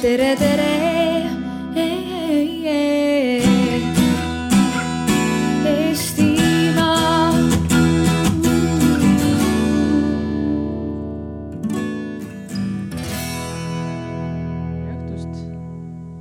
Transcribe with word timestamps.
tere, 0.00 0.34
tere. 0.36 0.68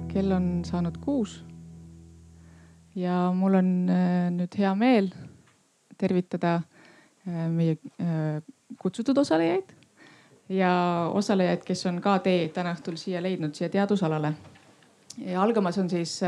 Kell 0.10 0.32
on 0.36 0.66
saanud 0.66 0.98
kuus. 1.00 1.44
ja 2.96 3.32
mul 3.32 3.54
on 3.56 3.68
äh, 3.88 4.28
nüüd 4.36 4.56
hea 4.60 4.76
meel 4.76 5.14
tervitada 5.96 6.58
äh, 7.24 7.46
meie 7.48 7.78
äh, 8.02 8.42
kutsutud 8.82 9.22
osalejaid 9.22 9.79
ja 10.50 10.72
osalejaid, 11.14 11.64
kes 11.66 11.86
on 11.90 12.00
ka 12.02 12.18
tee 12.26 12.48
täna 12.54 12.74
õhtul 12.76 12.98
siia 12.98 13.22
leidnud, 13.22 13.54
siia 13.56 13.70
teadusalale. 13.70 14.34
ja 15.26 15.42
algamas 15.42 15.78
on 15.78 15.90
siis 15.90 16.20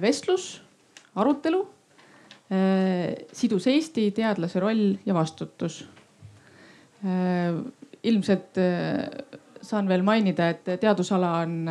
vestlus, 0.00 0.62
arutelu. 1.14 1.68
sidus 3.32 3.66
Eesti, 3.66 4.10
teadlase 4.10 4.60
roll 4.60 4.96
ja 5.06 5.14
vastutus. 5.14 5.88
ilmselt 8.02 8.58
saan 9.62 9.88
veel 9.88 10.02
mainida, 10.02 10.48
et 10.48 10.64
teadusala 10.80 11.38
on 11.44 11.68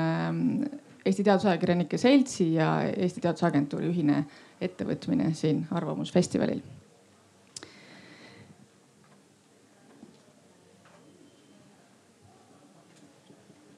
Eesti 1.06 1.24
Teadusajakirjanike 1.24 1.98
Seltsi 1.98 2.54
ja 2.54 2.84
Eesti 2.98 3.22
Teadusagentuuri 3.22 3.90
ühine 3.90 4.24
ettevõtmine 4.62 5.34
siin 5.34 5.66
Arvamusfestivalil. 5.72 6.62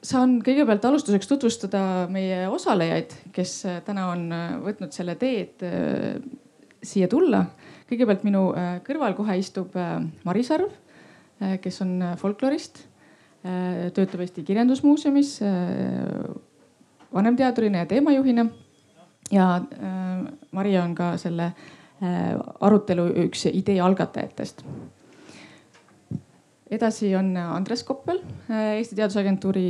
Saan 0.02 0.38
kõigepealt 0.44 0.84
alustuseks 0.84 1.28
tutvustada 1.30 1.82
meie 2.12 2.46
osalejaid, 2.50 3.14
kes 3.34 3.54
täna 3.86 4.08
on 4.12 4.28
võtnud 4.64 4.94
selle 4.94 5.14
tee, 5.20 5.46
et 5.46 6.82
siia 6.82 7.08
tulla. 7.10 7.44
kõigepealt 7.92 8.22
minu 8.24 8.46
kõrval 8.86 9.14
kohe 9.14 9.36
istub 9.38 9.74
Maris 10.24 10.50
Arv, 10.54 10.72
kes 11.60 11.80
on 11.84 12.00
folklorist, 12.18 12.86
töötab 13.42 14.22
Eesti 14.24 14.44
Kirjandusmuuseumis 14.48 15.36
vanemteadurina 17.12 17.84
ja 17.84 17.86
teemajuhina. 17.86 18.46
ja 19.30 19.60
Maria 20.50 20.82
on 20.84 20.94
ka 20.94 21.16
selle 21.16 21.52
arutelu 22.60 23.06
üks 23.26 23.46
idee 23.52 23.80
algatajatest 23.80 24.64
edasi 26.72 27.12
on 27.16 27.34
Andres 27.36 27.82
Koppel, 27.84 28.20
Eesti 28.48 28.96
Teadusagentuuri 28.98 29.66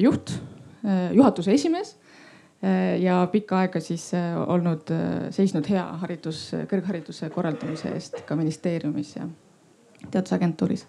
juht, 0.00 0.34
juhatuse 1.14 1.54
esimees 1.54 1.96
ja 3.00 3.20
pikka 3.32 3.62
aega 3.64 3.80
siis 3.82 4.10
olnud, 4.46 4.92
seisnud 5.32 5.66
hea 5.70 5.84
haridus, 6.02 6.50
kõrghariduse 6.70 7.30
korraldamise 7.32 7.92
eest 7.96 8.20
ka 8.28 8.36
ministeeriumis 8.38 9.14
ja 9.16 9.26
teadusagentuuris. 10.10 10.86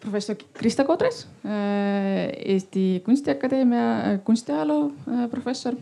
professor 0.00 0.36
Krista 0.54 0.84
Kodres, 0.84 1.26
Eesti 1.44 3.02
Kunstiakadeemia 3.04 4.18
kunstiajaloo 4.24 4.92
professor 5.30 5.74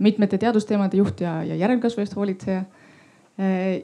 mitmete 0.00 0.38
teadusteemade 0.38 0.96
juht 0.96 1.20
ja, 1.20 1.40
ja 1.44 1.56
järelkasvu 1.56 2.02
eest 2.02 2.16
hoolitseja. 2.16 2.64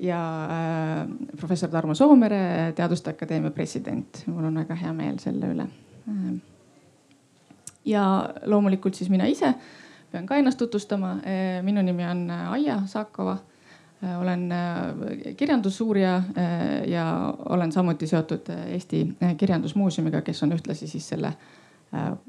ja 0.00 0.20
äh, 0.44 1.08
professor 1.40 1.70
Tarmo 1.70 1.94
Soomere, 1.94 2.72
Teaduste 2.76 3.10
Akadeemia 3.10 3.50
president. 3.50 4.22
mul 4.26 4.44
on 4.44 4.54
väga 4.54 4.74
hea 4.74 4.92
meel 4.92 5.18
selle 5.18 5.52
üle. 5.54 5.66
ja 7.84 8.04
loomulikult 8.44 8.94
siis 8.94 9.10
mina 9.10 9.26
ise 9.26 9.54
pean 10.12 10.26
ka 10.26 10.36
ennast 10.36 10.58
tutvustama. 10.58 11.16
minu 11.62 11.82
nimi 11.82 12.04
on 12.04 12.30
Aija 12.30 12.82
Saakova 12.86 13.38
olen 14.20 14.50
kirjandusuurija 15.36 16.22
ja 16.86 17.34
olen 17.48 17.72
samuti 17.72 18.06
seotud 18.06 18.48
Eesti 18.66 19.16
Kirjandusmuuseumiga, 19.36 20.20
kes 20.20 20.42
on 20.42 20.52
ühtlasi 20.52 20.88
siis 20.88 21.08
selle 21.08 21.32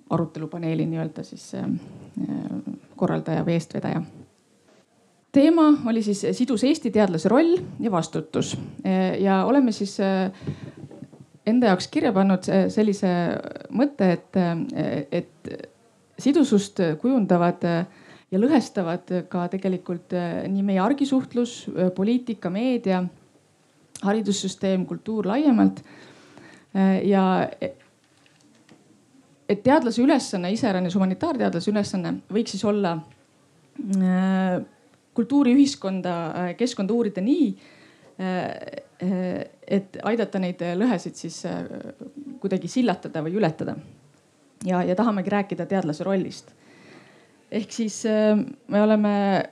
arutelupaneeli 0.10 0.86
nii-öelda 0.86 1.24
siis 1.26 1.52
korraldaja 2.96 3.44
või 3.46 3.58
eestvedaja. 3.58 4.02
teema 5.32 5.68
oli 5.90 6.04
siis 6.04 6.26
sidus 6.32 6.64
Eesti 6.64 6.92
teadlase 6.92 7.30
roll 7.30 7.58
ja 7.80 7.92
vastutus 7.92 8.58
ja 9.20 9.44
oleme 9.46 9.72
siis 9.72 9.98
enda 11.46 11.72
jaoks 11.74 11.88
kirja 11.88 12.14
pannud 12.14 12.48
sellise 12.70 13.10
mõtte, 13.70 14.12
et, 14.12 14.40
et 15.12 15.52
sidusust 16.20 16.82
kujundavad 17.02 17.64
ja 18.32 18.40
lõhestavad 18.40 19.14
ka 19.30 19.48
tegelikult 19.52 20.16
nii 20.52 20.66
meie 20.66 20.82
argisuhtlus, 20.84 21.60
poliitika, 21.96 22.50
meedia, 22.50 23.04
haridussüsteem, 24.04 24.86
kultuur 24.86 25.28
laiemalt. 25.28 25.82
ja 27.04 27.24
et 29.50 29.64
teadlase 29.64 30.02
ülesanne, 30.04 30.52
iseäranis 30.54 30.96
humanitaarteadlase 30.98 31.72
ülesanne 31.72 32.14
võiks 32.34 32.56
siis 32.56 32.66
olla 32.68 32.98
äh, 32.98 34.58
kultuuriühiskonda, 35.18 36.16
äh, 36.28 36.52
keskkonda 36.60 36.96
uurida 36.96 37.24
nii, 37.24 37.48
äh, 38.20 38.46
et 39.68 40.00
aidata 40.10 40.42
neid 40.42 40.62
lõhesid 40.80 41.20
siis 41.20 41.44
kuidagi 42.42 42.70
sillatada 42.72 43.22
või 43.22 43.36
ületada. 43.38 43.76
ja, 44.66 44.82
ja 44.84 44.96
tahamegi 44.96 45.30
rääkida 45.30 45.68
teadlase 45.70 46.04
rollist. 46.04 46.50
ehk 47.52 47.72
siis 47.72 48.02
me 48.68 48.82
oleme 48.82 49.12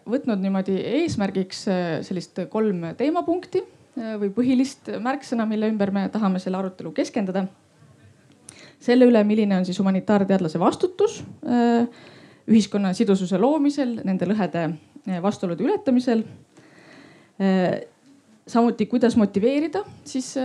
võtnud 0.10 0.42
niimoodi 0.42 0.80
eesmärgiks 1.04 1.62
sellist 2.08 2.42
kolm 2.50 2.82
teemapunkti 2.98 3.62
või 3.96 4.32
põhilist 4.34 4.90
märksõna, 4.98 5.46
mille 5.46 5.70
ümber 5.70 5.92
me 5.92 6.10
tahame 6.10 6.42
selle 6.42 6.58
arutelu 6.58 6.92
keskenduda 6.92 7.46
selle 8.86 9.08
üle, 9.10 9.24
milline 9.26 9.58
on 9.58 9.66
siis 9.68 9.80
humanitaarteadlase 9.82 10.62
vastutus 10.62 11.20
äh, 11.48 11.88
ühiskonna 12.46 12.94
sidususe 12.94 13.40
loomisel, 13.42 13.98
nende 14.06 14.28
lõhede 14.30 14.68
äh, 14.70 15.20
vastuolude 15.24 15.66
ületamisel. 15.66 16.24
Äh, 17.42 17.82
samuti, 18.48 18.86
kuidas 18.86 19.16
motiveerida 19.18 19.82
siis 20.06 20.36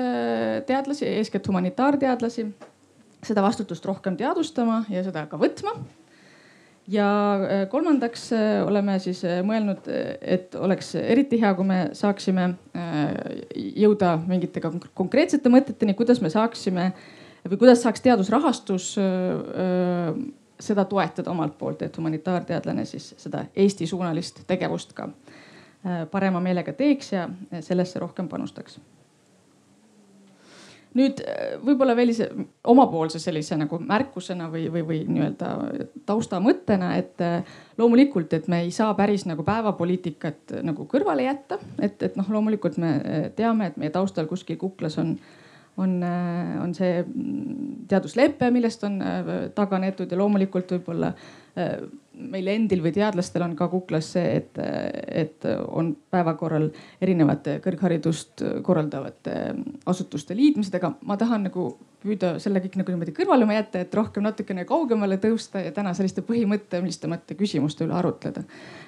teadlasi, 0.66 1.04
eeskätt 1.18 1.48
humanitaarteadlasi, 1.50 2.46
seda 3.28 3.42
vastutust 3.44 3.84
rohkem 3.84 4.16
teadvustama 4.16 4.86
ja 4.88 5.02
seda 5.04 5.26
ka 5.28 5.36
võtma 5.36 5.74
ja 6.88 7.10
kolmandaks 7.68 8.30
oleme 8.64 8.96
siis 9.04 9.20
mõelnud, 9.44 9.84
et 10.24 10.56
oleks 10.56 10.94
eriti 10.96 11.36
hea, 11.42 11.52
kui 11.58 11.68
me 11.68 11.82
saaksime 11.92 12.54
jõuda 13.84 14.14
mingite 14.24 14.64
konkreetsete 14.64 15.52
mõteteni, 15.52 15.92
kuidas 15.98 16.24
me 16.24 16.32
saaksime 16.32 16.88
või 17.48 17.60
kuidas 17.60 17.82
saaks 17.82 18.02
teadusrahastus 18.04 18.92
seda 20.60 20.84
toetada 20.84 21.30
omalt 21.30 21.58
poolt, 21.58 21.82
et 21.82 21.96
humanitaarteadlane 21.96 22.84
siis 22.84 23.14
seda 23.18 23.44
Eesti-suunalist 23.56 24.44
tegevust 24.46 24.92
ka 24.96 25.08
parema 26.10 26.40
meelega 26.44 26.72
teeks 26.76 27.12
ja 27.12 27.28
sellesse 27.60 28.00
rohkem 28.00 28.28
panustaks. 28.28 28.80
nüüd 30.90 31.20
võib-olla 31.62 31.94
veel 31.94 32.10
ise 32.10 32.26
omapoolse 32.66 33.20
sellise 33.22 33.54
nagu 33.56 33.78
märkusena 33.78 34.48
või, 34.50 34.64
või, 34.74 34.82
või 34.86 34.98
nii-öelda 35.06 35.50
taustamõttena, 36.06 36.96
et 36.98 37.22
loomulikult, 37.78 38.32
et 38.34 38.48
me 38.48 38.64
ei 38.64 38.72
saa 38.74 38.94
päris 38.98 39.24
nagu 39.30 39.44
päevapoliitikat 39.46 40.58
nagu 40.66 40.88
kõrvale 40.90 41.28
jätta, 41.28 41.60
et, 41.78 42.02
et 42.02 42.18
noh, 42.18 42.26
loomulikult 42.28 42.76
me 42.82 42.90
teame, 43.38 43.70
et 43.70 43.78
meie 43.78 43.94
taustal 43.94 44.26
kuskil 44.26 44.58
kuklas 44.58 44.98
on 44.98 45.14
äh, 45.14 45.39
on 45.78 46.74
see 46.74 47.00
mm, 47.02 47.86
teaduslepe, 47.90 48.50
millest 48.52 48.84
on 48.84 49.00
äh, 49.02 49.32
taganetud 49.54 50.10
ja 50.10 50.18
loomulikult 50.18 50.74
võib-olla 50.76 51.12
äh, 51.14 51.76
meil 52.20 52.50
endil 52.52 52.82
või 52.84 52.92
teadlastel 52.92 53.44
on 53.46 53.54
ka 53.56 53.68
kuklas 53.72 54.10
see, 54.14 54.34
et, 54.40 54.58
et 55.08 55.46
on 55.68 55.94
päevakorral 56.12 56.68
erinevate 57.00 57.58
kõrgharidust 57.64 58.44
korraldavate 58.66 59.36
asutuste 59.88 60.36
liitmised, 60.36 60.74
aga 60.76 60.92
ma 61.08 61.16
tahan 61.20 61.48
nagu 61.48 61.70
püüda 62.02 62.34
selle 62.42 62.60
kõik 62.60 62.76
nagu 62.80 62.92
niimoodi 62.92 63.14
kõrvale 63.16 63.48
jätta, 63.54 63.80
et 63.80 63.96
rohkem 63.96 64.26
natukene 64.26 64.66
kaugemale 64.68 65.16
tõusta 65.22 65.64
ja 65.64 65.72
täna 65.76 65.94
selliste 65.96 66.24
põhimõttelisemate 66.26 67.38
küsimuste 67.40 67.86
üle 67.86 67.96
arutleda. 67.96 68.44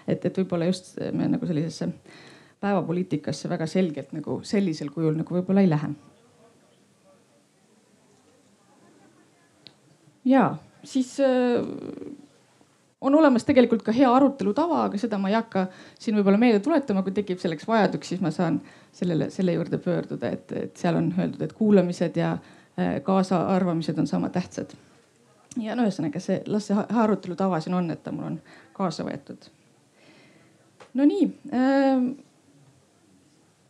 et, 0.07 0.25
et 0.25 0.39
võib-olla 0.39 0.69
just 0.69 0.99
me 1.13 1.29
nagu 1.33 1.49
sellisesse 1.49 1.89
päevapoliitikasse 2.61 3.49
väga 3.49 3.67
selgelt 3.67 4.13
nagu 4.13 4.41
sellisel 4.47 4.93
kujul 4.95 5.17
nagu 5.17 5.41
võib-olla 5.41 5.65
ei 5.65 5.73
lähe 5.73 5.95
ja 10.25 10.57
siis 10.85 11.21
äh, 11.21 11.63
on 13.01 13.15
olemas 13.15 13.45
tegelikult 13.45 13.83
ka 13.83 13.93
hea 13.93 14.11
arutelu 14.15 14.55
tava, 14.55 14.85
aga 14.87 14.99
seda 15.01 15.19
ma 15.19 15.31
ei 15.31 15.37
hakka 15.37 15.67
siin 15.99 16.17
võib-olla 16.19 16.39
meelde 16.41 16.63
tuletama, 16.63 17.03
kui 17.03 17.15
tekib 17.17 17.41
selleks 17.43 17.67
vajadus, 17.69 18.07
siis 18.13 18.23
ma 18.23 18.31
saan 18.35 18.61
sellele, 18.95 19.31
selle 19.35 19.57
juurde 19.57 19.81
pöörduda, 19.83 20.31
et, 20.31 20.53
et 20.53 20.77
seal 20.79 20.99
on 21.01 21.11
öeldud, 21.19 21.43
et 21.43 21.55
kuulamised 21.59 22.19
ja 22.19 22.33
äh, 22.37 22.99
kaasaarvamised 23.05 23.99
on 23.99 24.07
sama 24.07 24.31
tähtsad. 24.35 24.77
ja 25.61 25.75
no 25.77 25.85
ühesõnaga 25.85 26.21
see, 26.23 26.41
las 26.47 26.71
see 26.71 26.85
arutelu 27.05 27.37
tava 27.37 27.61
siin 27.61 27.75
on, 27.77 27.91
et 27.91 28.03
ta 28.03 28.13
mul 28.15 28.31
on 28.31 28.39
kaasa 28.77 29.05
võetud. 29.09 29.51
no 30.95 31.09
nii 31.09 31.27
äh, 31.53 32.07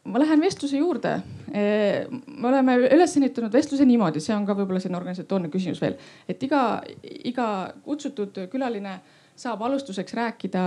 ma 0.04 0.18
lähen 0.18 0.40
vestluse 0.40 0.76
juurde. 0.76 1.20
me 1.52 2.48
oleme 2.48 2.76
üles 2.88 3.16
ehitanud 3.18 3.52
vestluse 3.52 3.84
niimoodi, 3.86 4.22
see 4.24 4.34
on 4.34 4.46
ka 4.48 4.56
võib-olla 4.56 4.80
selline 4.80 4.98
organisatoorne 4.98 5.50
küsimus 5.52 5.82
veel, 5.82 5.98
et 6.28 6.42
iga, 6.42 6.80
iga 7.28 7.46
kutsutud 7.84 8.40
külaline 8.50 8.96
saab 9.36 9.62
alustuseks 9.66 10.14
rääkida 10.16 10.64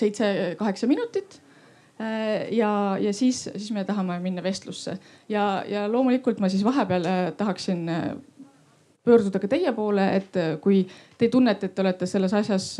seitse-kaheksa 0.00 0.88
minutit 0.88 1.40
ja, 2.56 2.72
ja 3.02 3.12
siis, 3.12 3.42
siis 3.50 3.70
me 3.76 3.84
tahame 3.84 4.16
minna 4.24 4.42
vestlusse 4.42 4.96
ja, 5.28 5.62
ja 5.68 5.86
loomulikult 5.90 6.40
ma 6.40 6.48
siis 6.48 6.64
vahepeal 6.64 7.08
tahaksin 7.36 7.84
pöörduda 9.04 9.40
ka 9.42 9.48
teie 9.48 9.72
poole, 9.76 10.06
et 10.16 10.36
kui 10.62 10.84
te 11.18 11.28
tunnete, 11.28 11.68
et 11.68 11.74
te 11.74 11.82
olete 11.82 12.08
selles 12.08 12.32
asjas, 12.36 12.72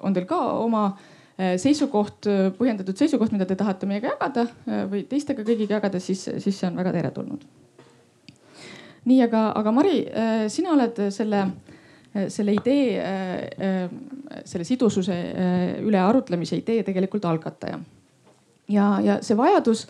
on 0.00 0.14
teil 0.14 0.26
ka 0.30 0.38
oma 0.62 0.88
äh, 0.88 1.04
Äh, 1.06 1.15
seisukoht, 1.36 2.26
äh, 2.30 2.48
põhjendatud 2.56 2.96
seisukoht, 2.96 3.32
mida 3.34 3.44
te 3.48 3.58
tahate 3.58 3.88
meiega 3.88 4.14
jagada 4.14 4.46
äh, 4.48 4.84
või 4.88 5.02
teistega 5.08 5.44
kõigiga 5.44 5.76
jagada, 5.76 6.00
siis, 6.00 6.24
siis 6.40 6.56
see 6.56 6.68
on 6.70 6.78
väga 6.80 6.94
teretulnud. 6.96 7.44
nii, 9.06 9.20
aga, 9.22 9.50
aga 9.54 9.70
Mari, 9.70 9.98
sina 10.50 10.72
oled 10.74 10.96
selle, 11.14 11.44
selle 12.32 12.56
idee, 12.56 12.96
selle 14.42 14.64
sidususe 14.66 15.14
üle 15.86 16.00
arutlemise 16.02 16.58
idee 16.58 16.82
tegelikult 16.82 17.28
algataja. 17.30 17.78
ja, 18.72 18.86
ja 19.04 19.18
see 19.22 19.36
vajadus 19.38 19.84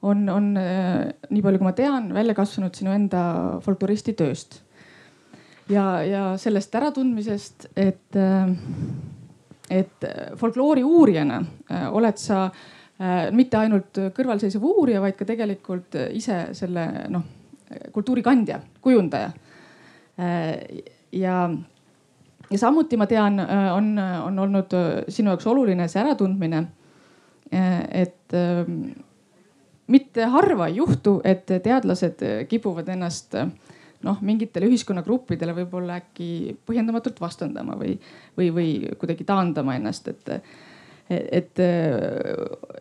on, 0.00 0.28
on 0.32 0.48
nii 0.54 1.42
palju, 1.44 1.60
kui 1.60 1.68
ma 1.68 1.74
tean, 1.76 2.08
välja 2.14 2.38
kasvanud 2.38 2.78
sinu 2.78 2.94
enda 2.94 3.24
folkloristi 3.66 4.14
tööst. 4.16 4.62
ja, 5.68 6.00
ja 6.06 6.24
sellest 6.40 6.74
äratundmisest, 6.80 7.68
et 7.76 8.16
et 9.70 10.04
äh, 10.04 10.32
folkloori 10.36 10.84
uurijana 10.84 11.40
äh, 11.70 11.86
oled 11.94 12.18
sa 12.20 12.44
äh, 12.44 13.30
mitte 13.32 13.58
ainult 13.58 14.00
kõrvalseisev 14.16 14.64
uurija, 14.64 15.00
vaid 15.00 15.16
ka 15.18 15.26
tegelikult 15.28 15.96
ise 16.12 16.40
selle 16.56 16.88
noh, 17.12 17.24
kultuuri 17.92 18.22
kandja, 18.22 18.58
kujundaja. 18.84 19.30
ja, 21.12 21.36
ja 22.50 22.58
samuti 22.60 22.96
ma 23.00 23.06
tean, 23.10 23.40
on, 23.72 23.88
on 23.98 24.38
olnud 24.38 24.76
sinu 25.08 25.32
jaoks 25.32 25.46
oluline 25.50 25.88
see 25.88 26.02
äratundmine. 26.04 26.60
et 27.50 28.36
mitte 29.86 30.28
harva 30.30 30.68
ei 30.68 30.76
juhtu, 30.76 31.20
et 31.24 31.46
teadlased 31.46 32.22
kipuvad 32.48 32.88
ennast 32.94 33.34
äh, 33.34 33.48
noh, 34.04 34.20
mingitele 34.24 34.68
ühiskonnagruppidele 34.70 35.56
võib-olla 35.56 35.98
äkki 36.02 36.54
põhjendamatult 36.66 37.20
vastandama 37.22 37.76
või, 37.80 37.96
või, 38.38 38.50
või 38.54 38.70
kuidagi 39.00 39.26
taandama 39.28 39.78
ennast, 39.80 40.12
et 40.12 40.38
et 41.04 41.60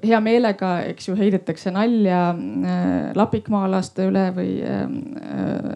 hea 0.04 0.20
meelega, 0.24 0.70
eks 0.88 1.10
ju, 1.10 1.16
heidetakse 1.20 1.74
nalja 1.76 2.30
äh, 2.32 3.10
lapikmaalaste 3.20 4.06
üle 4.08 4.30
või 4.36 4.54
äh, 4.64 4.86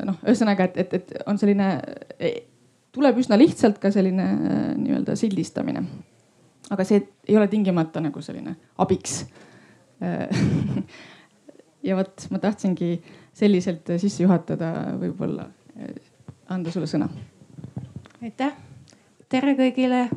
noh, 0.07 0.21
ühesõnaga, 0.23 0.69
et, 0.69 0.77
et, 0.85 0.93
et 0.95 1.27
on 1.27 1.39
selline, 1.39 1.67
tuleb 2.95 3.19
üsna 3.19 3.39
lihtsalt 3.39 3.81
ka 3.83 3.91
selline 3.93 4.29
äh, 4.31 4.61
nii-öelda 4.79 5.17
sildistamine. 5.19 5.83
aga 6.69 6.83
see 6.87 7.03
ei 7.27 7.37
ole 7.39 7.47
tingimata 7.47 8.01
nagu 8.03 8.21
selline 8.21 8.55
abiks 8.83 9.21
ja 11.87 11.95
vot 11.95 12.25
ma 12.29 12.41
tahtsingi 12.43 12.89
selliselt 13.37 13.89
sisse 14.01 14.23
juhatada, 14.23 14.71
võib-olla 14.97 15.45
anda 16.49 16.71
sulle 16.71 16.87
sõna. 16.87 17.09
aitäh, 18.23 18.53
tere 19.29 19.53
kõigile. 19.57 20.07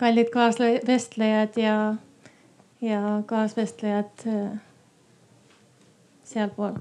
kallid 0.00 0.30
kaasvestlejad 0.32 1.58
ja, 1.60 1.76
ja 2.80 3.00
kaasvestlejad 3.26 4.26
äh, 4.26 4.60
sealpool. 6.24 6.78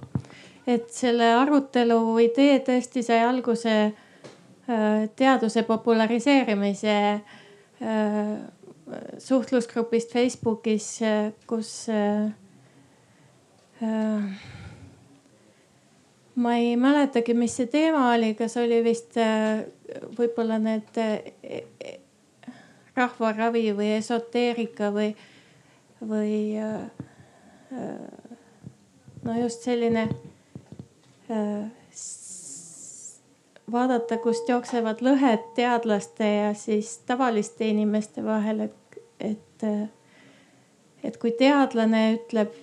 et 0.67 0.89
selle 0.93 1.33
arutelu 1.33 1.99
idee 2.23 2.59
tõesti 2.59 3.03
sai 3.03 3.19
alguse 3.25 3.75
äh, 3.89 5.09
teaduse 5.15 5.63
populariseerimise 5.63 6.97
äh, 7.13 8.37
suhtlusgrupist 9.17 10.13
Facebookis, 10.13 10.99
kus 11.47 11.89
ma 16.35 16.55
ei 16.55 16.75
mäletagi, 16.79 17.33
mis 17.33 17.55
see 17.59 17.67
teema 17.71 18.09
oli, 18.13 18.33
kas 18.35 18.57
oli 18.59 18.81
vist 18.83 19.17
äh, 19.19 19.63
võib-olla 20.17 20.59
need 20.59 20.99
äh, 20.99 21.97
rahvaravi 22.95 23.69
või 23.77 23.93
esoteerika 23.95 24.89
või, 24.91 25.13
või 26.03 26.59
no 29.23 29.35
just 29.39 29.63
selline 29.63 30.09
vaadata, 33.71 34.17
kust 34.17 34.49
jooksevad 34.49 35.03
lõhed 35.05 35.45
teadlaste 35.55 36.27
ja 36.27 36.49
siis 36.57 36.97
tavaliste 37.07 37.67
inimeste 37.67 38.23
vahel, 38.25 38.67
et, 38.67 38.99
et, 39.19 39.65
et 41.03 41.17
kui 41.21 41.31
teadlane 41.37 42.03
ütleb 42.17 42.57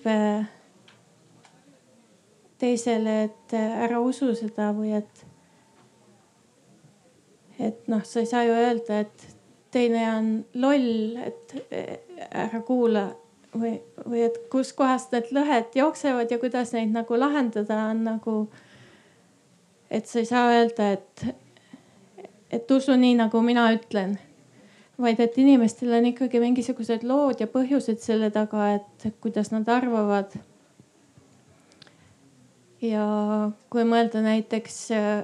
teisele, 2.59 3.23
et 3.27 3.53
äh, 3.53 3.79
ära 3.85 3.99
usu 4.01 4.33
seda 4.35 4.71
või 4.75 4.95
et, 4.97 5.23
et 7.59 7.87
noh, 7.91 8.03
sa 8.05 8.23
ei 8.23 8.29
saa 8.29 8.43
ju 8.47 8.55
öelda, 8.57 9.01
et 9.05 9.27
teine 9.73 10.03
on 10.15 10.29
loll, 10.57 11.17
et 11.21 11.57
äh, 11.69 11.97
ära 12.45 12.61
kuula 12.65 13.07
või, 13.57 13.77
või 14.05 14.23
et 14.27 14.39
kuskohast 14.51 15.13
need 15.15 15.31
lõhed 15.35 15.75
jooksevad 15.77 16.31
ja 16.31 16.39
kuidas 16.41 16.73
neid 16.75 16.93
nagu 16.95 17.19
lahendada 17.19 17.87
on 17.91 18.03
nagu. 18.07 18.37
et 19.89 20.07
sa 20.07 20.19
ei 20.19 20.25
saa 20.25 20.49
öelda, 20.51 20.91
et, 20.97 21.25
et 22.51 22.71
usu 22.71 22.95
nii, 22.95 23.15
nagu 23.21 23.41
mina 23.41 23.69
ütlen, 23.71 24.17
vaid 24.99 25.19
et 25.23 25.37
inimestel 25.37 25.93
on 25.95 26.09
ikkagi 26.09 26.41
mingisugused 26.43 27.05
lood 27.07 27.39
ja 27.39 27.47
põhjused 27.47 28.01
selle 28.03 28.31
taga, 28.31 28.73
et 28.75 29.07
kuidas 29.21 29.53
nad 29.53 29.67
arvavad 29.69 30.35
ja 32.81 33.05
kui 33.69 33.85
mõelda 33.87 34.21
näiteks 34.21 34.77
äh, 34.95 35.23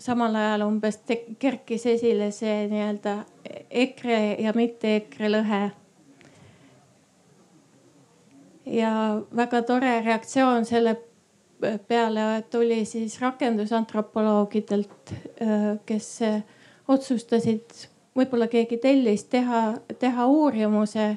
samal 0.00 0.36
ajal 0.38 0.64
umbes 0.68 1.00
kerkis 1.38 1.86
esile 1.90 2.30
see 2.32 2.62
nii-öelda 2.70 3.18
EKRE 3.84 4.20
ja 4.42 4.54
mitte 4.56 4.94
EKRE 5.02 5.32
lõhe. 5.32 5.62
ja 8.68 8.90
väga 9.36 9.62
tore 9.64 10.00
reaktsioon 10.04 10.64
selle 10.68 10.96
peale 11.88 12.44
tuli 12.50 12.84
siis 12.84 13.20
rakendusantropoloogidelt, 13.20 15.12
äh, 15.42 15.78
kes 15.86 16.10
äh, 16.22 16.42
otsustasid, 16.88 17.88
võib-olla 18.16 18.48
keegi 18.48 18.76
tellis 18.80 19.24
teha, 19.24 19.78
teha 19.98 20.26
uurimuse 20.26 21.08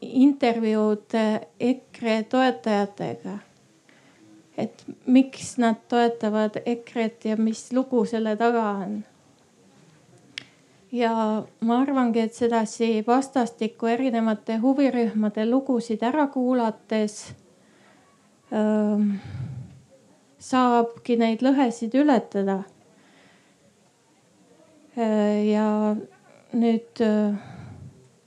intervjuud 0.00 1.14
EKRE 1.60 2.22
toetajatega. 2.22 3.38
et 4.58 4.82
miks 5.06 5.54
nad 5.58 5.78
toetavad 5.88 6.58
EKRE-t 6.66 7.24
ja 7.24 7.36
mis 7.36 7.72
lugu 7.72 8.04
selle 8.04 8.36
taga 8.36 8.64
on. 8.70 9.04
ja 10.92 11.42
ma 11.60 11.78
arvangi, 11.80 12.20
et 12.20 12.34
sedasi 12.34 13.04
vastastikku 13.06 13.86
erinevate 13.86 14.56
huvirühmade 14.56 15.46
lugusid 15.46 16.02
ära 16.02 16.26
kuulates 16.26 17.32
öö, 18.52 18.98
saabki 20.38 21.16
neid 21.16 21.42
lõhesid 21.46 21.94
ületada. 21.94 22.62
ja 25.46 25.96
nüüd 26.52 27.00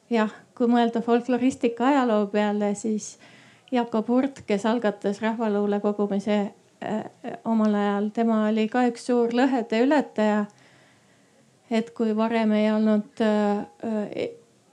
jah 0.10 0.43
kui 0.58 0.70
mõelda 0.70 1.02
folkloristika 1.02 1.88
ajaloo 1.90 2.28
peale, 2.34 2.74
siis 2.76 3.18
Jakob 3.72 4.10
Hurt, 4.10 4.44
kes 4.48 4.66
algatas 4.70 5.22
rahvaluule 5.22 5.80
kogumise 5.82 6.38
äh, 6.84 7.04
omal 7.46 7.74
ajal, 7.74 8.10
tema 8.14 8.44
oli 8.50 8.68
ka 8.70 8.86
üks 8.90 9.08
suur 9.10 9.34
lõhede 9.34 9.82
ületaja. 9.86 10.46
et 11.72 11.90
kui 11.98 12.16
varem 12.16 12.52
ei 12.54 12.72
olnud 12.72 13.22
äh, 13.26 14.28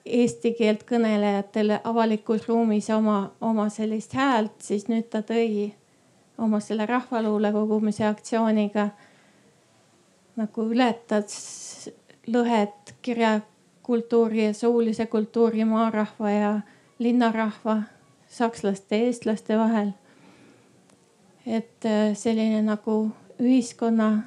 eesti 0.05 0.53
keelt 0.59 0.83
kõnelejatel 0.89 1.79
avalikus 1.85 2.49
ruumis 2.49 2.91
oma, 2.91 3.31
oma 3.41 3.69
sellist 3.71 4.15
häält, 4.15 4.59
siis 4.61 4.89
nüüd 4.89 5.09
ta 5.11 5.23
tõi 5.25 5.71
oma 6.41 6.61
selle 6.61 6.87
rahvaluule 6.87 7.53
kogumise 7.53 8.05
aktsiooniga 8.09 8.91
nagu 10.41 10.67
ületad 10.73 11.29
lõhet 12.31 12.95
kirjakultuuri 13.91 14.45
ja 14.45 14.55
suulise 14.55 15.07
kultuuri 15.07 15.65
maarahva 15.65 16.31
ja 16.31 16.61
linnarahva, 16.99 17.83
sakslaste, 18.29 18.97
eestlaste 18.97 19.59
vahel. 19.59 19.91
et 21.47 21.85
äh, 21.85 22.15
selline 22.15 22.63
nagu 22.63 23.11
ühiskonna 23.41 24.23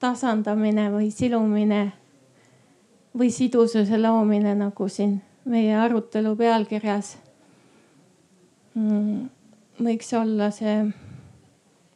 tasandamine 0.00 0.88
või 0.90 1.10
silumine 1.10 1.92
või 3.18 3.30
sidususe 3.30 3.98
loomine, 3.98 4.54
nagu 4.54 4.88
siin 4.88 5.20
meie 5.44 5.76
arutelu 5.76 6.36
pealkirjas 6.36 7.16
mm, 8.74 9.28
võiks 9.84 10.14
olla 10.16 10.50
see 10.50 10.88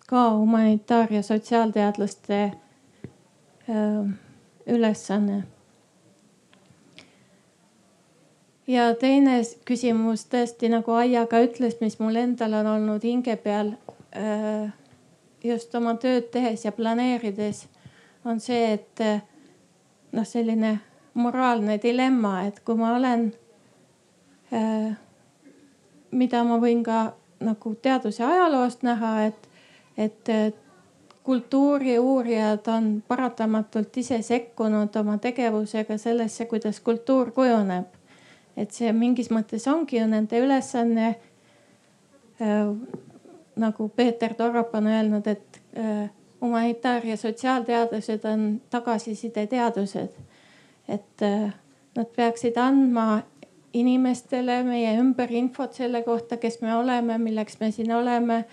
ka 0.06 0.30
humanitaar- 0.36 1.12
ja 1.12 1.22
sotsiaalteadlaste 1.22 2.42
äh, 2.44 4.10
ülesanne. 4.66 5.55
Ja 8.66 8.88
teine 8.98 9.40
küsimus 9.68 10.26
tõesti 10.30 10.70
nagu 10.72 10.96
Aija 10.98 11.26
ka 11.30 11.40
ütles, 11.44 11.78
mis 11.80 11.98
mul 12.02 12.16
endal 12.16 12.58
on 12.60 12.72
olnud 12.74 13.04
hinge 13.06 13.36
peal 13.36 13.74
äh, 14.16 14.72
just 15.44 15.74
oma 15.74 15.94
tööd 16.02 16.30
tehes 16.34 16.64
ja 16.64 16.72
planeerides, 16.72 17.66
on 18.24 18.40
see, 18.42 18.74
et 18.74 19.04
äh, 19.04 19.22
noh, 20.12 20.26
selline 20.26 20.78
moraalne 21.16 21.78
dilemma, 21.82 22.42
et 22.46 22.60
kui 22.64 22.76
ma 22.76 22.92
olen, 22.96 23.30
mida 26.12 26.42
ma 26.44 26.58
võin 26.60 26.82
ka 26.84 27.00
nagu 27.40 27.74
teaduse 27.82 28.24
ajaloost 28.24 28.84
näha, 28.86 29.12
et, 29.30 29.48
et 29.96 30.32
kultuuriuurijad 31.26 32.68
on 32.70 32.90
paratamatult 33.08 33.96
ise 33.96 34.20
sekkunud 34.22 34.96
oma 34.96 35.18
tegevusega 35.18 35.98
sellesse, 35.98 36.46
kuidas 36.46 36.80
kultuur 36.80 37.32
kujuneb. 37.34 37.95
Et 38.56 38.72
see 38.72 38.92
mingis 38.92 39.30
mõttes 39.30 39.66
ongi 39.68 40.00
ju 40.00 40.06
nende 40.06 40.40
ülesanne 40.40 41.14
äh,. 42.40 42.70
nagu 43.56 43.88
Peeter 43.88 44.34
Torrap 44.34 44.74
on 44.74 44.86
öelnud, 44.86 45.26
et 45.26 45.60
äh, 45.78 46.10
humanitaar- 46.40 47.06
ja 47.06 47.16
sotsiaalteadused 47.16 48.24
on 48.24 48.60
tagasisideteadused. 48.70 50.12
et 50.88 51.22
äh, 51.22 51.54
nad 51.96 52.06
peaksid 52.16 52.56
andma 52.56 53.22
inimestele 53.72 54.62
meie 54.64 54.98
ümber 55.00 55.32
infot 55.32 55.74
selle 55.74 56.02
kohta, 56.02 56.36
kes 56.36 56.60
me 56.60 56.74
oleme, 56.74 57.18
milleks 57.18 57.60
me 57.60 57.70
siin 57.70 57.92
oleme 57.92 58.44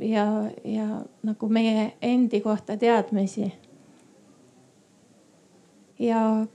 ja, 0.00 0.26
ja 0.64 0.86
nagu 1.22 1.48
meie 1.48 1.92
endi 2.02 2.40
kohta 2.40 2.76
teadmisi. 2.76 3.52
ja 5.98 6.46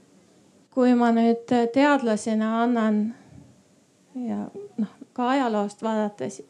kui 0.80 0.94
ma 0.96 1.10
nüüd 1.12 1.44
teadlasena 1.74 2.62
annan 2.62 3.02
ja 4.16 4.46
noh, 4.80 4.94
ka 5.12 5.26
ajaloost 5.34 5.82
vaadates 5.84 6.40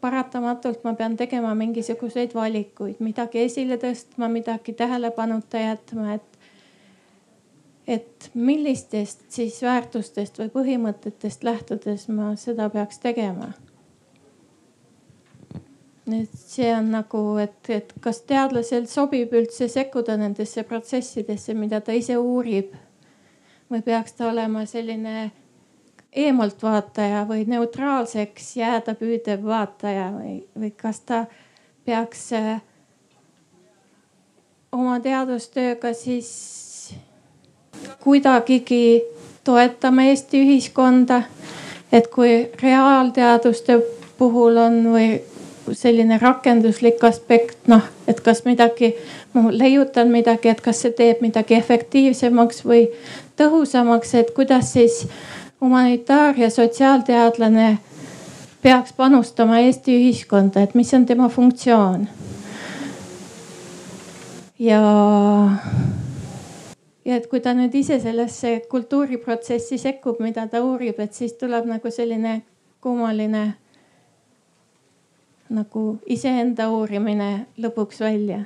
paratamatult 0.00 0.80
ma 0.84 0.94
pean 0.96 1.16
tegema 1.20 1.52
mingisuguseid 1.54 2.32
valikuid, 2.34 3.02
midagi 3.04 3.44
esile 3.44 3.76
tõstma, 3.76 4.30
midagi 4.32 4.72
tähelepanuta 4.72 5.60
jätma, 5.60 6.14
et 6.16 6.38
et 7.90 8.30
millistest 8.34 9.26
siis 9.34 9.58
väärtustest 9.62 10.38
või 10.40 10.48
põhimõtetest 10.54 11.44
lähtudes 11.44 12.08
ma 12.08 12.32
seda 12.40 12.70
peaks 12.72 13.02
tegema 13.02 13.50
et 16.10 16.30
see 16.34 16.70
on 16.74 16.88
nagu, 16.90 17.20
et, 17.42 17.58
et 17.70 17.92
kas 18.02 18.22
teadlasel 18.26 18.86
sobib 18.90 19.34
üldse 19.36 19.68
sekkuda 19.70 20.16
nendesse 20.18 20.64
protsessidesse, 20.66 21.54
mida 21.54 21.80
ta 21.84 21.94
ise 21.94 22.16
uurib. 22.18 22.72
Või 23.70 23.82
peaks 23.82 24.12
ta 24.12 24.28
olema 24.30 24.64
selline 24.66 25.30
eemaltvaataja 26.12 27.24
või 27.28 27.44
neutraalseks 27.46 28.56
jääda 28.56 28.94
püüdev 28.98 29.44
vaataja 29.46 30.10
või, 30.14 30.40
või 30.58 30.72
kas 30.76 31.00
ta 31.06 31.24
peaks 31.86 32.32
äh, 32.32 32.60
oma 34.72 34.98
teadustööga 35.00 35.94
siis 35.94 36.94
kuidagigi 38.02 39.02
toetama 39.44 40.10
Eesti 40.10 40.42
ühiskonda. 40.42 41.22
et 41.92 42.06
kui 42.06 42.50
reaalteaduste 42.62 43.80
puhul 44.18 44.56
on 44.56 44.84
või 44.92 45.06
selline 45.72 46.18
rakenduslik 46.18 47.02
aspekt, 47.04 47.58
noh, 47.66 47.82
et 48.08 48.20
kas 48.20 48.44
midagi, 48.44 48.92
ma 49.34 49.50
leiutan 49.50 50.10
midagi, 50.10 50.48
et 50.48 50.60
kas 50.60 50.82
see 50.84 50.94
teeb 50.96 51.22
midagi 51.24 51.54
efektiivsemaks 51.54 52.62
või 52.64 52.84
tõhusamaks, 53.40 54.14
et 54.20 54.34
kuidas 54.36 54.72
siis 54.76 55.06
humanitaar- 55.60 56.38
ja 56.38 56.50
sotsiaalteadlane 56.50 57.78
peaks 58.62 58.92
panustama 58.92 59.58
Eesti 59.58 59.96
ühiskonda, 59.96 60.62
et 60.62 60.74
mis 60.74 60.94
on 60.94 61.06
tema 61.06 61.28
funktsioon. 61.28 62.08
ja, 64.58 64.80
ja 67.04 67.16
et 67.16 67.26
kui 67.26 67.40
ta 67.40 67.54
nüüd 67.56 67.74
ise 67.74 68.00
sellesse 68.00 68.60
kultuuriprotsessi 68.70 69.78
sekkub, 69.78 70.20
mida 70.20 70.46
ta 70.46 70.62
uurib, 70.62 71.00
et 71.00 71.14
siis 71.14 71.32
tuleb 71.32 71.64
nagu 71.64 71.90
selline 71.90 72.42
kummaline 72.80 73.54
nagu 75.50 75.98
iseenda 76.06 76.68
uurimine 76.70 77.46
lõpuks 77.58 78.00
välja. 78.00 78.44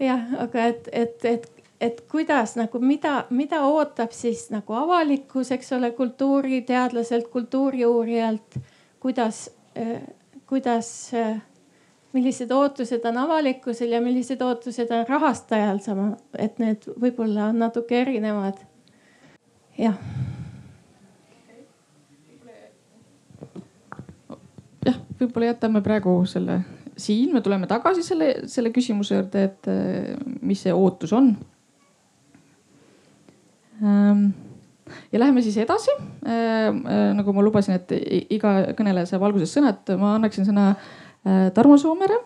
jah, 0.00 0.24
aga 0.38 0.66
et, 0.66 0.88
et, 0.92 1.24
et, 1.24 1.55
et 1.80 2.00
kuidas 2.10 2.56
nagu, 2.56 2.80
mida, 2.80 3.24
mida 3.30 3.62
ootab 3.68 4.14
siis 4.16 4.46
nagu 4.52 4.76
avalikkus, 4.76 5.52
eks 5.56 5.72
ole, 5.76 5.90
kultuuriteadlaselt, 5.96 7.28
kultuuriuurijalt, 7.32 8.58
kuidas, 9.00 9.50
kuidas, 10.46 10.90
millised 12.16 12.52
ootused 12.52 13.04
on 13.04 13.20
avalikkusel 13.26 13.92
ja 13.92 14.00
millised 14.00 14.40
ootused 14.42 14.92
on 14.94 15.04
rahastajal 15.08 15.82
sama, 15.84 16.14
et 16.38 16.58
need 16.62 16.88
võib-olla 16.96 17.50
on 17.50 17.60
natuke 17.66 18.00
erinevad. 18.06 18.64
jah 19.76 20.00
jah, 24.86 24.96
võib-olla 25.20 25.52
jätame 25.52 25.82
praegu 25.84 26.16
selle 26.28 26.60
siin, 26.96 27.32
me 27.34 27.42
tuleme 27.44 27.68
tagasi 27.70 28.04
selle, 28.06 28.30
selle 28.50 28.72
küsimuse 28.74 29.18
juurde, 29.18 29.44
et 29.50 29.68
äh, 29.70 30.14
mis 30.46 30.64
see 30.64 30.74
ootus 30.74 31.12
on. 31.16 31.34
Ähm, 33.82 34.28
ja 35.12 35.20
läheme 35.20 35.42
siis 35.42 35.56
edasi. 35.60 35.92
Äh, 36.26 36.68
äh, 36.70 37.10
nagu 37.16 37.34
ma 37.34 37.44
lubasin, 37.44 37.76
et 37.76 37.92
iga 38.30 38.72
kõneleja 38.78 39.10
saab 39.12 39.26
alguses 39.28 39.52
sõna, 39.54 39.74
et 39.74 39.92
ma 39.98 40.16
annaksin 40.20 40.48
sõna 40.48 40.72
Tarmo 41.26 41.74
Soomere 41.74 42.20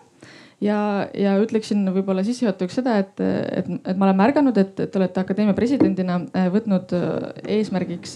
ja, 0.61 1.07
ja 1.17 1.31
ütleksin 1.41 1.87
võib-olla 1.89 2.21
sissejuhatuseks 2.21 2.75
seda, 2.77 2.99
et, 3.01 3.17
et, 3.17 3.71
et 3.81 3.97
ma 3.97 4.05
olen 4.05 4.19
märganud, 4.19 4.59
et 4.61 4.75
te 4.77 4.99
olete 4.99 5.23
akadeemia 5.23 5.55
presidendina 5.57 6.19
võtnud 6.53 6.93
eesmärgiks 7.49 8.13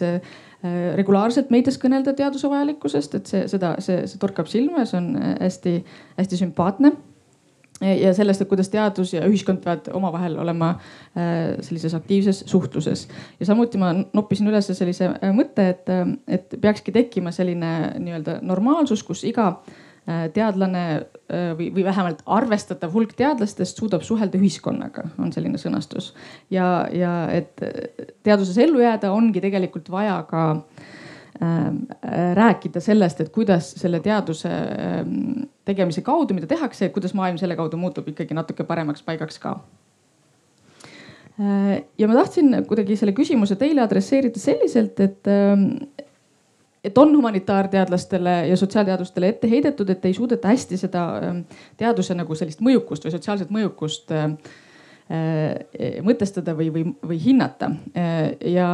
regulaarselt 1.00 1.50
meedias 1.50 1.80
kõnelda 1.82 2.14
teaduse 2.14 2.52
vajalikkusest, 2.54 3.18
et 3.18 3.34
see, 3.34 3.42
seda, 3.50 3.74
see, 3.82 4.06
see 4.06 4.22
torkab 4.22 4.46
silma 4.52 4.84
ja 4.84 4.92
see 4.92 5.02
on 5.02 5.10
hästi-hästi 5.42 6.42
sümpaatne 6.44 6.94
ja 7.82 8.14
sellest, 8.16 8.42
et 8.42 8.50
kuidas 8.50 8.70
teadus 8.72 9.14
ja 9.14 9.26
ühiskond 9.28 9.64
peavad 9.64 9.90
omavahel 9.94 10.38
olema 10.40 10.76
äh, 10.76 11.56
sellises 11.66 11.94
aktiivses 11.94 12.44
suhtluses. 12.48 13.08
ja 13.40 13.46
samuti 13.46 13.78
ma 13.82 13.94
noppisin 14.14 14.48
üles 14.48 14.72
sellise 14.72 15.12
mõtte, 15.36 15.70
et, 15.74 15.92
et 16.28 16.56
peakski 16.62 16.96
tekkima 16.96 17.36
selline 17.36 17.74
nii-öelda 18.00 18.40
normaalsus, 18.42 19.04
kus 19.04 19.26
iga 19.28 19.48
äh, 19.48 19.84
Äh, 20.06 20.28
teadlane 20.30 20.82
äh, 21.34 21.56
või, 21.58 21.72
või 21.74 21.82
vähemalt 21.88 22.20
arvestatav 22.30 22.92
hulk 22.94 23.16
teadlastest 23.18 23.80
suudab 23.80 24.04
suhelda 24.06 24.38
ühiskonnaga, 24.38 25.08
on 25.18 25.32
selline 25.34 25.58
sõnastus. 25.58 26.12
ja, 26.54 26.86
ja 26.94 27.14
et 27.34 27.58
teaduses 28.22 28.60
ellu 28.62 28.84
jääda, 28.84 29.10
ongi 29.10 29.42
tegelikult 29.42 29.90
vaja 29.90 30.20
ka 30.30 30.44
äh, 30.52 30.94
rääkida 32.36 32.80
sellest, 32.80 33.22
et 33.22 33.30
kuidas 33.34 33.72
selle 33.76 34.00
teaduse 34.00 34.50
äh, 34.50 35.02
tegemise 35.66 36.02
kaudu, 36.06 36.36
mida 36.38 36.48
tehakse, 36.48 36.90
kuidas 36.96 37.14
maailm 37.18 37.40
selle 37.42 37.58
kaudu 37.60 37.78
muutub 37.78 38.08
ikkagi 38.12 38.38
natuke 38.38 38.64
paremaks 38.64 39.04
paigaks 39.04 39.40
ka. 39.44 39.58
Äh, 41.40 41.84
ja 41.98 42.08
ma 42.08 42.16
tahtsin 42.16 42.62
kuidagi 42.68 42.96
selle 42.96 43.12
küsimuse 43.16 43.58
teile 43.60 43.84
adresseerida 43.84 44.40
selliselt, 44.40 45.00
et, 45.04 45.28
ähm, 45.28 45.66
et 46.84 46.98
on 46.98 47.12
humanitaarteadlastele 47.18 48.36
ja 48.48 48.58
sotsiaalteadustele 48.58 49.34
ette 49.34 49.50
heidetud, 49.50 49.90
et 49.90 50.06
ei 50.06 50.14
suudeta 50.16 50.54
hästi 50.54 50.80
seda 50.80 51.08
ähm, 51.20 51.42
teaduse 51.78 52.16
nagu 52.16 52.38
sellist 52.40 52.64
mõjukust 52.64 53.08
või 53.08 53.16
sotsiaalset 53.18 53.52
mõjukust 53.52 54.16
äh, 54.16 54.30
äh, 55.12 56.00
mõtestada 56.06 56.56
või, 56.56 56.72
või, 56.72 56.88
või 57.04 57.20
hinnata. 57.26 57.74
Äh, 57.98 58.24
ja, 58.56 58.70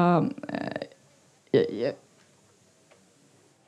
ja, 1.55 1.65
ja 1.79 1.95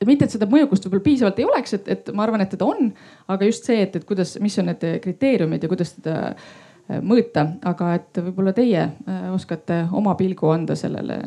mitte, 0.10 0.28
et 0.28 0.36
seda 0.36 0.48
mõjukust 0.50 0.86
võib-olla 0.88 1.06
piisavalt 1.06 1.40
ei 1.40 1.48
oleks, 1.48 1.74
et, 1.78 1.88
et 1.92 2.12
ma 2.16 2.26
arvan, 2.26 2.44
et 2.44 2.52
teda 2.54 2.68
on, 2.68 2.92
aga 3.34 3.50
just 3.50 3.68
see, 3.70 3.82
et, 3.86 3.96
et 3.96 4.06
kuidas, 4.08 4.36
mis 4.44 4.58
on 4.62 4.70
need 4.72 4.86
kriteeriumid 5.04 5.64
ja 5.64 5.72
kuidas 5.72 5.96
teda 5.98 6.16
äh, 6.32 7.00
mõõta, 7.02 7.46
aga 7.70 7.94
et 8.00 8.22
võib-olla 8.30 8.56
teie 8.56 8.82
äh, 8.86 9.28
oskate 9.34 9.84
oma 9.92 10.16
pilgu 10.20 10.50
anda 10.54 10.78
sellele 10.80 11.20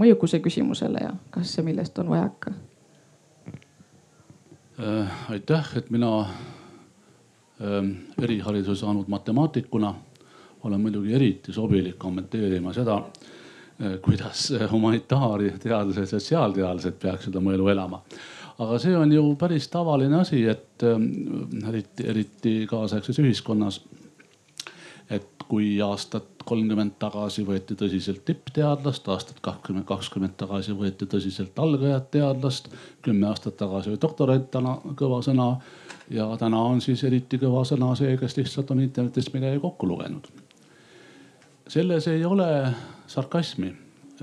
mõjukuse 0.00 0.40
küsimusele 0.44 1.04
ja 1.06 1.12
kas 1.34 1.56
ja 1.58 1.66
millest 1.66 1.98
on 2.02 2.14
vajaka? 2.14 2.54
Äh, 4.80 5.20
aitäh, 5.36 5.76
et 5.78 5.92
mina 5.94 6.16
ähm, 7.60 7.94
erihariduse 8.22 8.80
saanud 8.82 9.08
matemaatikuna 9.08 9.94
olen 10.64 10.80
muidugi 10.80 11.14
eriti 11.14 11.52
sobilik 11.52 11.98
kommenteerima 12.00 12.72
seda 12.72 13.02
Eh, 13.02 13.33
kuidas 14.02 14.52
humanitaarteadlased, 14.70 16.06
sotsiaalteadlased 16.06 16.98
peaksid 17.02 17.34
oma 17.34 17.54
elu 17.54 17.68
elama. 17.68 18.02
aga 18.58 18.78
see 18.78 18.94
on 18.96 19.12
ju 19.12 19.22
päris 19.34 19.66
tavaline 19.68 20.20
asi, 20.20 20.44
et 20.46 20.82
eh, 20.86 21.68
eriti, 21.68 22.06
eriti 22.06 22.52
kaasaegses 22.70 23.18
ühiskonnas. 23.18 23.80
et 25.10 25.26
kui 25.48 25.80
aastat 25.82 26.44
kolmkümmend 26.44 26.94
tagasi 26.98 27.42
võeti 27.44 27.74
tõsiselt 27.74 28.22
tippteadlast, 28.24 29.08
aastat 29.08 29.40
kakskümmend, 29.40 29.84
kakskümmend 29.88 30.36
tagasi 30.36 30.72
võeti 30.72 31.06
tõsiselt 31.10 31.58
algajat 31.58 32.10
teadlast, 32.10 32.70
kümme 33.02 33.26
aastat 33.28 33.56
tagasi 33.56 33.90
oli 33.90 34.00
doktorant 34.00 34.50
täna 34.50 34.78
kõva 34.94 35.20
sõna 35.22 35.50
ja 36.10 36.30
täna 36.40 36.62
on 36.62 36.80
siis 36.80 37.04
eriti 37.04 37.38
kõva 37.42 37.64
sõna 37.68 37.90
see, 37.98 38.16
kes 38.16 38.36
lihtsalt 38.38 38.70
on 38.70 38.80
internetist 38.86 39.34
midagi 39.34 39.60
kokku 39.60 39.88
lugenud 39.88 40.30
selles 41.68 42.08
ei 42.08 42.24
ole 42.24 42.48
sarkasmi, 43.06 43.76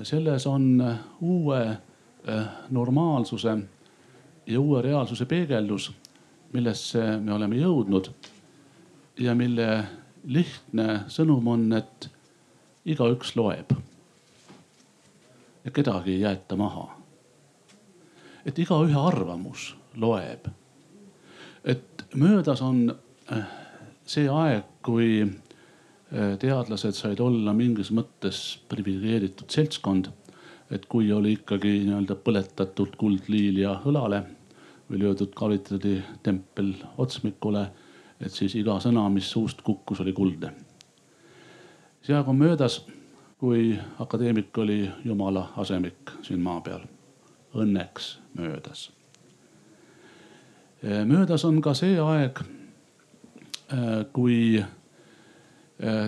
selles 0.03 0.47
on 0.47 0.97
uue 1.21 1.69
eh, 1.69 2.45
normaalsuse 2.69 3.57
ja 4.45 4.59
uue 4.59 4.81
reaalsuse 4.81 5.25
peegeldus, 5.25 5.91
millesse 6.53 7.17
me 7.19 7.33
oleme 7.33 7.55
jõudnud 7.55 8.09
ja 9.19 9.35
mille 9.35 9.67
lihtne 10.23 11.03
sõnum 11.07 11.47
on, 11.47 11.67
et 11.73 12.09
igaüks 12.85 13.35
loeb. 13.35 13.71
ja 15.63 15.71
kedagi 15.71 16.11
ei 16.11 16.21
jäeta 16.21 16.55
maha. 16.55 16.89
et 18.45 18.59
igaühe 18.59 18.99
arvamus 19.07 19.75
loeb. 19.95 20.47
et 21.63 22.05
möödas 22.15 22.61
on 22.61 22.95
eh, 23.31 23.45
see 24.05 24.29
aeg, 24.29 24.63
kui 24.81 25.25
Äh, 25.25 25.50
teadlased 26.11 26.97
said 26.97 27.19
olla 27.23 27.53
mingis 27.55 27.91
mõttes 27.95 28.59
priviligeeritud 28.69 29.49
seltskond. 29.49 30.11
et 30.71 30.85
kui 30.85 31.11
oli 31.11 31.33
ikkagi 31.35 31.81
nii-öelda 31.83 32.15
põletatud 32.15 32.93
kuldliilja 32.95 33.73
õlale 33.85 34.21
või 34.87 35.01
löödud 35.01 35.33
kvaliteeditempel 35.35 36.69
otsmikule, 36.97 37.65
et 38.21 38.31
siis 38.31 38.55
iga 38.55 38.77
sõna, 38.79 39.03
mis 39.11 39.27
suust 39.31 39.61
kukkus, 39.61 39.99
oli 39.99 40.13
kuldne. 40.13 40.53
see 42.01 42.15
aeg 42.15 42.27
on 42.27 42.35
möödas, 42.35 42.85
kui 43.37 43.79
akadeemik 43.99 44.57
oli 44.57 44.89
jumala 45.05 45.49
asemik 45.57 46.11
siin 46.21 46.39
maa 46.39 46.61
peal. 46.61 46.81
Õnneks 47.53 48.19
möödas. 48.33 48.91
Äh, 50.83 51.05
möödas 51.05 51.45
on 51.45 51.61
ka 51.61 51.73
see 51.73 51.99
aeg, 51.99 52.39
äh, 53.73 54.05
kui 54.13 54.63
Äh, 54.63 54.80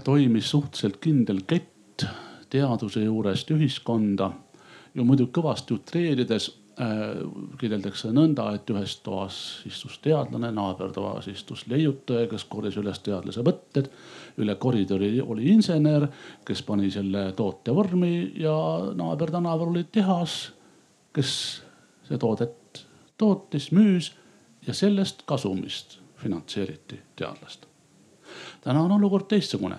toimis 0.04 0.50
suhteliselt 0.50 1.00
kindel 1.02 1.40
kett 1.48 2.06
teaduse 2.54 3.04
juurest 3.04 3.52
ühiskonda. 3.52 4.32
ju 4.94 5.04
muidu 5.04 5.26
kõvasti 5.34 5.74
utreerides 5.74 6.52
äh, 6.78 7.24
kirjeldatakse 7.58 8.12
nõnda, 8.14 8.52
et 8.54 8.70
ühes 8.70 9.00
toas 9.02 9.38
istus 9.66 9.98
teadlane, 10.04 10.52
naabertoas 10.54 11.28
istus 11.32 11.66
leiutaja, 11.68 12.28
kes 12.30 12.46
korjas 12.46 12.78
üles 12.78 13.02
teadlase 13.02 13.42
võtted. 13.42 13.90
üle 14.38 14.56
koridori 14.56 15.22
oli 15.22 15.50
insener, 15.50 16.08
kes 16.46 16.62
pani 16.62 16.92
selle 16.92 17.32
toote 17.32 17.74
vormi 17.74 18.34
ja 18.38 18.56
naabertänaval 18.94 19.74
oli 19.74 19.88
tehas, 19.92 20.54
kes 21.14 21.34
see 22.08 22.18
toodet 22.18 22.86
tootis, 23.18 23.72
müüs 23.72 24.14
ja 24.68 24.74
sellest 24.74 25.26
kasumist 25.26 26.00
finantseeriti 26.22 27.02
teadlast 27.16 27.73
täna 28.64 28.82
on 28.82 28.92
olukord 28.92 29.26
teistsugune. 29.28 29.76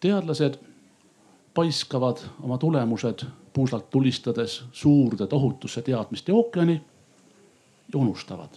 teadlased 0.00 0.54
paiskavad 1.54 2.18
oma 2.42 2.58
tulemused 2.58 3.26
puusalt 3.52 3.90
tulistades 3.90 4.64
suurde 4.72 5.26
tohutusse 5.26 5.82
teadmiste 5.82 6.32
ookeani 6.32 6.82
ja 7.92 7.98
unustavad, 7.98 8.48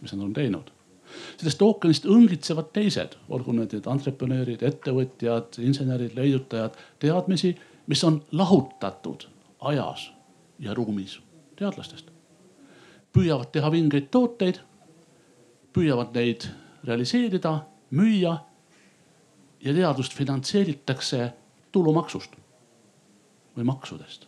mis 0.00 0.12
nad 0.12 0.24
on 0.24 0.32
teinud. 0.32 0.70
sellest 1.36 1.62
ookeanist 1.62 2.04
õngitsevad 2.04 2.72
teised, 2.72 3.16
olgu 3.28 3.52
need 3.52 3.72
need 3.72 3.86
entreprenöörid, 3.86 4.62
ettevõtjad, 4.62 5.58
insenerid, 5.58 6.14
leiutajad, 6.16 6.76
teadmisi, 6.98 7.56
mis 7.86 8.04
on 8.04 8.22
lahutatud 8.32 9.26
ajas 9.60 10.12
ja 10.58 10.74
ruumis 10.74 11.20
teadlastest. 11.56 12.10
püüavad 13.12 13.50
teha 13.52 13.70
vingeid 13.70 14.08
tooteid, 14.10 14.60
püüavad 15.72 16.14
neid 16.14 16.48
realiseerida 16.84 17.60
müüa 17.92 18.36
ja 19.60 19.74
teadust 19.74 20.14
finantseeritakse 20.16 21.32
tulumaksust 21.72 22.36
või 23.56 23.64
maksudest. 23.64 24.26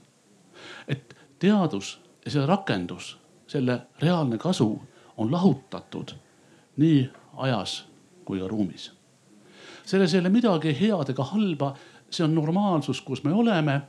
et 0.88 1.16
teadus 1.38 2.00
ja 2.24 2.30
selle 2.30 2.46
rakendus, 2.46 3.18
selle 3.46 3.80
reaalne 4.00 4.38
kasu 4.38 4.82
on 5.16 5.32
lahutatud 5.32 6.14
nii 6.76 7.10
ajas 7.36 7.84
kui 8.24 8.40
ka 8.40 8.48
ruumis. 8.48 8.92
selles 9.84 10.14
ei 10.14 10.20
ole 10.20 10.28
midagi 10.28 10.76
head 10.80 11.10
ega 11.10 11.24
halba, 11.24 11.74
see 12.10 12.24
on 12.24 12.34
normaalsus, 12.34 13.00
kus 13.00 13.24
me 13.24 13.32
oleme 13.32 13.82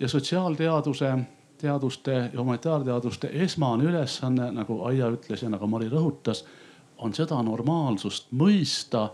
ja 0.00 0.08
sotsiaalteaduse, 0.08 1.18
teaduste 1.58 2.12
ja 2.32 2.40
humanitaarteaduste 2.40 3.30
esmane 3.32 3.84
ülesanne, 3.84 4.50
nagu 4.52 4.82
Aija 4.84 5.10
ütles 5.12 5.42
ja 5.42 5.48
nagu 5.48 5.66
Mari 5.66 5.88
rõhutas 5.88 6.44
on 7.00 7.14
seda 7.16 7.40
normaalsust 7.42 8.30
mõista 8.36 9.08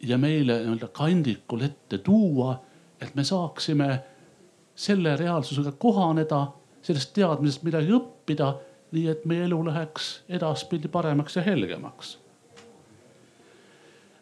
ja 0.00 0.18
meile 0.18 0.58
nii-öelda 0.60 0.88
kandikul 0.92 1.64
ette 1.64 1.98
tuua, 1.98 2.56
et 3.00 3.14
me 3.14 3.24
saaksime 3.24 3.88
selle 4.76 5.16
reaalsusega 5.16 5.72
kohaneda, 5.80 6.46
sellest 6.82 7.14
teadmisest 7.16 7.64
midagi 7.64 7.94
õppida, 7.96 8.52
nii 8.92 9.08
et 9.10 9.24
meie 9.26 9.46
elu 9.48 9.58
läheks 9.66 10.10
edaspidi 10.28 10.88
paremaks 10.88 11.36
ja 11.36 11.42
helgemaks. 11.42 12.18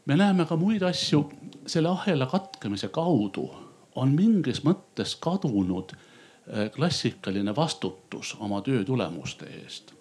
me 0.06 0.16
näeme 0.16 0.44
ka 0.44 0.56
muid 0.56 0.82
asju, 0.82 1.30
selle 1.66 1.88
ahela 1.88 2.26
katkemise 2.26 2.88
kaudu 2.88 3.48
on 3.94 4.12
mingis 4.12 4.60
mõttes 4.64 5.16
kadunud 5.20 5.94
eh, 5.94 6.70
klassikaline 6.70 7.56
vastutus 7.56 8.36
oma 8.40 8.60
töö 8.62 8.84
tulemuste 8.84 9.46
eest 9.46 9.93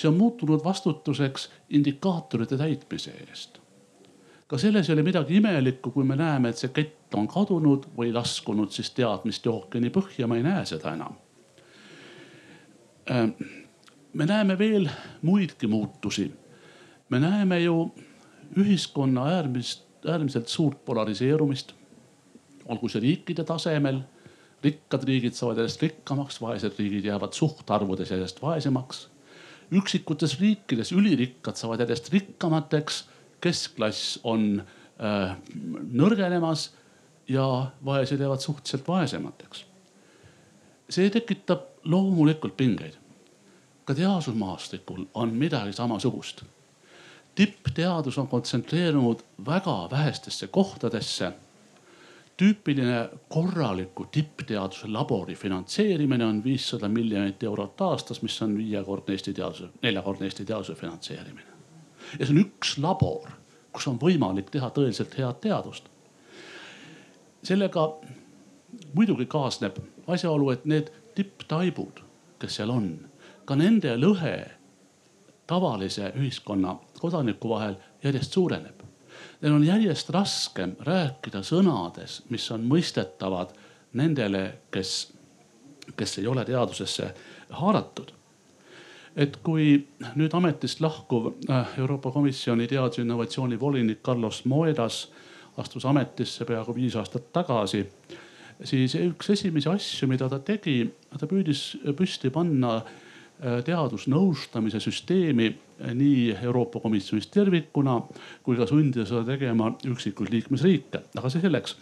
see 0.00 0.08
on 0.08 0.16
muutunud 0.16 0.64
vastutuseks 0.64 1.50
indikaatorite 1.70 2.56
täitmise 2.56 3.10
eest. 3.10 3.58
ka 4.46 4.58
selles 4.58 4.88
ei 4.88 4.94
ole 4.94 5.02
midagi 5.06 5.36
imelikku, 5.36 5.90
kui 5.90 6.04
me 6.04 6.16
näeme, 6.16 6.48
et 6.48 6.58
see 6.58 6.72
kett 6.74 7.14
on 7.14 7.28
kadunud 7.30 7.84
või 7.96 8.10
laskunud 8.12 8.72
siis 8.74 8.90
teadmiste 8.96 9.50
ookeani 9.50 9.92
põhja, 9.94 10.26
ma 10.26 10.38
ei 10.40 10.42
näe 10.42 10.64
seda 10.66 10.94
enam. 10.96 11.14
Äh, 13.10 13.28
me 14.12 14.26
näeme 14.26 14.58
veel 14.58 14.88
muidki 15.22 15.66
muutusi. 15.66 16.32
me 17.10 17.18
näeme 17.18 17.60
ju 17.60 17.92
ühiskonna 18.58 19.26
äärmist, 19.26 19.84
äärmiselt 20.06 20.48
suurt 20.48 20.84
polariseerumist. 20.84 21.74
olgu 22.66 22.88
see 22.88 23.00
riikide 23.00 23.44
tasemel 23.44 24.02
rikkad 24.62 25.04
riigid 25.04 25.32
saavad 25.32 25.56
järjest 25.56 25.82
rikkamaks, 25.82 26.40
vaesed 26.40 26.72
riigid 26.78 27.04
jäävad 27.04 27.32
suhtarvudes 27.32 28.10
järjest 28.10 28.42
vaesemaks 28.42 29.09
üksikutes 29.72 30.40
riikides 30.40 30.92
ülirikkad 30.92 31.56
saavad 31.56 31.80
järjest 31.84 32.12
rikkamateks, 32.12 33.04
keskklass 33.40 34.18
on 34.24 34.62
äh, 34.62 35.36
nõrgenemas 35.92 36.70
ja 37.30 37.70
vaesed 37.84 38.20
jäävad 38.20 38.40
suhteliselt 38.42 38.88
vaesemateks. 38.88 39.64
see 40.90 41.10
tekitab 41.10 41.60
loomulikult 41.84 42.56
pingeid. 42.56 42.94
ka 43.84 43.94
teadusmaastikul 43.94 45.06
on 45.14 45.34
midagi 45.34 45.72
samasugust. 45.72 46.42
tippteadus 47.34 48.18
on 48.18 48.28
kontsentreerunud 48.28 49.22
väga 49.46 49.88
vähestesse 49.90 50.46
kohtadesse 50.46 51.32
tüüpiline 52.40 53.08
korraliku 53.28 54.06
tippteaduse 54.12 54.88
labori 54.88 55.34
finantseerimine 55.34 56.24
on 56.24 56.44
viissada 56.44 56.88
miljonit 56.88 57.42
eurot 57.42 57.80
aastas, 57.84 58.22
mis 58.22 58.42
on 58.42 58.56
viiekordne 58.56 59.12
Eesti 59.12 59.34
teaduse, 59.36 59.68
neljakordne 59.82 60.26
Eesti 60.26 60.44
teaduse 60.48 60.74
finantseerimine. 60.74 61.50
ja 62.18 62.26
see 62.26 62.34
on 62.34 62.40
üks 62.40 62.78
labor, 62.80 63.28
kus 63.72 63.88
on 63.92 64.00
võimalik 64.00 64.48
teha 64.50 64.70
tõeliselt 64.72 65.18
head 65.18 65.42
teadust. 65.44 65.90
sellega 67.42 67.84
muidugi 68.94 69.26
kaasneb 69.26 69.76
asjaolu, 70.06 70.50
et 70.50 70.64
need 70.64 70.90
tipptaibud, 71.14 72.00
kes 72.40 72.56
seal 72.56 72.72
on, 72.72 72.90
ka 73.44 73.56
nende 73.56 73.96
lõhe 74.00 74.36
tavalise 75.46 76.12
ühiskonna 76.16 76.78
kodaniku 77.00 77.52
vahel 77.52 77.76
järjest 78.04 78.32
suureneb. 78.32 78.79
Neil 79.40 79.54
on 79.56 79.64
järjest 79.64 80.10
raskem 80.12 80.74
rääkida 80.84 81.40
sõnades, 81.46 82.20
mis 82.28 82.44
on 82.52 82.66
mõistetavad 82.68 83.54
nendele, 83.96 84.42
kes, 84.70 85.12
kes 85.96 86.18
ei 86.20 86.26
ole 86.28 86.44
teadusesse 86.44 87.08
haaratud. 87.56 88.12
Et 89.16 89.40
kui 89.42 89.72
nüüd 90.14 90.34
ametist 90.36 90.80
lahkuv 90.84 91.32
äh, 91.50 91.72
Euroopa 91.80 92.12
Komisjoni 92.14 92.68
teaduse 92.70 93.02
innovatsiooni 93.02 93.58
volinik 93.60 94.04
Carlos 94.06 94.44
Moedas 94.44 95.08
astus 95.58 95.84
ametisse 95.84 96.44
peaaegu 96.44 96.74
viis 96.76 96.94
aastat 96.96 97.32
tagasi, 97.32 97.82
siis 98.64 98.94
üks 99.00 99.32
esimesi 99.34 99.68
asju, 99.72 100.08
mida 100.08 100.28
ta 100.30 100.38
tegi, 100.44 100.84
ta 101.18 101.26
püüdis 101.26 101.64
püsti 101.96 102.30
panna 102.32 102.80
teadusnõustamise 103.64 104.80
süsteemi 104.84 105.48
nii 105.96 106.36
Euroopa 106.42 106.80
Komisjonis 106.80 107.30
tervikuna 107.32 107.96
kui 108.44 108.58
ka 108.58 108.66
sundida 108.68 109.06
seda 109.08 109.24
tegema 109.32 109.70
üksikuid 109.88 110.32
liikmesriike, 110.34 111.02
aga 111.16 111.32
see 111.32 111.44
selleks. 111.44 111.76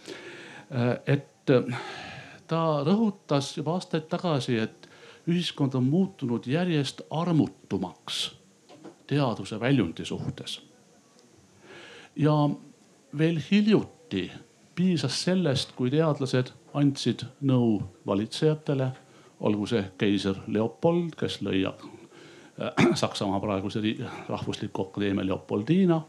Äh, 0.71 0.93
et 1.17 1.51
ta 2.49 2.61
rõhutas 2.85 3.51
juba 3.57 3.77
aastaid 3.77 4.07
tagasi, 4.11 4.57
et 4.61 4.89
ühiskond 5.29 5.75
on 5.77 5.87
muutunud 5.89 6.47
järjest 6.47 7.01
armutumaks 7.09 8.29
teaduse 9.09 9.59
väljundi 9.59 10.05
suhtes. 10.05 10.61
ja 12.15 12.49
veel 13.17 13.39
hiljuti 13.51 14.31
piisas 14.75 15.23
sellest, 15.23 15.71
kui 15.75 15.89
teadlased 15.91 16.51
andsid 16.73 17.23
nõu 17.41 17.79
valitsejatele, 18.07 18.91
olgu 19.39 19.67
see 19.69 19.83
keiser 19.97 20.41
Leopold, 20.47 21.15
kes 21.19 21.39
lõi 21.45 21.63
äh, 21.67 22.93
Saksamaa 23.01 23.39
praeguse 23.39 23.81
rahvusliku 24.27 24.89
akadeemia 24.89 25.25
Leopoldina 25.25 26.01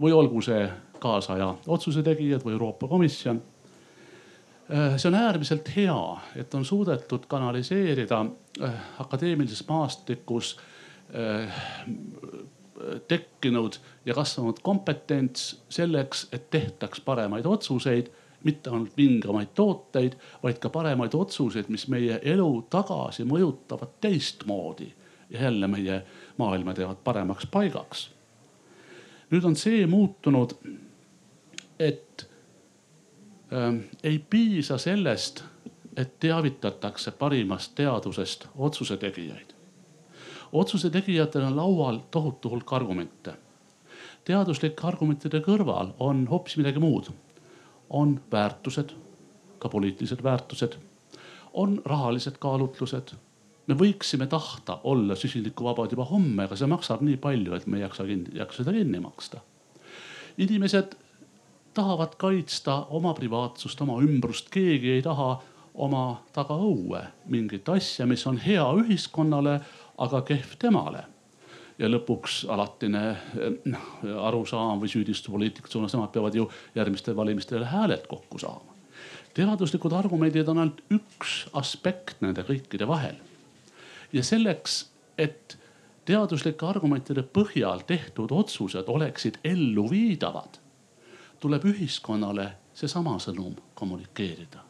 või 0.00 0.12
olgu 0.12 0.42
see 0.44 0.66
kaasaja 1.00 1.54
otsuse 1.66 2.02
tegijad 2.02 2.44
või 2.44 2.56
Euroopa 2.58 2.88
Komisjon. 2.88 3.40
Äh, 4.70 4.96
see 4.96 5.08
on 5.08 5.18
äärmiselt 5.20 5.70
hea, 5.76 5.98
et 6.36 6.54
on 6.54 6.64
suudetud 6.64 7.26
kanaliseerida 7.28 8.24
äh, 8.60 8.86
akadeemilises 8.98 9.66
maastikus 9.68 10.56
tekkinud 13.08 13.76
ja 14.06 14.14
kasvanud 14.16 14.56
kompetents 14.62 15.60
selleks, 15.68 16.24
et 16.32 16.48
tehtaks 16.50 17.00
paremaid 17.04 17.46
otsuseid, 17.46 18.08
mitte 18.44 18.70
ainult 18.70 18.96
vingemaid 18.96 19.54
tooteid, 19.54 20.16
vaid 20.42 20.58
ka 20.60 20.70
paremaid 20.70 21.14
otsuseid, 21.14 21.68
mis 21.68 21.86
meie 21.88 22.20
elu 22.22 22.50
tagasi 22.70 23.24
mõjutavad 23.28 23.96
teistmoodi 24.00 24.90
ja 25.30 25.46
jälle 25.46 25.68
meie 25.68 26.02
maailma 26.38 26.74
teevad 26.74 27.00
paremaks 27.04 27.46
paigaks. 27.46 28.10
nüüd 29.30 29.44
on 29.44 29.56
see 29.56 29.86
muutunud, 29.86 30.52
et 31.78 32.28
äh, 33.52 33.74
ei 34.02 34.18
piisa 34.18 34.78
sellest, 34.78 35.44
et 35.96 36.20
teavitatakse 36.20 37.10
parimast 37.10 37.74
teadusest 37.74 38.48
otsuse 38.56 38.96
tegijaid 38.96 39.54
otsuse 40.54 40.90
tegijatel 40.90 41.42
on 41.42 41.56
laual 41.56 41.98
tohutu 42.10 42.50
hulk 42.50 42.72
argumente. 42.72 43.34
teaduslike 44.24 44.86
argumentide 44.86 45.40
kõrval 45.44 45.90
on 46.00 46.26
hoopis 46.30 46.56
midagi 46.56 46.80
muud. 46.80 47.10
On 47.94 48.16
väärtused, 48.32 48.90
ka 49.58 49.68
poliitilised 49.68 50.22
väärtused, 50.22 50.74
on 51.52 51.78
rahalised 51.84 52.40
kaalutlused. 52.42 53.14
me 53.66 53.74
võiksime 53.74 54.26
tahta 54.28 54.80
olla 54.84 55.14
süsinikuvabad 55.16 55.92
juba 55.94 56.04
homme, 56.04 56.44
aga 56.44 56.56
see 56.56 56.68
maksab 56.68 57.00
nii 57.00 57.16
palju, 57.16 57.54
et 57.56 57.66
me 57.66 57.78
ei 57.78 57.82
jaksa, 57.86 58.04
jaksa 58.32 58.64
seda 58.64 58.74
kinni 58.76 59.00
maksta. 59.00 59.40
inimesed 60.38 60.96
tahavad 61.74 62.18
kaitsta 62.18 62.86
oma 62.90 63.14
privaatsust, 63.14 63.80
oma 63.80 64.00
ümbrust, 64.02 64.50
keegi 64.50 64.90
ei 64.98 65.02
taha 65.02 65.42
oma 65.74 66.22
tagaõue 66.32 67.00
mingit 67.26 67.68
asja, 67.68 68.06
mis 68.06 68.26
on 68.26 68.38
hea 68.38 68.66
ühiskonnale 68.82 69.60
aga 69.98 70.22
kehv 70.22 70.56
temale. 70.58 71.04
Ja 71.78 71.90
lõpuks 71.90 72.44
alatine 72.50 73.02
noh 73.66 73.88
arusaam 74.28 74.82
või 74.82 74.90
süüdistus 74.92 75.32
poliitikute 75.32 75.74
suunas, 75.74 75.94
nemad 75.96 76.12
peavad 76.14 76.36
ju 76.38 76.46
järgmistel 76.74 77.16
valimistel 77.16 77.64
hääled 77.66 78.06
kokku 78.10 78.38
saama. 78.38 78.74
teaduslikud 79.34 79.92
argumendid 79.92 80.48
on 80.48 80.62
ainult 80.62 80.82
üks 80.94 81.44
aspekt 81.52 82.22
nende 82.22 82.46
kõikide 82.46 82.86
vahel. 82.88 83.16
ja 84.12 84.22
selleks, 84.22 84.86
et 85.18 85.58
teaduslike 86.04 86.66
argumentide 86.66 87.22
põhjal 87.22 87.82
tehtud 87.86 88.30
otsused 88.30 88.88
oleksid 88.88 89.40
elluviidavad, 89.44 90.60
tuleb 91.40 91.64
ühiskonnale 91.64 92.52
seesama 92.74 93.18
sõnum 93.18 93.56
kommunikeerida. 93.74 94.62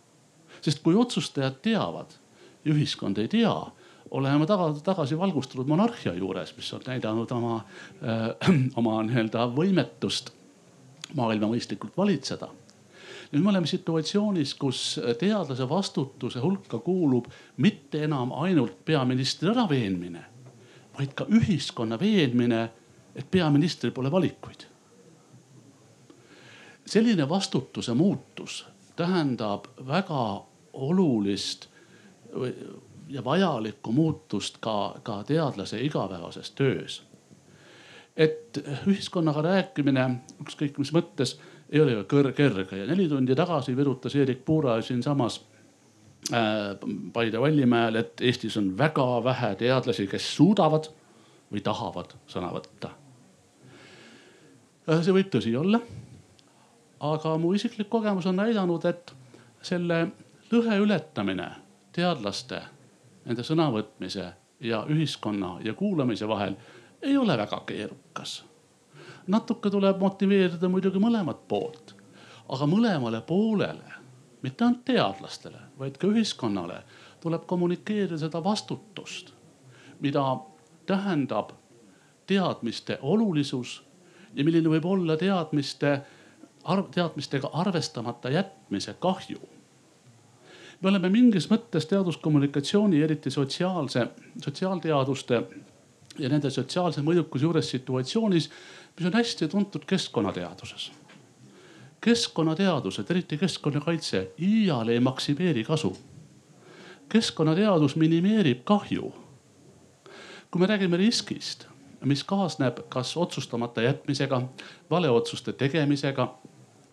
sest 0.60 0.82
kui 0.82 0.94
otsustajad 0.94 1.60
teavad 1.62 2.16
ja 2.64 2.72
ühiskond 2.72 3.18
ei 3.18 3.28
tea 3.28 3.54
oleme 4.14 4.46
taga, 4.46 4.68
tagasi 4.85 5.18
valgustunud 5.18 5.68
monarhia 5.68 6.14
juures, 6.14 6.55
mis 6.57 6.72
on 6.77 6.83
näidanud 6.87 7.31
oma 7.35 7.57
äh,, 7.59 8.50
oma 8.81 9.00
nii-öelda 9.07 9.48
võimetust 9.57 10.31
maailma 11.14 11.50
mõistlikult 11.50 11.96
valitseda. 11.96 12.48
nüüd 13.33 13.42
me 13.42 13.50
oleme 13.50 13.66
situatsioonis, 13.66 14.55
kus 14.55 15.00
teadlase 15.18 15.66
vastutuse 15.68 16.40
hulka 16.40 16.79
kuulub 16.79 17.27
mitte 17.57 18.05
enam 18.05 18.33
ainult 18.38 18.85
peaministri 18.85 19.50
äraveenmine, 19.50 20.22
vaid 20.98 21.14
ka 21.18 21.27
ühiskonna 21.27 21.98
veenmine, 22.00 22.68
et 23.14 23.31
peaministril 23.31 23.92
pole 23.92 24.11
valikuid. 24.11 24.66
selline 26.87 27.29
vastutuse 27.29 27.94
muutus 27.94 28.64
tähendab 28.96 29.66
väga 29.87 30.44
olulist 30.72 31.68
ja 33.08 33.24
vajalikku 33.24 33.92
muutust 33.92 34.58
ka, 34.60 34.94
ka 35.02 35.22
teadlase 35.24 35.80
igapäevases 35.80 36.50
töös. 36.50 37.02
et 38.16 38.58
ühiskonnaga 38.86 39.42
rääkimine 39.42 40.04
ükskõik 40.44 40.76
mis 40.78 40.92
mõttes 40.94 41.32
ei 41.70 41.80
ole 41.80 41.92
ju 41.92 42.04
kerge 42.32 42.76
ja 42.76 42.86
neli 42.86 43.08
tundi 43.08 43.34
tagasi 43.34 43.76
virutas 43.76 44.14
Eerik 44.14 44.44
Puura 44.44 44.82
siinsamas 44.82 45.40
äh, 46.32 46.38
Paide 47.12 47.40
Vallimäel, 47.40 47.94
et 47.94 48.20
Eestis 48.20 48.56
on 48.56 48.78
väga 48.78 49.24
vähe 49.24 49.54
teadlasi, 49.54 50.06
kes 50.06 50.36
suudavad 50.36 50.86
või 51.52 51.60
tahavad 51.60 52.14
sõna 52.30 52.52
võtta. 52.54 52.92
Äh, 54.88 55.02
see 55.02 55.16
võib 55.16 55.32
tõsi 55.34 55.56
olla. 55.58 55.80
aga 57.00 57.34
mu 57.38 57.52
isiklik 57.52 57.88
kogemus 57.90 58.26
on 58.26 58.36
näidanud, 58.36 58.84
et 58.84 59.12
selle 59.62 60.06
lõhe 60.52 60.78
ületamine 60.78 61.50
teadlaste 61.92 62.62
nende 63.24 63.42
sõnavõtmise 63.42 64.32
ja 64.60 64.84
ühiskonna 64.88 65.58
ja 65.64 65.74
kuulamise 65.74 66.28
vahel 66.28 66.56
ei 67.02 67.16
ole 67.16 67.37
väga 67.38 67.60
keerukas. 67.66 68.44
natuke 69.26 69.70
tuleb 69.70 70.00
motiveerida 70.00 70.68
muidugi 70.68 71.00
mõlemat 71.00 71.46
poolt, 71.48 71.94
aga 72.48 72.66
mõlemale 72.68 73.20
poolele, 73.20 73.92
mitte 74.42 74.64
ainult 74.64 74.84
teadlastele, 74.84 75.60
vaid 75.78 75.96
ka 75.96 76.06
ühiskonnale 76.06 76.82
tuleb 77.20 77.46
kommunikeerida 77.46 78.18
seda 78.18 78.44
vastutust, 78.44 79.32
mida 80.00 80.24
tähendab 80.87 81.52
teadmiste 82.26 82.98
olulisus 83.02 83.82
ja 84.34 84.44
milline 84.44 84.68
võib 84.68 84.84
olla 84.84 85.16
teadmiste, 85.16 86.00
teadmistega 86.94 87.50
arvestamata 87.52 88.30
jätmise 88.30 88.96
kahju 89.00 89.53
me 90.84 90.90
oleme 90.90 91.08
mingis 91.08 91.46
mõttes 91.48 91.86
teaduskommunikatsiooni, 91.88 92.98
eriti 93.02 93.30
sotsiaalse, 93.32 94.02
sotsiaalteaduste 94.44 95.38
ja 96.20 96.28
nende 96.28 96.50
sotsiaalse 96.52 97.00
mõjukuse 97.00 97.46
juures 97.46 97.70
situatsioonis, 97.72 98.50
mis 98.98 99.08
on 99.08 99.16
hästi 99.16 99.48
tuntud 99.48 99.86
keskkonnateaduses. 99.88 100.92
keskkonnateadused, 102.04 103.10
eriti 103.10 103.38
keskkonnakaitse, 103.40 104.32
iial 104.38 104.88
ei 104.88 105.00
maksimeeri 105.00 105.64
kasu. 105.64 105.96
keskkonnateadus 107.08 107.96
minimeerib 107.96 108.60
kahju. 108.64 109.12
kui 110.50 110.60
me 110.60 110.66
räägime 110.66 110.96
riskist, 110.96 111.66
mis 112.04 112.24
kaasneb 112.24 112.78
kas 112.88 113.16
otsustamata 113.16 113.82
jätmisega, 113.82 114.42
valeotsuste 114.90 115.52
tegemisega 115.52 116.34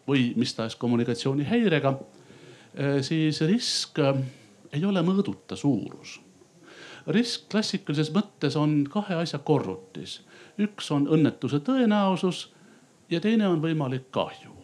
või 0.08 0.34
mis 0.36 0.54
tahes 0.54 0.76
kommunikatsioonihäirega 0.76 2.00
siis 3.02 3.42
risk 3.42 4.00
äh, 4.00 4.16
ei 4.74 4.86
ole 4.86 5.02
mõõduta 5.04 5.56
suurus. 5.56 6.22
risk 7.08 7.50
klassikalises 7.52 8.12
mõttes 8.14 8.56
on 8.56 8.84
kahe 8.90 9.16
asja 9.16 9.40
korrutis. 9.40 10.22
üks 10.60 10.92
on 10.92 11.08
õnnetuse 11.08 11.60
tõenäosus 11.60 12.54
ja 13.10 13.20
teine 13.20 13.48
on 13.48 13.62
võimalik 13.62 14.12
kahju. 14.12 14.56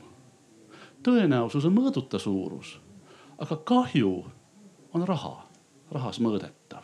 tõenäosus 1.04 1.65
on 1.65 1.76
mõõduta 1.76 2.20
suurus, 2.20 2.80
aga 3.38 3.56
kahju 3.56 4.26
on 4.93 5.08
raha, 5.08 5.48
rahas 5.91 6.20
mõõdetav. 6.20 6.84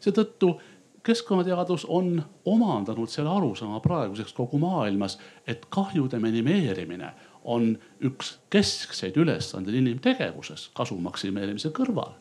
seetõttu 0.00 0.60
keskkonnateadus 1.02 1.84
on 1.84 2.22
omandanud 2.44 3.08
selle 3.08 3.30
arusaama 3.30 3.80
praeguseks 3.80 4.32
kogu 4.32 4.58
maailmas, 4.58 5.18
et 5.46 5.66
kahjude 5.70 6.18
minimeerimine 6.18 7.12
on 7.46 7.72
üks 8.04 8.36
keskseid 8.50 9.16
ülesandeid 9.16 9.78
inimtegevuses 9.78 10.70
kasu 10.74 10.98
maksimeerimise 10.98 11.70
kõrval. 11.74 12.14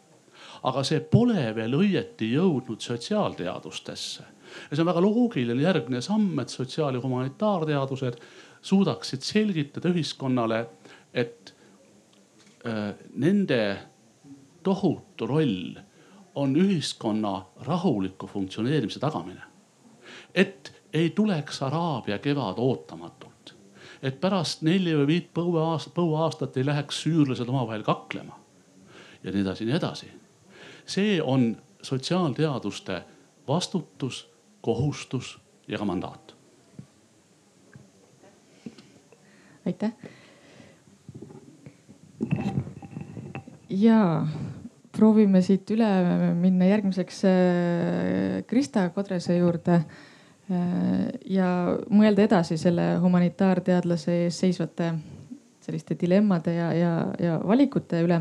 aga 0.64 0.82
see 0.84 1.00
pole 1.00 1.52
veel 1.56 1.74
õieti 1.78 2.32
jõudnud 2.34 2.82
sotsiaalteadustesse 2.82 4.24
ja 4.70 4.76
see 4.76 4.84
on 4.84 4.90
väga 4.90 5.02
loogiline 5.02 5.62
järgmine 5.62 6.02
samm, 6.02 6.40
et 6.40 6.50
sotsiaal- 6.50 6.96
ja 6.96 7.02
humanitaarteadused 7.02 8.20
suudaksid 8.62 9.22
selgitada 9.22 9.90
ühiskonnale, 9.90 10.66
et 11.14 11.54
äh, 12.66 12.94
nende 13.16 13.78
tohutu 14.64 15.28
roll 15.28 15.76
on 16.36 16.56
ühiskonna 16.56 17.46
rahuliku 17.66 18.28
funktsioneerimise 18.28 19.00
tagamine. 19.00 19.42
et 20.36 20.74
ei 20.94 21.10
tuleks 21.10 21.62
Araabia 21.62 22.20
kevad 22.20 22.56
ootamatult, 22.58 23.25
et 24.06 24.20
pärast 24.22 24.62
neli 24.66 24.94
või 25.00 25.08
viit 25.10 25.30
põueaastat, 25.34 25.94
põuaastat 25.98 26.58
ei 26.60 26.66
läheks 26.68 27.02
süürlased 27.06 27.50
omavahel 27.50 27.84
kaklema 27.86 28.38
ja 29.24 29.34
nii 29.34 29.42
edasi, 29.42 29.66
nii 29.66 29.78
edasi. 29.80 30.12
see 30.86 31.22
on 31.22 31.56
sotsiaalteaduste 31.82 33.02
vastutus, 33.48 34.28
kohustus 34.62 35.40
ja 35.68 35.78
ka 35.78 35.86
mandaat. 35.86 36.36
aitäh. 39.66 39.92
ja 43.70 44.28
proovime 44.96 45.42
siit 45.42 45.72
üle 45.72 45.88
minna 46.38 46.70
järgmiseks 46.70 47.24
äh, 47.26 48.44
Krista 48.48 48.90
Kodrese 48.90 49.38
juurde. 49.38 49.82
Äh, 50.46 51.08
ja 51.26 51.48
mõelda 51.90 52.28
edasi 52.28 52.60
selle 52.62 53.00
humanitaarteadlase 53.02 54.26
ees 54.26 54.38
seisvate 54.44 54.92
selliste 55.66 55.98
dilemmade 55.98 56.54
ja, 56.54 56.68
ja, 56.78 56.92
ja 57.18 57.40
valikute 57.42 58.04
üle. 58.06 58.20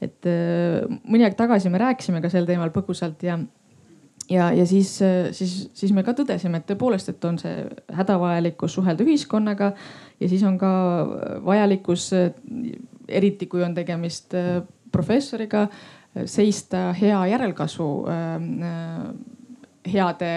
et 0.00 0.24
äh, 0.24 0.86
mõni 1.04 1.26
aeg 1.26 1.36
tagasi 1.36 1.68
me 1.68 1.82
rääkisime 1.82 2.22
ka 2.24 2.30
sel 2.32 2.48
teemal 2.48 2.72
põgusalt 2.72 3.20
ja, 3.28 3.36
ja, 4.30 4.48
ja 4.56 4.64
siis, 4.64 4.94
siis, 5.36 5.52
siis 5.76 5.92
me 5.92 6.06
ka 6.06 6.16
tõdesime, 6.16 6.62
et 6.62 6.66
tõepoolest, 6.72 7.12
et 7.12 7.28
on 7.28 7.36
see 7.36 7.68
hädavajalikkus 7.92 8.80
suhelda 8.80 9.04
ühiskonnaga 9.04 9.74
ja 10.24 10.32
siis 10.32 10.48
on 10.48 10.56
ka 10.56 10.72
vajalikkus, 11.44 12.08
eriti 13.04 13.52
kui 13.52 13.60
on 13.68 13.76
tegemist 13.76 14.32
professoriga 14.92 15.66
seista 16.24 16.86
hea 16.96 17.20
järelkasvu, 17.34 17.88
heade 19.92 20.30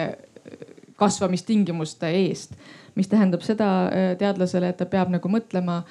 kasvamistingimuste 0.97 2.10
eest. 2.10 2.57
mis 2.95 3.07
tähendab 3.07 3.43
seda 3.45 3.67
teadlasele, 4.17 4.69
et 4.69 4.77
ta 4.77 4.86
peab 4.89 5.12
nagu 5.13 5.29
mõtlema, 5.29 5.83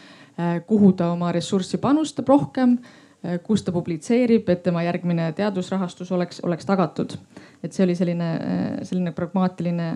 kuhu 0.67 0.93
ta 0.99 1.13
oma 1.15 1.31
ressurssi 1.33 1.79
panustab 1.79 2.29
rohkem, 2.29 2.75
kus 3.47 3.63
ta 3.63 3.73
publitseerib, 3.73 4.49
et 4.51 4.63
tema 4.63 4.83
järgmine 4.83 5.31
teadusrahastus 5.39 6.11
oleks, 6.13 6.41
oleks 6.43 6.67
tagatud. 6.67 7.15
et 7.63 7.73
see 7.73 7.85
oli 7.85 7.95
selline, 7.95 8.29
selline 8.83 9.13
pragmaatiline 9.13 9.87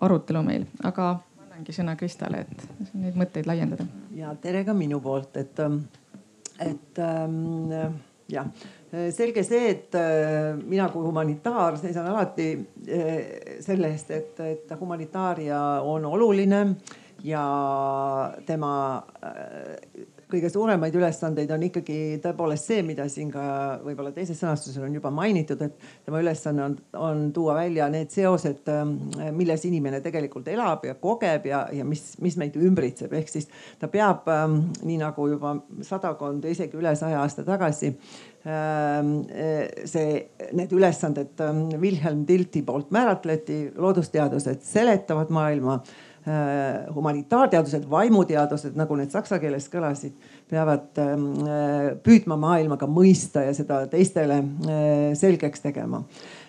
arutelu 0.00 0.42
meil, 0.42 0.64
aga 0.84 1.18
annangi 1.56 1.72
sõna 1.72 1.94
Kristale, 1.96 2.42
et 2.44 2.90
neid 2.94 3.16
mõtteid 3.16 3.46
laiendada. 3.48 3.86
ja 4.16 4.34
tere 4.40 4.64
ka 4.64 4.74
minu 4.76 5.00
poolt, 5.00 5.36
et, 5.36 5.60
et 6.60 7.00
ähm, 7.00 7.70
jah, 8.28 8.50
selge 9.12 9.42
see, 9.44 9.70
et 9.70 9.94
äh, 9.98 10.54
mina 10.56 10.88
kui 10.92 11.04
humanitaar 11.04 11.78
seisan 11.80 12.06
alati 12.10 12.50
äh, 12.56 13.58
selle 13.64 13.90
eest, 13.92 14.10
et, 14.14 14.40
et 14.40 14.76
humanitaaria 14.80 15.60
on 15.84 16.06
oluline 16.08 16.62
ja 17.24 17.46
tema 18.46 18.72
äh, 19.24 20.06
kõige 20.30 20.50
suuremaid 20.50 20.94
ülesandeid 20.98 21.50
on 21.54 21.62
ikkagi 21.68 22.18
tõepoolest 22.24 22.70
see, 22.70 22.82
mida 22.86 23.06
siin 23.10 23.30
ka 23.30 23.44
võib-olla 23.84 24.10
teises 24.14 24.40
sõnastuses 24.42 24.82
on 24.82 24.94
juba 24.96 25.10
mainitud, 25.14 25.60
et 25.62 25.88
tema 26.06 26.20
ülesanne 26.22 26.64
on, 26.64 26.76
on 26.98 27.24
tuua 27.34 27.54
välja 27.60 27.86
need 27.92 28.10
seosed, 28.14 28.66
milles 29.36 29.66
inimene 29.68 30.00
tegelikult 30.04 30.48
elab 30.50 30.86
ja 30.88 30.96
kogeb 30.98 31.46
ja, 31.50 31.66
ja 31.72 31.86
mis, 31.86 32.16
mis 32.22 32.38
meid 32.40 32.58
ümbritseb, 32.58 33.14
ehk 33.14 33.30
siis 33.30 33.46
ta 33.80 33.90
peab 33.92 34.26
nii 34.82 34.98
nagu 35.02 35.28
juba 35.30 35.56
sadakond 35.86 36.46
isegi 36.50 36.78
üle 36.80 36.96
saja 36.98 37.22
aasta 37.22 37.46
tagasi 37.46 37.94
see, 39.90 40.10
need 40.54 40.74
ülesanded 40.74 41.40
Wilhelm 41.80 42.26
Tilti 42.26 42.62
poolt 42.66 42.92
määratleti, 42.94 43.72
loodusteadused 43.78 44.62
seletavad 44.62 45.32
maailma 45.34 45.80
humanitaarteadused, 46.94 47.84
vaimuteadused, 47.90 48.74
nagu 48.78 48.96
need 48.98 49.12
saksa 49.14 49.38
keeles 49.42 49.68
kõlasid, 49.70 50.16
peavad 50.50 50.98
ähm, 51.02 51.28
äh, 51.46 51.84
püüdma 52.02 52.38
maailma 52.40 52.78
ka 52.80 52.88
mõista 52.90 53.44
ja 53.46 53.54
seda 53.54 53.84
teistele 53.90 54.40
äh, 54.42 55.12
selgeks 55.18 55.62
tegema 55.62 56.02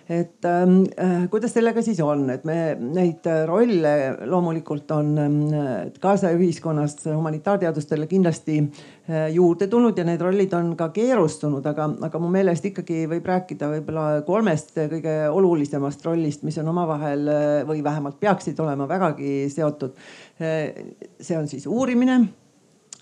et 0.10 0.46
ähm, 0.46 0.86
äh, 0.96 1.28
kuidas 1.30 1.52
sellega 1.54 1.82
siis 1.84 2.00
on, 2.04 2.30
et 2.32 2.46
me 2.48 2.78
neid 2.80 3.26
rolle 3.48 3.92
loomulikult 4.30 4.92
on 4.96 5.12
äh, 5.20 5.74
kaasaja 6.00 6.38
ühiskonnas 6.40 6.96
humanitaarteadustele 7.06 8.08
kindlasti 8.08 8.58
äh, 8.62 9.28
juurde 9.36 9.68
tulnud 9.68 10.00
ja 10.00 10.08
need 10.08 10.24
rollid 10.24 10.56
on 10.56 10.74
ka 10.80 10.90
keerustunud, 10.96 11.66
aga, 11.68 11.90
aga 12.08 12.24
mu 12.24 12.32
meelest 12.32 12.72
ikkagi 12.72 13.04
võib 13.12 13.28
rääkida 13.28 13.72
võib-olla 13.76 14.08
kolmest 14.28 14.76
kõige 14.96 15.20
olulisemast 15.28 16.06
rollist, 16.08 16.48
mis 16.48 16.58
on 16.64 16.72
omavahel 16.72 17.32
äh, 17.34 17.46
või 17.68 17.84
vähemalt 17.84 18.20
peaksid 18.24 18.60
olema 18.64 18.88
vägagi 18.88 19.50
seotud. 19.52 19.98
Äh, 20.40 20.94
see 21.20 21.38
on 21.38 21.52
siis 21.52 21.68
uurimine. 21.68 22.22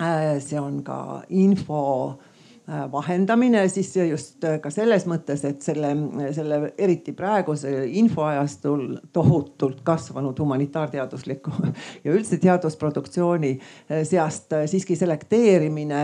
Äh, 0.02 0.40
see 0.44 0.58
on 0.60 0.82
ka 0.84 1.22
info 1.30 1.84
Äh, 2.16 2.25
vahendamine, 2.92 3.68
siis 3.70 3.92
just 4.10 4.44
äh, 4.44 4.58
ka 4.62 4.72
selles 4.74 5.04
mõttes, 5.06 5.44
et 5.46 5.62
selle, 5.62 5.92
selle 6.34 6.72
eriti 6.82 7.14
praegusel 7.14 7.92
infoajastul 8.02 8.98
tohutult 9.14 9.84
kasvanud 9.86 10.40
humanitaarteadusliku 10.42 11.54
ja 12.06 12.16
üldse 12.16 12.40
teadusproduktsiooni 12.42 13.52
äh, 13.60 14.02
seast 14.10 14.56
siiski 14.72 14.98
selekteerimine 14.98 16.02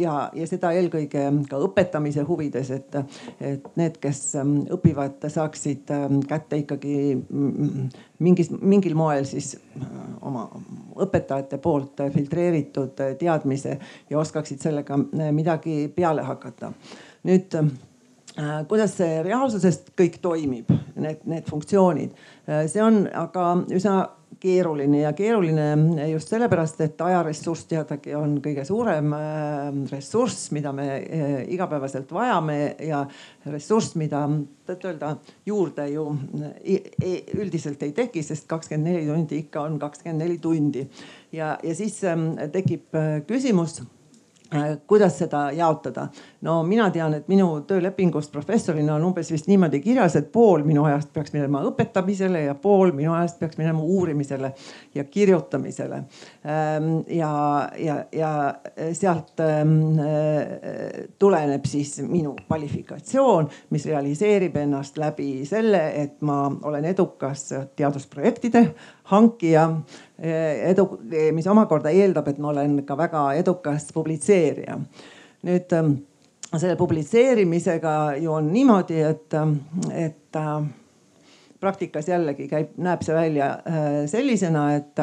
ja, 0.00 0.14
ja 0.32 0.46
seda 0.48 0.72
eelkõige 0.76 1.26
ka 1.50 1.60
õpetamise 1.66 2.24
huvides, 2.24 2.72
et, 2.72 2.96
et 3.44 3.68
need, 3.76 4.00
kes 4.00 4.22
ähm, 4.40 4.56
õpivad, 4.72 5.20
saaksid 5.28 5.92
ähm, 5.92 6.22
kätte 6.28 6.62
ikkagi 6.64 6.96
mm, 7.20 7.88
mingis, 8.18 8.50
mingil 8.60 8.94
moel 8.98 9.24
siis 9.28 9.54
oma 10.22 10.46
õpetajate 11.04 11.58
poolt 11.62 12.04
filtreeritud 12.14 13.00
teadmise 13.18 13.78
ja 14.10 14.18
oskaksid 14.18 14.62
sellega 14.62 14.98
midagi 15.32 15.88
peale 15.94 16.22
hakata. 16.22 16.72
nüüd 17.24 17.54
äh, 17.56 18.66
kuidas 18.68 18.96
see 18.98 19.22
reaalsusest 19.24 19.94
kõik 19.98 20.20
toimib, 20.22 20.70
need, 20.96 21.24
need 21.24 21.48
funktsioonid, 21.48 22.12
äh, 22.48 22.66
see 22.70 22.82
on 22.82 23.06
aga 23.08 23.46
üsna 23.72 23.96
keeruline 24.44 25.00
ja 25.00 25.12
keeruline 25.16 26.08
just 26.10 26.28
sellepärast, 26.32 26.82
et 26.84 27.00
ajaressurss 27.00 27.68
teadagi 27.70 28.14
on 28.18 28.36
kõige 28.44 28.66
suurem 28.68 29.14
äh, 29.16 29.70
ressurss, 29.92 30.50
mida 30.56 30.72
me 30.76 30.86
igapäevaselt 31.54 32.12
vajame 32.12 32.58
ja 32.84 33.02
ressurss, 33.48 33.96
mida 34.00 34.26
tõtt-öelda 34.68 35.14
juurde 35.46 35.88
ju 35.92 36.06
üldiselt 37.38 37.82
ei 37.84 37.96
teki, 37.96 38.22
sest 38.24 38.48
kakskümmend 38.50 38.90
neli 38.92 39.08
tundi 39.08 39.42
ikka 39.44 39.64
on 39.64 39.80
kakskümmend 39.80 40.24
neli 40.24 40.38
tundi. 40.38 40.86
ja, 41.32 41.56
ja 41.62 41.74
siis 41.74 42.02
ähm, 42.04 42.32
tekib 42.52 42.96
küsimus 43.28 43.80
Äh, 43.80 43.93
kuidas 44.86 45.18
seda 45.18 45.50
jaotada? 45.52 46.08
no 46.44 46.62
mina 46.62 46.90
tean, 46.90 47.14
et 47.14 47.28
minu 47.28 47.60
töölepingus 47.68 48.28
professorina 48.32 48.94
on 48.94 49.04
umbes 49.10 49.30
vist 49.32 49.48
niimoodi 49.48 49.80
kirjas, 49.80 50.16
et 50.16 50.30
pool 50.32 50.64
minu 50.66 50.84
ajast 50.88 51.12
peaks 51.12 51.32
minema 51.34 51.62
õpetamisele 51.68 52.44
ja 52.46 52.54
pool 52.54 52.92
minu 52.92 53.14
ajast 53.14 53.38
peaks 53.40 53.58
minema 53.58 53.82
uurimisele 53.82 54.52
ja 54.94 55.04
kirjutamisele. 55.04 56.02
Ähm, 56.46 56.90
ja, 57.08 57.32
ja, 57.78 57.96
ja 58.12 58.32
sealt 58.92 59.40
ähm, 59.40 59.98
äh, 59.98 61.08
tuleneb 61.18 61.64
siis 61.66 61.96
minu 62.02 62.34
kvalifikatsioon, 62.46 63.48
mis 63.70 63.86
realiseerib 63.90 64.56
ennast 64.56 64.98
läbi 65.00 65.44
selle, 65.48 65.86
et 66.02 66.20
ma 66.22 66.46
olen 66.62 66.84
edukas 66.92 67.48
teadusprojektide 67.76 68.68
hankija 69.12 69.68
Eh, 70.18 70.70
edu, 70.70 70.84
mis 71.34 71.46
omakorda 71.50 71.90
eeldab, 71.90 72.28
et 72.30 72.36
ma 72.38 72.52
olen 72.52 72.76
ka 72.86 72.94
väga 72.98 73.22
edukas 73.40 73.88
publitseerija. 73.94 74.76
nüüd 75.44 75.72
ähm, 75.74 75.90
selle 76.54 76.76
publitseerimisega 76.78 78.14
ju 78.22 78.30
on 78.32 78.52
niimoodi, 78.52 79.00
et, 79.02 79.34
et 79.92 80.38
praktikas 81.60 82.08
jällegi 82.08 82.46
käib, 82.48 82.70
näeb 82.78 83.02
see 83.02 83.16
välja 83.16 83.50
sellisena, 84.08 84.68
et, 84.78 85.02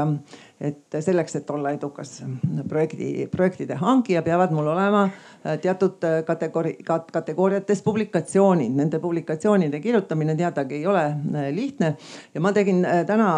et 0.61 0.97
selleks, 0.99 1.35
et 1.39 1.49
olla 1.49 1.71
edukas 1.73 2.21
projekti, 2.69 3.27
projektide 3.31 3.75
hankija, 3.79 4.21
peavad 4.21 4.53
mul 4.53 4.69
olema 4.73 5.07
teatud 5.61 6.05
kategoori, 6.27 6.75
kategooriates 6.85 7.81
publikatsioonid. 7.81 8.75
Nende 8.77 8.99
publikatsioonide 9.01 9.79
kirjutamine 9.81 10.35
teadagi 10.37 10.79
ei 10.79 10.85
ole 10.87 11.05
lihtne 11.51 11.95
ja 12.33 12.41
ma 12.41 12.53
tegin 12.53 12.85
täna 13.07 13.31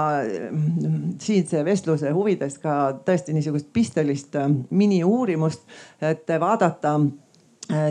siinse 1.23 1.63
vestluse 1.65 2.11
huvides 2.11 2.59
ka 2.63 2.77
tõesti 3.05 3.35
niisugust 3.35 3.71
pistelist 3.73 4.35
miniuurimust, 4.69 5.63
et 6.01 6.27
vaadata 6.39 6.97
Äh, 6.99 7.22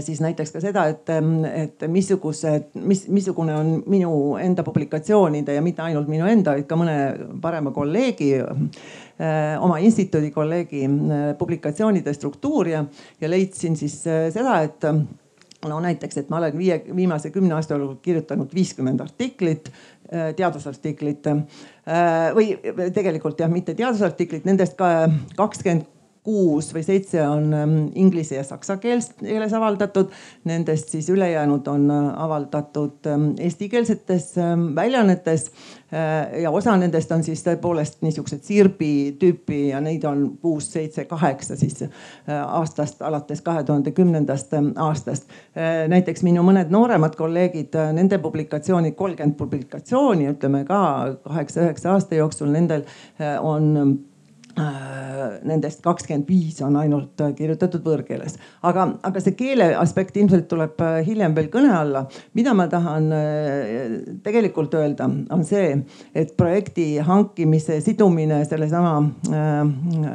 siis 0.01 0.21
näiteks 0.21 0.53
ka 0.53 0.61
seda, 0.61 0.85
et, 0.93 1.09
ähm, 1.11 1.45
et 1.45 1.85
missugused, 1.89 2.75
mis, 2.75 3.07
missugune 3.09 3.55
on 3.57 3.73
minu 3.91 4.13
enda 4.41 4.65
publikatsioonide 4.67 5.55
ja 5.57 5.63
mitte 5.65 5.83
ainult 5.83 6.11
minu 6.13 6.27
enda, 6.29 6.57
vaid 6.59 6.69
ka 6.69 6.77
mõne 6.77 6.97
parema 7.43 7.73
kolleegi 7.75 8.35
äh, 8.43 9.57
oma 9.61 9.79
instituudi 9.83 10.31
kolleegi 10.35 10.85
äh, 10.85 11.25
publikatsioonide 11.39 12.13
struktuur. 12.15 12.69
Ja, 12.69 12.85
ja 13.21 13.31
leidsin 13.33 13.77
siis 13.81 13.97
seda, 14.05 14.61
et 14.67 14.85
no 15.69 15.81
näiteks, 15.81 16.21
et 16.21 16.31
ma 16.31 16.43
olen 16.43 16.59
viie, 16.59 16.83
viimase 16.97 17.33
kümne 17.33 17.57
aasta 17.57 17.79
jooksul 17.79 17.97
kirjutanud 18.05 18.53
viiskümmend 18.55 19.01
artiklit, 19.01 19.71
teadusartiklit 20.37 21.29
või 22.37 22.49
tegelikult 22.93 23.39
jah, 23.41 23.49
mitte 23.49 23.73
teadusartiklit, 23.79 24.45
nendest 24.45 24.75
ka 24.77 25.07
kakskümmend 25.39 25.87
kuus 26.23 26.69
või 26.75 26.85
seitse 26.87 27.23
on 27.27 27.55
ähm, 27.55 27.79
inglise 27.99 28.37
ja 28.37 28.45
saksa 28.47 28.77
keeles 28.79 29.55
avaldatud. 29.59 30.13
Nendest 30.47 30.93
siis 30.95 31.09
ülejäänud 31.11 31.67
on 31.67 31.91
äh, 31.91 32.23
avaldatud 32.23 33.07
ähm, 33.11 33.33
eestikeelsetes 33.39 34.39
ähm, 34.39 34.69
väljaannetes. 34.75 35.49
Äh, 35.93 36.43
ja 36.43 36.51
osa 36.51 36.77
nendest 36.79 37.11
on 37.13 37.25
siis 37.27 37.43
tõepoolest 37.43 38.05
niisugused 38.07 38.47
sirbi 38.47 39.17
tüüpi 39.19 39.73
ja 39.73 39.81
neid 39.83 40.07
on 40.07 40.29
kuus, 40.43 40.71
seitse, 40.77 41.09
kaheksa 41.11 41.59
siis 41.59 41.83
äh, 41.83 41.91
aastast 42.31 43.03
alates 43.03 43.43
kahe 43.43 43.65
tuhande 43.67 43.91
kümnendast 43.91 44.55
aastast. 44.77 45.27
näiteks 45.89 46.23
minu 46.23 46.43
mõned 46.47 46.71
nooremad 46.71 47.17
kolleegid, 47.17 47.75
nende 47.97 48.19
publikatsioonid, 48.23 48.95
kolmkümmend 48.95 49.37
publikatsiooni, 49.37 50.31
ütleme 50.31 50.65
ka 50.69 50.81
kaheksa-üheksa 51.27 51.93
aasta 51.97 52.15
jooksul, 52.15 52.51
nendel 52.55 52.87
on 53.41 53.99
nendest 55.49 55.83
kakskümmend 55.85 56.29
viis 56.29 56.59
on 56.65 56.77
ainult 56.81 57.21
äh, 57.25 57.33
kirjutatud 57.37 57.85
võõrkeeles, 57.87 58.37
aga, 58.69 58.89
aga 59.07 59.23
see 59.23 59.37
keele 59.39 59.71
aspekt 59.79 60.17
ilmselt 60.21 60.49
tuleb 60.51 60.81
äh, 60.85 60.99
hiljem 61.07 61.37
veel 61.37 61.49
kõne 61.53 61.73
alla. 61.77 62.05
mida 62.35 62.55
ma 62.57 62.67
tahan 62.71 63.09
tegelikult 64.25 64.75
öelda, 64.79 65.09
on 65.33 65.45
see, 65.47 65.77
et 66.15 66.35
projekti 66.37 66.97
hankimise 67.05 67.81
sidumine 67.85 68.43
sellesama 68.49 68.95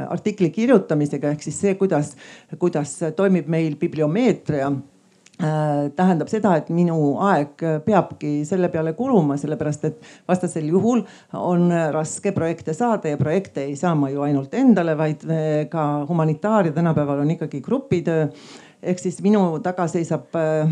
artikli 0.10 0.50
kirjutamisega 0.54 1.34
ehk 1.34 1.47
siis 1.47 1.60
see, 1.62 1.73
kuidas, 1.80 2.13
kuidas 2.60 2.97
toimib 3.17 3.50
meil 3.52 3.76
bibliomeetria 3.80 4.71
Äh, 4.71 4.96
tähendab 5.38 6.32
seda, 6.32 6.56
et 6.58 6.69
minu 6.73 6.95
aeg 7.21 7.62
peabki 7.86 8.39
selle 8.47 8.71
peale 8.73 8.95
kuluma, 8.97 9.36
sellepärast 9.38 9.84
et 9.86 10.08
vastasel 10.26 10.65
juhul 10.71 11.04
on 11.38 11.69
raske 11.93 12.32
projekte 12.34 12.73
saada 12.73 13.12
ja 13.12 13.19
projekte 13.21 13.67
ei 13.67 13.76
saa 13.78 13.93
ma 13.95 14.10
ju 14.10 14.23
ainult 14.26 14.54
endale, 14.58 14.95
vaid 14.97 15.26
äh, 15.30 15.65
ka 15.69 16.06
humanitaaria 16.10 16.76
tänapäeval 16.76 17.23
on 17.23 17.32
ikkagi 17.32 17.62
grupitöö. 17.62 18.28
ehk 18.84 19.00
siis 19.00 19.21
minu 19.21 19.60
taga 19.63 19.88
seisab 19.88 20.36
äh, 20.36 20.69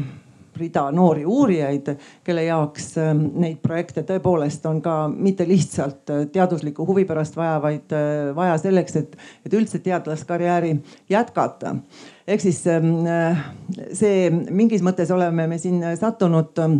rida 0.59 0.87
noori 0.95 1.25
uurijaid, 1.25 1.91
kelle 2.23 2.45
jaoks 2.47 2.93
neid 3.33 3.61
projekte 3.63 4.05
tõepoolest 4.07 4.65
on 4.69 4.81
ka 4.85 4.97
mitte 5.11 5.47
lihtsalt 5.47 6.13
teadusliku 6.33 6.85
huvi 6.87 7.05
pärast 7.05 7.37
vaja, 7.37 7.59
vaid 7.61 7.95
vaja 8.35 8.57
selleks, 8.61 8.99
et, 9.01 9.17
et 9.45 9.53
üldse 9.53 9.79
teadlaskarjääri 9.83 10.75
jätkata. 11.09 11.75
Ehk 12.27 12.41
siis 12.41 12.63
ähm, 12.67 13.05
äh, 13.05 13.41
see 13.93 14.29
mingis 14.31 14.81
mõttes 14.85 15.11
oleme 15.13 15.45
me 15.47 15.59
siin 15.61 15.83
sattunud 15.99 16.57
ähm, 16.63 16.79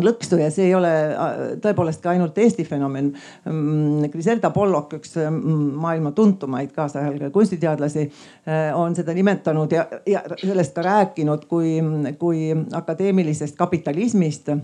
lõksu 0.00 0.38
ja 0.40 0.50
see 0.52 0.70
ei 0.70 0.74
ole 0.74 0.90
äh, 0.90 1.40
tõepoolest 1.62 2.02
ka 2.02 2.12
ainult 2.14 2.38
Eesti 2.38 2.64
fenomen. 2.64 3.12
Ähm, 3.48 4.04
Griselda 4.12 4.50
Pollock, 4.50 4.96
üks 4.96 5.16
maailma 5.20 6.14
tuntumaid 6.16 6.72
kaasajal 6.76 7.30
kunstiteadlasi, 7.32 8.06
äh, 8.48 8.68
on 8.78 8.96
seda 8.96 9.14
nimetanud 9.16 9.72
ja, 9.72 9.86
ja 10.06 10.24
sellest 10.40 10.76
ka 10.76 10.86
rääkinud 10.86 11.48
kui, 11.50 11.76
kui 12.18 12.52
akadeemilisest 12.72 13.58
kapitalismist 13.58 14.54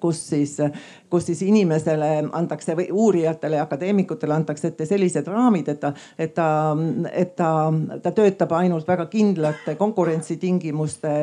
kus 0.00 0.18
siis, 0.28 0.58
kus 1.10 1.26
siis 1.30 1.40
inimesele 1.42 2.26
antakse 2.36 2.74
või 2.76 2.90
uurijatele 2.92 3.56
ja 3.56 3.62
akadeemikutele 3.64 4.34
antakse 4.34 4.68
ette 4.68 4.84
sellised 4.84 5.28
raamid, 5.32 5.70
et 5.72 5.80
ta, 5.80 5.94
et 6.18 6.34
ta, 6.36 6.48
et 7.12 7.32
ta, 7.36 7.50
ta 8.02 8.12
töötab 8.12 8.52
ainult 8.52 8.88
väga 8.88 9.08
kindlate 9.08 9.78
konkurentsitingimuste 9.80 11.14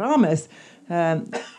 raames 0.00 0.48
Äh, 0.48 0.77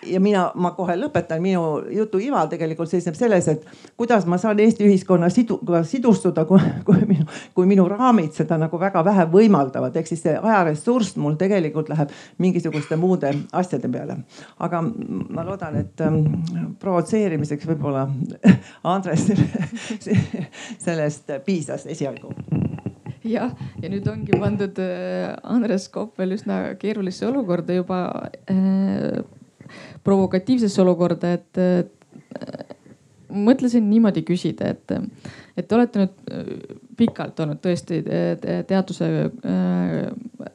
ja 0.06 0.20
mina, 0.20 0.44
ma 0.56 0.72
kohe 0.78 0.96
lõpetan, 0.98 1.42
minu 1.44 1.82
jutu 1.94 2.22
iva 2.24 2.42
tegelikult 2.50 2.90
seisneb 2.90 3.18
selles, 3.18 3.48
et 3.52 3.66
kuidas 4.00 4.26
ma 4.30 4.40
saan 4.42 4.60
Eesti 4.60 4.88
ühiskonna 4.88 5.30
sidu, 5.34 5.60
sidustuda, 5.86 6.46
kui, 6.50 6.62
kui 6.88 7.04
minu, 7.10 7.28
kui 7.56 7.70
minu 7.70 7.86
raamid 7.90 8.34
seda 8.38 8.58
nagu 8.62 8.80
väga 8.82 9.04
vähe 9.06 9.28
võimaldavad, 9.32 9.96
ehk 10.00 10.10
siis 10.10 10.24
see 10.26 10.36
ajaressurss 10.38 11.18
mul 11.22 11.38
tegelikult 11.40 11.92
läheb 11.94 12.14
mingisuguste 12.42 12.98
muude 13.00 13.34
asjade 13.54 13.92
peale. 13.92 14.18
aga 14.60 14.82
ma 14.82 15.46
loodan, 15.46 15.78
et 15.84 16.02
ähm, 16.02 16.24
provotseerimiseks 16.80 17.70
võib-olla 17.70 18.08
Andres 18.84 19.30
sellest 20.86 21.38
piisas 21.46 21.86
esialgu 21.86 22.34
jah, 23.30 23.54
ja 23.82 23.92
nüüd 23.92 24.08
ongi 24.10 24.38
pandud 24.40 24.80
äh, 24.84 25.34
Andres 25.44 25.88
Koppel 25.94 26.36
üsna 26.36 26.62
keerulisse 26.82 27.28
olukorda 27.30 27.78
juba 27.78 28.02
äh,, 28.50 29.22
provokatiivsesse 30.04 30.82
olukorda, 30.82 31.34
et 31.38 31.62
äh, 31.62 31.84
mõtlesin 33.30 33.86
niimoodi 33.90 34.24
küsida, 34.26 34.74
et, 34.74 34.96
et 35.58 35.68
te 35.68 35.78
olete 35.78 36.04
nüüd 36.04 36.34
äh, 36.34 36.80
pikalt 37.00 37.40
olnud 37.44 37.62
tõesti 37.64 38.02
teaduse 38.68 39.12
äh, 39.30 40.50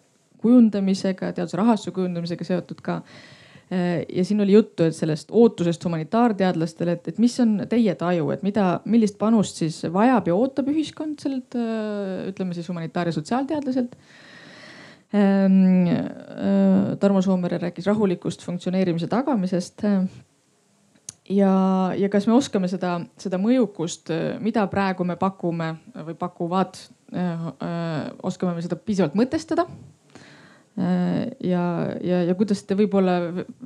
kujundamisega, 0.44 1.32
teaduse 1.32 1.56
rahastuse 1.60 1.94
kujundamisega 1.96 2.44
seotud 2.44 2.82
ka. 2.84 3.00
Äh, 3.00 3.33
ja 3.70 4.24
siin 4.24 4.40
oli 4.40 4.52
juttu, 4.52 4.84
et 4.84 4.96
sellest 4.96 5.30
ootusest 5.32 5.84
humanitaarteadlastele, 5.84 6.98
et, 6.98 7.08
et 7.08 7.18
mis 7.22 7.34
on 7.40 7.56
teie 7.68 7.94
taju, 7.98 8.28
et 8.34 8.42
mida, 8.44 8.66
millist 8.90 9.16
panust 9.18 9.62
siis 9.62 9.80
vajab 9.92 10.28
ja 10.28 10.36
ootab 10.36 10.68
ühiskond 10.72 11.22
sellelt, 11.22 11.56
äh, 11.58 12.28
ütleme 12.30 12.54
siis 12.54 12.68
humanitaar- 12.68 13.08
ja 13.08 13.16
sotsiaalteadlaselt. 13.16 13.96
Ähm, 15.14 15.86
äh, 15.88 16.98
Tarmo 17.00 17.22
Soomere 17.22 17.58
rääkis 17.62 17.86
rahulikust 17.86 18.44
funktsioneerimise 18.44 19.06
tagamisest. 19.06 19.82
ja, 21.28 21.54
ja 21.96 22.08
kas 22.08 22.26
me 22.26 22.34
oskame 22.34 22.68
seda, 22.68 23.00
seda 23.18 23.38
mõjukust, 23.40 24.12
mida 24.40 24.66
praegu 24.66 25.04
me 25.04 25.16
pakume 25.16 25.76
või 25.94 26.14
pakuvad, 26.14 26.76
oskame 28.22 28.54
me 28.54 28.62
seda 28.62 28.76
piisavalt 28.76 29.14
mõtestada 29.16 29.64
Äh, 29.66 29.93
ja, 30.76 31.64
ja, 32.02 32.22
ja 32.26 32.34
kuidas 32.34 32.64
te 32.66 32.76
võib-olla 32.78 33.18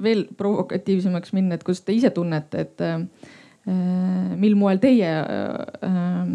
veel 0.03 0.27
provokatiivsemaks 0.37 1.33
minna, 1.33 1.57
et 1.57 1.65
kuidas 1.65 1.81
te 1.87 1.95
ise 1.97 2.11
tunnete, 2.15 2.67
et 2.67 2.85
äh, 2.85 2.99
mil 4.37 4.57
moel 4.61 4.81
teie 4.83 5.09
äh, 5.17 6.29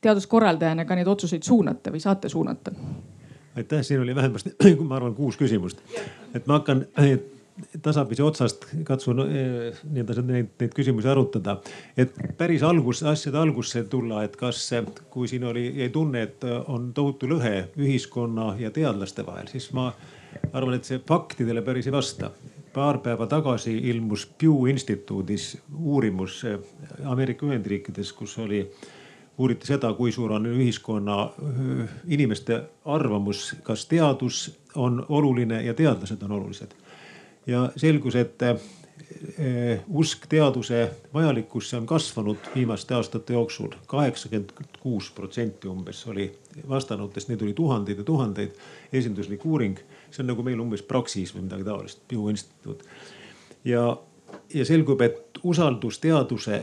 teaduskorraldajana 0.00 0.86
ka 0.88 0.96
neid 0.96 1.10
otsuseid 1.10 1.44
suunate 1.44 1.92
või 1.94 2.02
saate 2.04 2.32
suunata? 2.32 2.72
aitäh, 3.58 3.82
siin 3.82 4.00
oli 4.00 4.14
vähemasti, 4.14 4.54
ma 4.88 4.96
arvan, 4.96 5.14
kuus 5.14 5.36
küsimust. 5.36 5.82
et 6.34 6.46
ma 6.46 6.60
hakkan 6.60 6.86
tasapisi 7.82 8.22
otsast 8.22 8.66
katsun 8.86 9.22
eh, 9.24 9.78
nii-öelda 9.90 10.22
neid, 10.26 10.50
neid 10.60 10.74
küsimusi 10.74 11.08
arutada. 11.10 11.58
et 11.96 12.14
päris 12.38 12.62
algus, 12.62 13.02
asjade 13.02 13.38
algusse 13.38 13.84
tulla, 13.84 14.22
et 14.24 14.36
kas, 14.36 14.62
kui 15.10 15.28
siin 15.28 15.44
oli, 15.44 15.66
jäi 15.80 15.88
tunne, 15.94 16.22
et 16.22 16.44
on 16.66 16.92
tohutu 16.94 17.28
lõhe 17.30 17.68
ühiskonna 17.78 18.54
ja 18.58 18.70
teadlaste 18.70 19.26
vahel, 19.26 19.50
siis 19.50 19.72
ma 19.72 19.92
arvan, 20.52 20.78
et 20.78 20.84
see 20.84 21.02
faktidele 21.08 21.62
päris 21.62 21.86
ei 21.86 21.92
vasta. 21.92 22.30
paar 22.72 22.98
päeva 23.02 23.26
tagasi 23.26 23.72
ilmus 23.90 24.26
Pew 24.38 24.68
instituudis 24.70 25.58
uurimus 25.74 26.44
eh, 26.44 26.58
Ameerika 27.04 27.46
Ühendriikides, 27.46 28.12
kus 28.12 28.38
oli 28.38 28.68
uuriti 29.38 29.66
seda, 29.66 29.92
kui 29.94 30.12
suur 30.12 30.32
on 30.32 30.46
ühiskonna 30.46 31.16
eh, 31.24 31.88
inimeste 32.06 32.62
arvamus, 32.84 33.56
kas 33.62 33.86
teadus 33.86 34.60
on 34.74 35.04
oluline 35.08 35.62
ja 35.62 35.74
teadlased 35.74 36.22
on 36.22 36.32
olulised 36.32 36.74
ja 37.48 37.68
selgus, 37.76 38.16
et 38.16 38.42
eh, 38.42 39.80
usk 39.88 40.26
teaduse 40.28 40.82
vajalikkusse 41.14 41.76
on 41.76 41.86
kasvanud 41.86 42.50
viimaste 42.54 42.94
aastate 42.94 43.32
jooksul. 43.32 43.72
kaheksakümmend 43.86 44.52
kuus 44.80 45.10
protsenti 45.10 45.68
umbes 45.68 46.06
oli 46.06 46.28
vastanutest, 46.68 47.28
neid 47.28 47.42
oli 47.42 47.54
tuhandeid 47.54 47.98
ja 47.98 48.04
tuhandeid. 48.04 48.50
esinduslik 48.92 49.46
uuring, 49.46 49.78
see 50.10 50.22
on 50.22 50.26
nagu 50.32 50.42
meil 50.42 50.60
umbes 50.60 50.82
Praxis 50.82 51.34
või 51.34 51.46
midagi 51.48 51.64
taolist, 51.64 52.02
Pew 52.08 52.30
instituut. 52.30 52.84
ja, 53.64 53.96
ja 54.54 54.64
selgub, 54.64 55.00
et 55.00 55.40
usaldus 55.42 55.98
teaduse 55.98 56.62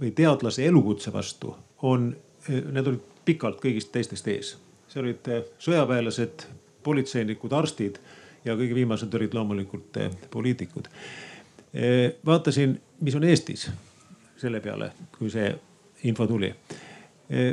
või 0.00 0.10
teadlase 0.14 0.66
elukutse 0.66 1.12
vastu 1.12 1.56
on 1.82 2.16
need 2.48 2.86
olid 2.86 3.00
pikalt 3.24 3.60
kõigist 3.64 3.92
teistest 3.92 4.28
ees. 4.28 4.56
see 4.88 5.00
olid 5.00 5.28
sõjaväelased, 5.58 6.44
politseinikud, 6.82 7.52
arstid 7.52 7.98
ja 8.44 8.56
kõige 8.58 8.74
viimased 8.74 9.14
olid 9.14 9.34
loomulikult 9.34 9.98
poliitikud. 10.30 10.88
vaatasin, 12.26 12.80
mis 13.00 13.14
on 13.14 13.24
Eestis 13.24 13.70
selle 14.36 14.60
peale, 14.60 14.92
kui 15.18 15.30
see 15.30 15.52
info 16.04 16.26
tuli. 16.26 16.52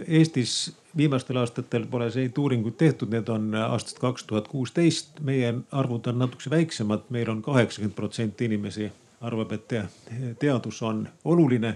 Eestis 0.08 0.74
viimastel 0.98 1.38
aastatel 1.38 1.86
pole 1.90 2.10
neid 2.16 2.38
uuringuid 2.38 2.78
tehtud, 2.78 3.12
need 3.14 3.30
on 3.30 3.54
aastast 3.56 4.00
kaks 4.02 4.26
tuhat 4.28 4.48
kuusteist. 4.48 5.20
meie 5.22 5.54
arvud 5.72 6.08
on 6.08 6.20
natukese 6.20 6.50
väiksemad, 6.50 7.06
meil 7.10 7.30
on 7.30 7.42
kaheksakümmend 7.42 7.96
protsenti 7.96 8.46
inimesi 8.46 8.92
arvab, 9.22 9.52
et 9.52 9.74
teadus 10.40 10.82
on 10.82 11.08
oluline 11.26 11.76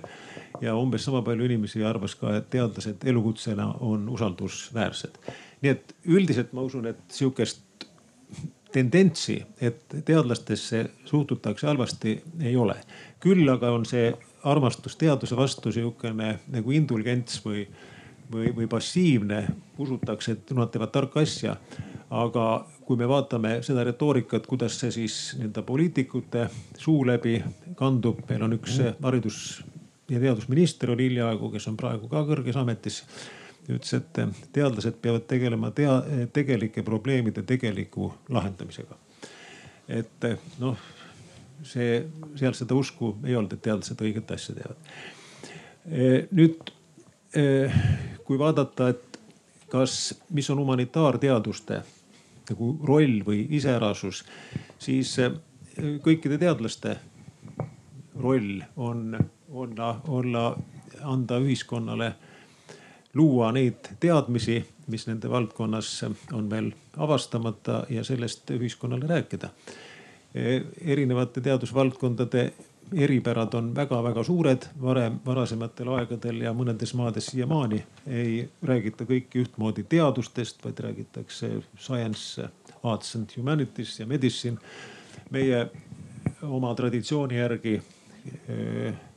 ja 0.61 0.76
umbes 0.76 1.05
sama 1.05 1.22
palju 1.22 1.45
inimesi 1.45 1.84
arvas 1.84 2.16
ka, 2.16 2.36
et 2.38 2.49
teadlased 2.49 3.03
elukutsena 3.05 3.68
on 3.80 4.09
usaldusväärsed. 4.09 5.18
nii 5.61 5.72
et 5.72 5.95
üldiselt 6.05 6.53
ma 6.53 6.61
usun, 6.61 6.88
et 6.88 6.99
sihukest 7.11 7.61
tendentsi, 8.74 9.38
et 9.61 9.95
teadlastesse 10.05 10.86
suhtutakse 11.05 11.67
halvasti, 11.67 12.17
ei 12.41 12.55
ole. 12.57 12.76
küll 13.24 13.47
aga 13.49 13.69
on 13.71 13.86
see 13.88 14.09
armastus 14.43 14.97
teaduse 14.99 15.38
vastu 15.39 15.71
sihukene 15.71 16.39
nagu 16.51 16.71
indulgents 16.76 17.39
või, 17.45 17.63
või, 18.32 18.51
või 18.55 18.67
passiivne. 18.67 19.45
usutakse, 19.78 20.32
et 20.32 20.51
nad 20.51 20.71
teevad 20.71 20.91
tarka 20.91 21.21
asja. 21.21 21.55
aga 22.09 22.65
kui 22.86 22.97
me 22.97 23.07
vaatame 23.07 23.61
seda 23.63 23.84
retoorikat, 23.84 24.47
kuidas 24.47 24.76
see 24.80 24.91
siis 24.91 25.36
nii-öelda 25.38 25.63
poliitikute 25.65 26.49
suu 26.78 27.05
läbi 27.07 27.41
kandub, 27.76 28.19
meil 28.30 28.43
on 28.43 28.53
üks 28.59 28.82
haridus- 29.01 29.63
ja 30.09 30.19
teadusminister 30.19 30.91
oli 30.91 31.09
hiljaaegu, 31.09 31.49
kes 31.49 31.67
on 31.67 31.78
praegu 31.78 32.07
ka 32.11 32.26
kõrges 32.28 32.59
ametis 32.59 33.03
ütles, 33.70 33.93
et 33.95 34.20
teadlased 34.53 34.99
peavad 35.01 35.28
tegelema 35.28 35.72
tea-, 35.72 36.28
tegelike 36.34 36.84
probleemide 36.84 37.43
tegeliku 37.47 38.11
lahendamisega. 38.30 38.97
et 39.88 40.26
noh, 40.59 40.78
see, 41.64 42.05
seal 42.39 42.55
seda 42.55 42.76
usku 42.76 43.16
ei 43.26 43.36
olnud, 43.36 43.53
et 43.53 43.61
teadlased 43.64 43.99
õiget 44.01 44.32
asja 44.36 44.55
teevad. 44.55 44.93
Nüüd 46.32 46.72
kui 48.24 48.39
vaadata, 48.39 48.89
et 48.93 49.20
kas, 49.72 50.14
mis 50.30 50.49
on 50.53 50.61
humanitaarteaduste 50.61 51.82
nagu 52.49 52.70
roll 52.86 53.24
või 53.26 53.45
iseärasus, 53.57 54.24
siis 54.80 55.16
kõikide 56.03 56.38
teadlaste 56.38 56.97
roll 58.20 58.61
on 58.76 59.16
olla, 59.49 59.95
olla, 60.07 60.43
anda 61.01 61.39
ühiskonnale, 61.41 62.14
luua 63.14 63.51
neid 63.51 63.93
teadmisi, 63.99 64.59
mis 64.88 65.07
nende 65.07 65.30
valdkonnas 65.30 65.89
on 66.34 66.49
veel 66.49 66.72
avastamata 66.97 67.86
ja 67.89 68.03
sellest 68.03 68.51
ühiskonnale 68.51 69.07
rääkida 69.07 69.49
erinevate 70.82 71.41
teadusvaldkondade 71.41 72.53
eripärad 72.93 73.53
on 73.53 73.76
väga-väga 73.76 74.24
suured. 74.24 74.66
varem, 74.82 75.20
varasematel 75.26 75.88
aegadel 75.88 76.41
ja 76.41 76.53
mõnedes 76.53 76.93
maades 76.93 77.26
siiamaani 77.26 77.84
ei 78.07 78.49
räägita 78.64 79.05
kõiki 79.05 79.43
ühtmoodi 79.45 79.86
teadustest, 79.89 80.64
vaid 80.66 80.80
räägitakse 80.80 81.49
science, 81.78 82.49
arts 82.84 83.16
and 83.16 83.30
humanities 83.38 83.99
ja 83.99 84.05
medicine. 84.05 84.57
meie 85.30 85.70
oma 86.41 86.76
traditsiooni 86.76 87.38
järgi, 87.38 87.82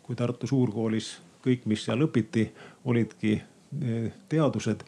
kui 0.02 0.16
Tartu 0.16 0.46
Suurkoolis 0.46 1.18
kõik, 1.44 1.66
mis 1.66 1.84
seal 1.84 2.00
õpiti, 2.00 2.48
olidki 2.84 3.42
teadused. 4.28 4.84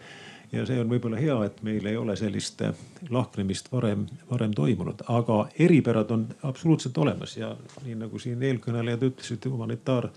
Ja 0.52 0.62
see 0.64 0.78
on 0.80 0.88
võib-olla 0.88 1.18
hea, 1.20 1.34
et 1.44 1.58
meil 1.66 1.84
ei 1.90 1.96
ole 2.00 2.14
sellist 2.16 2.62
eh, 2.64 2.72
lahknemist 3.12 3.66
varem, 3.72 4.06
varem 4.30 4.54
toimunud, 4.56 5.02
aga 5.12 5.42
eripärad 5.60 6.14
on 6.14 6.24
absoluutselt 6.48 6.98
olemas. 6.98 7.36
Ja 7.36 7.50
nii 7.84 7.98
nagu 8.00 8.18
siin 8.22 8.42
eelkõnelejad 8.42 9.04
ütlesid, 9.10 9.44
humanitaar 9.44 10.08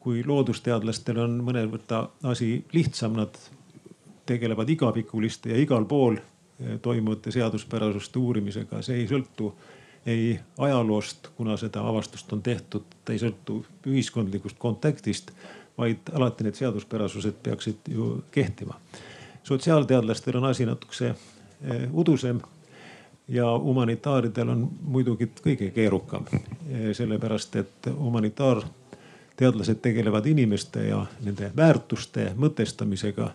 kui 0.00 0.22
loodusteadlastel 0.24 1.20
on 1.20 1.36
mõnevõrra 1.44 2.06
asi 2.32 2.54
lihtsam, 2.72 3.18
nad 3.20 3.36
tegelevad 4.26 4.72
igavikuliste 4.72 5.52
ja 5.52 5.60
igal 5.60 5.84
pool 5.84 6.16
eh, 6.16 6.78
toimuvate 6.80 7.34
seaduspärasuste 7.36 8.18
uurimisega, 8.18 8.80
see 8.86 9.02
ei 9.02 9.10
sõltu 9.12 9.52
ei 10.06 10.40
ajaloost, 10.58 11.28
kuna 11.36 11.56
seda 11.60 11.82
avastust 11.84 12.32
on 12.32 12.40
tehtud, 12.42 12.86
ta 13.04 13.12
ei 13.12 13.20
sõltu 13.20 13.60
ühiskondlikust 13.84 14.56
kontaktist, 14.58 15.34
vaid 15.80 16.12
alati 16.12 16.44
need 16.44 16.58
seaduspärasused 16.58 17.40
peaksid 17.42 17.88
ju 17.88 18.12
kehtima 18.30 18.76
sotsiaalteadlastel 19.42 20.36
on 20.36 20.44
asi 20.44 20.66
natukese 20.66 21.08
eh, 21.08 21.88
udusem 21.92 22.40
ja 23.28 23.58
humanitaaridel 23.58 24.48
on 24.48 24.68
muidugi 24.82 25.30
kõige 25.42 25.70
keerukam. 25.74 26.26
Eh, 26.32 26.90
sellepärast, 26.92 27.56
et 27.56 27.90
humanitaarteadlased 27.98 29.80
tegelevad 29.82 30.26
inimeste 30.26 30.86
ja 30.88 31.06
nende 31.24 31.52
väärtuste 31.56 32.32
mõtestamisega. 32.36 33.30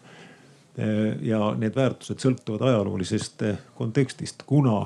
Eh, 0.77 1.17
ja 1.21 1.53
need 1.57 1.75
väärtused 1.75 2.23
sõltuvad 2.23 2.67
ajaloolisest 2.69 3.43
kontekstist, 3.75 4.43
kuna 4.45 4.85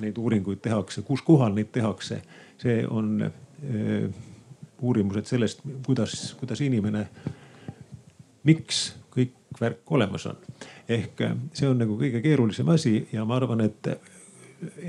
neid 0.00 0.18
uuringuid 0.18 0.58
tehakse, 0.62 1.02
kus 1.02 1.22
kohal 1.22 1.54
neid 1.54 1.70
tehakse, 1.72 2.22
see 2.58 2.82
on 2.90 3.18
uurimused 4.82 5.30
sellest, 5.30 5.62
kuidas, 5.86 6.34
kuidas 6.40 6.60
inimene, 6.60 7.06
miks 8.44 8.90
kõik 9.12 9.60
värk 9.60 9.92
olemas 9.92 10.26
on. 10.26 10.36
ehk 10.88 11.20
äh, 11.20 11.36
see 11.54 11.68
on 11.68 11.78
nagu 11.78 11.96
kõige 11.98 12.22
keerulisem 12.24 12.68
asi 12.68 13.06
ja 13.12 13.24
ma 13.24 13.36
arvan, 13.38 13.60
et 13.64 13.86
äh, 13.86 14.12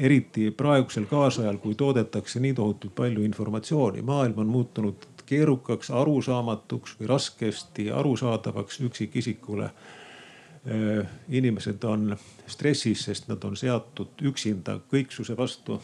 eriti 0.06 0.52
praegusel 0.52 1.06
kaasajal, 1.10 1.58
kui 1.58 1.76
toodetakse 1.76 2.40
nii 2.40 2.54
tohutult 2.54 2.96
palju 2.96 3.24
informatsiooni, 3.24 4.02
maailm 4.02 4.40
on 4.44 4.48
muutunud 4.48 5.08
keerukaks, 5.26 5.92
arusaamatuks 5.92 6.98
või 7.00 7.10
raskesti 7.10 7.92
arusaadavaks 7.92 8.82
üksikisikule. 8.90 9.70
Äh, 10.64 11.08
inimesed 11.30 11.84
on 11.84 12.16
stressis, 12.48 13.06
sest 13.06 13.28
nad 13.28 13.44
on 13.44 13.58
seatud 13.60 14.22
üksinda 14.22 14.80
kõiksuse 14.92 15.38
vastu. 15.38 15.82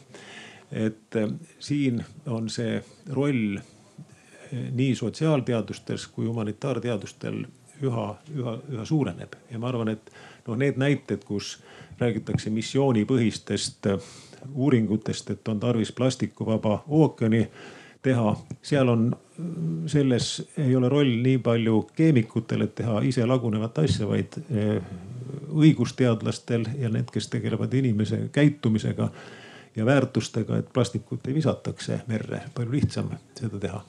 et 0.71 1.15
siin 1.59 2.03
on 2.29 2.49
see 2.49 2.83
roll 3.09 3.57
nii 4.51 4.95
sotsiaalteadustes 4.95 6.07
kui 6.07 6.25
humanitaarteadustel 6.25 7.43
üha, 7.83 8.05
üha, 8.35 8.55
üha 8.71 8.85
suureneb 8.85 9.35
ja 9.51 9.59
ma 9.59 9.69
arvan, 9.71 9.93
et 9.93 10.11
noh, 10.47 10.57
need 10.59 10.79
näited, 10.81 11.23
kus 11.27 11.57
räägitakse 11.99 12.49
missioonipõhistest 12.53 13.89
äh, 13.91 14.13
uuringutest, 14.53 15.29
et 15.35 15.47
on 15.47 15.59
tarvis 15.59 15.91
plastikuvaba 15.91 16.83
ookeani 16.87 17.43
teha, 18.01 18.35
seal 18.61 18.89
on, 18.89 19.09
äh, 19.13 19.49
selles 19.91 20.31
ei 20.57 20.75
ole 20.75 20.89
roll 20.89 21.19
nii 21.23 21.37
palju 21.43 21.81
keemikutel, 21.95 22.65
et 22.67 22.75
teha 22.81 23.01
ise 23.07 23.25
lagunevat 23.25 23.83
asja, 23.83 24.07
vaid 24.07 24.39
äh, 24.39 24.79
õigusteadlastel 25.49 26.65
ja 26.79 26.89
need, 26.93 27.11
kes 27.13 27.29
tegelevad 27.29 27.73
inimese 27.73 28.25
käitumisega 28.31 29.09
ja 29.75 29.85
väärtustega, 29.85 30.57
et 30.57 30.71
plastikut 30.73 31.27
ei 31.27 31.35
visataks 31.35 31.91
merre, 32.07 32.41
palju 32.55 32.73
lihtsam 32.73 33.11
seda 33.37 33.59
teha. 33.59 33.83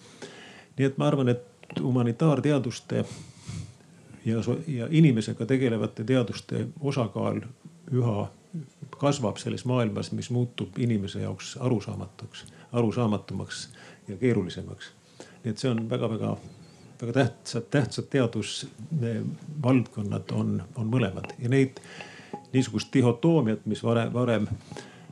Nii 0.80 0.88
et 0.88 0.98
ma 0.98 1.10
arvan, 1.10 1.28
et 1.28 1.44
humanitaarteaduste 1.76 3.04
ja, 4.24 4.36
ja 4.66 4.88
inimesega 4.90 5.46
tegelevate 5.46 6.04
teaduste 6.08 6.66
osakaal 6.80 7.40
üha 7.92 8.30
kasvab 9.00 9.36
selles 9.36 9.64
maailmas, 9.68 10.12
mis 10.16 10.30
muutub 10.30 10.78
inimese 10.78 11.20
jaoks 11.20 11.56
arusaamatuks, 11.60 12.46
arusaamatumaks 12.72 13.68
ja 14.08 14.16
keerulisemaks. 14.16 14.92
nii 15.44 15.50
et 15.50 15.58
see 15.58 15.70
on 15.70 15.90
väga-väga, 15.90 16.36
väga 17.02 17.12
tähtsad, 17.12 17.62
tähtsad 17.70 18.04
teadusvaldkonnad 18.10 20.30
on, 20.32 20.62
on 20.76 20.86
mõlemad 20.96 21.24
ja 21.38 21.48
neid 21.48 21.70
niisugust 22.52 22.94
dihotoomiat, 22.94 23.66
mis 23.66 23.84
varem, 23.84 24.12
varem 24.12 24.46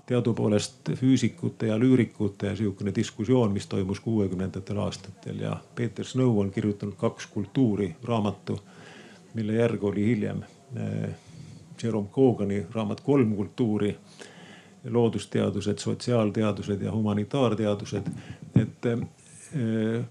teadupoolest 0.08 0.90
füüsikute 0.96 1.68
ja 1.68 1.76
lüürikute 1.78 2.54
sihukene 2.56 2.94
diskussioon, 2.94 3.52
mis 3.52 3.66
toimus 3.66 4.00
kuuekümnendatel 4.00 4.78
aastatel 4.80 5.40
ja 5.44 5.56
Peeter 5.74 6.04
Snow 6.04 6.38
on 6.40 6.50
kirjutanud 6.50 6.96
kaks 6.96 7.26
kultuuri 7.26 7.94
raamatu 8.04 8.58
mille 9.34 9.52
järg 9.52 9.84
oli 9.84 10.06
hiljem 10.06 10.42
eh, 10.76 11.10
Jerome 11.82 12.08
Cogani 12.08 12.66
raamat 12.72 13.00
Kolm 13.00 13.36
kultuuri, 13.36 13.96
loodusteadused, 14.90 15.78
sotsiaalteadused 15.78 16.82
ja 16.82 16.92
humanitaarteadused. 16.92 18.10
et 18.56 18.86
eh, 18.86 18.98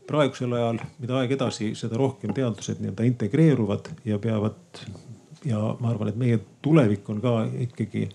praegusel 0.08 0.54
ajal, 0.54 0.80
mida 1.00 1.18
aeg 1.20 1.32
edasi, 1.36 1.74
seda 1.76 1.98
rohkem 1.98 2.34
teadused 2.34 2.80
nii-öelda 2.82 3.04
integreeruvad 3.04 3.92
ja 4.06 4.20
peavad 4.20 4.82
ja 5.46 5.60
ma 5.80 5.92
arvan, 5.92 6.10
et 6.10 6.16
meie 6.18 6.40
tulevik 6.62 7.10
on 7.10 7.22
ka 7.22 7.36
ikkagi 7.68 8.08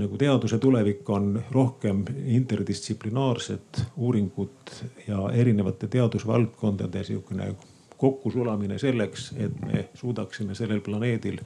nagu 0.00 0.18
teaduse 0.18 0.58
tulevik 0.58 1.08
on 1.10 1.42
rohkem 1.50 2.04
interdistsiplinaarsed 2.24 3.82
uuringud 3.96 4.72
ja 5.08 5.30
erinevate 5.32 5.88
teadusvaldkondade 5.88 7.04
sihukene 7.04 7.54
kokkusulamine 8.00 8.78
selleks, 8.78 9.32
et 9.36 9.60
me 9.66 9.88
suudaksime 9.94 10.54
sellel 10.54 10.80
planeedil 10.80 11.38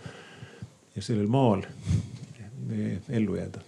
ja 0.96 1.02
sellel 1.02 1.26
maal 1.26 1.64
ellu 3.08 3.36
jääda. 3.36 3.60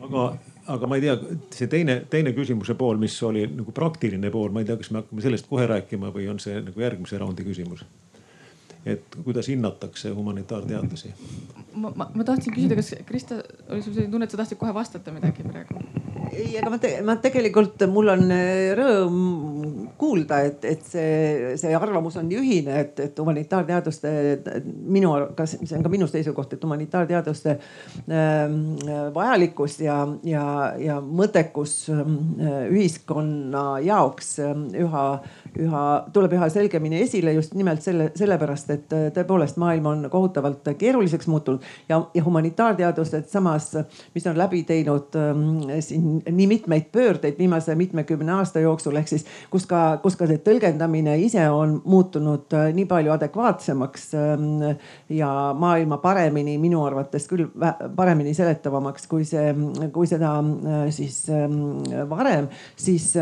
aga, 0.00 0.24
aga 0.66 0.86
ma 0.86 0.96
ei 0.96 1.04
tea, 1.04 1.16
see 1.54 1.68
teine, 1.70 2.02
teine 2.10 2.32
küsimuse 2.32 2.74
pool, 2.74 2.96
mis 2.98 3.22
oli 3.22 3.44
nagu 3.52 3.72
praktiline 3.76 4.30
pool, 4.32 4.48
ma 4.50 4.64
ei 4.64 4.70
tea, 4.70 4.80
kas 4.80 4.90
me 4.90 5.02
hakkame 5.02 5.22
sellest 5.22 5.50
kohe 5.50 5.66
rääkima 5.68 6.12
või 6.14 6.30
on 6.32 6.40
see 6.42 6.56
nagu 6.64 6.88
järgmise 6.88 7.20
raundi 7.20 7.44
küsimus 7.44 7.84
et 8.86 9.16
kuidas 9.24 9.48
hinnatakse 9.48 10.10
humanitaarteadusi? 10.16 11.14
ma, 11.74 11.92
ma, 11.94 12.10
ma 12.14 12.24
tahtsin 12.26 12.54
küsida, 12.54 12.78
kas 12.78 12.94
Krista, 13.06 13.42
oli 13.68 13.82
sul 13.82 13.94
selline 13.94 14.12
tunne, 14.12 14.28
et 14.28 14.34
sa 14.34 14.40
tahtsid 14.40 14.60
kohe 14.60 14.74
vastata 14.74 15.14
midagi 15.14 15.46
praegu? 15.46 15.82
ei, 16.32 16.56
aga 16.60 16.70
ma 16.72 16.78
te,, 16.80 16.90
ma 17.06 17.16
tegelikult, 17.22 17.84
mul 17.90 18.12
on 18.12 18.26
äh, 18.34 18.70
rõõm 18.78 19.18
kuulda, 20.00 20.40
et, 20.48 20.64
et 20.68 20.84
see, 20.86 21.54
see 21.60 21.72
arvamus 21.76 22.16
on 22.20 22.28
nii 22.28 22.38
ühine, 22.40 22.76
et, 22.84 23.00
et 23.04 23.18
humanitaarteaduste 23.20 24.12
minu, 24.64 25.12
kas 25.36 25.56
see 25.58 25.76
on 25.76 25.84
ka 25.84 25.92
minu 25.92 26.08
seisukoht, 26.10 26.54
et 26.56 26.64
humanitaarteaduste 26.64 27.56
äh, 27.56 28.54
vajalikkus 29.14 29.80
ja, 29.84 29.98
ja, 30.26 30.44
ja 30.80 31.00
mõttekus 31.04 31.74
äh, 31.92 32.02
ühiskonna 32.70 33.64
jaoks 33.84 34.36
äh, 34.44 34.54
üha 34.84 35.04
üha, 35.58 35.82
tuleb 36.14 36.34
üha 36.36 36.48
selgemini 36.52 37.00
esile 37.04 37.32
just 37.34 37.54
nimelt 37.58 37.82
selle, 37.82 38.10
sellepärast, 38.18 38.70
et 38.74 38.94
äh, 38.96 39.06
tõepoolest 39.14 39.58
maailm 39.60 39.88
on 39.90 40.06
kohutavalt 40.12 40.68
keeruliseks 40.78 41.28
muutunud 41.30 41.64
ja, 41.88 42.00
ja 42.14 42.24
humanitaarteadused 42.24 43.26
samas, 43.30 43.72
mis 44.14 44.26
on 44.30 44.38
läbi 44.38 44.62
teinud 44.68 45.16
ähm, 45.18 45.42
siin 45.84 46.20
nii 46.26 46.46
mitmeid 46.50 46.90
pöördeid 46.92 47.38
viimase 47.38 47.74
mitmekümne 47.78 48.32
aasta 48.38 48.62
jooksul, 48.62 48.96
ehk 49.00 49.10
siis 49.10 49.26
kus 49.50 49.66
ka, 49.70 49.98
kus 50.02 50.18
ka 50.20 50.28
see 50.30 50.42
tõlgendamine 50.46 51.16
ise 51.24 51.48
on 51.50 51.80
muutunud 51.84 52.56
äh, 52.56 52.70
nii 52.76 52.86
palju 52.90 53.14
adekvaatsemaks 53.16 54.08
ähm, 54.20 54.48
ja 55.10 55.30
maailma 55.58 56.00
paremini, 56.02 56.58
minu 56.62 56.84
arvates 56.86 57.28
küll 57.30 57.48
paremini 57.96 58.34
seletavamaks, 58.36 59.06
kui 59.10 59.26
see, 59.28 59.52
kui 59.94 60.08
seda 60.10 60.36
äh, 60.40 60.82
siis 60.94 61.24
ähm, 61.34 61.80
varem, 62.10 62.50
siis 62.76 63.14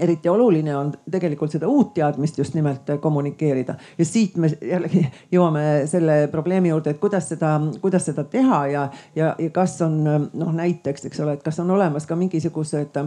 eriti 0.00 0.28
oluline 0.28 0.76
on 0.76 0.92
tegelikult 1.10 1.52
seda 1.52 1.68
uut 1.68 1.94
teadmist 1.94 2.38
just 2.38 2.54
nimelt 2.54 2.90
kommunikeerida. 3.00 3.74
Ja 3.98 4.04
siit 4.04 4.36
me 4.36 4.50
jällegi 4.62 5.04
jõuame 5.34 5.64
selle 5.90 6.20
probleemi 6.32 6.72
juurde, 6.72 6.94
et 6.94 7.02
kuidas 7.02 7.28
seda, 7.32 7.56
kuidas 7.80 8.06
seda 8.10 8.24
teha 8.24 8.60
ja, 8.72 8.86
ja, 9.16 9.34
ja 9.38 9.50
kas 9.54 9.80
on 9.86 10.00
noh, 10.04 10.52
näiteks, 10.54 11.08
eks 11.08 11.24
ole, 11.24 11.38
et 11.38 11.44
kas 11.46 11.58
on 11.64 11.70
olemas 11.74 12.06
ka 12.06 12.16
mingisugused 12.18 13.00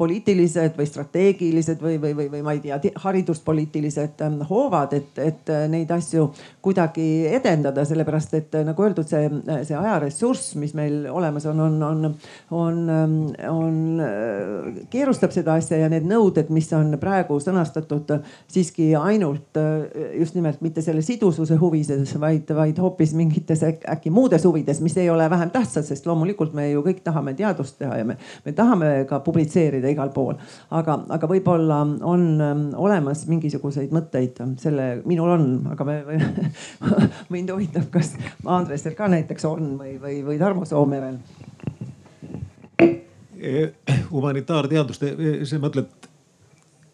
poliitilised 0.00 0.78
või 0.78 0.86
strateegilised 0.88 1.82
või, 1.84 1.98
või, 2.00 2.14
või, 2.16 2.28
või 2.32 2.40
ma 2.44 2.54
ei 2.56 2.62
tea, 2.64 2.78
hariduspoliitilised 3.02 4.22
ähm, 4.24 4.38
hoovad, 4.48 4.94
et, 4.96 5.18
et 5.20 5.50
äh, 5.52 5.66
neid 5.68 5.90
asju 5.92 6.30
kuidagi 6.64 7.26
edendada, 7.28 7.84
sellepärast 7.84 8.36
et 8.38 8.56
äh, 8.56 8.64
nagu 8.64 8.86
öeldud, 8.86 9.08
see, 9.10 9.28
see 9.68 9.76
ajaressurss, 9.76 10.54
mis 10.60 10.72
meil 10.78 11.04
olemas 11.12 11.44
on, 11.50 11.60
on, 11.66 11.76
on, 11.84 12.06
on, 12.56 12.80
ähm, 12.94 13.18
on, 13.50 13.76
äh, 14.06 14.80
keerustab 14.92 15.34
seda 15.36 15.58
asja 15.60 15.82
ja 15.82 15.90
need 15.92 16.08
nõuded, 16.08 16.48
mis 16.54 16.70
on 16.76 16.96
praegu 17.00 17.36
sõnastatud 17.42 18.14
siiski 18.48 18.94
ainult 18.96 19.58
just 20.16 20.36
nimelt 20.36 20.62
mitte 20.64 20.82
selle 20.84 21.02
sidususe 21.04 21.58
huvides, 21.60 22.14
vaid, 22.20 22.48
vaid 22.56 22.80
hoopis 22.80 23.12
mingites 23.18 23.66
äkki 23.68 24.12
muudes 24.14 24.46
huvides, 24.48 24.80
mis 24.84 24.96
ei 25.00 25.10
ole 25.12 25.28
vähem 25.30 25.52
tähtsad, 25.52 25.84
sest 25.84 26.08
loomulikult 26.08 26.56
me 26.56 26.70
ju 26.70 26.84
kõik 26.86 27.04
tahame 27.04 27.36
teadust 27.36 27.76
teha 27.82 28.00
ja 28.00 28.08
me, 28.08 28.16
me 28.46 28.56
tahame 28.56 28.92
ka 29.10 29.20
publitseerida 29.24 29.89
igal 29.92 30.12
pool. 30.14 30.34
aga, 30.70 30.98
aga 31.16 31.30
võib-olla 31.30 31.80
on 31.84 32.26
ähm, 32.40 32.64
olemas 32.78 33.26
mingisuguseid 33.30 33.94
mõtteid 33.94 34.40
selle, 34.62 34.90
minul 35.08 35.34
on, 35.36 35.46
aga 35.74 35.86
me, 35.88 36.00
mind 37.34 37.54
huvitab, 37.54 37.90
kas 37.94 38.14
Andresel 38.44 38.96
ka 38.98 39.10
näiteks 39.10 39.46
on 39.48 39.74
või, 39.80 39.96
või, 40.02 40.20
või 40.26 40.38
Tarmo 40.40 40.68
Soomerel 40.68 41.18
eh, 43.40 43.72
humanitaarteaduste, 44.10 45.14
eh, 45.16 45.42
sa 45.48 45.60
mõtled 45.62 46.09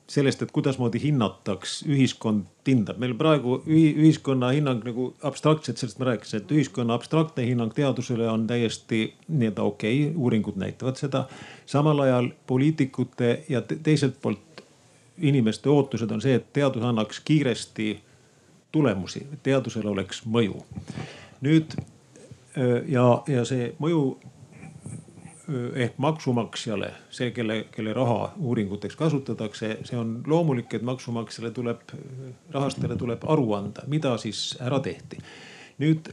sellest, 0.07 0.43
et 0.43 0.53
kuidasmoodi 0.55 1.01
hinnataks 1.03 1.81
ühiskond 1.91 2.45
hindab. 2.67 2.99
meil 3.03 3.15
praegu 3.19 3.59
ühiskonna 3.67 4.53
hinnang 4.55 4.85
nagu 4.87 5.09
abstraktselt, 5.23 5.79
sellest 5.79 5.99
ma 5.99 6.11
rääkisin, 6.13 6.43
et 6.43 6.53
ühiskonna 6.53 6.95
abstraktne 6.95 7.47
hinnang 7.47 7.75
teadusele 7.75 8.29
on 8.31 8.47
täiesti 8.47 9.15
nii-öelda 9.29 9.63
okei 9.63 10.05
okay,, 10.05 10.17
uuringud 10.17 10.57
näitavad 10.63 10.97
seda. 10.97 11.27
samal 11.67 11.99
ajal 12.07 12.31
poliitikute 12.47 13.45
ja 13.49 13.63
teiselt 13.63 14.21
poolt 14.23 14.63
inimeste 15.19 15.69
ootused 15.71 16.11
on 16.11 16.21
see, 16.21 16.35
et 16.35 16.53
teadus 16.53 16.83
annaks 16.83 17.21
kiiresti 17.21 18.01
tulemusi, 18.73 19.27
teadusel 19.43 19.87
oleks 19.89 20.23
mõju. 20.27 20.63
nüüd 21.41 21.77
ja, 22.89 23.07
ja 23.29 23.45
see 23.45 23.73
mõju 23.83 24.17
ehk 25.75 25.99
maksumaksjale, 26.03 26.91
see, 27.15 27.31
kelle, 27.31 27.61
kelle 27.71 27.93
raha 27.95 28.33
uuringuteks 28.43 28.97
kasutatakse, 28.99 29.77
see 29.87 29.99
on 29.99 30.21
loomulik, 30.27 30.75
et 30.75 30.83
maksumaksjale 30.87 31.53
tuleb, 31.55 31.83
rahastajale 32.55 32.97
tuleb 32.99 33.27
aru 33.31 33.53
anda, 33.55 33.85
mida 33.87 34.17
siis 34.19 34.57
ära 34.61 34.81
tehti. 34.83 35.23
nüüd 35.79 36.11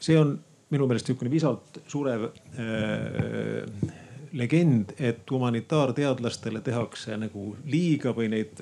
see 0.00 0.16
on 0.18 0.36
minu 0.72 0.86
meelest 0.88 1.08
sihukene 1.08 1.32
visalt 1.32 1.80
surev 1.88 2.28
äh, 2.28 3.64
legend, 4.32 4.92
et 4.98 5.30
humanitaarteadlastele 5.30 6.60
tehakse 6.64 7.16
nagu 7.16 7.54
liiga 7.70 8.12
või 8.16 8.28
neid, 8.32 8.60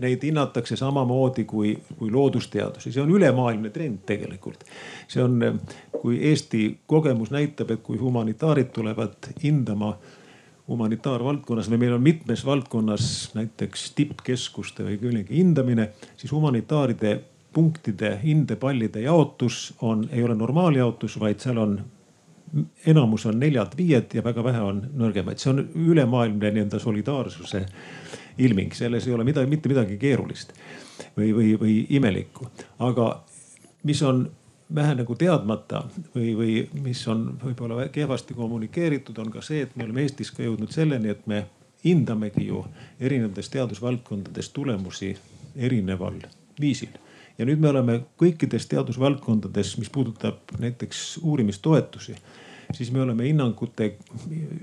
neid 0.00 0.24
hinnatakse 0.24 0.76
samamoodi 0.76 1.44
kui, 1.48 1.74
kui 1.98 2.10
loodusteadusi, 2.12 2.92
see 2.92 3.02
on 3.02 3.14
ülemaailmne 3.14 3.70
trend 3.74 4.04
tegelikult. 4.06 4.64
see 5.08 5.22
on, 5.22 5.60
kui 6.00 6.20
Eesti 6.30 6.78
kogemus 6.86 7.30
näitab, 7.34 7.70
et 7.70 7.82
kui 7.82 7.98
humanitaarid 7.98 8.72
tulevad 8.74 9.32
hindama 9.42 9.96
humanitaarvaldkonnas 10.68 11.70
või 11.72 11.80
meil 11.84 11.96
on 11.96 12.04
mitmes 12.04 12.44
valdkonnas 12.46 13.30
näiteks 13.34 13.90
tippkeskuste 13.96 14.84
või 14.84 14.98
millegi 15.00 15.38
hindamine, 15.40 15.90
siis 16.16 16.32
humanitaaride 16.32 17.18
punktide, 17.52 18.18
hindepallide 18.22 19.00
jaotus 19.00 19.72
on, 19.80 20.08
ei 20.12 20.22
ole 20.22 20.36
normaaljaotus, 20.36 21.16
vaid 21.20 21.40
seal 21.40 21.58
on 21.58 21.78
enamus 22.86 23.26
on 23.26 23.40
neljad-viied 23.40 24.14
ja 24.14 24.24
väga 24.24 24.44
vähe 24.44 24.60
on 24.64 24.82
nõrgemaid, 24.96 25.40
see 25.40 25.52
on 25.52 25.62
ülemaailmne 25.74 26.50
nii-öelda 26.54 26.80
solidaarsuse 26.82 27.64
ilming, 28.38 28.72
selles 28.74 29.06
ei 29.06 29.14
ole 29.14 29.26
midagi, 29.26 29.50
mitte 29.50 29.68
midagi 29.68 29.98
keerulist 30.00 30.52
või, 31.16 31.32
või, 31.34 31.54
või 31.60 31.78
imelikku. 31.98 32.48
aga 32.78 33.08
mis 33.88 34.02
on 34.02 34.28
vähe 34.74 34.94
nagu 34.94 35.16
teadmata 35.16 35.82
või, 36.14 36.34
või 36.36 36.54
mis 36.82 37.02
on 37.08 37.30
võib-olla 37.42 37.88
kehvasti 37.92 38.34
kommunikeeritud, 38.34 39.18
on 39.18 39.30
ka 39.32 39.42
see, 39.42 39.62
et 39.64 39.76
me 39.76 39.84
oleme 39.84 40.04
Eestis 40.04 40.30
ka 40.32 40.42
jõudnud 40.42 40.72
selleni, 40.72 41.12
et 41.14 41.26
me 41.26 41.46
hindamegi 41.84 42.48
ju 42.48 42.64
erinevates 43.00 43.48
teadusvaldkondades 43.54 44.50
tulemusi 44.54 45.14
erineval 45.56 46.20
viisil 46.60 46.96
ja 47.38 47.46
nüüd 47.46 47.62
me 47.62 47.70
oleme 47.70 48.00
kõikides 48.18 48.66
teadusvaldkondades, 48.70 49.76
mis 49.78 49.90
puudutab 49.90 50.52
näiteks 50.58 51.18
uurimistoetusi, 51.22 52.16
siis 52.74 52.92
me 52.92 53.02
oleme 53.02 53.28
hinnangute 53.28 53.94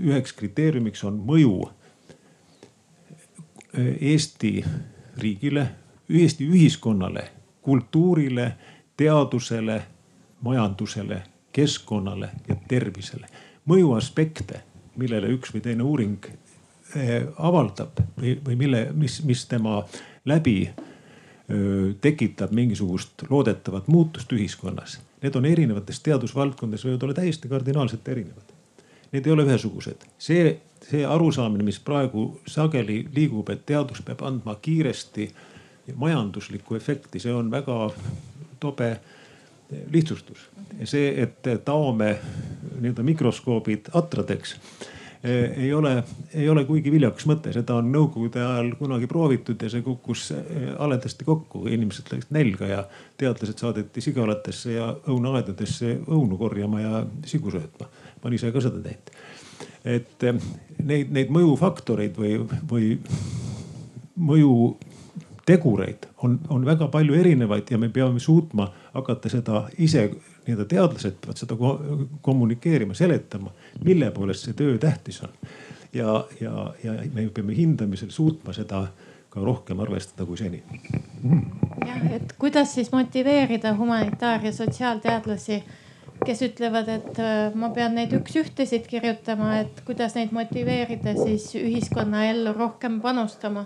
üheks 0.03 0.35
kriteeriumiks 0.35 1.03
on 1.07 1.19
mõju 1.25 1.57
Eesti 3.75 4.63
riigile, 5.19 5.65
Eesti 6.09 6.47
ühiskonnale, 6.47 7.25
kultuurile, 7.61 8.53
teadusele, 8.97 9.81
majandusele, 10.41 11.23
keskkonnale 11.51 12.29
ja 12.47 12.55
tervisele. 12.67 13.27
mõjuaspekte, 13.65 14.59
millele 14.95 15.31
üks 15.33 15.49
või 15.53 15.61
teine 15.65 15.83
uuring 15.83 16.25
eh, 16.95 17.25
avaldab 17.37 17.97
või, 18.17 18.35
või 18.45 18.55
mille, 18.55 18.91
mis, 18.93 19.23
mis 19.25 19.45
tema 19.49 19.79
läbi 20.25 20.69
tekitab 22.01 22.51
mingisugust 22.51 23.23
loodetavat 23.29 23.87
muutust 23.87 24.31
ühiskonnas. 24.33 24.99
Need 25.21 25.35
on 25.37 25.45
erinevates 25.45 25.99
teadusvaldkondades 26.01 26.85
võivad 26.87 27.03
olla 27.05 27.17
täiesti 27.19 27.49
kardinaalselt 27.49 28.07
erinevad. 28.07 28.53
Need 29.11 29.27
ei 29.27 29.33
ole 29.33 29.45
ühesugused. 29.45 30.07
see, 30.17 30.57
see 30.81 31.05
arusaamine, 31.05 31.63
mis 31.63 31.79
praegu 31.79 32.39
sageli 32.49 33.05
liigub, 33.13 33.49
et 33.49 33.65
teadus 33.65 34.01
peab 34.01 34.25
andma 34.25 34.57
kiiresti 34.61 35.29
majanduslikku 35.95 36.75
efekti, 36.75 37.21
see 37.21 37.33
on 37.33 37.51
väga 37.51 37.91
tobe 38.59 38.99
lihtsustus. 39.93 40.49
see, 40.83 41.13
et 41.21 41.65
taome 41.65 42.17
nii-öelda 42.79 43.03
mikroskoobid 43.03 43.93
atradeks 43.93 44.57
ei 45.57 45.73
ole, 45.73 46.03
ei 46.33 46.49
ole 46.49 46.65
kuigi 46.65 46.91
viljakas 46.93 47.25
mõte, 47.29 47.53
seda 47.55 47.77
on 47.79 47.87
nõukogude 47.93 48.41
ajal 48.43 48.71
kunagi 48.79 49.07
proovitud 49.09 49.61
ja 49.61 49.69
see 49.71 49.83
kukkus 49.85 50.27
eh, 50.35 50.67
haledasti 50.77 51.25
kokku, 51.25 51.63
inimesed 51.71 52.11
läksid 52.11 52.33
nälga 52.35 52.69
ja 52.69 52.81
teadlased 53.17 53.61
saadeti 53.61 54.03
sigalatesse 54.05 54.75
ja 54.75 54.91
õunaaedadesse 55.09 55.95
õunu 56.05 56.37
korjama 56.41 56.81
ja 56.83 57.05
sigu 57.25 57.53
söötma. 57.53 57.87
ma 57.89 58.29
olen 58.29 58.37
ise 58.37 58.51
ka 58.53 58.61
seda 58.61 58.81
teinud. 58.85 59.13
et 59.95 60.27
eh, 60.29 60.43
neid, 60.83 61.13
neid 61.15 61.33
mõjufaktoreid 61.33 62.19
või, 62.21 62.37
või 62.69 62.91
mõju 64.15 64.53
tegureid 65.45 66.07
on, 66.25 66.39
on 66.49 66.65
väga 66.65 66.87
palju 66.93 67.17
erinevaid 67.17 67.69
ja 67.71 67.77
me 67.77 67.89
peame 67.89 68.19
suutma 68.19 68.69
hakata 68.93 69.29
seda 69.29 69.65
ise, 69.77 70.09
nii-öelda 70.47 70.65
teadlased 70.69 71.19
peavad 71.21 71.41
seda 71.41 71.55
kommunikeerima, 72.21 72.93
seletama, 72.93 73.53
mille 73.83 74.11
poolest 74.11 74.47
see 74.47 74.57
töö 74.57 74.77
tähtis 74.81 75.21
on. 75.23 75.33
ja, 75.93 76.25
ja, 76.41 76.73
ja 76.83 76.93
me 77.13 77.27
peame 77.33 77.55
hindamisel 77.57 78.09
suutma 78.09 78.53
seda 78.53 78.87
ka 79.29 79.43
rohkem 79.43 79.79
arvestada 79.79 80.25
kui 80.25 80.37
seni. 80.37 80.63
jah, 81.85 82.11
et 82.15 82.35
kuidas 82.39 82.75
siis 82.75 82.91
motiveerida 82.91 83.75
humanitaar- 83.79 84.45
ja 84.45 84.53
sotsiaalteadlasi 84.53 85.63
kes 86.25 86.41
ütlevad, 86.47 86.89
et 86.89 87.19
äh, 87.19 87.55
ma 87.55 87.69
pean 87.75 87.95
neid 87.97 88.13
üks-ühtesid 88.15 88.87
kirjutama, 88.87 89.59
et 89.65 89.81
kuidas 89.87 90.15
neid 90.15 90.31
motiveerida 90.35 91.15
siis 91.17 91.49
ühiskonnaellu 91.59 92.53
rohkem 92.55 93.01
panustama? 93.03 93.65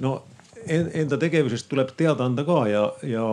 no 0.00 0.22
enda 0.68 1.18
tegevusest 1.20 1.68
tuleb 1.70 1.92
teada 1.98 2.24
anda 2.28 2.44
ka 2.46 2.64
ja, 2.70 2.86
ja 3.02 3.26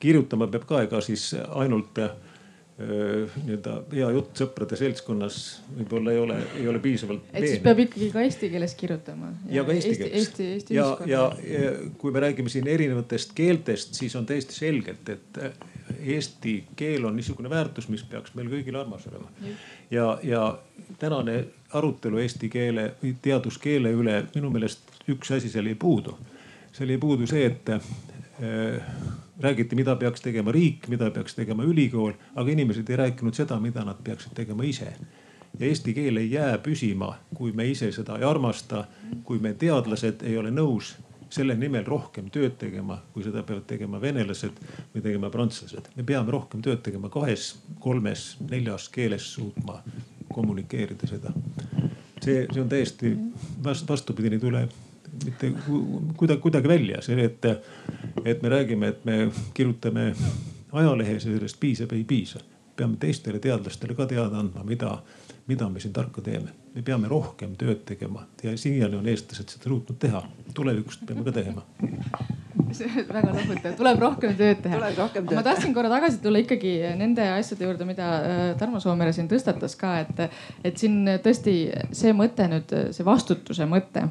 kirjutama 0.00 0.48
peab 0.52 0.66
ka, 0.68 0.82
ega 0.86 1.00
siis 1.04 1.30
ainult 1.48 2.00
äh, 2.02 2.14
nii-öelda 2.78 3.72
hea 3.90 4.10
jutt 4.14 4.38
sõprade 4.38 4.78
seltskonnas 4.78 5.38
võib-olla 5.80 6.14
ei 6.14 6.20
ole, 6.22 6.36
ei 6.60 6.68
ole 6.70 6.82
piisavalt. 6.82 7.24
et 7.32 7.48
siis 7.48 7.64
peab 7.64 7.82
ikkagi 7.82 8.10
ka 8.14 8.22
eesti 8.22 8.52
keeles 8.52 8.76
kirjutama. 8.78 9.32
ja 9.50 9.64
ka 9.66 9.74
eesti 9.74 9.96
keeles. 9.96 10.14
Eesti, 10.20 10.46
Eesti 10.58 10.78
ja, 10.78 10.86
ja, 11.06 11.24
ja 11.42 11.72
kui 11.98 12.14
me 12.14 12.22
räägime 12.22 12.52
siin 12.52 12.70
erinevatest 12.70 13.34
keeltest, 13.34 13.98
siis 13.98 14.14
on 14.16 14.26
täiesti 14.26 14.54
selgelt, 14.54 15.10
et 15.10 15.42
eesti 15.98 16.54
keel 16.76 17.04
on 17.04 17.16
niisugune 17.16 17.50
väärtus, 17.50 17.88
mis 17.90 18.04
peaks 18.06 18.34
meil 18.38 18.50
kõigil 18.52 18.78
armas 18.78 19.06
olema. 19.10 19.30
ja, 19.90 20.18
ja 20.22 20.58
tänane 20.98 21.44
arutelu 21.74 22.22
eesti 22.22 22.48
keele 22.52 22.92
või 23.02 23.14
teaduskeele 23.22 23.92
üle, 23.92 24.20
minu 24.34 24.50
meelest 24.54 25.02
üks 25.08 25.32
asi 25.34 25.50
seal 25.50 25.66
jäi 25.66 25.78
puudu. 25.78 26.16
Seal 26.78 26.94
jäi 26.94 26.98
puudu 27.02 27.26
see, 27.26 27.46
et 27.46 27.70
äh, 27.74 28.82
räägiti, 29.42 29.76
mida 29.76 29.96
peaks 29.96 30.22
tegema 30.22 30.52
riik, 30.54 30.88
mida 30.88 31.10
peaks 31.10 31.34
tegema 31.34 31.66
ülikool, 31.66 32.14
aga 32.34 32.54
inimesed 32.54 32.90
ei 32.90 33.00
rääkinud 33.02 33.34
seda, 33.34 33.58
mida 33.62 33.84
nad 33.86 33.98
peaksid 34.04 34.36
tegema 34.38 34.66
ise 34.66 34.92
ja 35.58 35.66
eesti 35.66 35.94
keel 35.94 36.16
ei 36.16 36.30
jää 36.32 36.58
püsima, 36.62 37.14
kui 37.34 37.52
me 37.52 37.66
ise 37.66 37.90
seda 37.92 38.18
ei 38.18 38.24
armasta, 38.24 38.84
kui 39.24 39.38
me 39.42 39.54
teadlased 39.58 40.22
ei 40.26 40.36
ole 40.38 40.50
nõus 40.54 40.94
selle 41.32 41.54
nimel 41.58 41.84
rohkem 41.84 42.30
tööd 42.32 42.56
tegema, 42.60 43.02
kui 43.12 43.24
seda 43.24 43.42
peavad 43.44 43.66
tegema 43.68 44.00
venelased 44.00 44.60
või 44.94 45.02
tegema 45.04 45.30
prantslased. 45.30 45.90
me 45.96 46.02
peame 46.02 46.32
rohkem 46.32 46.62
tööd 46.64 46.80
tegema 46.82 47.10
kahes, 47.12 47.50
kolmes, 47.80 48.36
neljas 48.50 48.88
keeles 48.88 49.32
suutma 49.34 49.82
kommunikeerida 50.32 51.06
seda. 51.06 51.32
see, 52.24 52.46
see 52.52 52.62
on 52.62 52.68
täiesti 52.68 53.16
vast, 53.64 53.88
vastupidine, 53.88 54.36
ei 54.36 54.40
tule 54.40 54.68
mitte 55.24 55.52
kuidagi, 56.16 56.40
kuidagi 56.40 56.68
välja 56.68 57.02
see, 57.02 57.24
et, 57.24 57.44
et 58.24 58.42
me 58.42 58.48
räägime, 58.48 58.92
et 58.94 59.04
me 59.04 59.30
kirjutame 59.54 60.12
ajalehes 60.72 61.24
ja 61.24 61.32
sellest 61.32 61.60
piisab, 61.60 61.92
ei 61.92 62.04
piisa. 62.04 62.40
peame 62.76 62.96
teistele 62.96 63.38
teadlastele 63.42 63.94
ka 63.94 64.06
teada 64.06 64.38
andma, 64.38 64.62
mida, 64.64 64.98
mida 65.46 65.68
me 65.68 65.80
siin 65.80 65.92
tarka 65.92 66.22
teeme 66.22 66.54
me 66.78 66.84
peame 66.86 67.10
rohkem 67.10 67.56
tööd 67.58 67.82
tegema 67.88 68.26
ja 68.42 68.54
siiani 68.58 69.00
on 69.00 69.08
eestlased 69.10 69.56
seda 69.56 69.72
suutnud 69.72 69.98
teha. 69.98 70.22
tulevikus 70.54 71.00
peame 71.06 71.26
ka 71.26 71.34
tegema 71.40 71.66
väga 72.68 73.32
lohutav, 73.32 73.74
tuleb 73.78 74.00
rohkem 74.02 74.34
tööd 74.38 74.60
teha. 74.62 74.78
ma 75.32 75.42
tahtsin 75.46 75.74
korra 75.74 75.90
tagasi 75.92 76.20
tulla 76.22 76.42
ikkagi 76.42 76.72
nende 76.98 77.24
asjade 77.32 77.66
juurde, 77.66 77.86
mida 77.88 78.08
äh, 78.18 78.42
Tarmo 78.60 78.80
Soomere 78.82 79.12
siin 79.16 79.28
tõstatas 79.30 79.76
ka, 79.78 79.94
et, 80.04 80.38
et 80.64 80.78
siin 80.78 81.00
tõesti 81.24 81.56
see 81.96 82.14
mõte 82.16 82.48
nüüd, 82.50 82.74
see 82.94 83.06
vastutuse 83.06 83.66
mõte. 83.70 84.08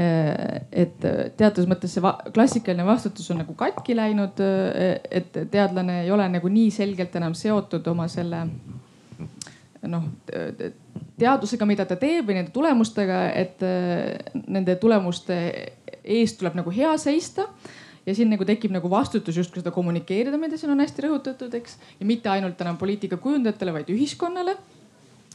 Äh, 0.00 0.64
et 0.84 1.08
teatud 1.38 1.70
mõttes 1.70 1.94
see 1.94 2.04
va 2.04 2.16
klassikaline 2.34 2.86
vastutus 2.86 3.30
on 3.32 3.42
nagu 3.44 3.56
katki 3.58 3.96
läinud. 3.96 4.42
Äh, 4.42 4.98
et 5.22 5.44
teadlane 5.50 6.02
ei 6.04 6.14
ole 6.14 6.28
nagu 6.36 6.50
nii 6.50 6.70
selgelt 6.74 7.14
enam 7.20 7.36
seotud 7.38 7.86
oma 7.94 8.08
selle 8.12 8.46
noh 9.88 10.10
teadusega, 11.18 11.66
mida 11.68 11.86
ta 11.86 11.96
teeb 12.00 12.28
või 12.28 12.38
nende 12.38 12.52
tulemustega, 12.54 13.22
et 13.38 13.62
äh, 13.64 14.42
nende 14.50 14.76
tulemuste 14.80 15.38
eest 16.02 16.40
tuleb 16.40 16.58
nagu 16.58 16.74
hea 16.74 16.92
seista 17.00 17.48
ja 18.04 18.14
siin 18.16 18.28
nagu 18.32 18.44
tekib 18.44 18.74
nagu 18.74 18.90
vastutus 18.90 19.38
justkui 19.38 19.62
seda 19.62 19.72
kommunikeerida, 19.74 20.38
mida 20.40 20.58
siin 20.60 20.74
on 20.74 20.82
hästi 20.82 21.06
rõhutatud, 21.06 21.54
eks. 21.56 21.78
ja 22.00 22.06
mitte 22.08 22.32
ainult 22.32 22.60
enam 22.60 22.78
poliitika 22.80 23.16
kujundajatele, 23.16 23.76
vaid 23.78 23.92
ühiskonnale. 23.94 24.56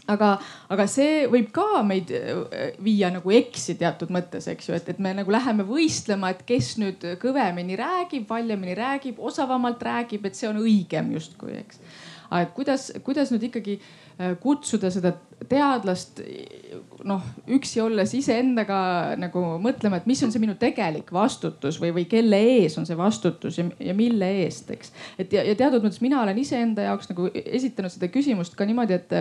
aga, 0.10 0.30
aga 0.74 0.86
see 0.90 1.26
võib 1.30 1.52
ka 1.56 1.82
meid 1.86 2.12
äh, 2.18 2.76
viia 2.84 3.12
nagu 3.14 3.32
eksi 3.32 3.78
teatud 3.80 4.12
mõttes, 4.12 4.50
eks 4.52 4.70
ju, 4.70 4.76
et, 4.76 4.90
et 4.90 5.00
me 5.00 5.16
nagu 5.16 5.32
läheme 5.32 5.64
võistlema, 5.64 6.34
et 6.34 6.44
kes 6.46 6.76
nüüd 6.82 7.08
kõvemini 7.24 7.80
räägib, 7.80 8.28
valjemini 8.30 8.76
räägib, 8.78 9.22
osavamalt 9.22 9.82
räägib, 9.86 10.28
et 10.28 10.36
see 10.36 10.50
on 10.52 10.60
õigem 10.66 11.14
justkui, 11.16 11.56
eks. 11.64 11.82
Aga 12.30 12.52
kuidas, 12.56 12.92
kuidas 13.04 13.34
nüüd 13.34 13.50
ikkagi 13.50 13.80
Äh, 14.20 14.34
kutsuda 14.36 14.90
seda 14.92 15.14
teadlast 15.48 16.18
noh, 17.08 17.24
üksi 17.56 17.80
olles 17.80 18.12
iseendaga 18.18 18.80
nagu 19.16 19.44
mõtlema, 19.64 20.02
et 20.02 20.10
mis 20.12 20.20
on 20.26 20.34
see 20.34 20.42
minu 20.44 20.58
tegelik 20.60 21.14
vastutus 21.16 21.78
või, 21.80 21.94
või 21.96 22.04
kelle 22.12 22.42
ees 22.58 22.76
on 22.82 22.90
see 22.90 23.00
vastutus 23.00 23.62
ja, 23.62 23.66
ja 23.80 23.96
mille 23.96 24.28
eest, 24.42 24.76
eks. 24.76 24.92
et 25.16 25.32
ja, 25.32 25.46
ja 25.48 25.56
teatud 25.56 25.88
mõttes 25.88 26.04
mina 26.04 26.20
olen 26.20 26.44
iseenda 26.44 26.90
jaoks 26.90 27.14
nagu 27.14 27.32
esitanud 27.32 27.96
seda 27.96 28.12
küsimust 28.12 28.60
ka 28.60 28.68
niimoodi, 28.68 29.00
et 29.00 29.16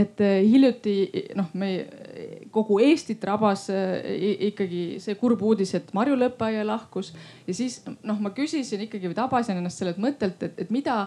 et 0.00 0.24
hiljuti 0.48 0.94
noh, 1.36 1.52
me 1.60 1.74
kogu 2.54 2.80
Eestit 2.80 3.20
rabas 3.28 3.68
äh, 3.68 3.98
ikkagi 4.48 4.84
see 5.04 5.20
kurb 5.20 5.44
uudis, 5.44 5.76
et 5.76 5.92
Marju 5.92 6.16
Lõppeaia 6.16 6.64
lahkus 6.64 7.12
ja 7.44 7.52
siis 7.52 7.82
noh, 7.84 8.16
ma 8.16 8.32
küsisin 8.32 8.88
ikkagi 8.88 9.12
või 9.12 9.26
tabasin 9.26 9.60
ennast 9.60 9.84
sellelt 9.84 10.00
mõttelt, 10.00 10.40
et, 10.40 10.64
et 10.64 10.72
mida 10.72 11.02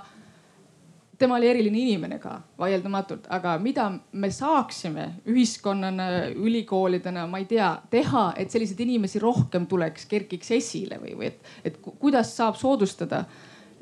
tema 1.24 1.38
oli 1.40 1.48
eriline 1.48 1.80
inimene 1.80 2.20
ka 2.20 2.36
vaieldamatult, 2.60 3.30
aga 3.32 3.56
mida 3.64 3.88
me 4.20 4.30
saaksime 4.32 5.08
ühiskonnana, 5.32 6.10
ülikoolidena, 6.36 7.24
ma 7.32 7.40
ei 7.40 7.48
tea, 7.48 7.70
teha, 7.94 8.26
et 8.38 8.52
selliseid 8.52 8.84
inimesi 8.84 9.22
rohkem 9.24 9.68
tuleks, 9.72 10.06
kerkiks 10.12 10.52
esile 10.60 11.00
või, 11.02 11.16
või 11.20 11.32
et, 11.32 11.52
et 11.64 11.80
kuidas 11.88 12.36
saab 12.36 12.60
soodustada 12.60 13.24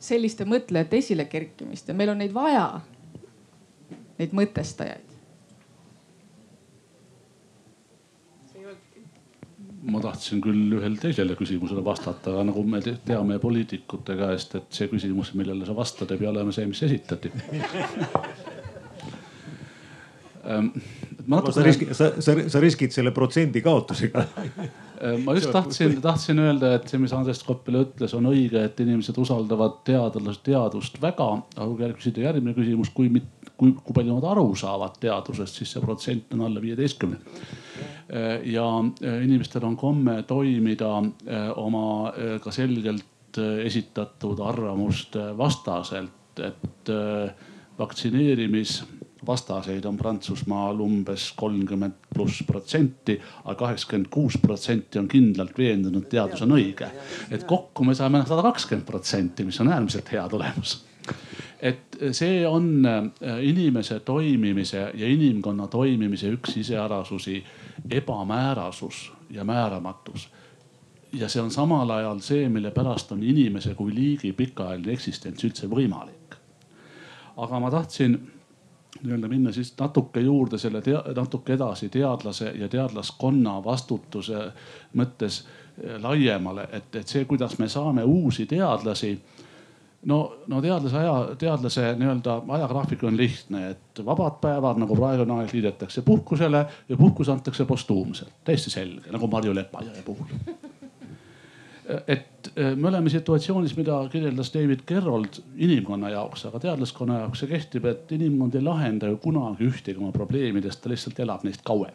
selliste 0.02 0.46
mõtlejate 0.50 1.02
esile 1.02 1.26
kerkimist 1.30 1.90
ja 1.90 1.98
meil 1.98 2.14
on 2.14 2.22
neid 2.22 2.34
vaja, 2.36 2.68
neid 4.22 4.38
mõtestajaid. 4.38 5.11
Ma 9.82 10.02
tahtsin 10.02 10.42
küll 10.44 10.76
ühele 10.78 10.98
teisele 11.02 11.36
küsimusele 11.38 11.84
vastata, 11.86 12.32
aga 12.34 12.46
nagu 12.52 12.64
me 12.68 12.82
teame 12.86 13.40
poliitikute 13.42 14.18
käest, 14.20 14.56
et 14.60 14.78
see 14.78 14.90
küsimus, 14.92 15.34
millele 15.38 15.66
sa 15.66 15.76
vastad, 15.78 16.12
ei 16.14 16.22
pea 16.22 16.30
olema 16.30 16.54
see, 16.54 16.68
mis 16.70 16.84
esitati 16.86 17.32
ähm, 20.46 20.70
Natukene... 21.26 21.56
sa 21.56 21.66
riskid, 21.66 21.94
sa, 21.98 22.12
sa, 22.22 22.36
sa 22.54 22.62
riskid 22.62 22.94
selle 22.94 23.14
protsendi 23.16 23.64
kaotusega 23.66 24.26
ähm, 24.28 25.26
ma 25.26 25.36
just 25.38 25.50
tahtsin, 25.56 25.98
tahtsin 26.04 26.44
öelda, 26.46 26.76
et 26.78 26.86
see, 26.92 27.02
mis 27.02 27.14
Andres 27.18 27.42
Koppel 27.48 27.82
ütles, 27.82 28.14
on 28.18 28.30
õige, 28.30 28.62
et 28.68 28.86
inimesed 28.86 29.18
usaldavad 29.22 29.82
teadlast, 29.88 30.46
teadust 30.46 31.02
väga. 31.02 31.32
aga 31.58 31.72
kui 31.74 31.92
küsida 31.98 32.28
järgmine 32.28 32.54
küsimus, 32.58 32.94
kui, 32.94 33.10
kui, 33.58 33.74
kui 33.82 33.98
palju 33.98 34.20
nad 34.20 34.30
aru 34.36 34.48
saavad 34.62 35.02
teadusest, 35.02 35.58
siis 35.58 35.74
see 35.74 35.82
protsent 35.82 36.38
on 36.38 36.46
alla 36.50 36.62
viieteistkümne 36.62 37.18
ja 38.44 38.80
äh, 38.80 39.24
inimestel 39.24 39.64
on 39.64 39.78
komme 39.78 40.24
toimida 40.28 40.98
äh, 41.00 41.04
oma 41.56 42.14
ka 42.44 42.52
selgelt 42.52 43.06
esitatud 43.64 44.40
arvamuste 44.44 45.38
vastaselt, 45.38 46.40
et 46.44 46.90
vaktsineerimisvastaseid 47.80 49.86
on 49.88 49.98
Prantsusmaal 49.98 50.80
umbes 50.84 51.32
kolmkümmend 51.40 51.94
pluss 52.12 52.44
protsenti, 52.44 53.16
aga 53.46 53.56
kaheksakümmend 53.64 54.10
kuus 54.12 54.36
protsenti 54.42 55.00
on 55.00 55.08
kindlalt 55.08 55.58
veendunud, 55.58 56.10
teadus 56.12 56.42
on 56.44 56.52
õige. 56.60 56.92
et 57.32 57.44
kokku 57.48 57.84
me 57.88 57.96
saame 57.96 58.26
sada 58.28 58.42
kakskümmend 58.52 58.88
protsenti, 58.88 59.44
mis 59.48 59.60
on 59.64 59.72
äärmiselt 59.72 60.12
hea 60.12 60.28
tulemus 60.30 60.91
et 61.62 61.98
see 62.12 62.48
on 62.48 62.88
inimese 63.42 64.00
toimimise 64.00 64.92
ja 64.94 65.08
inimkonna 65.08 65.68
toimimise 65.68 66.32
üks 66.34 66.58
iseärasusi 66.58 67.44
ebamäärasus 67.92 69.12
ja 69.30 69.44
määramatus. 69.44 70.30
ja 71.14 71.30
see 71.30 71.42
on 71.42 71.52
samal 71.52 71.90
ajal 71.90 72.20
see, 72.20 72.50
mille 72.50 72.72
pärast 72.72 73.12
on 73.12 73.24
inimese 73.24 73.74
kui 73.76 73.96
liigi 73.96 74.34
pikaajaline 74.34 74.94
eksistents 74.94 75.44
üldse 75.44 75.68
võimalik. 75.70 76.38
aga 77.38 77.60
ma 77.60 77.72
tahtsin 77.72 78.20
nii-öelda 79.04 79.28
minna 79.28 79.52
siis 79.52 79.74
natuke 79.80 80.20
juurde 80.20 80.58
selle, 80.58 80.82
natuke 81.16 81.54
edasi 81.54 81.90
teadlase 81.90 82.54
ja 82.56 82.68
teadlaskonna 82.70 83.64
vastutuse 83.64 84.52
mõttes 84.96 85.44
laiemale, 86.02 86.68
et, 86.72 86.96
et 86.96 87.08
see, 87.08 87.26
kuidas 87.26 87.58
me 87.60 87.68
saame 87.70 88.04
uusi 88.04 88.46
teadlasi 88.46 89.14
no, 90.06 90.20
no 90.48 90.62
teadlase 90.62 90.98
aja, 90.98 91.14
teadlase 91.40 91.94
nii-öelda 92.00 92.42
ajagraafik 92.58 93.04
on 93.04 93.18
lihtne, 93.18 93.70
et 93.76 94.04
vabad 94.06 94.40
päevad 94.42 94.82
nagu 94.82 94.98
praegune 94.98 95.40
aeg 95.40 95.54
liidetakse 95.54 96.02
puhkusele 96.06 96.66
ja 96.90 96.98
puhkus 96.98 97.30
antakse 97.30 97.66
postuumselt, 97.70 98.34
täiesti 98.46 98.74
selge 98.74 99.14
nagu 99.14 99.30
Marju 99.32 99.56
Lepajõe 99.56 100.04
puhul. 100.06 100.36
et 102.08 102.52
äh, 102.58 102.76
me 102.76 102.88
oleme 102.88 103.10
situatsioonis, 103.10 103.76
mida 103.78 104.00
kirjeldas 104.12 104.54
David 104.54 104.86
Gerrold 104.88 105.42
inimkonna 105.56 106.10
jaoks, 106.10 106.46
aga 106.50 106.60
teadlaskonna 106.66 107.20
jaoks 107.26 107.44
see 107.44 107.52
kehtib, 107.52 107.86
et 107.86 108.12
inimkond 108.18 108.56
ei 108.56 108.66
lahenda 108.66 109.12
ju 109.12 109.20
kunagi 109.22 109.68
ühtegi 109.70 110.02
oma 110.02 110.14
probleemidest, 110.16 110.82
ta 110.82 110.90
lihtsalt 110.90 111.20
elab 111.20 111.46
neist 111.46 111.62
kauem. 111.68 111.94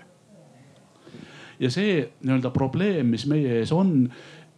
ja 1.58 1.70
see 1.72 2.02
nii-öelda 2.22 2.50
probleem, 2.54 3.06
mis 3.10 3.26
meie 3.26 3.58
ees 3.58 3.72
on, 3.72 4.12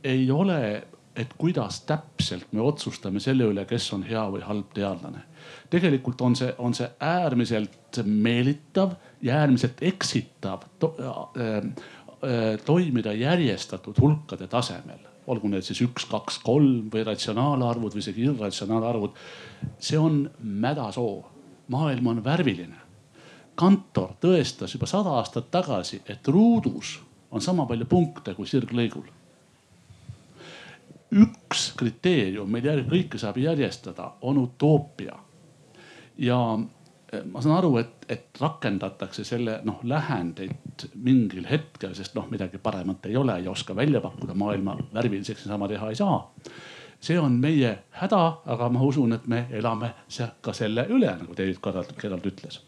ei 0.04 0.30
ole, 0.30 0.82
et 1.18 1.34
kuidas 1.38 1.80
täpselt 1.88 2.52
me 2.54 2.62
otsustame 2.62 3.20
selle 3.20 3.48
üle, 3.50 3.64
kes 3.66 3.90
on 3.96 4.04
hea 4.06 4.22
või 4.30 4.44
halb 4.46 4.70
teadlane. 4.74 5.24
tegelikult 5.70 6.20
on 6.20 6.36
see, 6.38 6.52
on 6.58 6.74
see 6.74 6.88
äärmiselt 7.00 8.02
meelitav 8.04 8.94
ja 9.22 9.40
äärmiselt 9.42 9.82
eksitav 9.82 10.64
to, 10.78 10.94
äh, 11.02 11.56
äh, 11.58 12.58
toimida 12.64 13.12
järjestatud 13.12 13.98
hulkade 14.00 14.46
tasemel 14.46 15.08
olgu 15.28 15.50
need 15.52 15.66
siis 15.66 15.82
üks, 15.84 16.06
kaks, 16.08 16.38
kolm 16.44 16.88
või 16.92 17.04
ratsionaalarvud 17.04 17.92
või 17.92 18.04
isegi 18.04 18.24
irratsionaalarvud. 18.30 19.16
see 19.78 19.98
on 19.98 20.22
mädasoo, 20.40 21.26
maailm 21.68 22.06
on 22.06 22.24
värviline. 22.24 22.80
kantor 23.54 24.14
tõestas 24.20 24.74
juba 24.74 24.86
sada 24.86 25.10
aastat 25.18 25.50
tagasi, 25.50 26.02
et 26.06 26.28
ruudus 26.28 27.00
on 27.30 27.40
sama 27.40 27.66
palju 27.66 27.84
punkte 27.84 28.34
kui 28.34 28.46
sirglõigul. 28.46 29.17
Üks 31.12 31.72
kriteerium, 31.78 32.50
mille 32.52 32.72
järgi 32.72 32.90
kõike 32.90 33.18
saab 33.18 33.38
järjestada, 33.40 34.12
on 34.20 34.38
utoopia. 34.38 35.16
ja 36.18 36.38
Eh, 37.12 37.22
ma 37.24 37.40
saan 37.40 37.56
aru, 37.56 37.70
et, 37.80 38.02
et 38.12 38.40
rakendatakse 38.40 39.22
selle 39.24 39.54
noh 39.64 39.78
lähendeid 39.88 40.82
mingil 41.00 41.46
hetkel, 41.48 41.94
sest 41.96 42.12
noh, 42.18 42.26
midagi 42.28 42.60
paremat 42.60 43.06
ei 43.08 43.16
ole, 43.16 43.38
ei 43.40 43.48
oska 43.48 43.76
välja 43.76 44.02
pakkuda, 44.04 44.36
maailma 44.36 44.74
värviliseks 44.92 45.46
niisama 45.46 45.70
teha 45.72 45.88
ei 45.88 45.96
saa. 45.96 46.18
see 47.00 47.16
on 47.18 47.32
meie 47.40 47.78
häda, 47.94 48.20
aga 48.44 48.68
ma 48.68 48.80
usun, 48.82 49.12
et 49.14 49.26
me 49.26 49.46
elame 49.50 49.92
ka 50.42 50.52
selle 50.52 50.84
üle, 50.90 51.14
nagu 51.20 51.36
David 51.38 51.62
Gerald 52.00 52.26
ütles. 52.28 52.60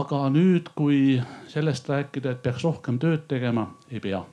aga 0.00 0.22
nüüd, 0.32 0.72
kui 0.74 1.20
sellest 1.48 1.88
rääkida, 1.92 2.30
et 2.30 2.42
peaks 2.42 2.64
rohkem 2.64 2.98
tööd 2.98 3.28
tegema, 3.28 3.66
ei 3.90 4.00
pea 4.00 4.24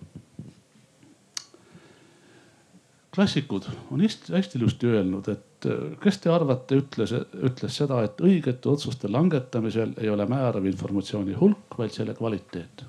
klassikud 3.17 3.65
on 3.91 4.01
hästi 4.01 4.59
ilusti 4.59 4.87
öelnud, 4.87 5.27
et 5.31 5.65
kes 6.03 6.19
te 6.21 6.29
arvate, 6.29 6.77
ütles, 6.77 7.15
ütles 7.49 7.77
seda, 7.79 8.03
et 8.05 8.19
õigete 8.21 8.69
otsuste 8.69 9.09
langetamisel 9.09 9.95
ei 9.97 10.11
ole 10.13 10.27
määrav 10.29 10.65
informatsiooni 10.69 11.33
hulk, 11.39 11.79
vaid 11.79 11.95
selle 11.95 12.13
kvaliteet. 12.13 12.83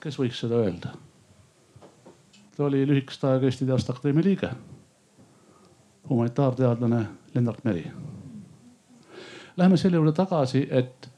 kes 0.00 0.18
võiks 0.20 0.44
seda 0.44 0.60
öelda? 0.62 0.92
ta 2.56 2.64
oli 2.64 2.84
lühikest 2.86 3.24
aega 3.26 3.50
Eesti 3.50 3.66
Teaduste 3.66 3.92
Akadeemia 3.92 4.24
liige, 4.24 4.50
humanitaarteadlane 6.08 7.00
Lennart 7.34 7.64
Meri. 7.64 7.82
Läheme 9.56 9.76
selle 9.76 9.98
juurde 9.98 10.12
tagasi, 10.12 10.62
et 10.70 11.10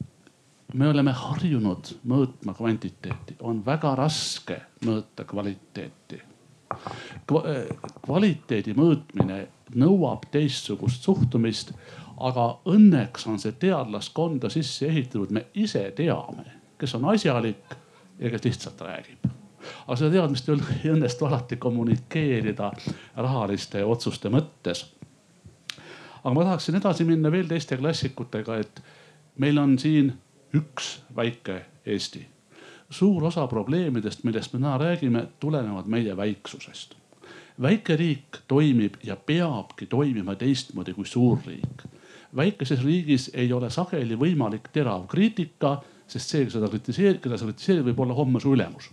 me 0.73 0.89
oleme 0.89 1.13
harjunud 1.13 1.93
mõõtma 2.09 2.57
kvantiteeti, 2.57 3.37
on 3.39 3.61
väga 3.65 3.93
raske 4.01 4.57
mõõta 4.85 5.29
kvaliteeti 5.29 6.23
kvaliteedi 8.05 8.73
mõõtmine 8.77 9.39
nõuab 9.75 10.27
teistsugust 10.31 11.03
suhtumist. 11.03 11.73
aga 12.19 12.59
õnneks 12.67 13.27
on 13.31 13.37
see 13.39 13.53
teadlaskonda 13.55 14.49
sisse 14.51 14.87
ehitatud, 14.87 15.29
me 15.31 15.45
ise 15.55 15.85
teame, 15.95 16.43
kes 16.77 16.95
on 16.95 17.05
asjalik 17.13 17.75
ja 18.19 18.29
kes 18.29 18.43
lihtsalt 18.43 18.81
räägib. 18.81 19.29
aga 19.87 19.95
seda 19.95 20.11
teadmist 20.11 20.49
ei 20.49 20.91
õnnestu 20.91 21.25
alati 21.25 21.57
kommunikeerida 21.57 22.71
rahaliste 23.15 23.83
otsuste 23.85 24.29
mõttes. 24.29 24.85
aga 26.23 26.33
ma 26.33 26.43
tahaksin 26.43 26.75
edasi 26.75 27.05
minna 27.05 27.31
veel 27.31 27.47
teiste 27.47 27.77
klassikutega, 27.77 28.57
et 28.57 28.83
meil 29.37 29.57
on 29.57 29.79
siin 29.79 30.13
üks 30.53 30.99
väike 31.15 31.65
Eesti 31.85 32.27
suur 32.89 33.23
osa 33.23 33.47
probleemidest, 33.47 34.23
millest 34.23 34.53
me 34.53 34.59
täna 34.59 34.77
räägime, 34.77 35.27
tulenevad 35.39 35.85
meie 35.87 36.17
väiksusest. 36.17 36.95
väike 37.61 37.95
riik 37.95 38.37
toimib 38.47 38.93
ja 39.03 39.15
peabki 39.15 39.85
toimima 39.85 40.35
teistmoodi 40.35 40.93
kui 40.93 41.05
suur 41.05 41.39
riik. 41.45 41.83
väikeses 42.35 42.83
riigis 42.83 43.31
ei 43.33 43.53
ole 43.53 43.69
sageli 43.69 44.15
võimalik 44.15 44.69
terav 44.73 45.07
kriitika, 45.07 45.81
sest 46.07 46.29
see, 46.29 46.49
seda 46.49 46.67
kritiseerib, 46.67 47.21
keda 47.21 47.37
sa 47.37 47.45
kritiseerid, 47.45 47.85
võib 47.85 47.99
olla 47.99 48.13
homme 48.13 48.39
su 48.39 48.53
ülemus 48.53 48.89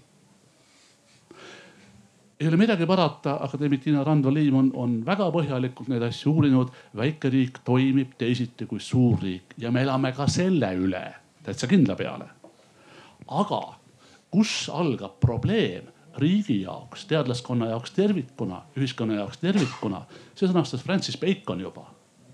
ei 2.41 2.49
ole 2.49 2.57
midagi 2.57 2.87
parata, 2.87 3.39
akadeemik 3.41 3.81
Tiina 3.83 4.05
Randva-Liim 4.05 4.55
on, 4.55 4.71
on 4.75 4.97
väga 5.07 5.31
põhjalikult 5.33 5.89
neid 5.89 6.03
asju 6.05 6.35
uurinud. 6.35 6.73
väike 6.97 7.31
riik 7.33 7.63
toimib 7.65 8.13
teisiti 8.19 8.67
kui 8.67 8.81
suur 8.81 9.17
riik 9.23 9.57
ja 9.59 9.71
me 9.73 9.83
elame 9.83 10.13
ka 10.13 10.27
selle 10.29 10.75
üle 10.77 11.05
täitsa 11.45 11.67
kindla 11.67 11.97
peale. 11.97 12.29
aga 13.29 13.76
kus 14.31 14.69
algab 14.73 15.21
probleem 15.21 15.93
riigi 16.17 16.61
jaoks, 16.63 17.05
teadlaskonna 17.11 17.71
jaoks 17.71 17.93
tervikuna, 17.97 18.63
ühiskonna 18.77 19.21
jaoks 19.21 19.39
tervikuna. 19.39 20.05
see 20.35 20.49
sõnastas 20.49 20.85
Francis 20.85 21.19
Bacon 21.21 21.61
juba, 21.61 21.87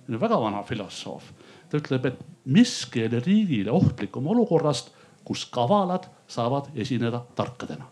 väga 0.08 0.40
vana 0.40 0.62
filosoof. 0.62 1.32
ta 1.68 1.78
ütleb, 1.78 2.06
et 2.06 2.18
miski 2.44 3.00
ei 3.00 3.08
ole 3.08 3.22
riigile 3.24 3.70
ohtlikum 3.70 4.26
olukorrast, 4.26 4.92
kus 5.24 5.46
kavalad 5.46 6.06
saavad 6.28 6.70
esineda 6.74 7.24
tarkadena. 7.34 7.86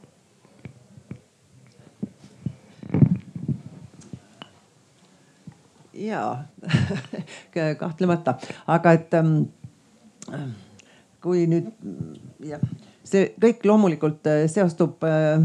ja 5.95 6.45
kahtlemata, 7.79 8.39
aga 8.67 8.93
et 8.93 9.15
ähm, 9.15 9.43
kui 11.21 11.45
nüüd 11.51 11.67
jah 12.41 12.63
see 13.11 13.33
kõik 13.41 13.67
loomulikult 13.69 14.29
äh, 14.31 14.45
seostub 14.51 15.05
äh, 15.07 15.43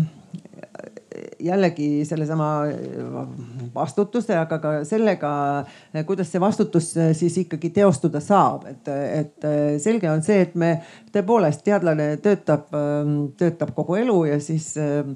jällegi 1.45 2.05
sellesama 2.07 2.49
äh, 2.68 3.18
vastutuse, 3.76 4.36
aga 4.39 4.59
ka 4.63 4.72
sellega, 4.88 5.32
kuidas 6.07 6.30
see 6.32 6.41
vastutus 6.43 6.91
siis 7.18 7.38
ikkagi 7.41 7.72
teostuda 7.76 8.22
saab, 8.24 8.68
et, 8.72 8.88
et 8.88 9.47
selge 9.84 10.09
on 10.11 10.24
see, 10.24 10.45
et 10.45 10.55
me 10.59 10.72
tõepoolest 11.16 11.63
teadlane 11.66 12.13
töötab, 12.24 12.70
ähm, 12.78 13.16
töötab 13.39 13.74
kogu 13.76 13.97
elu 13.99 14.18
ja 14.30 14.39
siis 14.43 14.70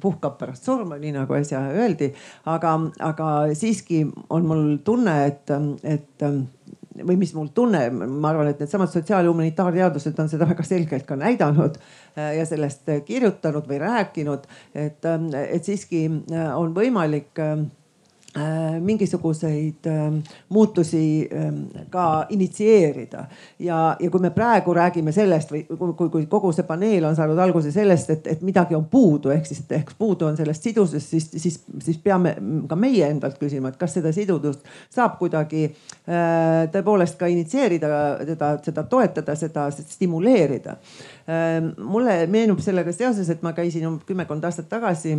puhkab 0.04 0.36
pärast 0.42 0.68
surma, 0.68 1.00
nii 1.00 1.16
nagu 1.22 1.40
äsja 1.40 1.64
öeldi. 1.72 2.12
aga, 2.52 2.76
aga 3.00 3.32
siiski 3.56 4.06
on 4.30 4.48
mul 4.48 4.66
tunne, 4.84 5.16
et, 5.32 5.56
et 5.84 6.30
või 7.06 7.18
mis 7.20 7.34
mul 7.36 7.50
tunne, 7.56 7.86
ma 7.92 8.32
arvan, 8.32 8.52
et 8.52 8.62
needsamad 8.62 8.92
sotsiaal- 8.92 9.26
ja 9.26 9.34
humanitaarteadused 9.34 10.20
on 10.20 10.30
seda 10.30 10.48
väga 10.50 10.64
selgelt 10.64 11.06
ka 11.10 11.18
näidanud 11.20 11.78
äh, 11.80 12.36
ja 12.38 12.46
sellest 12.46 12.90
kirjutanud 13.06 13.68
või 13.70 13.82
rääkinud, 13.84 14.48
et, 14.74 15.06
ähm, 15.06 15.30
et 15.34 15.66
siiski 15.66 16.06
äh, 16.08 16.50
on 16.58 16.74
võimalik 16.76 17.40
Äh, 17.40 17.66
mingisuguseid 18.80 19.88
ähm, 19.88 20.18
muutusi 20.50 21.30
ähm, 21.34 21.56
ka 21.90 22.26
initsieerida. 22.30 23.26
ja, 23.60 23.98
ja 24.00 24.10
kui 24.10 24.22
me 24.22 24.30
praegu 24.30 24.74
räägime 24.74 25.12
sellest 25.12 25.50
või 25.52 25.64
kui, 25.98 26.10
kui 26.10 26.26
kogu 26.30 26.52
see 26.54 26.64
paneel 26.68 27.08
on 27.10 27.16
saanud 27.18 27.40
alguse 27.42 27.72
sellest, 27.74 28.10
et, 28.14 28.28
et 28.28 28.44
midagi 28.46 28.78
on 28.78 28.86
puudu, 28.86 29.32
ehk 29.34 29.50
siis, 29.50 29.64
ehk 29.74 29.96
puudu 29.98 30.28
on 30.30 30.38
sellest 30.38 30.64
sidusest, 30.64 31.10
siis, 31.10 31.30
siis, 31.42 31.58
siis 31.82 31.98
peame 32.04 32.36
ka 32.70 32.78
meie 32.78 33.10
endalt 33.10 33.40
küsima, 33.42 33.74
et 33.74 33.82
kas 33.82 33.98
seda 33.98 34.14
sidudust 34.14 34.62
saab 34.94 35.18
kuidagi 35.18 35.66
äh, 35.66 36.70
tõepoolest 36.74 37.18
ka 37.18 37.32
initsieerida, 37.34 37.90
teda, 38.30 38.54
seda 38.66 38.86
toetada, 38.94 39.36
seda 39.36 39.66
stimuleerida. 39.74 40.78
Ähm, 41.30 41.74
mulle 41.82 42.22
meenub 42.30 42.62
sellega 42.62 42.94
seoses, 42.94 43.30
et 43.30 43.42
ma 43.42 43.58
käisin 43.58 44.00
kümmekond 44.06 44.46
aastat 44.46 44.70
tagasi 44.70 45.18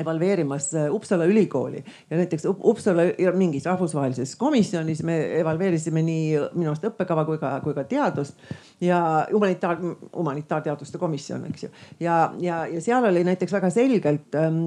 evalveerimas 0.00 0.74
äh, 0.74 0.90
Uppsala 0.94 1.24
ülikooli 1.24 1.84
ja 2.10 2.16
näiteks 2.16 2.46
Uppsala 2.46 3.02
mingis 3.34 3.64
rahvusvahelises 3.66 4.36
komisjonis 4.36 5.02
me 5.02 5.16
evalveerisime 5.40 6.02
nii 6.02 6.38
minu 6.54 6.70
arust 6.72 6.86
õppekava 6.88 7.24
kui 7.28 7.40
ka, 7.42 7.54
kui 7.64 7.74
ka 7.76 7.84
teadust 7.88 8.36
ja 8.80 9.00
humanitaar, 9.32 9.80
humanitaarteaduste 10.12 10.98
komisjon, 10.98 11.46
eks 11.50 11.66
ju. 11.66 11.72
ja, 12.00 12.18
ja, 12.40 12.64
ja 12.66 12.80
seal 12.84 13.04
oli 13.08 13.24
näiteks 13.24 13.56
väga 13.56 13.70
selgelt 13.70 14.36
ähm, 14.38 14.62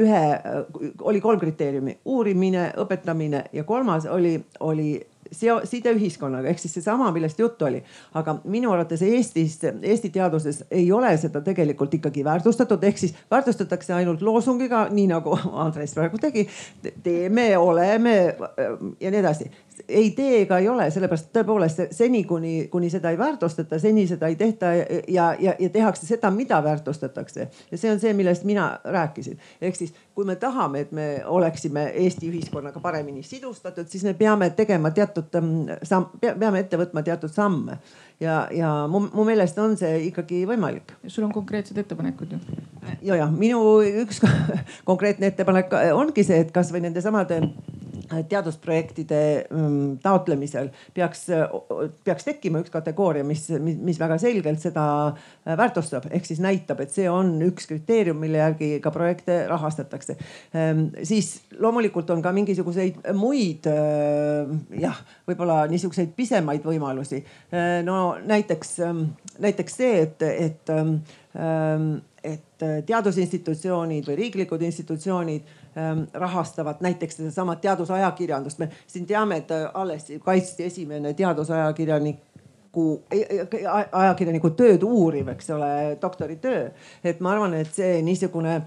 ühe, 0.00 0.24
oli 1.00 1.20
kolm 1.20 1.40
kriteeriumi, 1.40 1.98
uurimine, 2.04 2.70
õpetamine 2.80 3.44
ja 3.52 3.64
kolmas 3.64 4.06
oli, 4.06 4.36
oli 4.60 4.92
seo-, 5.32 5.60
side 5.68 5.92
ühiskonnaga 5.96 6.50
ehk 6.50 6.62
siis 6.62 6.74
seesama, 6.78 7.10
millest 7.14 7.38
juttu 7.38 7.64
oli. 7.68 7.82
aga 8.14 8.36
minu 8.44 8.72
arvates 8.72 9.02
Eestis, 9.02 9.58
Eesti 9.82 10.10
teaduses 10.10 10.64
ei 10.70 10.92
ole 10.92 11.12
seda 11.18 11.40
tegelikult 11.44 11.94
ikkagi 11.94 12.24
väärtustatud, 12.24 12.84
ehk 12.84 12.98
siis 12.98 13.14
väärtustatakse 13.30 13.94
ainult 13.94 14.22
loosungiga, 14.22 14.86
nii 14.90 15.08
nagu 15.10 15.38
Andres 15.52 15.94
praegu 15.94 16.18
tegi. 16.18 16.46
teeme, 17.02 17.58
oleme 17.58 18.16
ja 19.00 19.10
nii 19.10 19.20
edasi 19.20 19.50
ei 19.88 20.10
tee 20.10 20.42
ega 20.42 20.58
ei 20.58 20.68
ole, 20.68 20.88
sellepärast 20.90 21.30
tõepoolest 21.34 21.82
seni, 21.94 22.22
kuni, 22.24 22.68
kuni 22.72 22.90
seda 22.90 23.10
ei 23.10 23.18
väärtustata, 23.18 23.78
seni 23.78 24.06
seda 24.10 24.30
ei 24.30 24.36
tehta 24.36 24.72
ja, 24.74 25.34
ja, 25.38 25.54
ja 25.58 25.68
tehakse 25.70 26.06
seda, 26.06 26.30
mida 26.30 26.62
väärtustatakse. 26.64 27.48
ja 27.70 27.78
see 27.78 27.92
on 27.92 28.00
see, 28.00 28.12
millest 28.14 28.44
mina 28.44 28.78
rääkisin. 28.84 29.38
ehk 29.60 29.76
siis, 29.76 29.94
kui 30.14 30.24
me 30.24 30.36
tahame, 30.36 30.80
et 30.80 30.92
me 30.92 31.22
oleksime 31.24 31.86
Eesti 31.94 32.30
ühiskonnaga 32.30 32.80
paremini 32.80 33.22
sidustatud, 33.22 33.88
siis 33.88 34.04
me 34.04 34.14
peame 34.14 34.50
tegema 34.50 34.90
teatud 34.90 35.40
mm, 35.40 35.82
samm, 35.82 36.06
peame 36.20 36.64
ette 36.64 36.78
võtma 36.80 37.02
teatud 37.02 37.32
samme 37.32 37.78
ja, 38.20 38.48
ja 38.52 38.86
mu, 38.90 39.06
mu 39.12 39.24
meelest 39.24 39.58
on 39.58 39.76
see 39.80 40.06
ikkagi 40.10 40.44
võimalik. 40.48 40.94
sul 41.06 41.24
on 41.24 41.32
konkreetsed 41.32 41.78
ettepanekud 41.78 42.36
ju? 42.36 42.40
ja, 43.02 43.16
ja 43.22 43.28
minu 43.32 43.80
üks 44.04 44.22
konkreetne 44.90 45.32
ettepanek 45.32 45.74
ongi 45.94 46.24
see, 46.26 46.40
et 46.44 46.52
kasvõi 46.54 46.84
nendesamade 46.84 47.40
teadusprojektide 48.30 49.20
mm, 49.50 49.98
taotlemisel 50.02 50.70
peaks, 50.94 51.26
peaks 52.04 52.26
tekkima 52.26 52.62
üks 52.62 52.72
kategooria, 52.72 53.24
mis, 53.26 53.46
mis, 53.62 53.78
mis 53.80 54.00
väga 54.00 54.18
selgelt 54.22 54.62
seda 54.62 54.84
äh, 55.10 55.56
väärtustab, 55.58 56.08
ehk 56.10 56.26
siis 56.28 56.42
näitab, 56.42 56.82
et 56.84 56.94
see 56.94 57.06
on 57.10 57.36
üks 57.46 57.68
kriteerium, 57.70 58.20
mille 58.22 58.42
järgi 58.42 58.72
ka 58.82 58.92
projekte 58.94 59.42
rahastatakse. 59.50 60.18
Ähm, 60.56 60.88
siis 61.06 61.32
loomulikult 61.58 62.10
on 62.14 62.22
ka 62.24 62.34
mingisuguseid 62.36 63.00
muid 63.16 63.70
äh, 63.70 64.50
jah, 64.82 65.00
võib-olla 65.28 65.62
niisuguseid 65.70 66.14
pisemaid 66.16 66.66
võimalusi. 66.66 67.22
Äh, 67.54 67.80
no 67.86 68.16
näiteks, 68.26 68.76
ähm, 68.86 69.08
näiteks 69.42 69.80
see, 69.82 69.96
et, 70.04 70.30
et 70.30 70.76
ähm, 70.76 72.00
et 72.20 72.62
teadusinstitutsioonid 72.84 74.04
või 74.04 74.16
riiklikud 74.18 74.60
institutsioonid 74.66 75.46
rahastavad 76.12 76.76
näiteks 76.80 77.16
sedasama 77.16 77.56
teadusajakirjandust. 77.56 78.58
me 78.58 78.68
siin 78.86 79.06
teame, 79.06 79.36
et 79.36 79.50
äh, 79.50 79.70
alles 79.74 80.12
kaitsti 80.24 80.64
esimene 80.64 81.14
teadusajakirjanik 81.14 82.29
ajakirjaniku, 82.70 83.94
ajakirjaniku 83.98 84.50
tööd 84.58 84.84
uuriv, 84.86 85.28
eks 85.34 85.50
ole, 85.50 85.70
doktoritöö. 86.02 86.70
et 87.04 87.20
ma 87.20 87.32
arvan, 87.34 87.54
et 87.58 87.72
see 87.74 88.00
niisugune 88.06 88.60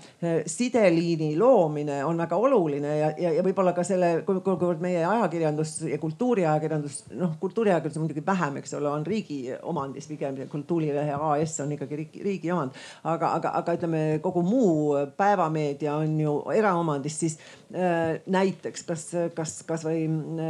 sideliini 0.46 1.38
loomine 1.40 2.04
on 2.06 2.18
väga 2.18 2.36
oluline 2.36 2.98
ja, 2.98 3.12
ja, 3.18 3.32
ja 3.38 3.44
võib-olla 3.46 3.74
ka 3.74 3.86
selle, 3.88 4.24
kuivõrd 4.26 4.82
meie 4.84 5.06
ajakirjandus 5.08 5.76
ja 5.88 5.98
kultuuriajakirjandus, 6.02 7.04
noh 7.16 7.38
kultuuriajakirjandus 7.40 8.04
muidugi 8.04 8.26
vähem, 8.26 8.60
eks 8.60 8.76
ole, 8.80 8.92
on 8.92 9.06
riigi 9.08 9.40
omandis 9.62 10.08
pigem 10.12 10.42
Kultuurilehe 10.50 11.14
AS 11.14 11.60
on 11.64 11.72
ikkagi 11.72 11.96
riigi, 11.96 12.24
riigi 12.24 12.52
omand. 12.52 12.76
aga, 13.04 13.34
aga, 13.38 13.52
aga 13.60 13.76
ütleme, 13.78 14.02
kogu 14.24 14.42
muu 14.46 14.96
päevameedia 15.18 15.96
on 15.96 16.20
ju 16.20 16.36
eraomandis, 16.54 17.20
siis 17.20 17.38
äh, 17.76 18.20
näiteks 18.28 18.84
kas, 18.88 19.06
kas, 19.36 19.56
kasvõi 19.68 20.08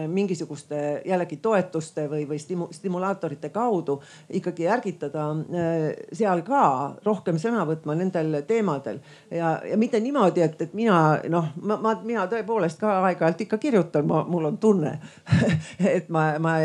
mingisuguste 0.08 1.02
jällegi 1.06 1.38
toetuste 1.44 2.08
või, 2.12 2.26
või 2.30 2.40
stimu, 2.42 2.70
stimulaatorite 2.72 3.43
meetmete 3.44 3.50
kaudu 3.50 4.02
ikkagi 4.30 4.68
ärgitada 4.68 5.32
äh, 5.32 5.94
seal 6.14 6.42
ka 6.44 6.96
rohkem 7.06 7.38
sõna 7.38 7.66
võtma 7.66 7.96
nendel 7.96 8.44
teemadel. 8.48 9.00
Ja, 9.32 9.62
ja 9.66 9.78
mitte 9.78 10.00
niimoodi, 10.00 10.42
et, 10.42 10.62
et 10.62 10.74
mina 10.74 11.20
noh, 11.30 11.52
ma, 11.62 11.78
ma, 11.78 11.96
mina 12.04 12.28
tõepoolest 12.28 12.80
ka 12.80 13.02
aeg-ajalt 13.04 13.42
ikka 13.46 13.58
kirjutan, 13.58 14.08
mul 14.08 14.46
on 14.46 14.58
tunne 14.58 15.00
et 15.98 16.10
ma, 16.10 16.38
ma, 16.40 16.58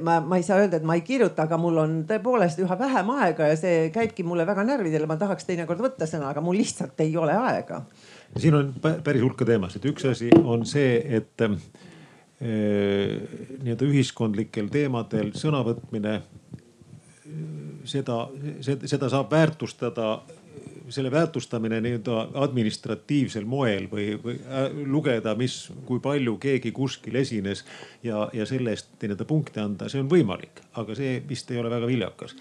ma, 0.00 0.20
ma 0.20 0.36
ei 0.36 0.42
saa 0.42 0.60
öelda, 0.60 0.76
et 0.76 0.86
ma 0.86 0.96
ei 0.96 1.04
kirjuta, 1.06 1.46
aga 1.46 1.58
mul 1.58 1.78
on 1.82 1.96
tõepoolest 2.08 2.60
üha 2.64 2.78
vähem 2.78 3.10
aega 3.16 3.50
ja 3.52 3.56
see 3.56 3.90
käibki 3.94 4.26
mulle 4.26 4.46
väga 4.46 4.64
närvidele, 4.66 5.06
ma 5.06 5.18
tahaks 5.20 5.48
teinekord 5.48 5.82
võtta 5.82 6.08
sõna, 6.08 6.30
aga 6.30 6.44
mul 6.44 6.58
lihtsalt 6.58 7.00
ei 7.04 7.16
ole 7.16 7.36
aega. 7.36 7.82
Siin 8.36 8.56
on 8.58 8.72
päris 8.82 9.22
hulka 9.22 9.46
teemasid, 9.48 9.84
üks 9.88 10.04
asi 10.10 10.28
on 10.44 10.66
see, 10.68 10.98
et 11.16 11.44
nii-öelda 12.40 13.86
ühiskondlikel 13.86 14.66
teemadel 14.68 15.30
sõnavõtmine, 15.40 16.18
seda, 17.88 18.18
seda 18.60 19.08
saab 19.08 19.30
väärtustada, 19.32 20.18
selle 20.88 21.10
väärtustamine 21.10 21.80
nii-öelda 21.80 22.28
administratiivsel 22.44 23.44
moel 23.48 23.88
või, 23.90 24.08
või 24.22 24.36
äh, 24.38 24.68
lugeda, 24.86 25.34
mis, 25.38 25.58
kui 25.86 26.00
palju 26.02 26.36
keegi 26.42 26.72
kuskil 26.76 27.16
esines 27.18 27.64
ja, 28.04 28.28
ja 28.36 28.46
selle 28.46 28.74
eest 28.76 28.92
nii-öelda 29.00 29.26
punkte 29.26 29.62
anda, 29.64 29.90
see 29.90 30.02
on 30.04 30.10
võimalik, 30.10 30.62
aga 30.78 30.94
see 30.98 31.18
vist 31.28 31.50
ei 31.50 31.60
ole 31.62 31.72
väga 31.72 31.88
viljakas. 31.90 32.36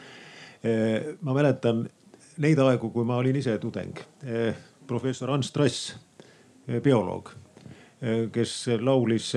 Äh, 0.61 1.15
ma 1.25 1.37
mäletan 1.37 1.85
neid 2.43 2.59
aegu, 2.61 2.91
kui 2.93 3.07
ma 3.07 3.17
olin 3.21 3.39
ise 3.39 3.57
tudeng. 3.63 3.95
professor 4.87 5.31
Ants 5.31 5.51
Trass, 5.51 5.95
bioloog, 6.83 7.29
kes 8.35 8.51
laulis 8.83 9.31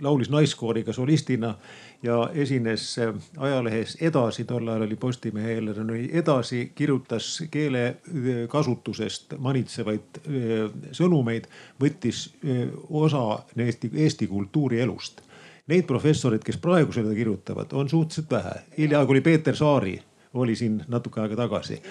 laulis 0.00 0.30
naiskooriga 0.30 0.92
solistina 0.92 1.54
ja 2.02 2.30
esines 2.34 2.96
ajalehes 3.36 3.96
Edasi, 4.00 4.44
tol 4.44 4.68
ajal 4.68 4.82
oli 4.86 4.96
Postimehe 4.96 5.52
eelarve 5.52 5.82
oli 5.92 6.10
Edasi, 6.12 6.72
kirjutas 6.74 7.42
keelekasutusest 7.50 9.34
manitsevaid 9.38 10.20
sõnumeid, 10.92 11.48
võttis 11.80 12.28
osa 12.90 13.24
Eesti, 13.56 13.90
Eesti 13.94 14.26
kultuurielust. 14.26 15.24
Neid 15.68 15.84
professoreid, 15.84 16.44
kes 16.44 16.56
praegu 16.56 16.94
seda 16.96 17.10
kirjutavad, 17.14 17.72
on 17.72 17.88
suhteliselt 17.88 18.30
vähe. 18.30 18.54
hiljaaegu 18.78 19.12
oli 19.12 19.20
Peeter 19.20 19.56
Saari, 19.56 19.98
oli 20.34 20.56
siin 20.56 20.84
natuke 20.88 21.20
aega 21.20 21.36
tagasi 21.36 21.82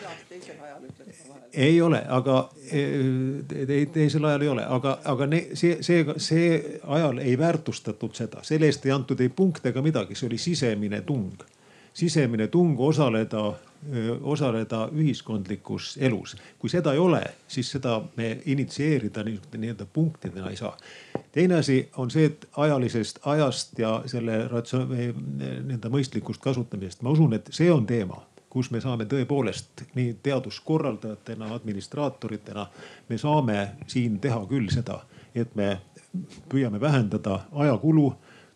ei 1.53 1.81
ole, 1.81 2.01
aga 2.09 2.49
e, 2.71 3.85
teisel 3.93 4.25
ajal 4.25 4.41
ei 4.41 4.49
ole, 4.49 4.65
aga, 4.65 4.97
aga 5.05 5.27
ne, 5.29 5.41
see, 5.53 5.77
see, 5.81 6.03
see 6.21 6.79
ajal 6.83 7.21
ei 7.23 7.37
väärtustatud 7.39 8.15
seda, 8.17 8.43
selle 8.47 8.69
eest 8.69 8.85
ei 8.85 8.93
antud 8.95 9.21
ei 9.23 9.29
punkte 9.29 9.71
ega 9.71 9.81
midagi, 9.81 10.15
see 10.15 10.27
oli 10.29 10.37
sisemine 10.41 11.01
tung. 11.01 11.45
sisemine 11.97 12.47
tung 12.47 12.79
osaleda, 12.79 13.53
e, 13.89 14.03
osaleda 14.21 14.89
ühiskondlikus 14.93 15.97
elus. 15.97 16.35
kui 16.59 16.69
seda 16.69 16.93
ei 16.93 16.99
ole, 16.99 17.23
siis 17.47 17.71
seda 17.71 18.01
me 18.15 18.37
initsieerida 18.45 19.23
nii-öelda 19.23 19.85
punktidena 19.93 20.49
ei 20.49 20.57
saa. 20.57 20.77
teine 21.31 21.55
asi 21.55 21.89
on 21.97 22.11
see, 22.11 22.25
et 22.25 22.47
ajalisest 22.57 23.19
ajast 23.25 23.79
ja 23.79 24.01
selle 24.05 24.45
nii-öelda 24.45 25.89
mõistlikust 25.89 26.41
kasutamisest, 26.41 27.01
ma 27.01 27.09
usun, 27.09 27.33
et 27.33 27.49
see 27.51 27.71
on 27.71 27.85
teema 27.85 28.25
kus 28.49 28.71
me 28.71 28.81
saame 28.81 29.05
tõepoolest 29.05 29.83
nii 29.95 30.17
teaduskorraldajatena, 30.23 31.51
administraatoritena, 31.55 32.67
me 33.09 33.17
saame 33.17 33.57
siin 33.87 34.19
teha 34.23 34.39
küll 34.49 34.69
seda, 34.73 35.01
et 35.35 35.55
me 35.55 35.77
püüame 36.49 36.81
vähendada 36.81 37.41
ajakulu, 37.51 38.13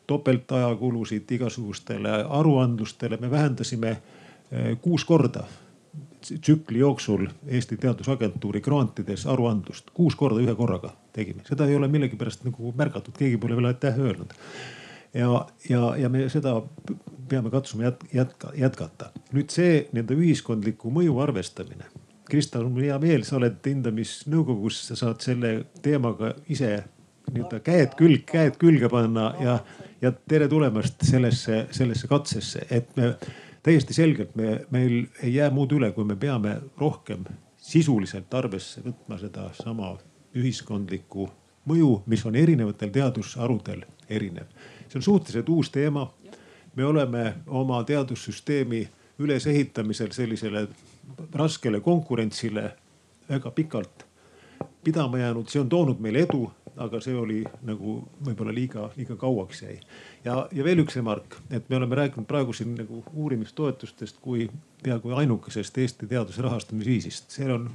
topeltajakulusid 0.08 1.32
igasugustele 1.32 2.24
aruandlustele, 2.30 3.18
me 3.22 3.32
vähendasime 3.32 3.92
eh, 3.92 4.78
kuus 4.82 5.06
korda 5.06 5.46
tsükli 6.22 6.80
jooksul 6.80 7.28
Eesti 7.48 7.78
Teadusagentuuri 7.78 8.62
grantides 8.62 9.26
aruandlust, 9.26 9.90
kuus 9.94 10.16
korda 10.16 10.42
ühe 10.42 10.56
korraga 10.56 10.94
tegime, 11.14 11.42
seda 11.48 11.66
ei 11.66 11.76
ole 11.76 11.88
millegipärast 11.88 12.46
nagu 12.46 12.74
märgatud, 12.78 13.16
keegi 13.18 13.40
pole 13.42 13.58
veel 13.58 13.72
aitäh 13.72 13.98
öelnud 14.00 14.36
ja, 15.14 15.48
ja, 15.70 15.96
ja 15.98 16.10
me 16.10 16.30
seda 16.30 16.62
peame 17.30 17.50
katsuma 17.50 17.84
jät, 17.84 18.04
jätka, 18.14 18.52
jätkata. 18.58 19.12
nüüd 19.32 19.52
see 19.54 19.86
nende 19.96 20.16
ühiskondliku 20.18 20.92
mõju 20.92 21.20
arvestamine. 21.24 21.88
Krista, 22.32 22.62
mul 22.64 22.80
on 22.80 22.88
hea 22.88 22.98
meel, 23.00 23.24
sa 23.28 23.38
oled 23.38 23.60
hindamisnõukogus, 23.68 24.80
sa 24.88 24.98
saad 25.00 25.24
selle 25.24 25.54
teemaga 25.84 26.34
ise 26.52 26.78
nii-öelda 27.32 27.60
käed 27.64 27.96
külg, 28.00 28.24
käed 28.28 28.58
külge 28.60 28.90
panna 28.92 29.32
ja, 29.40 29.58
ja 30.04 30.12
tere 30.12 30.48
tulemast 30.52 31.04
sellesse, 31.08 31.66
sellesse 31.76 32.08
katsesse, 32.12 32.66
et 32.72 32.92
me 32.96 33.14
täiesti 33.64 33.96
selgelt 33.96 34.36
me, 34.36 34.62
meil 34.72 35.06
ei 35.22 35.36
jää 35.36 35.52
muud 35.54 35.76
üle, 35.76 35.92
kui 35.96 36.08
me 36.08 36.16
peame 36.20 36.58
rohkem 36.80 37.28
sisuliselt 37.62 38.34
arvesse 38.34 38.84
võtma 38.84 39.20
sedasama 39.22 39.94
ühiskondlikku 40.36 41.28
mõju, 41.70 41.92
mis 42.10 42.24
on 42.26 42.36
erinevatel 42.40 42.92
teadusharudel 42.96 43.84
erinev 44.10 44.50
see 44.92 45.00
on 45.00 45.04
suhteliselt 45.04 45.50
uus 45.50 45.70
teema. 45.70 46.14
me 46.76 46.86
oleme 46.86 47.34
oma 47.48 47.84
teadussüsteemi 47.84 48.90
ülesehitamisel 49.20 50.12
sellisele 50.12 50.68
raskele 51.34 51.80
konkurentsile 51.80 52.72
väga 53.30 53.52
pikalt 53.52 54.06
pidama 54.84 55.18
jäänud, 55.18 55.48
see 55.48 55.62
on 55.62 55.70
toonud 55.70 56.00
meile 56.00 56.24
edu, 56.26 56.52
aga 56.78 57.00
see 57.02 57.16
oli 57.16 57.44
nagu 57.68 57.98
võib-olla 58.26 58.54
liiga, 58.54 58.90
liiga 58.98 59.16
kauaks 59.16 59.62
jäi. 59.62 59.80
ja, 60.26 60.48
ja 60.52 60.64
veel 60.64 60.84
üks 60.84 60.96
remark, 60.96 61.36
et 61.52 61.70
me 61.70 61.78
oleme 61.78 61.96
rääkinud 61.96 62.28
praegu 62.28 62.54
siin 62.54 62.76
nagu 62.76 63.04
uurimistoetustest 63.14 64.18
kui 64.22 64.50
peaaegu 64.84 65.14
ainukesest 65.16 65.78
Eesti 65.78 66.08
teaduse 66.08 66.42
rahastamisviisist. 66.42 67.30
seal 67.30 67.52
on 67.52 67.70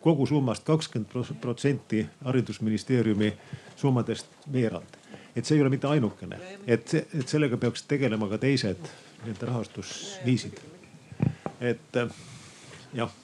kogusummast 0.00 0.64
kakskümmend 0.64 1.34
protsenti 1.40 2.06
haridusministeeriumi 2.24 3.32
summadest 3.76 4.26
veerand 4.52 5.00
et 5.40 5.48
see 5.48 5.56
ei 5.56 5.64
ole 5.64 5.72
mitte 5.72 5.88
ainukene, 5.88 6.36
et, 6.66 6.94
et 7.00 7.28
sellega 7.28 7.56
peaks 7.60 7.86
tegelema 7.88 8.28
ka 8.28 8.38
teised 8.42 8.90
need 9.24 9.42
rahastusviisid. 9.50 10.60
et 11.60 12.00
jah. 12.94 13.18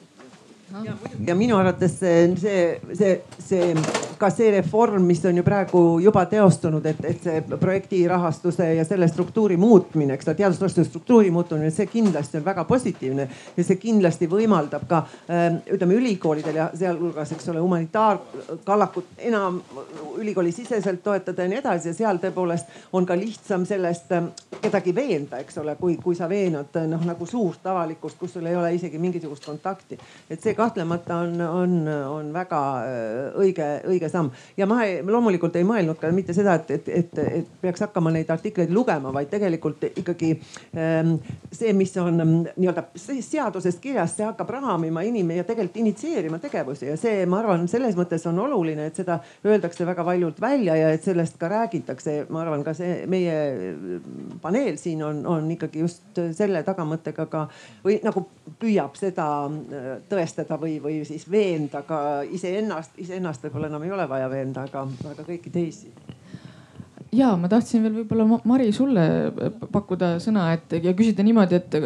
Ja 1.26 1.34
minu 1.34 1.56
arvates 1.56 1.98
see, 2.00 2.34
see, 2.40 2.80
see, 2.94 3.22
see 3.38 3.74
ka 4.18 4.30
see 4.30 4.50
reform, 4.50 5.04
mis 5.06 5.24
on 5.24 5.36
ju 5.36 5.44
praegu 5.44 5.80
juba 6.02 6.24
teostunud, 6.26 6.84
et, 6.88 7.02
et 7.04 7.22
see 7.22 7.42
projekti 7.60 8.00
rahastuse 8.08 8.66
ja 8.74 8.84
selle 8.88 9.08
struktuuri 9.08 9.56
muutmine, 9.60 10.16
eks 10.16 10.28
ole, 10.28 10.36
teadusrahastuse 10.40 10.88
struktuuri 10.88 11.30
muutumine, 11.30 11.70
see 11.74 11.86
kindlasti 11.90 12.40
on 12.40 12.46
väga 12.46 12.64
positiivne 12.68 13.28
ja 13.56 13.64
see 13.64 13.78
kindlasti 13.80 14.28
võimaldab 14.30 14.86
ka 14.88 15.02
ähm, 15.30 15.60
ütleme 15.76 15.98
ülikoolidel 16.00 16.60
ja 16.62 16.68
sealhulgas, 16.74 17.34
eks 17.36 17.52
ole, 17.52 17.62
humanitaarkallakut 17.64 19.22
enam 19.28 19.60
ülikooli 20.16 20.52
siseselt 20.52 21.02
toetada 21.04 21.44
ja 21.44 21.52
nii 21.52 21.60
edasi 21.60 21.92
ja 21.92 21.98
seal 22.00 22.20
tõepoolest 22.22 22.90
on 22.96 23.06
ka 23.06 23.18
lihtsam 23.18 23.68
sellest 23.68 24.12
ähm, 24.16 24.32
kedagi 24.62 24.94
veenda, 24.96 25.42
eks 25.44 25.60
ole, 25.62 25.76
kui, 25.80 25.98
kui 26.02 26.16
sa 26.18 26.28
veenad 26.28 26.74
noh 26.88 27.06
nagu 27.06 27.28
suurt 27.28 27.66
avalikkust, 27.68 28.18
kus 28.18 28.36
sul 28.36 28.48
ei 28.48 28.56
ole 28.56 28.74
isegi 28.74 28.98
mingisugust 28.98 29.44
kontakti. 29.46 29.98
et 30.30 30.42
see 30.42 30.55
kahtlemata 30.56 31.20
on, 31.24 31.40
on, 31.40 31.74
on 32.10 32.32
väga 32.34 32.60
äh, 32.82 33.38
õige, 33.42 33.68
õige 33.88 34.10
samm. 34.12 34.30
Ja 34.56 34.68
ma 34.68 34.82
ei, 34.86 34.98
loomulikult 35.06 35.56
ei 35.56 35.66
mõelnud 35.66 36.00
ka 36.00 36.10
mitte 36.14 36.34
seda, 36.36 36.56
et, 36.60 36.70
et, 36.78 36.88
et, 36.88 37.20
et 37.40 37.52
peaks 37.62 37.84
hakkama 37.86 38.12
neid 38.14 38.30
artikleid 38.32 38.72
lugema, 38.74 39.12
vaid 39.14 39.30
tegelikult 39.32 39.84
ikkagi 39.92 40.32
ähm, 40.76 41.16
see, 41.52 41.72
mis 41.76 41.94
on 42.00 42.20
ähm, 42.22 42.34
nii-öelda 42.56 42.86
seaduses 42.96 43.80
kirjas, 43.82 44.16
see 44.16 44.26
hakkab 44.26 44.50
raamima 44.56 45.04
inimesi 45.06 45.42
ja 45.42 45.46
tegelikult 45.48 45.80
initsieerima 45.82 46.40
tegevusi. 46.42 46.90
Ja 46.90 46.96
see, 47.00 47.24
ma 47.30 47.40
arvan, 47.42 47.68
selles 47.70 47.96
mõttes 47.98 48.26
on 48.30 48.40
oluline, 48.42 48.88
et 48.90 48.98
seda 48.98 49.20
öeldakse 49.46 49.86
väga 49.86 50.04
valjult 50.06 50.40
välja 50.42 50.76
ja 50.78 50.92
et 50.94 51.04
sellest 51.04 51.38
ka 51.40 51.50
räägitakse. 51.52 52.18
ma 52.30 52.42
arvan, 52.42 52.64
ka 52.64 52.74
see 52.76 53.04
meie 53.10 53.36
paneel 54.42 54.76
siin 54.80 55.02
on, 55.04 55.22
on 55.26 55.50
ikkagi 55.52 55.84
just 55.84 56.20
selle 56.36 56.62
tagamõttega 56.66 57.26
ka 57.30 57.46
või 57.84 57.98
nagu 58.04 58.24
püüab 58.60 58.96
seda 58.98 59.26
äh, 59.46 59.88
tõestada 60.46 60.60
või, 60.60 60.78
või 60.82 61.04
siis 61.04 61.26
veenda 61.30 61.82
ka 61.82 62.22
iseennast, 62.30 62.96
iseennast 62.98 63.42
võib-olla 63.44 63.68
enam 63.68 63.82
ei 63.82 63.92
ole 63.92 64.08
vaja 64.08 64.28
veenda, 64.30 64.66
aga, 64.66 64.86
aga 65.10 65.24
kõiki 65.26 65.50
teisi 65.50 65.90
ja 67.12 67.34
ma 67.36 67.48
tahtsin 67.48 67.82
veel 67.82 67.94
võib-olla 68.02 68.40
Mari 68.44 68.72
sulle 68.72 69.32
pakkuda 69.72 70.16
sõna, 70.20 70.52
et 70.54 70.76
ja 70.82 70.92
küsida 70.94 71.24
niimoodi, 71.24 71.56
et 71.56 71.76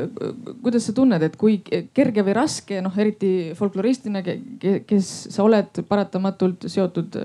kuidas 0.63 0.87
sa 0.87 0.95
tunned, 0.97 1.23
et 1.23 1.37
kui 1.37 1.61
kerge 1.63 2.25
või 2.25 2.35
raske, 2.35 2.81
noh 2.83 2.97
eriti 2.99 3.53
folkloristina, 3.55 4.23
kes 4.23 5.11
sa 5.31 5.45
oled 5.45 5.85
paratamatult 5.89 6.67
seotud 6.67 7.21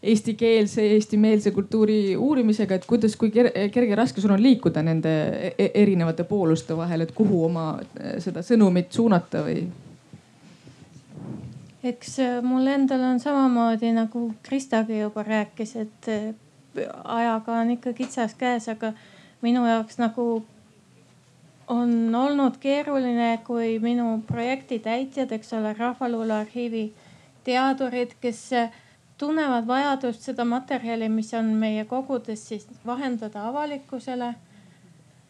eestikeelse, 0.00 0.86
eestimeelse 0.96 1.52
kultuuri 1.52 2.16
uurimisega, 2.16 2.80
et 2.80 2.88
kuidas, 2.88 3.14
kui 3.20 3.30
kerge 3.30 3.94
raske 3.94 4.24
sul 4.24 4.32
on 4.32 4.40
liikuda 4.42 4.82
nende 4.82 5.12
e-, 5.52 5.70
erinevate 5.82 6.24
pooluste 6.24 6.74
vahel, 6.74 7.04
et 7.04 7.12
kuhu 7.14 7.44
oma 7.50 7.74
seda 8.18 8.42
sõnumit 8.42 8.90
suunata 8.96 9.44
või? 9.44 9.68
Eks 11.84 12.18
äh, 12.18 12.42
mul 12.42 12.66
endal 12.66 13.00
on 13.00 13.20
samamoodi 13.20 13.92
nagu 13.96 14.30
Kristagi 14.42 15.00
juba 15.00 15.22
rääkis, 15.22 15.76
et 15.76 16.08
äh, 16.08 16.34
ajaga 17.04 17.60
on 17.60 17.70
ikka 17.70 17.92
kitsas 17.92 18.34
käes, 18.34 18.68
aga 18.68 18.92
minu 19.42 19.64
jaoks 19.66 19.98
nagu 19.98 20.44
on 21.70 22.14
olnud 22.14 22.58
keeruline, 22.60 23.38
kui 23.46 23.78
minu 23.78 24.18
projekti 24.26 24.80
täitjad, 24.82 25.32
eks 25.32 25.52
ole, 25.54 25.72
Rahvaluule 25.78 26.34
arhiivi 26.42 26.90
teadurid, 27.46 28.16
kes 28.20 28.44
äh, 28.58 28.72
tunnevad 29.20 29.66
vajadust 29.68 30.24
seda 30.24 30.44
materjali, 30.44 31.08
mis 31.08 31.32
on 31.34 31.52
meie 31.60 31.84
kogudes, 31.88 32.46
siis 32.48 32.68
vahendada 32.86 33.48
avalikkusele. 33.48 34.34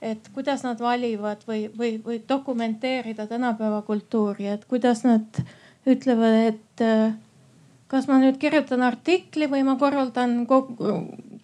et 0.01 0.29
kuidas 0.33 0.63
nad 0.65 0.79
valivad 0.81 1.43
või, 1.45 1.67
või, 1.77 1.99
või 2.05 2.23
dokumenteerida 2.29 3.27
tänapäeva 3.29 3.83
kultuuri, 3.85 4.47
et 4.49 4.63
kuidas 4.65 5.03
nad 5.05 5.43
ütlevad, 5.89 6.53
et 6.53 6.85
äh, 6.85 7.13
kas 7.91 8.09
ma 8.09 8.19
nüüd 8.23 8.39
kirjutan 8.43 8.83
artikli 8.87 9.49
või 9.51 9.63
ma 9.67 9.77
korraldan 9.81 10.47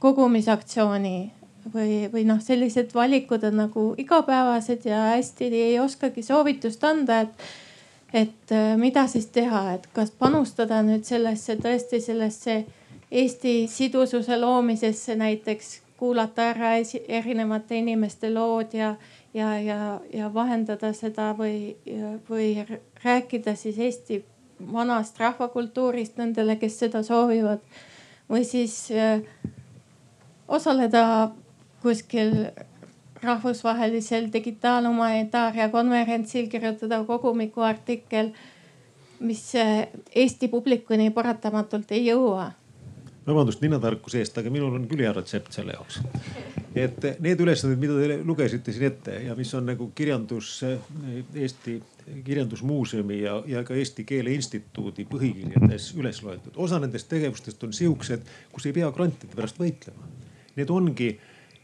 kogumisaktsiooni 0.02 1.16
või, 1.74 2.06
või 2.12 2.24
noh, 2.28 2.40
sellised 2.42 2.94
valikud 2.94 3.44
on 3.48 3.56
nagu 3.64 3.86
igapäevased 3.98 4.86
ja 4.86 5.12
hästi 5.16 5.50
ei 5.50 5.78
oskagi 5.82 6.22
soovitust 6.22 6.84
anda, 6.84 7.20
et, 7.26 7.46
et 8.12 8.52
äh, 8.54 8.74
mida 8.80 9.06
siis 9.10 9.26
teha, 9.34 9.62
et 9.78 9.86
kas 9.96 10.10
panustada 10.10 10.82
nüüd 10.86 11.04
sellesse 11.08 11.58
tõesti 11.62 12.02
sellesse 12.04 12.64
Eesti 13.06 13.68
sidususe 13.70 14.34
loomisesse 14.40 15.14
näiteks 15.14 15.80
kuulata 15.96 16.50
ära 16.50 16.72
erinevate 17.08 17.78
inimeste 17.78 18.30
lood 18.34 18.74
ja, 18.74 18.96
ja, 19.34 19.60
ja, 19.60 20.00
ja 20.12 20.30
vahendada 20.34 20.92
seda 20.92 21.30
või, 21.38 21.76
või 22.28 22.66
rääkida 23.06 23.54
siis 23.56 23.78
Eesti 23.78 24.24
vanast 24.72 25.18
rahvakultuurist 25.20 26.16
nendele, 26.18 26.56
kes 26.60 26.78
seda 26.84 27.02
soovivad. 27.06 27.62
või 28.30 28.44
siis 28.44 28.90
äh, 28.90 29.22
osaleda 30.48 31.30
kuskil 31.82 32.32
rahvusvahelisel 33.22 34.28
digitaalhumanitaaria 34.32 35.68
konverentsil, 35.68 36.48
kirjutada 36.50 37.04
kogumikuartikkel, 37.04 38.32
mis 39.20 39.54
äh, 39.54 39.86
Eesti 40.14 40.48
publikuni 40.48 41.10
paratamatult 41.10 41.92
ei 41.92 42.06
jõua 42.06 42.52
vabandust 43.26 43.62
ninatarkuse 43.64 44.20
eest, 44.22 44.38
aga 44.38 44.50
minul 44.54 44.76
on 44.78 44.86
küll 44.90 45.02
hea 45.02 45.12
retsept 45.16 45.56
selle 45.56 45.74
jaoks. 45.74 45.98
Et 46.76 47.06
need 47.24 47.40
ülesanded, 47.40 47.80
mida 47.80 47.96
te 47.96 48.16
lugesite 48.26 48.72
siin 48.74 48.90
ette 48.90 49.14
ja 49.24 49.36
mis 49.38 49.52
on 49.56 49.64
nagu 49.70 49.88
kirjandus, 49.96 50.58
Eesti 51.34 51.78
Kirjandusmuuseumi 52.24 53.20
ja, 53.22 53.38
ja 53.48 53.62
ka 53.66 53.74
Eesti 53.74 54.04
Keele 54.06 54.34
Instituudi 54.36 55.06
põhikirjades 55.10 55.88
üles 55.98 56.20
loetud. 56.22 56.52
osa 56.56 56.78
nendest 56.82 57.08
tegevustest 57.10 57.64
on 57.64 57.72
siuksed, 57.74 58.28
kus 58.52 58.68
ei 58.68 58.76
pea 58.76 58.90
grantide 58.94 59.34
pärast 59.34 59.58
võitlema. 59.58 60.06
Need 60.56 60.70
ongi 60.72 61.08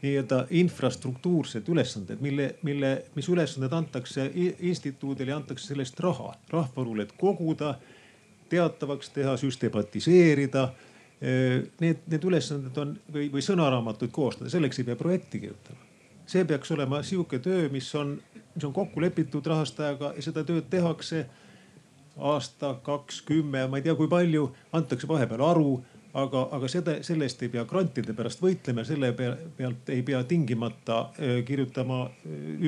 nii-öelda 0.03 0.41
infrastruktuursed 0.59 1.69
ülesanded, 1.71 2.19
mille, 2.21 2.49
mille, 2.67 2.91
mis 3.15 3.29
ülesanded 3.31 3.71
antakse 3.73 4.25
instituudile 4.59 5.31
ja 5.31 5.37
antakse 5.39 5.69
selle 5.69 5.85
eest 5.85 6.01
raha 6.03 6.33
rahvaarvule, 6.51 7.07
et 7.07 7.13
koguda, 7.19 7.77
teatavaks 8.51 9.13
teha, 9.15 9.37
süstematiseerida 9.39 10.67
Need, 11.23 12.01
need 12.11 12.25
ülesanded 12.27 12.75
on 12.81 12.89
või, 13.13 13.29
või 13.31 13.39
sõnaraamatuid 13.45 14.11
koostada, 14.11 14.49
selleks 14.51 14.81
ei 14.81 14.87
pea 14.89 14.97
projekti 14.99 15.39
kirjutama. 15.39 15.79
see 16.27 16.43
peaks 16.43 16.71
olema 16.75 16.99
sihuke 17.03 17.39
töö, 17.39 17.69
mis 17.71 17.87
on, 17.95 18.17
mis 18.55 18.65
on 18.67 18.73
kokku 18.75 18.99
lepitud 18.99 19.45
rahastajaga 19.47 20.13
ja 20.17 20.23
seda 20.25 20.43
tööd 20.43 20.67
tehakse 20.71 21.21
aasta, 22.17 22.75
kaks, 22.83 23.21
kümme, 23.21 23.67
ma 23.67 23.79
ei 23.79 23.85
tea, 23.87 23.95
kui 23.95 24.07
palju, 24.11 24.49
antakse 24.75 25.07
vahepeal 25.07 25.45
aru 25.47 25.69
aga, 26.13 26.43
aga 26.55 26.69
seda, 26.69 26.95
selle 27.05 27.27
eest 27.27 27.41
ei 27.45 27.51
pea 27.53 27.63
grantide 27.69 28.13
pärast 28.17 28.41
võitlema, 28.43 28.85
selle 28.85 29.11
pealt 29.17 29.89
ei 29.93 30.03
pea 30.05 30.21
tingimata 30.29 30.99
kirjutama 31.45 32.03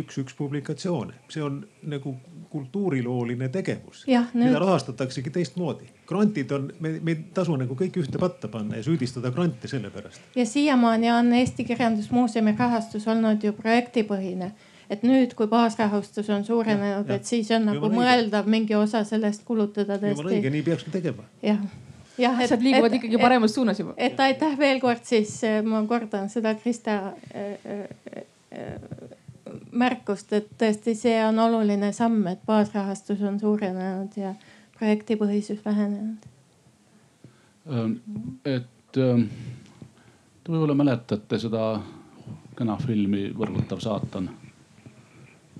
üks-üks 0.02 0.36
publikatsioone. 0.38 1.14
see 1.30 1.43
on 1.46 1.62
nagu 1.86 2.16
kultuurilooline 2.50 3.50
tegevus, 3.54 4.06
mida 4.34 4.60
rahastataksegi 4.60 5.34
teistmoodi. 5.38 5.89
grantid 6.08 6.52
on, 6.52 6.72
me, 6.80 6.98
me 7.02 7.16
ei 7.16 7.26
tasu 7.34 7.56
nagu 7.60 7.78
kõik 7.78 8.00
ühte 8.02 8.22
patta 8.22 8.50
panna 8.50 8.82
ja 8.82 8.86
süüdistada 8.86 9.32
grante 9.32 9.70
selle 9.70 9.93
pärast. 9.93 10.22
ja 10.36 10.46
siiamaani 10.46 11.12
on 11.12 11.34
Eesti 11.34 11.66
Kirjandusmuuseumi 11.66 12.56
rahastus 12.58 13.08
olnud 13.08 13.43
ju 13.43 13.54
projektipõhine 13.54 14.54
et 14.89 15.02
nüüd, 15.02 15.34
kui 15.34 15.48
baasrahastus 15.50 16.30
on 16.30 16.43
suurenenud, 16.46 17.10
et 17.10 17.26
siis 17.26 17.50
on 17.58 17.66
nagu 17.72 17.89
mõeldav 17.89 18.46
mingi 18.46 18.76
osa 18.78 19.02
sellest 19.04 19.41
kulutada 19.46 19.98
tõesti. 19.98 20.18
jumala 20.18 20.38
õige, 20.38 20.54
nii 20.54 20.66
peakski 20.66 20.93
tegema. 20.93 21.26
jah 21.41 21.62
jah, 22.18 22.39
asjad 22.45 22.63
liiguvad 22.63 22.93
et, 22.93 22.99
ikkagi 23.01 23.22
paremas 23.22 23.51
et, 23.51 23.55
suunas 23.55 23.80
juba. 23.80 23.93
et 23.97 24.20
aitäh 24.20 24.57
veel 24.59 24.80
kord 24.84 25.03
siis 25.07 25.38
äh, 25.43 25.61
ma 25.66 25.82
kordan 25.88 26.30
seda 26.32 26.55
Krista 26.59 26.97
äh, 27.36 27.55
äh, 27.72 29.16
märkust, 29.72 30.34
et 30.34 30.47
tõesti, 30.59 30.95
see 30.97 31.18
on 31.26 31.39
oluline 31.39 31.91
samm, 31.95 32.24
et 32.32 32.41
baasrahastus 32.47 33.22
on 33.26 33.39
suurenenud 33.39 34.16
ja 34.20 34.34
projektipõhisus 34.78 35.59
vähenenud. 35.66 36.26
Ähm, 37.72 37.93
et 38.45 38.99
ähm, 39.01 39.28
te 40.43 40.53
võib-olla 40.53 40.76
mäletate 40.78 41.39
seda 41.41 41.68
kena 42.55 42.78
filmi 42.80 43.30
Võrgutav 43.36 43.82
saatan, 43.84 44.30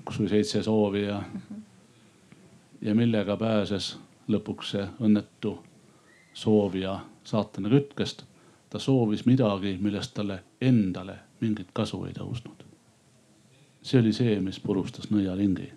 kus 0.04 0.20
oli 0.20 0.32
seitse 0.32 0.62
soovi 0.64 1.06
ja, 1.06 1.20
ja 2.82 2.94
millega 2.96 3.36
pääses 3.40 3.96
lõpuks 4.32 4.74
see 4.74 4.86
õnnetu 5.02 5.56
soovija 6.36 7.00
saatana 7.24 7.68
kütkest. 7.72 8.24
ta 8.70 8.78
soovis 8.78 9.22
midagi, 9.26 9.76
millest 9.80 10.14
talle 10.14 10.42
endale 10.60 11.14
mingit 11.40 11.68
kasu 11.72 12.04
ei 12.04 12.12
tõusnud. 12.12 12.64
see 13.82 14.00
oli 14.00 14.12
see, 14.12 14.40
mis 14.40 14.60
purustas 14.60 15.10
nõiaringi. 15.10 15.70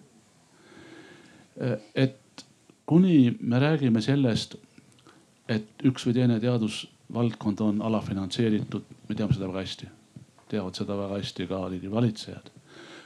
et 1.95 2.45
kuni 2.86 3.38
me 3.41 3.60
räägime 3.60 4.01
sellest, 4.01 4.55
et 5.47 5.86
üks 5.86 6.07
või 6.07 6.14
teine 6.18 6.39
teadusvaldkond 6.39 7.62
on 7.62 7.82
alafinantseeritud, 7.82 8.84
me 9.10 9.16
teame 9.16 9.34
seda 9.34 9.47
väga 9.47 9.64
hästi, 9.66 9.89
teavad 10.49 10.76
seda 10.76 10.97
väga 10.97 11.20
hästi 11.22 11.47
ka 11.47 11.68
riigi 11.70 11.91
valitsejad. 11.91 12.51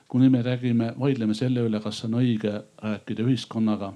kuni 0.08 0.30
me 0.30 0.42
räägime, 0.42 0.94
vaidleme 1.00 1.34
selle 1.34 1.62
üle, 1.68 1.80
kas 1.82 2.04
on 2.06 2.18
õige 2.22 2.64
rääkida 2.82 3.24
ühiskonnaga 3.24 3.94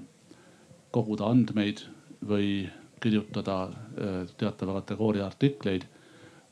koguda 0.92 1.26
andmeid 1.30 1.84
või 2.26 2.70
kirjutada 3.00 3.64
äh, 3.64 4.28
teatava 4.38 4.74
kategooria 4.82 5.26
artikleid, 5.26 5.82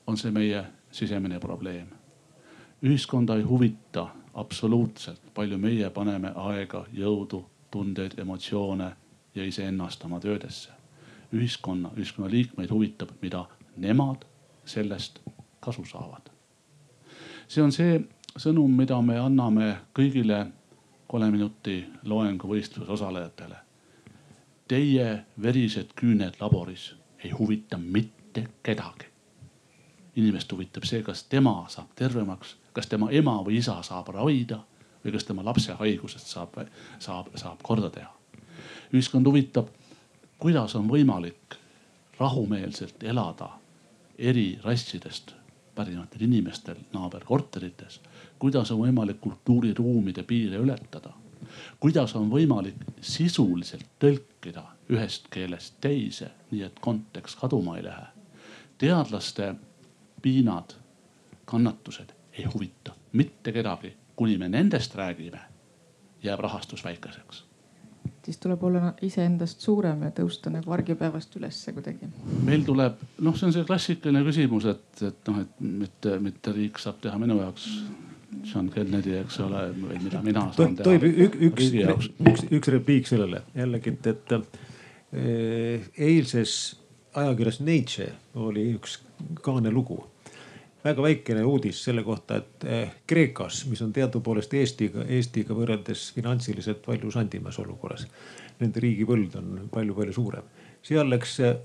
on 0.08 0.18
see 0.18 0.32
meie 0.32 0.66
sisemine 0.92 1.40
probleem. 1.40 1.88
ühiskonda 2.84 3.36
ei 3.36 3.44
huvita 3.44 4.08
absoluutselt, 4.34 5.22
palju 5.34 5.58
meie 5.58 5.90
paneme 5.90 6.32
aega, 6.36 6.86
jõudu, 6.94 7.46
tundeid, 7.72 8.20
emotsioone 8.20 8.92
ja 9.36 9.46
iseennast 9.46 10.04
oma 10.06 10.20
töödesse. 10.20 10.70
ühiskonna, 11.34 11.90
ühiskonna 11.98 12.32
liikmeid 12.32 12.70
huvitab, 12.70 13.10
mida 13.22 13.46
nemad 13.78 14.26
sellest 14.66 15.20
kasu 15.60 15.86
saavad. 15.86 16.30
see 17.48 17.64
on 17.64 17.72
see 17.72 18.00
sõnum, 18.38 18.72
mida 18.78 19.02
me 19.02 19.20
anname 19.20 19.76
kõigile 19.94 20.46
kolme 21.08 21.32
minuti 21.32 21.86
loenguvõistluse 22.04 22.92
osalejatele. 22.92 23.65
Teie 24.68 25.26
verised 25.42 25.92
küüned 25.96 26.40
laboris 26.40 26.96
ei 27.24 27.32
huvita 27.32 27.78
mitte 27.78 28.48
kedagi. 28.64 29.06
inimest 30.16 30.52
huvitab 30.52 30.84
see, 30.88 31.04
kas 31.04 31.24
tema 31.24 31.66
saab 31.70 31.92
tervemaks, 31.96 32.56
kas 32.74 32.88
tema 32.88 33.10
ema 33.12 33.36
või 33.44 33.58
isa 33.60 33.76
saab 33.84 34.08
ravida 34.16 34.62
või 35.04 35.12
kas 35.12 35.24
tema 35.28 35.44
lapse 35.46 35.74
haigusest 35.74 36.28
saab, 36.28 36.58
saab, 37.00 37.28
saab 37.36 37.62
korda 37.62 37.90
teha. 37.90 38.10
ühiskond 38.94 39.28
huvitab, 39.28 39.68
kuidas 40.40 40.76
on 40.76 40.90
võimalik 40.90 41.60
rahumeelselt 42.20 43.04
elada 43.04 43.50
eri 44.18 44.60
rassidest 44.64 45.36
pärinevatel 45.76 46.22
inimestel 46.22 46.82
naaberkorterites. 46.94 48.00
kuidas 48.40 48.72
on 48.72 48.80
võimalik 48.80 49.22
kultuuriruumide 49.22 50.24
piire 50.24 50.58
ületada? 50.58 51.14
Kuidas 51.80 52.16
on 52.16 52.30
võimalik 52.32 52.82
sisuliselt 53.02 53.88
tõlkida 54.00 54.64
ühest 54.90 55.30
keelest 55.34 55.80
teise, 55.82 56.32
nii 56.52 56.66
et 56.68 56.80
kontekst 56.80 57.40
kaduma 57.40 57.78
ei 57.78 57.88
lähe? 57.88 58.12
teadlaste 58.78 59.54
piinad, 60.22 60.76
kannatused 61.46 62.12
ei 62.34 62.46
huvita 62.54 62.92
mitte 63.16 63.52
kedagi, 63.56 63.96
kuni 64.16 64.38
me 64.38 64.50
nendest 64.50 64.96
räägime, 64.96 65.40
jääb 66.24 66.40
rahastus 66.40 66.84
väikeseks 66.84 67.46
siis 68.26 68.38
tuleb 68.42 68.64
olla 68.64 68.94
iseendast 69.06 69.62
suurem 69.62 70.02
ja 70.08 70.10
tõusta 70.18 70.50
nagu 70.50 70.72
argipäevast 70.74 71.36
ülesse 71.38 71.74
kuidagi. 71.76 72.10
meil 72.44 72.64
tuleb, 72.66 73.04
noh, 73.22 73.38
see 73.38 73.50
on 73.50 73.54
see 73.54 73.68
klassikaline 73.68 74.24
küsimus, 74.26 74.66
et, 74.72 75.04
et 75.06 75.30
noh, 75.30 75.44
et 75.44 75.62
mitte, 75.62 76.18
mitte 76.24 76.54
riik 76.56 76.82
saab 76.82 76.98
teha 77.04 77.20
minu 77.22 77.38
jaoks 77.44 77.68
John 78.44 78.70
Kennedy, 78.74 79.18
eks 79.22 79.40
ole, 79.46 79.68
või 79.76 80.00
mida 80.04 80.22
mina 80.26 80.48
saan 80.56 80.76
teha. 80.76 80.86
tohib 80.86 81.06
üks, 81.06 81.70
üks, 81.72 82.10
üks, 82.32 82.48
üks 82.60 82.74
repliik 82.74 83.08
sellele 83.10 83.44
jällegi, 83.56 83.96
et, 83.96 84.10
et 84.12 84.36
eh, 85.14 85.88
eilses 86.10 86.58
ajakirjas 87.16 87.62
Nature 87.64 88.12
oli 88.36 88.68
üks 88.76 89.00
kaane 89.46 89.72
lugu 89.72 90.02
väga 90.86 91.02
väikene 91.02 91.44
uudis 91.46 91.80
selle 91.84 92.04
kohta, 92.06 92.40
et 92.42 92.66
eh, 92.70 92.92
Kreekas, 93.10 93.64
mis 93.70 93.82
on 93.82 93.94
teadupoolest 93.94 94.54
Eestiga, 94.54 95.06
Eestiga 95.18 95.58
võrreldes 95.58 96.12
finantsiliselt 96.16 96.84
palju 96.86 97.12
sandimas 97.14 97.58
olukorras. 97.62 98.06
Nende 98.60 98.84
riigivõlg 98.84 99.40
on 99.40 99.56
palju-palju 99.74 100.14
suurem. 100.16 100.54
seal 100.86 101.10
läks, 101.10 101.40
eh, 101.40 101.56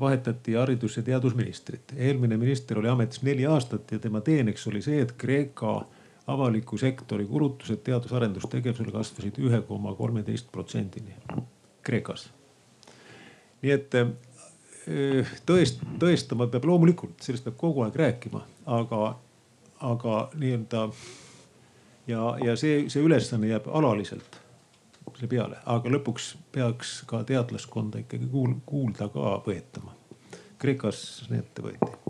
vahetati 0.00 0.52
haridus- 0.52 0.96
ja 0.96 1.02
teadusministrit. 1.02 1.94
eelmine 1.96 2.36
minister 2.36 2.78
oli 2.78 2.88
ametis 2.88 3.22
neli 3.22 3.46
aastat 3.46 3.92
ja 3.92 3.98
tema 3.98 4.20
teeneks 4.20 4.66
oli 4.66 4.82
see, 4.82 5.00
et 5.00 5.12
Kreeka 5.12 5.86
avaliku 6.28 6.78
sektori 6.78 7.26
kulutused 7.26 7.80
teadus-arendustegevusele 7.86 8.92
kasvasid 8.92 9.38
ühe 9.40 9.60
koma 9.68 9.94
kolmeteist 9.96 10.50
protsendini 10.52 11.14
Kreekas. 11.82 12.28
nii 13.62 13.72
et 13.72 13.94
eh, 13.94 15.30
tõest-, 15.48 15.84
tõestama 16.00 16.48
peab 16.52 16.68
loomulikult, 16.68 17.16
sellest 17.24 17.48
peab 17.48 17.56
kogu 17.60 17.86
aeg 17.86 17.96
rääkima, 17.96 18.42
aga, 18.66 19.14
aga 19.92 20.18
nii-öelda 20.34 20.84
ja, 22.12 22.34
ja 22.44 22.56
see, 22.60 22.84
see 22.92 23.02
ülesanne 23.04 23.48
jääb 23.48 23.70
alaliselt 23.72 24.42
selle 25.18 25.30
peale, 25.30 25.62
aga 25.66 25.90
lõpuks 25.96 26.34
peaks 26.54 26.98
ka 27.08 27.22
teadlaskonda 27.26 28.04
ikkagi 28.04 28.28
kuul, 28.30 28.58
kuulda 28.66 29.08
ka 29.12 29.38
võetama. 29.46 29.96
Kreekas 30.58 31.00
need 31.30 31.64
võeti 31.64 32.07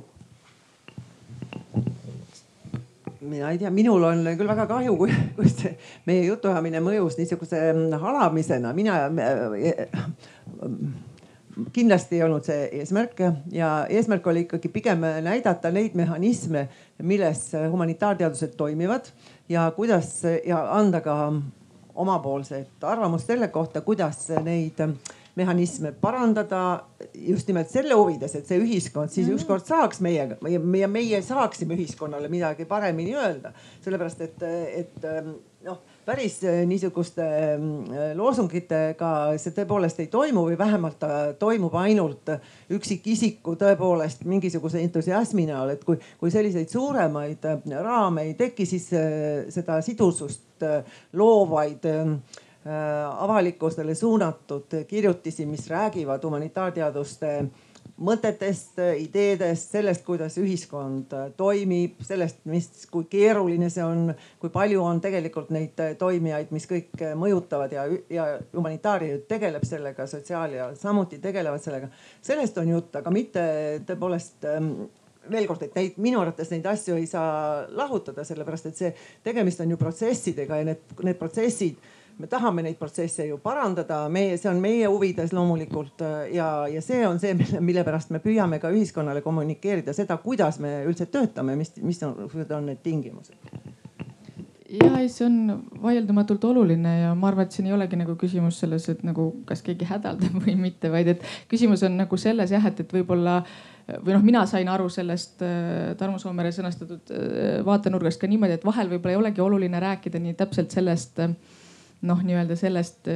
mina 3.29 3.51
ei 3.53 3.59
tea, 3.61 3.71
minul 3.75 4.05
on 4.09 4.25
küll 4.39 4.49
väga 4.51 4.67
kahju, 4.71 4.97
kui, 4.99 5.15
kui 5.37 5.51
see 5.53 5.75
meie 6.09 6.25
jutuajamine 6.27 6.81
mõjus 6.85 7.19
niisuguse 7.21 7.61
halamisena, 8.03 8.73
mina 8.77 8.99
kindlasti 11.73 12.19
ei 12.19 12.23
olnud 12.23 12.47
see 12.47 12.67
eesmärk 12.81 13.23
ja 13.53 13.71
eesmärk 13.91 14.27
oli 14.31 14.45
ikkagi 14.47 14.71
pigem 14.73 15.03
näidata 15.25 15.73
neid 15.75 15.97
mehhanisme, 15.99 16.69
milles 17.03 17.49
humanitaarteadused 17.71 18.55
toimivad 18.57 19.11
ja 19.49 19.71
kuidas 19.77 20.21
ja 20.47 20.63
anda 20.77 21.01
ka 21.01 21.19
omapoolset 21.99 22.85
arvamust 22.85 23.27
selle 23.27 23.49
kohta, 23.49 23.81
kuidas 23.81 24.29
neid 24.45 24.79
mehhanisme 25.39 25.93
parandada 26.01 26.63
just 27.15 27.51
nimelt 27.51 27.71
selle 27.73 27.97
huvides, 27.99 28.35
et 28.35 28.49
see 28.49 28.59
ühiskond 28.63 29.13
siis 29.15 29.27
mhm. 29.29 29.39
ükskord 29.39 29.69
saaks 29.69 30.03
meiega 30.05 30.39
ja 30.51 30.61
meie, 30.61 30.91
meie 30.91 31.23
saaksime 31.25 31.79
ühiskonnale 31.79 32.31
midagi 32.33 32.67
paremini 32.69 33.15
öelda. 33.17 33.55
sellepärast 33.85 34.27
et, 34.27 34.43
et 34.83 35.09
noh 35.65 35.79
päris 36.09 36.45
äh, 36.45 36.63
niisuguste 36.67 37.25
äh, 37.25 38.17
loosungitega 38.17 39.11
see 39.41 39.53
tõepoolest 39.57 40.01
ei 40.01 40.09
toimu 40.13 40.47
või 40.47 40.57
vähemalt 40.59 40.97
ta 41.03 41.11
toimub 41.39 41.75
ainult 41.77 42.33
üksikisiku 42.73 43.59
tõepoolest 43.61 44.25
mingisuguse 44.29 44.81
entusiasmi 44.87 45.45
näol, 45.51 45.75
et 45.75 45.85
kui, 45.85 46.01
kui 46.21 46.33
selliseid 46.33 46.73
suuremaid 46.73 47.45
äh, 47.51 47.61
raame 47.85 48.29
ei 48.31 48.35
teki, 48.41 48.67
siis 48.69 48.89
seda 48.89 49.81
sidusust 49.85 50.65
loovaid 51.19 51.85
avalikkusele 52.69 53.95
suunatud 53.95 54.75
kirjutisi, 54.89 55.47
mis 55.47 55.69
räägivad 55.71 56.25
humanitaarteaduste 56.25 57.33
mõtetest, 57.99 58.79
ideedest, 59.01 59.73
sellest, 59.73 60.05
kuidas 60.07 60.37
ühiskond 60.39 61.13
toimib, 61.37 61.99
sellest, 62.07 62.41
mis, 62.51 62.69
kui 62.93 63.09
keeruline 63.11 63.71
see 63.73 63.83
on, 63.85 64.13
kui 64.39 64.53
palju 64.55 64.85
on 64.85 65.01
tegelikult 65.03 65.51
neid 65.55 65.81
toimijaid, 65.99 66.53
mis 66.55 66.69
kõik 66.71 67.03
mõjutavad 67.19 67.75
ja, 67.75 67.89
ja 68.13 68.29
humanitaarium 68.55 69.25
tegeleb 69.31 69.67
sellega, 69.67 70.07
sotsiaalia 70.07 70.71
samuti 70.79 71.19
tegelevad 71.23 71.63
sellega. 71.65 71.91
sellest 72.23 72.59
on 72.63 72.71
jutt, 72.77 72.95
aga 73.01 73.11
mitte 73.15 73.45
tõepoolest 73.89 74.47
ähm, 74.47 74.73
veel 75.31 75.47
kord, 75.51 75.67
et 75.67 75.75
neid 75.77 75.99
minu 76.01 76.23
arvates 76.23 76.51
neid 76.55 76.67
asju 76.71 76.97
ei 76.97 77.07
saa 77.11 77.67
lahutada, 77.69 78.25
sellepärast 78.25 78.71
et 78.71 78.79
see 78.79 78.95
tegemist 79.27 79.61
on 79.65 79.75
ju 79.75 79.81
protsessidega 79.81 80.63
ja 80.63 80.71
need, 80.71 80.99
need 81.03 81.19
protsessid 81.19 81.83
me 82.19 82.27
tahame 82.27 82.65
neid 82.67 82.79
protsesse 82.79 83.27
ju 83.29 83.39
parandada, 83.43 84.01
meie, 84.13 84.37
see 84.41 84.51
on 84.51 84.61
meie 84.63 84.89
huvides 84.91 85.33
loomulikult 85.37 86.03
äh, 86.03 86.17
ja, 86.35 86.49
ja 86.71 86.83
see 86.85 87.05
on 87.07 87.21
see, 87.23 87.35
mille, 87.69 87.85
pärast 87.87 88.13
me 88.15 88.23
püüame 88.25 88.61
ka 88.63 88.73
ühiskonnale 88.75 89.23
kommunikeerida 89.25 89.95
seda, 89.97 90.19
kuidas 90.23 90.59
me 90.63 90.81
üldse 90.89 91.09
töötame, 91.13 91.57
mis, 91.59 91.75
mis 91.83 92.03
on, 92.07 92.27
on 92.27 92.71
need 92.71 92.83
tingimused. 92.83 93.39
Ja 94.69 94.91
ei, 94.99 95.07
see 95.09 95.25
on 95.25 95.63
vaieldamatult 95.81 96.43
oluline 96.45 96.91
ja 96.99 97.15
ma 97.17 97.31
arvan, 97.31 97.47
et 97.49 97.55
siin 97.57 97.71
ei 97.71 97.73
olegi 97.73 97.97
nagu 97.97 98.19
küsimus 98.21 98.59
selles, 98.61 98.85
et 98.93 99.01
nagu 99.07 99.31
kas 99.49 99.63
keegi 99.65 99.87
hädaldab 99.89 100.43
või 100.45 100.59
mitte, 100.61 100.91
vaid 100.93 101.15
et 101.15 101.25
küsimus 101.49 101.87
on 101.89 101.97
nagu 102.03 102.19
selles 102.21 102.53
jah, 102.53 102.67
et, 102.69 102.83
et 102.85 102.93
võib-olla 102.99 103.39
või 104.05 104.13
noh, 104.13 104.25
mina 104.27 104.43
sain 104.51 104.69
aru 104.69 104.91
sellest 104.93 105.41
äh, 105.47 105.95
Tarmo 105.97 106.21
Soomere 106.21 106.51
sõnastatud 106.53 107.15
äh, 107.15 107.63
vaatenurgast 107.65 108.21
ka 108.21 108.29
niimoodi, 108.29 108.59
et 108.59 108.67
vahel 108.69 108.91
võib-olla 108.91 109.15
ei 109.15 109.21
olegi 109.23 109.41
oluline 109.41 109.81
rääkida 109.81 110.21
nii 110.21 110.37
täpselt 110.37 110.75
sellest 110.75 111.23
äh, 111.25 111.33
noh, 112.07 112.21
nii-öelda 112.23 112.55
sellest 112.59 113.09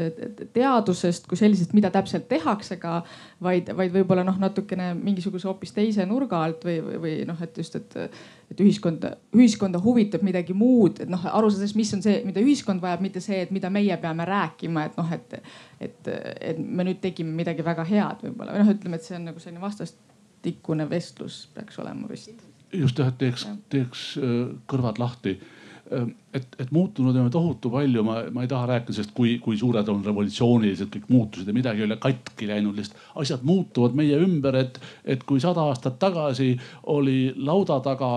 teadusest 0.55 1.29
kui 1.31 1.39
sellisest, 1.39 1.75
mida 1.77 1.91
täpselt 1.95 2.25
tehakse 2.31 2.77
ka, 2.83 2.97
vaid, 3.43 3.71
vaid 3.79 3.93
võib-olla 3.95 4.25
noh, 4.27 4.39
natukene 4.43 4.91
mingisuguse 4.99 5.47
hoopis 5.47 5.75
teise 5.77 6.07
nurga 6.09 6.41
alt 6.43 6.67
või, 6.67 6.81
või, 6.83 6.99
või 7.05 7.13
noh, 7.29 7.39
et 7.45 7.61
just, 7.63 7.77
et, 7.79 7.97
et 8.51 8.63
ühiskonda, 8.65 9.15
ühiskonda 9.39 9.79
huvitab 9.83 10.25
midagi 10.27 10.57
muud, 10.59 10.99
et 11.05 11.13
noh, 11.13 11.29
aru 11.31 11.53
saades, 11.55 11.77
mis 11.79 11.95
on 11.95 12.03
see, 12.03 12.19
mida 12.27 12.43
ühiskond 12.43 12.83
vajab, 12.83 13.05
mitte 13.07 13.23
see, 13.23 13.39
et 13.47 13.55
mida 13.55 13.71
meie 13.71 13.97
peame 14.03 14.27
rääkima, 14.29 14.89
et 14.91 14.99
noh, 14.99 15.15
et, 15.15 15.39
et, 15.79 16.13
et 16.53 16.63
me 16.63 16.89
nüüd 16.89 17.03
tegime 17.05 17.35
midagi 17.39 17.67
väga 17.67 17.87
head 17.87 18.27
võib-olla. 18.27 18.57
Või 18.57 18.67
noh, 18.67 18.75
ütleme, 18.75 18.99
et 18.99 19.07
see 19.07 19.19
on 19.21 19.31
nagu 19.31 19.43
selline 19.43 19.63
vastastikune 19.63 20.91
vestlus 20.91 21.45
peaks 21.55 21.79
olema 21.79 22.11
vist. 22.11 22.35
just 22.75 22.99
jah, 22.99 23.15
et 23.15 23.19
teeks, 23.23 23.47
teeks 23.71 24.07
äh, 24.19 24.39
kõrvad 24.67 24.99
lahti 24.99 25.39
et, 25.93 26.56
et 26.59 26.70
muutunud 26.73 27.16
on 27.16 27.31
tohutu 27.32 27.70
palju, 27.73 28.05
ma, 28.06 28.19
ma 28.32 28.44
ei 28.44 28.51
taha 28.51 28.69
rääkida 28.70 28.97
sellest, 28.97 29.14
kui, 29.16 29.36
kui 29.43 29.59
suured 29.60 29.89
on 29.93 30.02
revolutsioonilised 30.06 30.90
kõik 30.94 31.10
muutused 31.12 31.48
ja 31.48 31.56
midagi 31.56 31.82
ei 31.82 31.89
ole 31.89 31.98
katki 32.02 32.48
läinud, 32.51 32.78
lihtsalt 32.78 33.20
asjad 33.23 33.44
muutuvad 33.47 33.97
meie 33.98 34.19
ümber, 34.23 34.59
et, 34.62 34.81
et 35.05 35.24
kui 35.28 35.43
sada 35.43 35.66
aastat 35.69 35.98
tagasi 36.02 36.55
oli 36.93 37.32
lauda 37.36 37.81
taga 37.85 38.12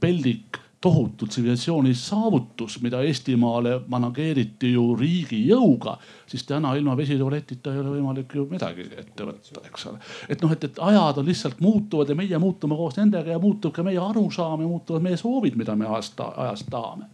peldik 0.00 0.60
tohutu 0.80 1.26
tsivilisatsiooni 1.26 1.94
saavutus, 1.94 2.78
mida 2.82 3.02
Eestimaale 3.02 3.80
manageeriti 3.88 4.72
ju 4.72 4.96
riigi 4.96 5.42
jõuga, 5.48 5.98
siis 6.26 6.46
täna 6.48 6.72
ilma 6.74 6.96
vesitualetita 6.96 7.74
ei 7.74 7.82
ole 7.82 7.92
võimalik 7.98 8.32
ju 8.34 8.46
midagi 8.48 8.86
ette 8.96 9.26
võtta, 9.28 9.64
eks 9.68 9.86
ole. 9.90 10.00
et 10.28 10.42
noh, 10.42 10.52
et, 10.56 10.64
et 10.64 10.80
ajad 10.88 11.20
on 11.20 11.28
lihtsalt 11.28 11.60
muutuvad 11.60 12.08
ja 12.08 12.16
meie 12.16 12.40
muutume 12.40 12.78
koos 12.80 12.96
nendega 12.96 13.36
ja 13.36 13.42
muutub 13.42 13.74
ka 13.76 13.84
meie 13.84 14.00
arusaam 14.00 14.64
ja 14.64 14.68
muutuvad 14.70 15.04
meie 15.04 15.20
soovid, 15.20 15.58
mida 15.60 15.76
me 15.76 15.88
ajast, 15.90 16.20
ajast 16.30 16.70
tahame. 16.72 17.10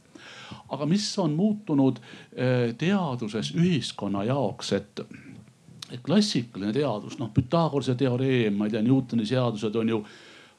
aga 0.68 0.86
mis 0.86 1.09
on 1.18 1.34
muutunud 1.34 1.98
eh, 2.36 2.74
teaduses 2.78 3.51
ühiskonna 3.59 4.24
jaoks, 4.30 4.72
et 4.78 5.02
klassikaline 6.06 6.72
teadus, 6.72 7.18
noh 7.18 7.34
Pythagorase 7.34 7.94
teoreem, 7.98 8.55
ma 8.55 8.66
ei 8.66 8.74
tea, 8.74 8.82
Newtoni 8.82 9.26
seadused 9.26 9.74
on 9.74 9.88
ju 9.88 10.01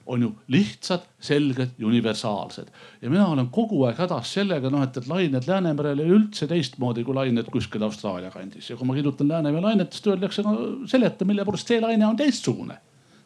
on 0.08 0.22
ju 0.22 0.32
lihtsad, 0.54 1.06
selged 1.20 1.76
ja 1.78 1.88
universaalsed. 1.88 2.68
ja 3.02 3.10
mina 3.10 3.28
olen 3.28 3.50
kogu 3.52 3.84
aeg 3.88 4.00
hädas 4.00 4.34
sellega, 4.34 4.70
noh, 4.74 4.84
et, 4.84 4.98
et 4.98 5.08
lained 5.08 5.48
Läänemerel 5.48 6.00
ei 6.00 6.06
ole 6.06 6.20
üldse 6.20 6.48
teistmoodi 6.48 7.04
kui 7.04 7.16
lained 7.16 7.52
kuskil 7.52 7.84
Austraalia 7.84 8.32
kandis 8.32 8.70
ja 8.70 8.78
kui 8.78 8.88
ma 8.88 8.96
kirjutan 8.96 9.28
Läänemere 9.28 9.66
lainetest, 9.70 10.08
öeldakse 10.08 10.46
no 10.48 10.58
seleta, 10.88 11.26
mille 11.26 11.46
pärast 11.46 11.68
see 11.68 11.82
laine 11.84 12.08
on 12.08 12.18
teistsugune. 12.18 12.80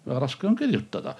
väga 0.06 0.20
raske 0.20 0.48
on 0.48 0.56
kirjutada 0.56 1.16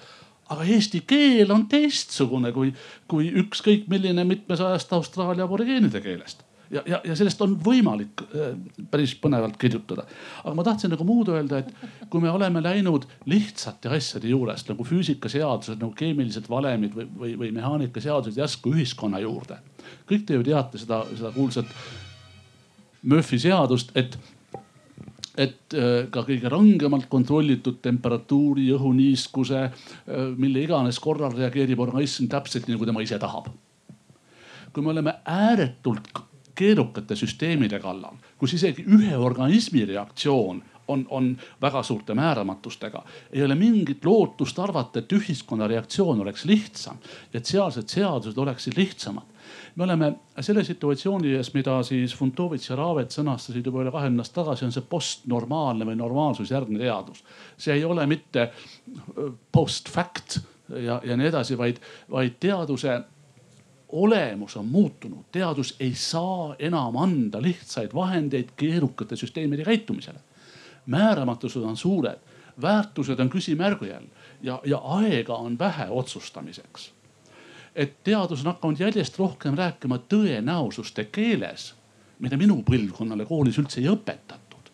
aga 0.50 0.64
eesti 0.64 1.02
keel 1.06 1.50
on 1.54 1.66
teistsugune 1.70 2.52
kui, 2.52 2.72
kui 3.08 3.30
ükskõik 3.42 3.86
milline 3.88 4.24
mitmesajast 4.24 4.92
Austraalia 4.92 5.46
aborigeenide 5.46 6.00
keelest 6.00 6.42
ja, 6.72 6.82
ja, 6.86 7.00
ja 7.04 7.16
sellest 7.18 7.40
on 7.44 7.54
võimalik 7.62 8.24
äh, 8.24 8.52
päris 8.90 9.14
põnevalt 9.20 9.58
kirjutada. 9.60 10.06
aga 10.42 10.54
ma 10.56 10.66
tahtsin 10.66 10.92
nagu 10.94 11.06
muud 11.06 11.30
öelda, 11.32 11.62
et 11.62 12.08
kui 12.10 12.22
me 12.22 12.30
oleme 12.32 12.62
läinud 12.64 13.06
lihtsate 13.30 13.92
asjade 13.92 14.30
juurest 14.30 14.72
nagu 14.72 14.86
füüsikaseadused, 14.88 15.78
nagu 15.80 15.92
keemilised 15.98 16.48
valemid 16.50 16.96
või, 16.96 17.08
või, 17.18 17.34
või 17.44 17.52
mehaanikaseadused 17.58 18.38
järsku 18.40 18.74
ühiskonna 18.74 19.20
juurde. 19.22 19.60
kõik 20.08 20.26
te 20.26 20.38
ju 20.38 20.46
teate 20.46 20.80
seda, 20.80 21.04
seda 21.14 21.32
kuulsat 21.34 21.66
Murphy 23.02 23.38
seadust, 23.42 23.90
et 23.98 24.16
et 25.32 25.74
äh, 25.74 26.10
ka 26.12 26.26
kõige 26.26 26.50
rangemalt 26.52 27.06
kontrollitud 27.08 27.78
temperatuuri, 27.84 28.66
õhuniiskuse, 28.76 29.62
äh, 29.64 30.26
mille 30.36 30.66
iganes 30.66 31.00
korral 31.00 31.32
reageerib 31.36 31.80
organism 31.80 32.28
täpselt 32.28 32.68
nii 32.68 32.76
nagu 32.76 32.88
tema 32.88 33.04
ise 33.04 33.18
tahab. 33.18 33.48
kui 34.72 34.82
me 34.82 34.88
oleme 34.88 35.12
ääretult 35.28 36.31
keerukate 36.54 37.16
süsteemide 37.16 37.80
kallal, 37.80 38.18
kus 38.38 38.54
isegi 38.58 38.84
ühe 38.84 39.16
organismi 39.16 39.86
reaktsioon 39.88 40.62
on, 40.88 41.06
on 41.10 41.36
väga 41.60 41.82
suurte 41.82 42.14
määramatustega. 42.14 43.04
ei 43.32 43.44
ole 43.44 43.54
mingit 43.54 44.04
lootust 44.04 44.58
arvata, 44.58 44.98
et 44.98 45.12
ühiskonna 45.12 45.66
reaktsioon 45.66 46.20
oleks 46.20 46.44
lihtsam, 46.44 46.98
et 47.34 47.46
sealsed 47.46 47.88
seadused 47.88 48.38
oleksid 48.38 48.76
lihtsamad. 48.76 49.24
me 49.76 49.84
oleme 49.84 50.12
selle 50.40 50.64
situatsiooni 50.64 51.34
ees, 51.36 51.54
mida 51.54 51.82
siis 51.82 52.14
Funtovitš 52.14 52.70
ja 52.70 52.76
Raavet 52.76 53.10
sõnastasid 53.10 53.66
juba 53.66 53.82
üle 53.82 53.90
kahekümne 53.90 54.20
aasta 54.20 54.42
tagasi, 54.42 54.64
on 54.64 54.72
see 54.72 54.84
postnormaalne 54.88 55.86
või 55.88 55.96
normaalsusjärgne 55.96 56.78
teadus. 56.78 57.24
see 57.56 57.74
ei 57.74 57.84
ole 57.84 58.06
mitte 58.06 58.50
post 59.52 59.88
fact 59.88 60.40
ja, 60.68 61.00
ja 61.04 61.16
nii 61.16 61.28
edasi, 61.28 61.58
vaid, 61.58 61.80
vaid 62.10 62.38
teaduse 62.40 63.00
olemus 63.92 64.56
on 64.56 64.66
muutunud, 64.66 65.24
teadus 65.32 65.76
ei 65.80 65.94
saa 65.94 66.56
enam 66.58 66.96
anda 66.96 67.42
lihtsaid 67.42 67.94
vahendeid 67.94 68.48
keerukate 68.56 69.16
süsteemide 69.16 69.64
käitumisele. 69.64 70.18
määramatused 70.86 71.62
on 71.62 71.76
suured, 71.76 72.18
väärtused 72.62 73.20
on 73.20 73.30
küsimärgi 73.30 73.92
all 73.94 74.06
ja, 74.42 74.60
ja 74.64 74.78
aega 74.78 75.34
on 75.34 75.58
vähe 75.58 75.86
otsustamiseks. 75.90 76.92
et 77.74 78.04
teadus 78.04 78.40
on 78.40 78.52
hakanud 78.52 78.80
järjest 78.80 79.18
rohkem 79.18 79.54
rääkima 79.54 79.98
tõenäosuste 79.98 81.04
keeles, 81.12 81.74
mida 82.18 82.36
minu 82.36 82.62
põlvkonnale 82.62 83.26
koolis 83.26 83.58
üldse 83.58 83.80
ei 83.80 83.88
õpetatud. 83.88 84.72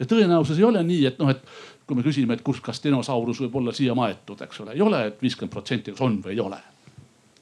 ja 0.00 0.06
tõenäosus 0.06 0.58
ei 0.58 0.64
ole 0.64 0.82
nii, 0.82 1.06
et 1.06 1.18
noh, 1.18 1.30
et 1.30 1.44
kui 1.86 1.96
me 1.96 2.02
küsime, 2.02 2.34
et 2.34 2.42
kus, 2.42 2.60
kas 2.60 2.84
dinosaurus 2.84 3.40
võib 3.40 3.56
olla 3.56 3.72
siia 3.72 3.94
maetud, 3.94 4.40
eks 4.40 4.60
ole, 4.60 4.72
ei 4.72 4.80
ole, 4.80 5.06
et 5.06 5.22
viiskümmend 5.22 5.52
protsenti, 5.52 5.92
kas 5.92 6.00
on 6.00 6.20
või 6.22 6.36
ei 6.36 6.40
ole 6.40 6.60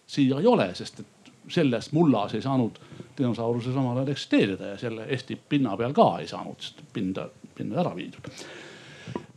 siia 0.06 0.40
ei 0.40 0.46
ole, 0.46 0.74
sest 0.74 1.00
et 1.00 1.32
selles 1.48 1.92
mullas 1.92 2.34
ei 2.34 2.42
saanud 2.42 2.78
dinosauruse 3.18 3.72
samal 3.72 3.96
ajal 3.96 4.08
eksisteerida 4.08 4.66
ja 4.66 4.78
selle 4.78 5.04
Eesti 5.04 5.36
pinna 5.48 5.76
peal 5.76 5.92
ka 5.92 6.08
ei 6.20 6.28
saanud, 6.28 6.60
sest 6.60 6.82
pinda, 6.92 7.28
pinda 7.54 7.80
ära 7.80 7.94
viidud. 7.96 8.30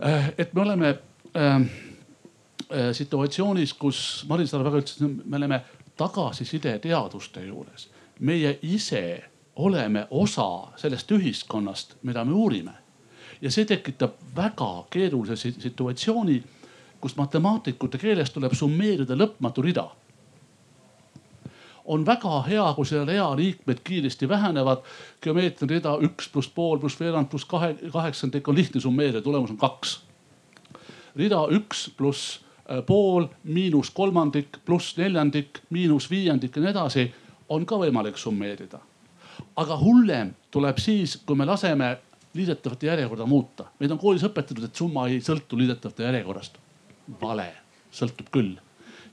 Äh, 0.05 0.33
et 0.37 0.53
me 0.53 0.61
oleme 0.61 0.89
äh, 0.89 1.55
äh, 1.55 2.91
situatsioonis, 2.91 3.73
kus 3.73 4.25
Maris 4.29 4.53
Laar 4.53 4.65
väga 4.65 4.81
ütles, 4.83 4.97
et 5.05 5.25
me 5.25 5.37
oleme 5.37 5.61
tagasiside 5.97 6.79
teaduste 6.79 7.45
juures. 7.45 7.89
meie 8.19 8.59
ise 8.61 9.23
oleme 9.55 10.07
osa 10.09 10.67
sellest 10.75 11.11
ühiskonnast, 11.11 11.95
mida 12.03 12.25
me 12.25 12.33
uurime. 12.33 12.73
ja 13.41 13.51
see 13.51 13.65
tekitab 13.65 14.11
väga 14.35 14.85
keerulise 14.89 15.35
situatsiooni, 15.35 16.43
kus 17.01 17.15
matemaatikute 17.15 17.97
keeles 17.97 18.31
tuleb 18.31 18.53
summeerida 18.53 19.15
lõpmatu 19.15 19.61
rida 19.63 19.87
on 21.89 22.05
väga 22.05 22.41
hea, 22.45 22.65
kui 22.77 22.85
selle 22.85 23.05
rea 23.09 23.29
liikmed 23.35 23.79
kiiresti 23.83 24.29
vähenevad. 24.29 24.83
geomeetriline 25.21 25.79
rida 25.79 25.95
üks 26.05 26.29
pluss 26.29 26.49
pool 26.53 26.77
pluss 26.79 26.99
veerand 26.99 27.29
pluss 27.31 27.47
kahe, 27.49 27.73
kaheksandik 27.93 28.47
on 28.47 28.55
lihtne 28.55 28.81
summeerida, 28.81 29.21
tulemus 29.21 29.49
on 29.49 29.57
kaks. 29.57 29.99
rida 31.15 31.41
üks 31.57 31.89
pluss 31.97 32.39
äh, 32.69 32.83
pool 32.85 33.27
miinus 33.43 33.89
kolmandik 33.89 34.61
pluss 34.65 34.97
neljandik 34.97 35.63
miinus 35.69 36.11
viiendik 36.11 36.55
ja 36.55 36.61
nii 36.61 36.71
edasi 36.75 37.07
on 37.49 37.65
ka 37.65 37.81
võimalik 37.81 38.17
summeerida. 38.17 38.79
aga 39.55 39.81
hullem 39.81 40.35
tuleb 40.51 40.77
siis, 40.77 41.17
kui 41.25 41.35
me 41.35 41.45
laseme 41.45 41.97
liidetavate 42.33 42.87
järjekorda 42.87 43.25
muuta. 43.25 43.65
meid 43.79 43.91
on 43.91 43.97
koolis 43.97 44.23
õpetatud, 44.29 44.63
et 44.63 44.75
summa 44.75 45.07
ei 45.09 45.21
sõltu 45.25 45.57
liidetavate 45.57 46.05
järjekorrast. 46.05 46.57
vale, 47.21 47.53
sõltub 47.91 48.29
küll 48.29 48.57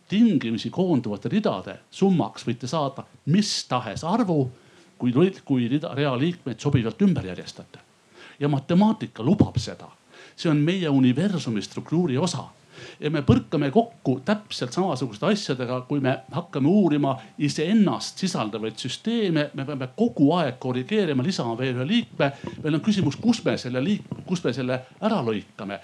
tingimisi 0.09 0.71
koonduvate 0.71 1.29
ridade 1.29 1.79
summaks 1.91 2.47
võite 2.47 2.69
saada 2.71 3.05
mis 3.27 3.65
tahes 3.69 4.05
arvu, 4.05 4.51
kui, 4.99 5.13
kui 5.45 5.69
rida, 5.69 5.95
rea 5.95 6.15
liikmeid 6.19 6.61
sobivalt 6.61 7.03
ümber 7.03 7.27
järjestate. 7.27 7.79
ja 8.41 8.49
matemaatika 8.49 9.23
lubab 9.23 9.57
seda. 9.59 9.89
see 10.37 10.51
on 10.51 10.57
meie 10.57 10.89
universumi 10.89 11.63
struktuuri 11.63 12.19
osa 12.19 12.45
ja 13.01 13.11
me 13.11 13.23
põrkame 13.23 13.71
kokku 13.71 14.21
täpselt 14.25 14.73
samasuguste 14.73 15.27
asjadega, 15.27 15.81
kui 15.89 16.01
me 16.01 16.19
hakkame 16.33 16.69
uurima 16.69 17.17
iseennast 17.39 18.19
sisaldavaid 18.19 18.77
süsteeme, 18.77 19.51
me 19.55 19.65
peame 19.65 19.89
kogu 19.97 20.33
aeg 20.37 20.59
korrigeerima, 20.61 21.23
lisama 21.23 21.57
veel 21.59 21.77
ühe 21.77 21.87
liikme. 21.87 22.33
meil 22.63 22.75
on 22.75 22.85
küsimus, 22.85 23.17
kus 23.17 23.45
me 23.45 23.57
selle 23.59 23.81
liik-, 23.81 24.11
kus 24.27 24.45
me 24.45 24.53
selle 24.53 24.83
ära 25.01 25.23
lõikame. 25.23 25.81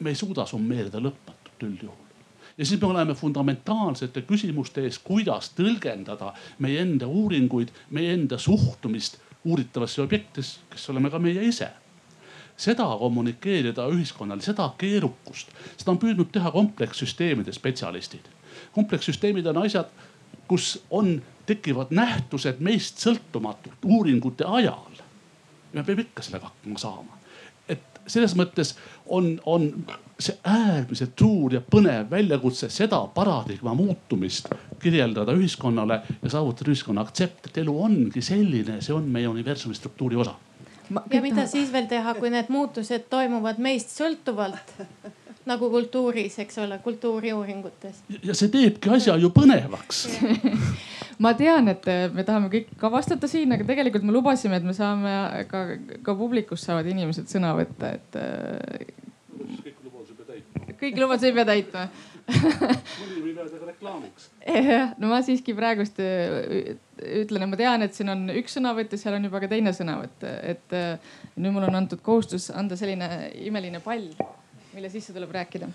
me 0.00 0.10
ei 0.10 0.14
suuda 0.14 0.46
summeerida 0.46 1.00
lõpmatult 1.00 1.66
üldjuhul 1.70 2.07
ja 2.58 2.66
siis 2.66 2.80
me 2.80 2.86
oleme 2.86 3.14
fundamentaalsete 3.14 4.22
küsimuste 4.22 4.82
ees, 4.82 4.98
kuidas 4.98 5.52
tõlgendada 5.56 6.32
meie 6.58 6.80
enda 6.82 7.06
uuringuid, 7.06 7.70
meie 7.90 8.12
enda 8.12 8.38
suhtumist 8.38 9.20
uuritavasse 9.44 10.02
objektisse, 10.02 10.66
kes 10.70 10.90
oleme 10.90 11.10
ka 11.10 11.18
meie 11.22 11.44
ise 11.48 11.70
seda 12.58 12.88
kommunikeerida 12.98 13.86
ühiskonnale, 13.94 14.42
seda 14.42 14.66
keerukust, 14.78 15.52
seda 15.76 15.92
on 15.94 16.00
püüdnud 16.02 16.32
teha 16.34 16.50
komplekssüsteemide 16.50 17.54
spetsialistid. 17.54 18.26
komplekssüsteemid 18.74 19.46
on 19.46 19.62
asjad, 19.62 19.92
kus 20.50 20.82
on, 20.90 21.20
tekivad 21.46 21.94
nähtused 21.94 22.58
meist 22.58 22.98
sõltumatult 22.98 23.84
uuringute 23.84 24.44
ajal. 24.44 24.98
me 25.72 25.84
peame 25.84 26.02
ikka 26.02 26.22
sellega 26.22 26.50
hakkama 26.50 26.78
saama 26.78 27.17
selles 28.08 28.34
mõttes 28.38 28.74
on, 29.06 29.36
on 29.46 29.70
see 30.18 30.34
äärmiselt 30.44 31.14
suur 31.18 31.54
ja 31.54 31.60
põnev 31.62 32.10
väljakutse 32.10 32.70
seda 32.72 33.00
paradigma 33.14 33.74
muutumist 33.78 34.50
kirjeldada 34.82 35.34
ühiskonnale 35.38 36.00
ja 36.22 36.32
saavutada 36.32 36.72
ühiskonna 36.72 37.04
aktsept, 37.06 37.50
et 37.50 37.62
elu 37.62 37.74
ongi 37.84 38.22
selline, 38.24 38.80
see 38.82 38.94
on 38.96 39.06
meie 39.12 39.28
universumi 39.30 39.78
struktuuri 39.78 40.18
osa. 40.18 40.34
ja 41.12 41.22
mida 41.22 41.46
siis 41.46 41.72
veel 41.72 41.86
teha, 41.86 42.14
kui 42.18 42.30
need 42.34 42.50
muutused 42.50 43.06
toimuvad 43.10 43.62
meist 43.62 43.94
sõltuvalt 43.94 44.74
nagu 45.48 45.70
kultuuris, 45.72 46.38
eks 46.44 46.60
ole, 46.64 46.78
kultuuriuuringutes. 46.84 48.04
ja 48.22 48.36
see 48.36 48.52
teebki 48.52 48.92
asja 48.96 49.16
ju 49.20 49.32
põnevaks 49.34 50.04
ma 51.24 51.34
tean, 51.38 51.72
et 51.72 51.88
me 52.14 52.24
tahame 52.24 52.52
kõik 52.52 52.74
ka 52.80 52.92
vastata 52.92 53.30
siin, 53.30 53.52
aga 53.56 53.66
tegelikult 53.68 54.06
me 54.06 54.14
lubasime, 54.14 54.60
et 54.60 54.66
me 54.66 54.76
saame 54.76 55.46
ka, 55.50 55.64
ka 56.06 56.16
publikus 56.18 56.66
saavad 56.68 56.86
inimesed 56.92 57.30
sõna 57.30 57.54
võtta, 57.58 57.96
et. 57.98 58.20
kõik 59.58 59.82
lubadused 59.82 60.14
ei 60.14 60.22
pea 60.22 60.28
täitma. 60.30 60.78
kõik 60.84 61.02
lubadused 61.02 61.28
ei 61.32 61.36
pea 61.40 61.50
täitma 61.52 61.88
mõni 62.28 63.22
võib 63.22 63.38
jääda 63.38 63.58
ka 63.58 63.68
reklaamiks. 63.70 64.28
jah, 64.44 64.92
no 65.00 65.10
ma 65.10 65.20
siiski 65.24 65.54
praegust 65.56 66.00
äh, 66.02 66.74
ütlen, 67.22 67.46
et 67.46 67.52
ma 67.52 67.58
tean, 67.60 67.84
et 67.84 67.96
siin 67.96 68.12
on 68.12 68.26
üks 68.36 68.58
sõnavõtt 68.58 68.92
ja 68.92 69.00
seal 69.00 69.16
on 69.16 69.28
juba 69.28 69.40
ka 69.42 69.50
teine 69.50 69.72
sõnavõtt, 69.76 70.26
et 70.26 70.76
äh, 70.76 71.14
nüüd 71.36 71.56
mul 71.56 71.68
on 71.68 71.80
antud 71.80 72.02
kohustus 72.04 72.50
anda 72.52 72.76
selline 72.76 73.30
imeline 73.48 73.80
pall, 73.84 74.10
mille 74.78 74.90
sisse 74.90 75.12
tuleb 75.12 75.32
rääkida 75.34 75.68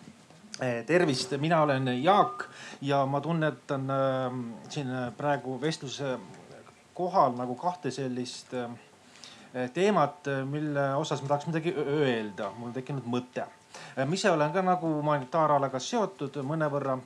tervist, 0.86 1.32
mina 1.42 1.62
olen 1.62 1.88
Jaak 2.02 2.44
ja 2.80 3.06
ma 3.06 3.20
tunnetan 3.20 3.90
äh, 3.90 4.36
siin 4.68 4.90
praegu 5.16 5.60
vestluse 5.60 6.18
kohal 6.94 7.34
nagu 7.34 7.56
kahte 7.58 7.90
sellist 7.90 8.54
äh, 8.54 8.70
teemat, 9.74 10.28
mille 10.50 10.84
osas 10.94 11.22
ma 11.22 11.32
tahaks 11.32 11.48
midagi 11.50 11.74
öelda, 11.76 12.52
mul 12.56 12.70
on 12.70 12.76
tekkinud 12.76 13.08
mõte. 13.10 13.44
ma 13.96 14.14
ise 14.14 14.30
olen 14.30 14.52
ka 14.52 14.62
nagu 14.62 14.92
humanitaaralaga 15.00 15.80
seotud 15.82 16.38
mõnevõrra 16.46 16.98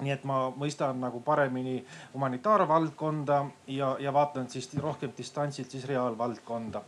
nii 0.00 0.12
et 0.12 0.24
ma 0.24 0.48
mõistan 0.56 0.98
nagu 1.00 1.20
paremini 1.20 1.84
humanitaarvaldkonda 2.14 3.38
ja, 3.68 3.94
ja 4.00 4.12
vaatan 4.12 4.50
siis 4.50 4.68
rohkem 4.78 5.12
distantsilt 5.18 5.70
siis 5.70 5.84
reaalvaldkonda. 5.84 6.82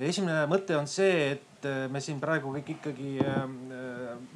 esimene 0.00 0.46
mõte 0.50 0.76
on 0.76 0.86
see, 0.86 1.30
et 1.32 1.51
me 1.90 2.00
siin 2.00 2.20
praegu 2.20 2.52
kõik 2.56 2.72
ikkagi 2.76 3.12
äh, 3.22 3.44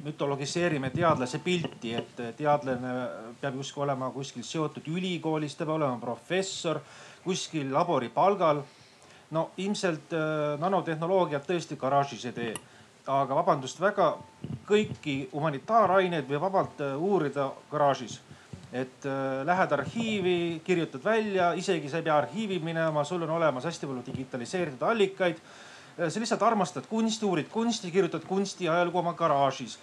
mütologiseerime 0.05 0.89
teadlase 0.93 1.39
pilti, 1.43 1.93
et 1.97 2.23
teadlane 2.37 2.93
peab 3.41 3.59
justkui 3.59 3.83
olema 3.83 4.09
kuskil 4.15 4.45
seotud 4.47 4.87
ülikoolis, 4.87 5.55
ta 5.55 5.65
peab 5.65 5.75
olema 5.77 5.99
professor 6.01 6.81
kuskil 7.23 7.71
laboripalgal. 7.73 8.63
no 9.31 9.49
ilmselt 9.57 10.13
äh, 10.15 10.55
nanotehnoloogiat 10.59 11.47
tõesti 11.47 11.75
garaažis 11.75 12.25
ei 12.25 12.35
tee 12.35 12.55
aga 13.07 13.37
vabandust 13.39 13.79
väga, 13.79 14.11
kõiki 14.67 15.17
humanitaaraineid 15.31 16.27
võib 16.27 16.43
vabalt 16.43 16.81
äh, 16.83 16.95
uurida 16.95 17.51
garaažis. 17.71 18.21
et 18.73 19.05
äh, 19.07 19.45
lähed 19.47 19.71
arhiivi, 19.71 20.61
kirjutad 20.63 21.03
välja, 21.03 21.53
isegi 21.55 21.89
sa 21.89 21.97
ei 21.97 22.03
pea 22.03 22.17
arhiivi 22.17 22.59
minema, 22.59 23.03
sul 23.07 23.23
on 23.23 23.29
olemas 23.29 23.63
hästi 23.63 23.87
palju 23.87 24.03
digitaliseeritud 24.05 24.83
allikaid 24.83 25.39
äh, 25.39 25.66
sa 25.97 26.19
lihtsalt 26.19 26.43
armastad 26.45 26.85
kunsti, 26.89 27.25
uurid 27.25 27.49
kunsti, 27.49 27.91
kirjutad 27.91 28.25
kunstiajalugu 28.27 28.99
oma 28.99 29.13
garaažis. 29.13 29.79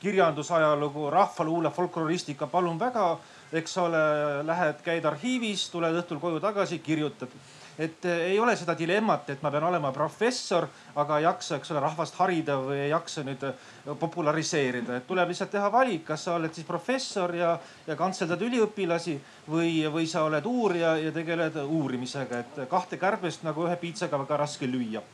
kirjandusajalugu, 0.00 1.10
rahvaluule, 1.10 1.70
folkloristika, 1.70 2.46
palun 2.46 2.78
väga, 2.78 3.18
eks 3.52 3.78
ole, 3.78 4.02
lähed, 4.46 4.82
käid 4.84 5.04
arhiivis, 5.04 5.70
tuled 5.72 5.96
õhtul 6.02 6.20
koju 6.20 6.40
tagasi, 6.40 6.78
kirjutad 6.78 7.32
et 7.78 8.04
eh, 8.04 8.30
ei 8.32 8.38
ole 8.40 8.56
seda 8.56 8.74
dilemmat, 8.78 9.30
et 9.30 9.42
ma 9.44 9.50
pean 9.52 9.66
olema 9.68 9.92
professor, 9.92 10.66
aga 10.96 11.18
ei 11.20 11.26
jaksa, 11.26 11.58
eks 11.58 11.72
ole, 11.74 11.82
rahvast 11.84 12.16
harida 12.20 12.56
või 12.62 12.78
ei 12.86 12.90
jaksa 12.90 13.24
nüüd 13.26 13.42
eh, 13.48 13.66
populariseerida, 14.00 15.00
et 15.00 15.08
tuleb 15.08 15.32
lihtsalt 15.32 15.52
teha 15.52 15.68
valik, 15.72 16.06
kas 16.08 16.24
sa 16.26 16.36
oled 16.38 16.54
siis 16.56 16.66
professor 16.68 17.34
ja, 17.36 17.52
ja 17.86 17.98
kantseldad 17.98 18.40
üliõpilasi 18.46 19.18
või, 19.50 19.82
või 19.92 20.08
sa 20.08 20.24
oled 20.28 20.48
uurija 20.48 20.96
ja 21.02 21.12
tegeled 21.12 21.58
uurimisega, 21.66 22.40
et 22.40 22.64
kahte 22.70 23.00
kärbest 23.00 23.44
nagu 23.46 23.68
ühe 23.68 23.76
piitsaga 23.80 24.24
väga 24.24 24.40
raske 24.46 24.68
lüüa. 24.70 25.04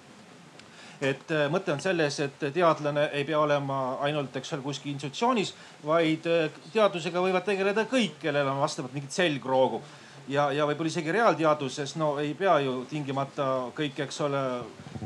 Et 1.03 1.33
eh, 1.35 1.49
mõte 1.51 1.75
on 1.75 1.83
selles, 1.83 2.21
et 2.23 2.47
teadlane 2.55 3.09
ei 3.19 3.27
pea 3.27 3.41
olema 3.43 3.99
ainult, 4.07 4.39
eks 4.39 4.55
ole, 4.55 4.63
kuskil 4.69 4.95
institutsioonis, 4.95 5.51
vaid 5.83 6.31
teadusega 6.71 7.25
võivad 7.25 7.43
tegeleda 7.49 7.89
kõik, 7.91 8.21
kellel 8.23 8.55
on 8.55 8.63
vastavalt 8.63 8.95
mingit 8.95 9.19
selgroogu 9.19 9.83
ja, 10.29 10.51
ja 10.53 10.67
võib-olla 10.69 10.91
isegi 10.91 11.15
reaalteaduses 11.15 11.97
no 12.01 12.15
ei 12.23 12.35
pea 12.39 12.59
ju 12.63 12.83
tingimata 12.91 13.47
kõik, 13.77 14.05
eks 14.07 14.21
ole, 14.27 14.43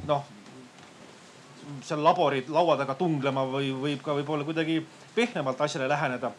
noh 0.07 0.33
seal 1.83 2.03
laborid 2.03 2.51
laua 2.53 2.77
taga 2.79 2.95
tunglema 2.99 3.45
või 3.51 3.73
võib 3.75 4.03
ka 4.05 4.15
võib-olla 4.17 4.47
kuidagi 4.47 4.81
pehmemalt 5.15 5.61
asjale 5.61 5.89
läheneda. 5.91 6.31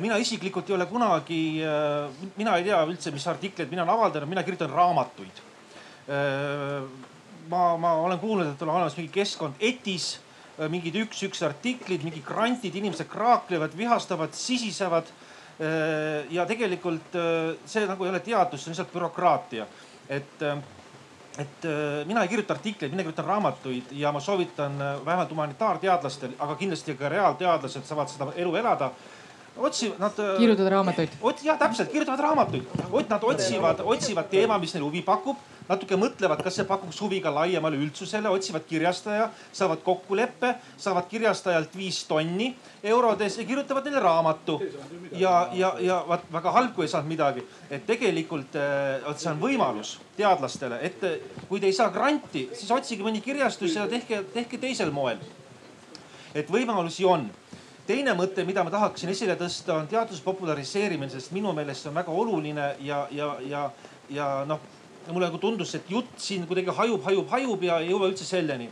mina 0.00 0.16
isiklikult 0.16 0.68
ei 0.70 0.74
ole 0.74 0.86
kunagi, 0.86 1.62
mina 2.36 2.56
ei 2.56 2.64
tea 2.64 2.80
üldse, 2.86 3.10
mis 3.10 3.26
artikleid 3.26 3.70
mina 3.70 3.82
olen 3.82 3.94
avaldanud, 3.94 4.28
mina 4.28 4.42
kirjutan 4.42 4.70
raamatuid. 4.70 5.42
ma, 7.48 7.76
ma 7.76 7.92
olen 7.92 8.18
kuulnud, 8.18 8.46
et 8.46 8.62
on 8.62 8.68
olemas 8.68 8.96
mingi 8.96 9.12
keskkond 9.12 9.54
ETIS, 9.60 10.18
mingid 10.68 10.96
üks-üks 11.04 11.42
artiklid, 11.46 12.02
mingid 12.04 12.24
grantid, 12.26 12.74
inimesed 12.74 13.08
kraaklevad, 13.08 13.76
vihastavad, 13.76 14.34
sisisevad 14.34 15.08
ja 16.30 16.46
tegelikult 16.48 17.16
äh, 17.20 17.56
see 17.68 17.86
nagu 17.86 18.04
ei 18.04 18.10
ole 18.10 18.20
teadus, 18.24 18.62
see 18.62 18.70
on 18.70 18.74
lihtsalt 18.74 18.92
bürokraatia. 18.94 19.66
et, 20.08 20.42
äh, 20.42 20.58
et 21.38 21.66
mina 22.06 22.22
ei 22.22 22.28
kirjuta 22.28 22.54
artikleid, 22.54 22.90
mina 22.92 23.04
kirjutan 23.04 23.24
raamatuid 23.24 23.92
ja 23.92 24.12
ma 24.12 24.20
soovitan 24.20 24.78
vähemalt 25.04 25.30
humanitaarteadlastel, 25.30 26.32
aga 26.38 26.56
kindlasti 26.56 26.94
ka 26.98 27.08
reaalteadlased 27.08 27.86
saavad 27.86 28.08
seda 28.10 28.32
elu 28.36 28.56
elada 28.56 28.90
otsivad, 29.60 30.00
nad. 30.00 30.20
kirjutavad 30.38 30.72
raamatuid. 30.72 31.16
jah, 31.44 31.58
täpselt, 31.58 31.92
kirjutavad 31.92 32.26
raamatuid. 32.26 32.76
Nad 33.08 33.24
otsivad, 33.24 33.82
otsivad 33.84 34.30
teema, 34.32 34.58
mis 34.58 34.74
neile 34.74 34.88
huvi 34.88 35.02
pakub 35.06 35.40
natuke 35.70 35.96
mõtlevad, 35.98 36.42
kas 36.42 36.56
see 36.58 36.66
pakuks 36.66 36.98
huvi 37.04 37.20
ka 37.22 37.30
laiemale 37.34 37.78
üldsusele, 37.78 38.30
otsivad 38.32 38.66
kirjastaja, 38.68 39.28
saavad 39.54 39.82
kokkuleppe, 39.86 40.54
saavad 40.80 41.06
kirjastajalt 41.10 41.76
viis 41.78 42.02
tonni 42.10 42.50
eurodes 42.82 43.38
ja 43.38 43.46
kirjutavad 43.46 43.86
neile 43.86 44.02
raamatu. 44.02 44.58
ja, 45.12 45.48
ja, 45.54 45.74
ja 45.80 46.00
vaat 46.08 46.26
väga 46.32 46.54
halb, 46.56 46.74
kui 46.74 46.86
ei 46.86 46.92
saanud 46.92 47.10
midagi, 47.10 47.44
et 47.70 47.86
tegelikult 47.86 48.56
äh, 48.58 48.98
vot 49.06 49.22
see 49.22 49.30
on 49.30 49.42
võimalus 49.42 49.96
teadlastele, 50.16 50.80
et 50.86 51.04
äh, 51.06 51.18
kui 51.48 51.60
te 51.60 51.70
ei 51.70 51.76
saa 51.76 51.90
granti, 51.94 52.48
siis 52.54 52.70
otsige 52.74 53.06
mõni 53.06 53.22
kirjastus 53.22 53.76
ja 53.78 53.86
tehke, 53.90 54.24
tehke 54.34 54.58
teisel 54.58 54.90
moel. 54.90 55.22
et 56.34 56.50
võimalusi 56.50 57.04
on 57.04 57.24
teine 57.90 58.14
mõte, 58.18 58.44
mida 58.46 58.62
ma 58.66 58.70
tahaksin 58.72 59.10
esile 59.10 59.34
tõsta, 59.38 59.74
on 59.80 59.88
teaduse 59.90 60.22
populariseerimine, 60.22 61.10
sest 61.10 61.32
minu 61.34 61.54
meelest 61.56 61.84
see 61.84 61.90
on 61.90 61.98
väga 61.98 62.14
oluline 62.22 62.68
ja, 62.86 63.00
ja, 63.14 63.32
ja, 63.46 63.64
ja 64.14 64.28
noh 64.48 64.60
mulle 65.10 65.26
nagu 65.26 65.40
tundus, 65.42 65.72
et 65.74 65.88
jutt 65.90 66.12
siin 66.20 66.44
kuidagi 66.46 66.70
hajub, 66.76 67.02
hajub, 67.06 67.26
hajub 67.32 67.64
ja 67.66 67.80
ei 67.82 67.90
jõua 67.90 68.10
üldse 68.12 68.26
selleni. 68.28 68.68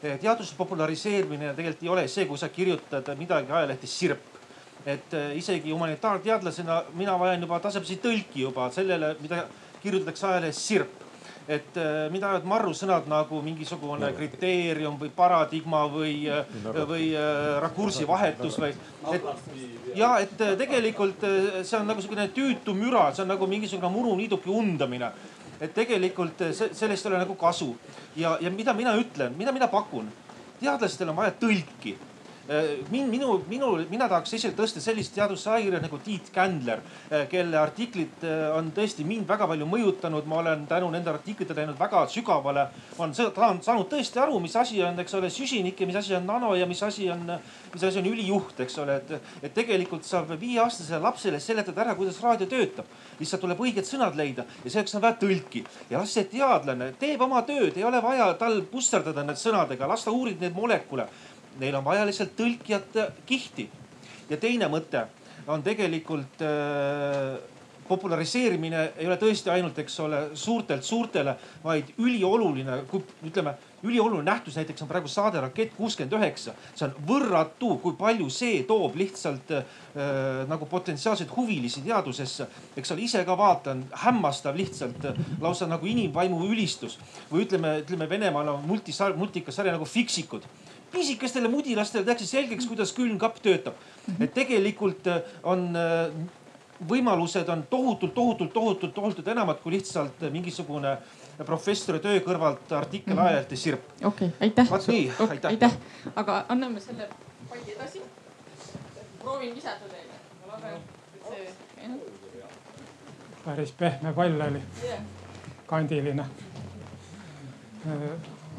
Eh, 0.00 0.16
teaduse 0.20 0.56
populariseerimine 0.58 1.54
tegelikult 1.56 1.84
ei 1.86 1.92
ole 1.94 2.04
see, 2.08 2.26
kui 2.28 2.40
sa 2.40 2.50
kirjutad 2.52 3.08
midagi 3.20 3.52
ajalehtes 3.52 3.96
sirp. 4.02 4.26
et 4.86 5.12
eh, 5.12 5.34
isegi 5.36 5.74
humanitaarteadlasena 5.74 6.76
mina 6.96 7.12
vajan 7.20 7.42
juba 7.44 7.58
tasapisi 7.60 7.98
tõlki 8.00 8.46
juba 8.46 8.70
sellele, 8.72 9.10
mida 9.20 9.42
kirjutatakse 9.82 10.26
ajalehes 10.26 10.60
sirp 10.68 11.09
et 11.50 11.76
eh, 11.80 12.06
mida 12.14 12.28
öeldavad 12.28 12.48
marrusõnad 12.52 13.08
nagu 13.10 13.40
mingisugune 13.42 14.12
kriteerium 14.14 14.98
või 15.00 15.10
paradigma 15.16 15.82
või, 15.90 16.14
või 16.86 17.10
rakursi 17.64 18.06
vahetus 18.08 18.60
või. 18.62 18.70
et 19.14 19.28
ja 19.98 20.14
et 20.22 20.36
tegelikult 20.60 21.26
see 21.66 21.76
on 21.80 21.90
nagu 21.90 22.02
sihukene 22.02 22.30
tüütu 22.36 22.76
müra, 22.78 23.10
see 23.14 23.24
on 23.26 23.34
nagu 23.34 23.50
mingisugune 23.50 23.90
muruniiduki 23.90 24.52
undamine 24.52 25.10
et 25.60 25.72
tegelikult 25.76 26.40
eh, 26.46 26.52
sellest 26.56 27.06
ei 27.06 27.12
ole 27.12 27.20
nagu 27.22 27.36
kasu. 27.38 27.74
ja, 28.16 28.36
ja 28.40 28.50
mida 28.50 28.74
mina 28.74 28.96
ütlen, 28.96 29.36
mida 29.36 29.52
mina 29.52 29.68
pakun? 29.68 30.08
teadlastel 30.60 31.08
on 31.08 31.16
vaja 31.16 31.32
tõlki 31.40 31.94
Äh, 32.50 32.78
min-, 32.90 33.06
minu, 33.06 33.44
minul, 33.46 33.84
mina 33.86 34.08
tahaks 34.10 34.32
esile 34.34 34.56
tõsta 34.58 34.80
sellist 34.82 35.12
teadusajakirja 35.14 35.78
nagu 35.84 36.00
Tiit 36.02 36.32
Kändler, 36.34 36.80
äh, 37.06 37.28
kelle 37.30 37.60
artiklid 37.60 38.24
äh, 38.26 38.48
on 38.56 38.72
tõesti 38.74 39.04
mind 39.06 39.28
väga 39.30 39.46
palju 39.46 39.68
mõjutanud. 39.70 40.26
ma 40.26 40.40
olen 40.40 40.64
tänu 40.66 40.88
nende 40.90 41.12
artiklitele 41.12 41.60
läinud 41.60 41.78
väga 41.78 42.00
sügavale. 42.10 42.64
ma 42.98 43.04
olen 43.06 43.14
saanud 43.62 43.86
tõesti 43.92 44.18
aru, 44.18 44.40
mis 44.42 44.56
asi 44.56 44.82
on, 44.82 44.98
eks 44.98 45.14
ole, 45.14 45.30
süsinik 45.30 45.78
ja 45.80 45.86
mis 45.86 46.00
asi 46.02 46.16
on 46.18 46.26
nano 46.26 46.56
ja 46.58 46.66
mis 46.66 46.82
asi 46.82 47.06
on, 47.10 47.22
mis 47.72 47.84
asi 47.86 48.02
on 48.02 48.10
ülijuht, 48.10 48.58
eks 48.66 48.78
ole, 48.82 48.96
et, 48.98 49.30
et 49.44 49.54
tegelikult 49.54 50.02
saab 50.02 50.34
viieaastasele 50.34 50.98
lapsele 51.06 51.38
seletada 51.38 51.86
ära, 51.86 51.94
kuidas 51.94 52.18
raadio 52.18 52.50
töötab. 52.50 52.90
lihtsalt 53.20 53.46
tuleb 53.46 53.62
õiged 53.62 53.86
sõnad 53.86 54.18
leida 54.18 54.42
ja 54.64 54.70
selleks 54.74 54.98
on 54.98 55.06
vaja 55.06 55.20
tõlki 55.22 55.62
ja 55.90 56.02
las 56.02 56.18
see 56.18 56.26
teadlane 56.26 56.96
teeb 56.98 57.22
oma 57.22 57.46
tööd, 57.46 57.78
ei 57.78 57.86
ole 57.86 58.02
vaja 58.02 58.32
tal 58.34 58.58
pusterdada 58.66 59.22
need 59.22 59.38
sõnadega, 59.38 59.86
las 59.86 60.02
ta 60.02 60.10
uurib 60.10 60.42
neid 60.42 60.58
molekule 60.58 61.06
neil 61.60 61.78
on 61.78 61.84
vaja 61.84 62.06
lihtsalt 62.08 62.36
tõlkijate 62.38 63.10
kihti. 63.26 63.68
ja 64.30 64.36
teine 64.36 64.68
mõte 64.72 65.06
on 65.50 65.62
tegelikult 65.62 66.42
äh, 66.44 67.38
populariseerimine 67.90 68.82
ei 69.00 69.08
ole 69.08 69.16
tõesti 69.18 69.50
ainult, 69.50 69.78
eks 69.82 69.96
ole, 70.04 70.20
suurtelt 70.38 70.86
suurtele, 70.86 71.34
vaid 71.64 71.90
ülioluline, 71.98 72.84
kui 72.90 73.02
ütleme, 73.26 73.56
ülioluline 73.82 74.28
nähtus 74.28 74.58
näiteks 74.60 74.84
on 74.84 74.90
praegu 74.90 75.10
saade 75.10 75.40
Rakett 75.42 75.74
kuuskümmend 75.74 76.14
üheksa. 76.20 76.54
see 76.74 76.86
on 76.86 76.94
võrratu, 77.08 77.72
kui 77.82 77.96
palju 77.98 78.28
see 78.30 78.62
toob 78.68 78.94
lihtsalt 79.00 79.50
äh, 79.56 79.64
nagu 80.48 80.68
potentsiaalseid 80.70 81.34
huvilisi 81.36 81.82
teadusesse. 81.86 82.46
eks 82.76 82.94
ole, 82.94 83.06
ise 83.08 83.24
ka 83.26 83.38
vaatan, 83.38 83.84
hämmastav 84.04 84.56
lihtsalt 84.56 85.10
äh, 85.10 85.22
lausa 85.40 85.66
nagu 85.66 85.86
inimvaimu 85.86 86.44
ülistus 86.52 86.98
või 87.32 87.46
ütleme, 87.48 87.80
ütleme 87.82 88.08
Venemaal 88.10 88.54
on 88.54 88.66
multisar-, 88.70 89.16
multikasarja 89.16 89.74
nagu 89.74 89.84
Fiksikud 89.84 90.46
pisikestele 90.92 91.48
mudilastele 91.48 92.04
tehakse 92.04 92.26
selgeks, 92.26 92.66
kuidas 92.66 92.92
külmkapp 92.92 93.40
töötab. 93.42 93.74
et 94.20 94.34
tegelikult 94.34 95.06
äh, 95.06 95.22
on 95.42 95.76
äh, 95.76 96.12
võimalused 96.88 97.48
on 97.52 97.62
tohutult, 97.70 98.14
tohutult, 98.14 98.52
tohutult, 98.52 98.94
tohutult 98.94 99.28
enamad 99.28 99.60
kui 99.62 99.72
lihtsalt 99.76 100.22
mingisugune 100.32 100.96
professori 101.46 102.00
töö 102.00 102.20
kõrvalt 102.24 102.72
artikkel 102.76 103.14
mm 103.14 103.18
-hmm. 103.20 103.26
ajaleht 103.26 103.50
ja 103.50 103.56
sirp. 103.56 103.80
okei 104.04 104.28
okay,, 104.28 104.30
aitäh. 104.40 104.70
vot 104.70 104.88
nii 104.88 105.12
okay,, 105.18 105.36
aitäh. 105.36 105.50
aitäh, 105.50 105.76
aga 106.16 106.44
anname 106.48 106.80
selle 106.80 107.08
palli 107.48 107.74
edasi. 107.76 108.02
proovin 109.22 109.54
visata 109.54 109.84
teile, 109.88 110.12
ma 110.46 110.52
loodan, 110.52 110.74
et 111.14 111.24
see. 111.28 112.00
päris 113.44 113.72
pehme 113.72 114.12
pall 114.12 114.40
oli 114.40 114.62
yeah., 114.84 115.02
kandiline 115.66 116.26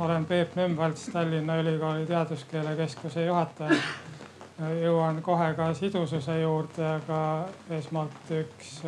olen 0.01 0.25
Peep 0.25 0.55
Nemvalts, 0.55 1.05
Tallinna 1.13 1.57
Ülikooli 1.57 2.05
Teaduskeele 2.05 2.75
Keskuse 2.75 3.25
juhataja. 3.25 3.75
jõuan 4.81 5.21
kohe 5.21 5.53
ka 5.53 5.73
sidususe 5.73 6.39
juurde, 6.41 6.85
aga 6.85 7.19
esmalt 7.77 8.31
üks 8.33 8.81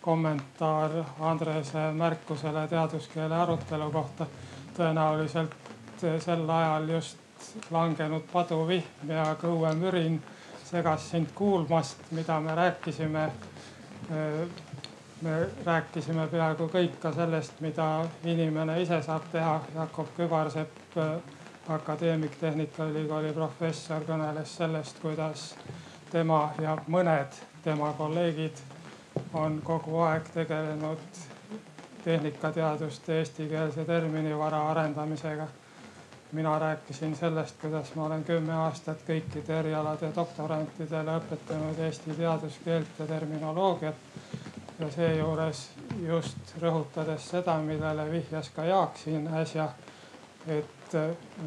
kommentaar 0.00 0.90
Andrese 1.20 1.90
märkusele 1.92 2.68
teaduskeele 2.68 3.34
arutelu 3.34 3.90
kohta. 3.90 4.26
tõenäoliselt 4.76 5.54
sel 6.18 6.50
ajal 6.50 6.88
just 6.88 7.18
langenud 7.70 8.24
paduvihm 8.32 9.08
ja 9.08 9.36
kõuemürin 9.40 10.20
segas 10.64 11.10
sind 11.10 11.32
kuulmast, 11.34 11.98
mida 12.10 12.40
me 12.40 12.54
rääkisime. 12.54 13.30
Me 15.22 15.48
rääkisime 15.64 16.26
peaaegu 16.28 16.68
kõik 16.72 16.98
ka 17.00 17.12
sellest, 17.12 17.60
mida 17.60 18.04
inimene 18.24 18.80
ise 18.82 19.00
saab 19.02 19.28
teha. 19.32 19.60
Jakob 19.74 20.12
Kübarsepp, 20.16 20.98
akadeemik, 21.68 22.36
Tehnikaülikooli 22.40 23.32
professor, 23.32 24.04
kõneles 24.08 24.56
sellest, 24.56 25.00
kuidas 25.02 25.54
tema 26.12 26.50
ja 26.60 26.76
mõned 26.86 27.38
tema 27.64 27.92
kolleegid 27.98 28.60
on 29.34 29.60
kogu 29.64 30.00
aeg 30.06 30.28
tegelenud 30.34 31.22
tehnikateaduste 32.04 33.18
eestikeelse 33.18 33.84
terminivara 33.84 34.60
arendamisega 34.70 35.48
mina 36.32 36.58
rääkisin 36.58 37.16
sellest, 37.16 37.56
kuidas 37.60 37.94
ma 37.94 38.06
olen 38.06 38.24
kümme 38.24 38.52
aastat 38.52 38.98
kõikide 39.08 39.58
erialade 39.60 40.10
doktorantidele 40.16 41.14
õpetanud 41.20 41.78
eesti 41.86 42.16
teaduskeelt 42.18 42.98
ja 42.98 43.06
terminoloogiat. 43.06 43.94
Ja 44.78 44.90
seejuures 44.90 45.70
just 46.06 46.56
rõhutades 46.60 47.30
seda, 47.30 47.58
millele 47.58 48.10
vihjas 48.10 48.50
ka 48.54 48.64
Jaak 48.64 48.96
siin 48.96 49.28
äsja. 49.28 49.68
et 50.46 50.94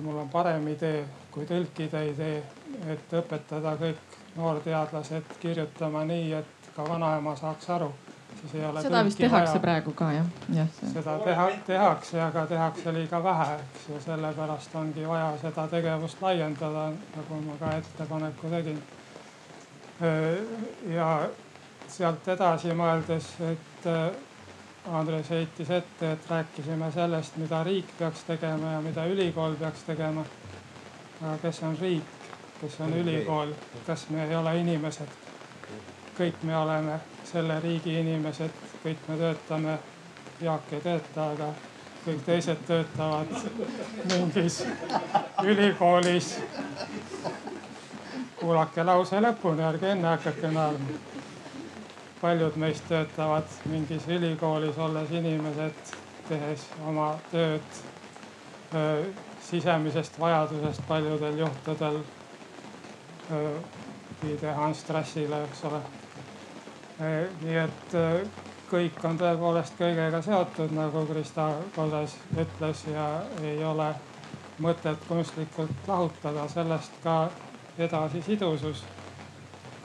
mul 0.02 0.18
on 0.18 0.30
parem 0.30 0.68
idee 0.68 1.06
kui 1.32 1.46
tõlkida 1.46 2.02
idee, 2.04 2.44
et 2.88 3.14
õpetada 3.14 3.78
kõik 3.80 4.18
noorteadlased 4.36 5.38
kirjutama 5.40 6.04
nii, 6.06 6.34
et 6.34 6.72
ka 6.76 6.84
vanaema 6.90 7.36
saaks 7.36 7.70
aru 7.70 7.94
siis 8.42 8.56
ei 8.56 8.66
ole. 8.66 8.82
seda 8.82 9.04
vist 9.06 9.18
tehakse 9.18 9.52
vaja. 9.52 9.60
praegu 9.60 9.94
ka 9.94 10.12
jah, 10.12 10.26
jah. 10.54 10.68
seda 10.94 11.18
teha, 11.24 11.50
tehakse, 11.68 12.22
aga 12.22 12.46
tehakse 12.46 12.94
liiga 12.94 13.24
vähe, 13.24 13.48
eks 13.56 13.90
ju, 13.90 14.00
sellepärast 14.06 14.76
ongi 14.76 15.08
vaja 15.08 15.34
seda 15.42 15.68
tegevust 15.68 16.22
laiendada, 16.22 16.90
nagu 17.16 17.42
ma 17.46 17.58
ka 17.60 17.76
ettepaneku 17.78 18.50
tegin. 18.56 18.82
ja 20.96 21.10
sealt 21.90 22.28
edasi 22.28 22.74
mõeldes, 22.78 23.30
et 23.52 23.88
Andres 24.90 25.30
heitis 25.30 25.70
ette, 25.70 26.12
et 26.12 26.30
rääkisime 26.30 26.92
sellest, 26.92 27.36
mida 27.38 27.64
riik 27.64 27.90
peaks 27.98 28.24
tegema 28.26 28.72
ja 28.72 28.82
mida 28.82 29.06
ülikool 29.06 29.56
peaks 29.60 29.84
tegema. 29.84 30.24
aga 31.22 31.38
kes 31.42 31.64
on 31.64 31.78
riik, 31.82 32.14
kes 32.62 32.80
on 32.82 32.94
ülikool, 32.94 33.54
kas 33.88 34.10
me 34.10 34.26
ei 34.26 34.36
ole 34.36 34.58
inimesed? 34.60 35.18
kõik 36.20 36.42
me 36.44 36.58
oleme 36.58 37.00
selle 37.24 37.60
riigi 37.64 37.94
inimesed, 38.00 38.52
kõik 38.84 39.08
me 39.08 39.18
töötame, 39.18 39.78
Jaak 40.42 40.72
ei 40.72 40.82
tööta, 40.82 41.30
aga 41.32 41.48
kõik 42.06 42.22
teised 42.26 42.60
töötavad 42.68 43.32
mingis 44.12 44.64
ülikoolis. 45.44 46.34
kuulake 48.40 48.84
lause 48.84 49.20
lõpuni, 49.20 49.64
ärge 49.68 49.92
enne 49.92 50.08
hakake 50.08 50.52
naerma. 50.52 51.19
Paljud 52.22 52.56
meist 52.60 52.84
töötavad 52.88 53.48
mingis 53.66 54.08
ülikoolis, 54.08 54.78
olles 54.78 55.12
inimesed, 55.12 55.94
tehes 56.28 56.66
oma 56.88 57.14
tööd 57.32 57.80
öö, 58.74 59.06
sisemisest 59.50 60.20
vajadusest 60.20 60.84
paljudel 60.88 61.40
juhtudel 61.46 62.02
viide 64.22 64.54
Hans 64.54 64.82
Strassile, 64.82 65.44
eks 65.44 65.64
ole 65.70 65.82
nii 67.00 67.56
et 67.56 67.94
eh, 67.96 68.24
kõik 68.70 69.00
on 69.08 69.18
tõepoolest 69.20 69.78
kõigega 69.80 70.20
seotud, 70.24 70.74
nagu 70.76 71.06
Krista 71.08 71.48
Kolles 71.76 72.16
ütles 72.36 72.84
ja 72.92 73.06
ei 73.42 73.64
ole 73.64 73.88
mõtet 74.60 75.06
kunstlikult 75.08 75.88
lahutada, 75.88 76.48
sellest 76.52 77.00
ka 77.04 77.30
edasi 77.80 78.22
sidusus. 78.22 78.84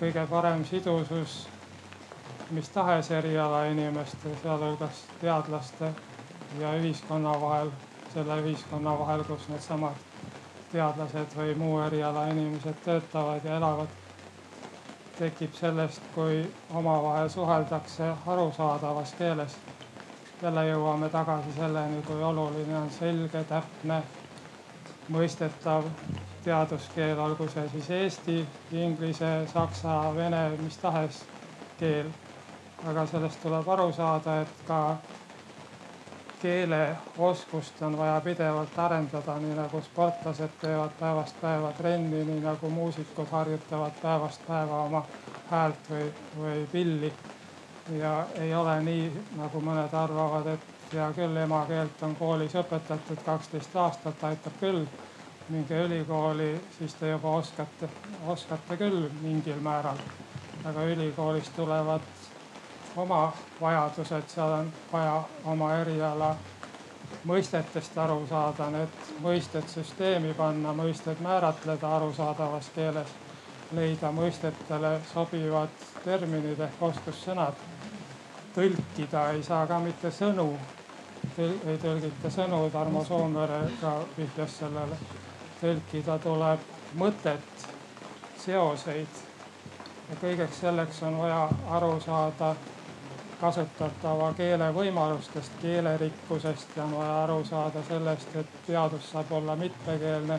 kõige 0.01 0.27
parem 0.27 0.65
sidusus 0.65 1.47
mis 2.51 2.69
tahes 2.69 3.11
eriala 3.11 3.65
inimeste, 3.65 4.37
sealhulgas 4.43 5.05
teadlaste 5.21 5.93
ja 6.59 6.75
ühiskonna 6.75 7.41
vahel, 7.41 7.71
selle 8.15 8.41
ühiskonna 8.43 8.99
vahel, 8.99 9.25
kus 9.25 9.49
needsamad 9.49 10.01
teadlased 10.73 11.37
või 11.37 11.55
muu 11.55 11.79
eriala 11.81 12.27
inimesed 12.33 12.83
töötavad 12.85 13.45
ja 13.45 13.57
elavad 13.57 14.01
tekib 15.19 15.55
sellest, 15.55 16.03
kui 16.15 16.43
omavahel 16.75 17.29
suheldakse 17.29 18.13
arusaadavas 18.27 19.15
keeles. 19.19 19.57
jälle 20.43 20.67
jõuame 20.67 21.09
tagasi 21.09 21.53
selleni, 21.57 22.03
kui 22.03 22.23
oluline 22.23 22.77
on 22.77 22.91
selge, 22.91 23.45
täpne, 23.49 24.03
mõistetav 25.09 25.87
teaduskeel, 26.45 27.19
olgu 27.19 27.49
see 27.49 27.69
siis 27.69 27.91
eesti, 27.91 28.37
inglise, 28.73 29.31
saksa, 29.53 29.95
vene, 30.17 30.43
mis 30.61 30.77
tahes 30.77 31.23
keel. 31.79 32.11
Aga 32.85 33.07
sellest 33.07 33.43
tuleb 33.43 33.69
aru 33.69 33.93
saada, 33.93 34.41
et 34.41 34.65
ka 34.67 34.97
keeleoskust 36.45 37.83
on 37.83 37.99
vaja 37.99 38.21
pidevalt 38.21 38.79
arendada, 38.79 39.39
nii 39.41 39.55
nagu 39.57 39.81
sportlased 39.81 40.59
teevad 40.61 40.91
päevast 41.01 41.37
päeva 41.41 41.71
trenni, 41.79 42.25
nii 42.25 42.41
nagu 42.45 42.71
muusikud 42.71 43.31
harjutavad 43.31 43.97
päevast 44.03 44.45
päeva 44.49 44.83
oma 44.83 45.01
häält 45.51 45.89
või, 45.91 46.11
või 46.37 46.67
pilli. 46.73 47.13
ja 48.01 48.27
ei 48.41 48.55
ole 48.55 48.77
nii, 48.83 49.09
nagu 49.39 49.61
mõned 49.61 49.97
arvavad, 49.97 50.47
et 50.53 50.93
hea 50.93 51.09
küll, 51.17 51.37
emakeelt 51.37 52.03
on 52.03 52.17
koolis 52.21 52.55
õpetatud 52.61 53.25
kaksteist 53.25 53.77
aastat, 53.77 54.25
aitab 54.25 54.61
küll. 54.61 54.85
minge 55.49 55.81
ülikooli, 55.87 56.61
siis 56.79 56.95
te 57.01 57.09
juba 57.09 57.31
oskate, 57.41 57.89
oskate 58.27 58.77
küll 58.77 59.09
mingil 59.23 59.61
määral. 59.61 59.99
aga 60.65 60.85
ülikoolist 60.93 61.57
tulevad 61.57 62.24
oma 62.97 63.33
vajadused, 63.61 64.29
seal 64.29 64.53
on 64.53 64.73
vaja 64.93 65.23
oma 65.45 65.75
eriala 65.77 66.35
mõistetest 67.25 67.99
aru 67.99 68.21
saada, 68.29 68.69
need 68.71 69.11
mõisted 69.25 69.67
süsteemi 69.71 70.35
panna, 70.35 70.73
mõisted 70.77 71.21
määratleda 71.25 71.97
arusaadavas 71.97 72.71
keeles, 72.75 73.15
leida 73.75 74.13
mõistetele 74.13 74.99
sobivad 75.13 75.85
terminid 76.05 76.61
ehk 76.61 76.83
oskussõnad. 76.83 77.55
tõlkida 78.55 79.31
ei 79.35 79.43
saa 79.43 79.67
ka 79.67 79.79
mitte 79.79 80.11
sõnu, 80.11 80.57
ei 81.39 81.79
tõlgita 81.83 82.31
sõnu, 82.31 82.71
Tarmo 82.71 83.05
Soomere 83.05 83.71
ka 83.81 83.99
vihjas 84.19 84.59
sellele. 84.59 84.97
tõlkida 85.61 86.19
tuleb 86.19 86.61
mõtet, 86.95 87.67
seoseid 88.39 89.09
ja 90.11 90.17
kõigeks 90.21 90.61
selleks 90.61 91.03
on 91.03 91.19
vaja 91.19 91.49
aru 91.71 92.01
saada 92.01 92.55
kasutatava 93.45 94.33
keele 94.33 94.71
võimalustest, 94.73 95.53
keelerikkusest 95.63 96.77
ja 96.77 96.85
on 96.85 96.95
vaja 96.97 97.17
aru 97.25 97.43
saada 97.45 97.83
sellest, 97.89 98.37
et 98.41 98.55
teadus 98.67 99.11
saab 99.13 99.33
olla 99.33 99.57
mitmekeelne. 99.57 100.39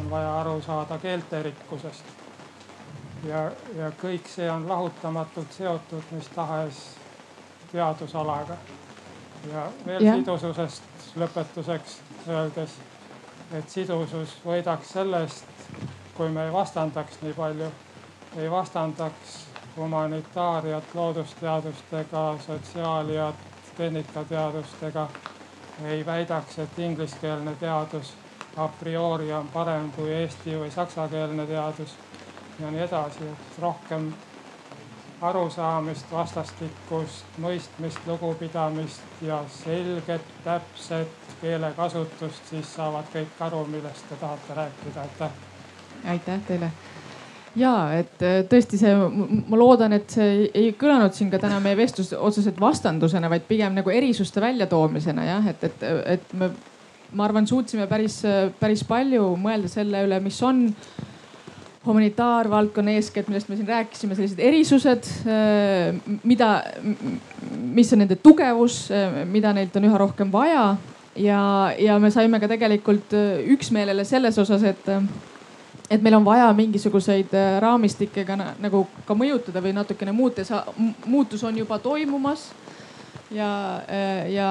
on 0.00 0.10
vaja 0.10 0.38
aru 0.40 0.62
saada 0.62 0.98
keelterikkusest. 0.98 2.04
ja, 3.28 3.50
ja 3.76 3.90
kõik 4.02 4.28
see 4.28 4.50
on 4.50 4.68
lahutamatult 4.68 5.52
seotud 5.52 6.02
mis 6.10 6.28
tahes 6.34 6.80
teadusalaga. 7.72 8.56
ja 9.52 9.68
veel 9.86 10.04
ja. 10.04 10.14
sidususest 10.16 10.82
lõpetuseks 11.16 12.00
öeldes, 12.28 12.78
et 13.52 13.68
sidusus 13.70 14.38
võidaks 14.44 14.92
sellest, 14.92 15.68
kui 16.16 16.28
me 16.28 16.46
ei 16.46 16.52
vastandaks 16.52 17.20
nii 17.22 17.36
palju, 17.36 17.68
ei 18.36 18.50
vastandaks 18.50 19.45
humanitaariat 19.76 20.94
loodusteadustega, 20.94 22.38
sotsiaaliat 22.46 23.34
tehnikateadustega. 23.76 25.08
ei 25.84 26.06
väidaks, 26.06 26.58
et 26.58 26.78
ingliskeelne 26.78 27.54
teadus 27.60 28.14
a 28.56 28.68
priori 28.68 29.32
on 29.32 29.48
parem 29.48 29.90
kui 29.92 30.12
eesti 30.12 30.54
või 30.56 30.70
saksakeelne 30.70 31.46
teadus 31.46 31.92
ja 32.60 32.70
nii 32.70 32.80
edasi, 32.80 33.28
et 33.28 33.58
rohkem 33.60 34.08
arusaamist, 35.20 36.12
vastastikust 36.12 37.38
mõistmist, 37.40 38.00
lugupidamist 38.06 39.22
ja 39.22 39.44
selget, 39.52 40.24
täpset 40.44 41.36
keelekasutust, 41.40 42.48
siis 42.50 42.74
saavad 42.74 43.08
kõik 43.12 43.40
aru, 43.40 43.64
millest 43.66 44.08
te 44.08 44.16
tahate 44.20 44.54
rääkida, 44.54 45.00
aitäh. 45.00 45.40
aitäh 46.04 46.40
teile 46.48 46.70
ja 47.56 47.72
et 47.96 48.22
äh, 48.24 48.38
tõesti 48.50 48.78
see, 48.80 48.92
ma 49.48 49.58
loodan, 49.58 49.96
et 49.96 50.12
see 50.12 50.46
ei 50.52 50.70
kõlanud 50.78 51.16
siin 51.16 51.30
ka 51.32 51.40
täna 51.42 51.58
meie 51.64 51.78
vestlus 51.78 52.12
otseselt 52.16 52.60
vastandusena, 52.60 53.30
vaid 53.32 53.46
pigem 53.48 53.76
nagu 53.78 53.92
erisuste 53.92 54.42
väljatoomisena 54.44 55.26
jah, 55.26 55.50
et, 55.52 55.66
et, 55.70 55.84
et 56.16 56.32
me, 56.38 56.50
ma 57.16 57.28
arvan, 57.28 57.48
suutsime 57.48 57.88
päris, 57.90 58.20
päris 58.60 58.84
palju 58.86 59.32
mõelda 59.40 59.70
selle 59.72 60.04
üle, 60.06 60.20
mis 60.24 60.40
on 60.44 60.66
humanitaarvaldkonna 61.86 62.96
eeskätt, 62.98 63.28
millest 63.30 63.48
me 63.48 63.56
siin 63.56 63.68
rääkisime, 63.70 64.16
sellised 64.18 64.40
erisused, 64.42 65.06
mida, 66.26 66.48
mis 67.76 67.92
on 67.94 68.02
nende 68.02 68.16
tugevus, 68.18 68.88
mida 69.30 69.52
neilt 69.54 69.78
on 69.78 69.86
üha 69.86 70.00
rohkem 70.02 70.32
vaja. 70.34 70.64
ja, 71.14 71.38
ja 71.78 72.00
me 72.02 72.10
saime 72.10 72.40
ka 72.42 72.50
tegelikult 72.50 73.14
üksmeelele 73.54 74.02
selles 74.04 74.38
osas, 74.42 74.66
et 74.66 74.90
et 75.90 76.02
meil 76.02 76.16
on 76.18 76.24
vaja 76.24 76.48
mingisuguseid 76.56 77.34
raamistikke 77.62 78.24
ka 78.26 78.36
nagu 78.36 78.86
ka 79.06 79.14
mõjutada 79.14 79.62
või 79.62 79.74
natukene 79.76 80.12
muuta 80.12 80.42
muutus 81.06 81.44
on 81.44 81.58
juba 81.58 81.78
toimumas. 81.78 82.50
ja, 83.30 83.82
ja, 84.28 84.50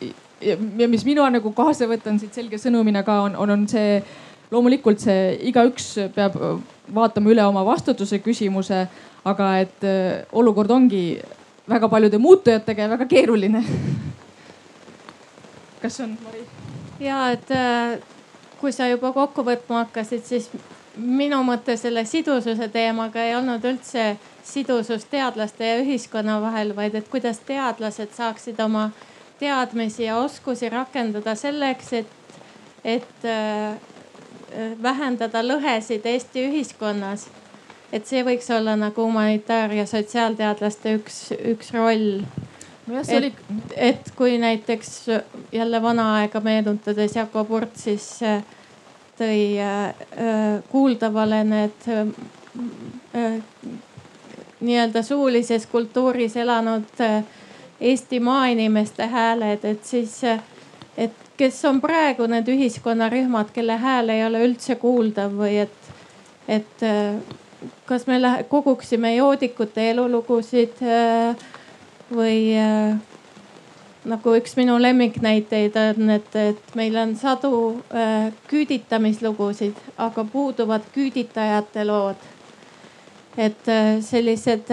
ja, 0.00 0.56
ja 0.78 0.88
mis 0.88 1.04
mina 1.04 1.30
nagu 1.30 1.52
kaasa 1.52 1.88
võtan 1.88 2.20
siit 2.20 2.34
selge 2.34 2.58
sõnumina 2.58 3.02
ka 3.04 3.20
on, 3.22 3.36
on, 3.36 3.50
on 3.50 3.68
see 3.68 4.02
loomulikult 4.50 5.00
see 5.02 5.34
igaüks 5.50 5.94
peab 6.14 6.36
vaatama 6.94 7.32
üle 7.32 7.44
oma 7.46 7.64
vastutuse 7.66 8.20
küsimuse, 8.24 8.84
aga 9.24 9.50
et 9.62 9.86
äh, 9.88 10.24
olukord 10.32 10.70
ongi 10.70 11.04
väga 11.70 11.88
paljude 11.88 12.20
muutujatega 12.20 12.82
ja 12.82 12.90
väga 12.92 13.06
keeruline. 13.08 13.64
kas 15.82 16.00
on, 16.04 16.16
Mari? 16.24 16.44
ja 17.00 17.30
et 17.34 17.50
äh, 17.50 17.98
kui 18.64 18.72
sa 18.72 18.86
juba 18.88 19.10
kokku 19.12 19.42
võtma 19.44 19.82
hakkasid, 19.82 20.22
siis 20.24 20.46
minu 20.96 21.42
mõte 21.44 21.74
selle 21.76 22.06
sidususe 22.08 22.70
teemaga 22.72 23.20
ei 23.20 23.34
olnud 23.36 23.64
üldse 23.68 24.14
sidusus 24.40 25.04
teadlaste 25.12 25.66
ja 25.68 25.82
ühiskonna 25.82 26.38
vahel, 26.40 26.72
vaid 26.76 26.96
et 26.96 27.10
kuidas 27.12 27.42
teadlased 27.44 28.14
saaksid 28.16 28.62
oma 28.64 28.86
teadmisi 29.36 30.06
ja 30.06 30.16
oskusi 30.22 30.70
rakendada 30.72 31.34
selleks, 31.36 31.92
et, 31.92 32.40
et 32.84 33.28
äh, 33.28 33.76
vähendada 34.82 35.44
lõhesid 35.44 36.08
Eesti 36.08 36.48
ühiskonnas. 36.48 37.28
et 37.92 38.08
see 38.08 38.24
võiks 38.26 38.48
olla 38.50 38.72
nagu 38.80 39.04
humanitaar- 39.06 39.76
ja 39.76 39.84
sotsiaalteadlaste 39.86 40.96
üks, 40.96 41.18
üks 41.52 41.68
roll. 41.76 42.24
Oli. 43.16 43.32
et 43.76 44.10
kui 44.16 44.38
näiteks 44.38 45.06
jälle 45.52 45.82
vana 45.82 46.14
aega 46.14 46.40
meenutades 46.40 47.16
Jakob 47.16 47.50
Urt 47.50 47.76
siis 47.76 48.22
äh, 48.22 48.42
tõi 49.18 49.58
äh, 49.60 49.94
kuuldavale 50.68 51.44
need 51.44 51.88
äh, 51.88 53.40
nii-öelda 54.60 55.02
suulises 55.02 55.66
kultuuris 55.66 56.36
elanud 56.36 57.00
Eesti 57.80 58.20
maainimeste 58.20 59.06
hääled, 59.06 59.64
et 59.64 59.84
siis, 59.84 60.20
et 60.96 61.24
kes 61.36 61.64
on 61.64 61.80
praegu 61.82 62.26
need 62.30 62.48
ühiskonnarühmad, 62.48 63.50
kelle 63.54 63.76
hääl 63.82 64.12
ei 64.14 64.22
ole 64.26 64.44
üldse 64.46 64.76
kuuldav 64.80 65.34
või 65.36 65.58
et, 65.64 65.90
et 66.48 66.84
äh, 66.86 67.18
kas 67.86 68.06
me 68.06 68.20
koguksime 68.48 69.14
joodikute 69.16 69.90
elulugusid 69.90 70.82
äh, 70.82 71.44
või 72.14 72.54
äh, 72.58 72.96
nagu 74.08 74.34
üks 74.38 74.56
minu 74.58 74.76
lemmiknäiteid 74.82 75.76
on, 75.80 76.10
et, 76.16 76.34
et 76.36 76.74
meil 76.76 76.96
on 77.00 77.14
sadu 77.16 77.80
küüditamislugusid, 78.50 79.78
aga 79.98 80.24
puuduvad 80.28 80.84
küüditajate 80.94 81.86
lood. 81.88 82.30
et 83.34 83.66
sellised 84.04 84.68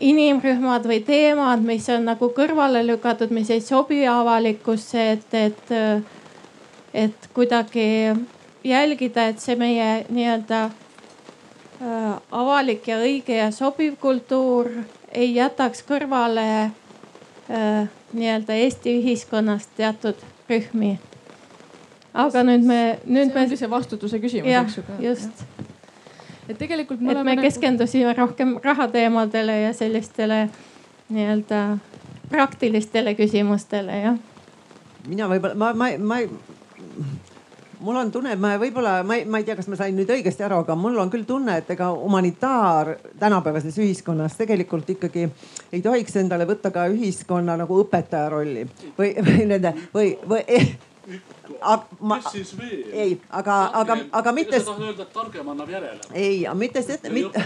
inimrühmad 0.00 0.86
või 0.88 1.00
teemad, 1.04 1.62
mis 1.64 1.88
on 1.92 2.08
nagu 2.08 2.30
kõrvale 2.34 2.82
lükatud, 2.86 3.30
mis 3.34 3.50
ei 3.52 3.60
sobi 3.60 4.00
avalikkusse, 4.08 5.04
et, 5.12 5.34
et, 5.34 5.72
et 6.94 7.28
kuidagi 7.36 8.14
jälgida, 8.64 9.28
et 9.28 9.40
see 9.40 9.56
meie 9.60 10.06
nii-öelda 10.08 10.62
äh, 10.68 12.14
avalik 12.30 12.88
ja 12.88 13.00
õige 13.04 13.36
ja 13.36 13.50
sobiv 13.54 13.98
kultuur 14.00 14.70
ei 15.12 15.34
jätaks 15.34 15.84
kõrvale 15.88 16.46
äh, 17.50 17.88
nii-öelda 18.12 18.52
Eesti 18.52 18.96
ühiskonnast 19.00 19.70
teatud 19.76 20.18
rühmi. 20.50 20.98
aga 22.14 22.42
nüüd 22.42 22.66
me, 22.66 22.80
nüüd 23.06 23.32
see 23.32 23.46
me. 23.46 23.56
see 23.56 23.70
vastutuse 23.70 24.20
küsimus, 24.22 24.50
eks 24.50 24.78
ju. 24.80 24.84
just 25.10 25.44
et 26.50 26.58
tegelikult 26.58 27.00
me 27.00 27.12
et 27.12 27.16
oleme. 27.16 27.30
me 27.30 27.36
nagu... 27.36 27.46
keskendusime 27.46 28.14
rohkem 28.16 28.56
rahateemadele 28.64 29.60
ja 29.60 29.72
sellistele 29.72 30.48
nii-öelda 31.08 31.78
praktilistele 32.30 33.14
küsimustele, 33.18 34.00
jah. 34.04 34.18
mina 35.06 35.28
võib-olla, 35.30 35.54
ma, 35.58 35.72
ma, 35.74 35.90
ma 35.98 36.20
mul 37.80 37.96
on 37.96 38.10
tunne, 38.12 38.34
et 38.34 38.40
ma 38.40 38.54
võib-olla, 38.60 39.00
ma 39.06 39.16
ei, 39.18 39.24
ma 39.24 39.40
ei 39.40 39.46
tea, 39.46 39.56
kas 39.58 39.68
ma 39.70 39.78
sain 39.78 39.96
nüüd 39.96 40.10
õigesti 40.12 40.44
aru, 40.46 40.60
aga 40.64 40.76
mul 40.78 40.98
on 41.00 41.10
küll 41.12 41.26
tunne, 41.28 41.56
et 41.60 41.70
ega 41.74 41.90
humanitaar 41.96 42.94
tänapäevases 43.20 43.78
ühiskonnas 43.80 44.36
tegelikult 44.38 44.90
ikkagi 44.96 45.26
ei 45.72 45.82
tohiks 45.84 46.16
endale 46.20 46.46
võtta 46.48 46.72
ka 46.74 46.86
ühiskonna 46.92 47.56
nagu 47.60 47.80
õpetaja 47.84 48.30
rolli 48.32 48.66
või, 48.98 49.14
või 49.16 49.48
nende 49.48 49.74
või, 49.94 50.14
või 50.28 50.44
ma, 52.00 52.20
ei, 52.92 53.20
aga, 53.28 53.56
aga, 53.82 53.96
aga 54.12 54.32
mitte. 54.32 54.60
sa 54.60 54.72
tahad 54.72 54.86
öelda, 54.88 55.02
et 55.02 55.12
targem 55.12 55.48
annab 55.54 55.70
järele? 55.70 56.00
ei, 56.14 56.46
mitte 56.54 56.82
see, 56.82 56.98
mitte 57.10 57.44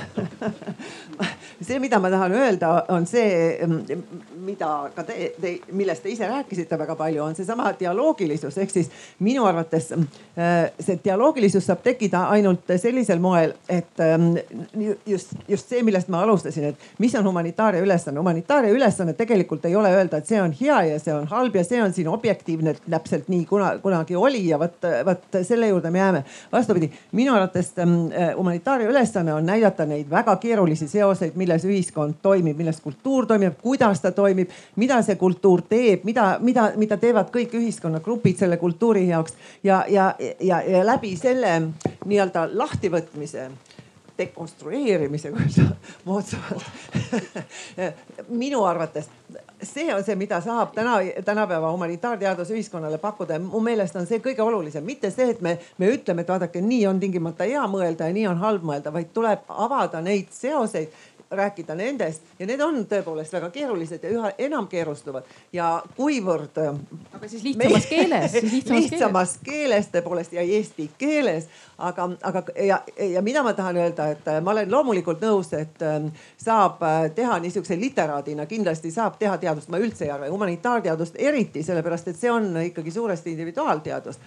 see, 1.66 1.78
mida 1.82 1.98
ma 2.02 2.10
tahan 2.10 2.32
öelda, 2.32 2.72
on 2.94 3.06
see, 3.06 3.58
mida 4.44 4.70
ka 4.94 5.04
te, 5.06 5.32
te, 5.40 5.54
millest 5.72 6.04
te 6.04 6.12
ise 6.12 6.28
rääkisite 6.28 6.78
väga 6.78 6.96
palju, 6.98 7.22
on 7.24 7.36
seesama 7.36 7.72
dialoogilisus 7.78 8.58
ehk 8.62 8.72
siis 8.72 8.90
minu 9.24 9.46
arvates 9.48 9.90
äh, 9.94 10.70
see 10.80 10.98
dialoogilisus 11.04 11.66
saab 11.66 11.82
tekkida 11.84 12.26
ainult 12.34 12.70
sellisel 12.80 13.22
moel, 13.22 13.54
et 13.68 14.00
ähm, 14.04 14.34
just, 15.06 15.34
just 15.48 15.70
see, 15.70 15.82
millest 15.86 16.10
ma 16.12 16.22
alustasin, 16.24 16.72
et 16.72 16.88
mis 16.98 17.14
on 17.14 17.26
humanitaaria 17.26 17.82
ülesanne. 17.84 18.18
humanitaaria 18.20 18.72
ülesanne 18.72 19.12
tegelikult 19.12 19.64
ei 19.64 19.76
ole 19.76 19.92
öelda, 19.94 20.18
et 20.18 20.26
see 20.30 20.42
on 20.42 20.54
hea 20.60 20.80
ja 20.90 20.98
see 21.02 21.14
on 21.14 21.28
halb 21.30 21.56
ja 21.56 21.64
see 21.64 21.82
on 21.82 21.92
siin 21.94 22.08
objektiivne 22.08 22.76
täpselt 22.90 23.28
nii, 23.28 23.44
kuna, 23.48 23.74
kunagi 23.94 24.16
oli 24.16 24.48
ja 24.48 24.58
vot, 24.58 24.76
vot 25.04 25.38
selle 25.42 25.68
juurde 25.68 25.90
me 25.90 25.98
jääme. 25.98 26.24
vastupidi, 26.52 26.90
minu 27.12 27.34
arvates 27.34 27.72
ähm, 27.78 27.90
humanitaaria 28.36 28.88
ülesanne 28.90 29.34
on 29.34 29.46
näidata 29.46 29.86
neid 29.86 30.10
väga 30.10 30.36
keerulisi 30.36 30.88
seoseid, 30.88 31.36
milles 31.38 31.64
ühiskond 31.64 32.18
toimib, 32.22 32.56
milles 32.56 32.80
kultuur 32.80 33.26
toimib, 33.26 33.54
kuidas 33.62 34.00
ta 34.00 34.12
toimib, 34.12 34.50
mida 34.76 35.02
see 35.02 35.16
kultuur 35.16 35.62
teeb, 35.68 36.04
mida, 36.04 36.38
mida, 36.40 36.72
mida 36.76 36.96
teevad 36.96 37.30
kõik 37.34 37.54
ühiskonnagrupid 37.54 38.42
selle 38.42 38.56
kultuuri 38.56 39.06
jaoks 39.08 39.38
ja, 39.62 39.84
ja, 39.88 40.14
ja, 40.40 40.60
ja 40.62 40.86
läbi 40.86 41.14
selle 41.16 41.60
nii-öelda 42.04 42.48
lahtivõtmise 42.52 43.48
dekonstrueerimise, 44.18 45.30
kui 45.34 45.42
öelda 45.42 45.76
moodsamalt 46.04 46.64
minu 48.28 48.64
arvates 48.64 49.08
see 49.62 49.94
on 49.94 50.04
see, 50.04 50.16
mida 50.16 50.40
saab 50.40 50.74
täna, 50.74 50.96
tänapäeva 51.24 51.72
humanitaarteadus 51.72 52.50
ühiskonnale 52.50 52.98
pakkuda. 52.98 53.38
Ja 53.38 53.40
mu 53.40 53.60
meelest 53.60 53.96
on 53.96 54.06
see 54.06 54.20
kõige 54.22 54.42
olulisem, 54.42 54.84
mitte 54.84 55.10
see, 55.14 55.30
et 55.34 55.40
me, 55.44 55.56
me 55.78 55.90
ütleme, 55.94 56.24
et 56.24 56.32
vaadake, 56.32 56.62
nii 56.64 56.86
on 56.90 57.00
tingimata 57.00 57.48
hea 57.48 57.64
mõelda 57.70 58.08
ja 58.08 58.16
nii 58.16 58.26
on 58.30 58.42
halb 58.42 58.66
mõelda, 58.66 58.92
vaid 58.94 59.12
tuleb 59.16 59.48
avada 59.48 60.02
neid 60.04 60.32
seoseid 60.34 60.92
rääkida 61.30 61.74
nendest 61.74 62.22
ja 62.38 62.46
need 62.46 62.60
on 62.60 62.84
tõepoolest 62.88 63.32
väga 63.32 63.50
keerulised 63.50 64.04
ja 64.04 64.10
üha 64.10 64.30
enam 64.38 64.66
keerustuvad 64.70 65.24
ja 65.52 65.82
kuivõrd. 65.96 66.58
aga 67.12 67.28
siis 67.28 67.42
lihtsamas 67.42 67.86
keeles, 67.86 68.32
siis 68.32 68.52
lihtsamas, 68.52 68.82
lihtsamas 68.82 69.36
keeles. 69.42 69.64
keeles 69.64 69.88
tõepoolest 69.92 70.32
ja 70.32 70.42
eesti 70.42 70.90
keeles, 70.98 71.48
aga, 71.78 72.08
aga 72.22 72.42
ja, 72.66 72.80
ja 72.98 73.22
mida 73.22 73.42
ma 73.42 73.52
tahan 73.52 73.76
öelda, 73.76 74.08
et 74.14 74.28
ma 74.42 74.54
olen 74.54 74.70
loomulikult 74.70 75.22
nõus, 75.24 75.52
et 75.56 75.82
ähm, 75.82 76.10
saab 76.40 76.82
äh, 76.82 77.08
teha 77.14 77.38
niisuguse 77.42 77.78
literaadina, 77.80 78.46
kindlasti 78.46 78.90
saab 78.94 79.18
teha 79.18 79.36
teadust, 79.38 79.70
ma 79.72 79.80
üldse 79.82 80.06
ei 80.06 80.12
arva, 80.14 80.30
humanitaarteadust 80.32 81.18
eriti 81.18 81.62
sellepärast, 81.62 82.08
et 82.08 82.20
see 82.20 82.30
on 82.30 82.50
ikkagi 82.64 82.90
suuresti 82.94 83.34
individuaalteadus. 83.34 84.18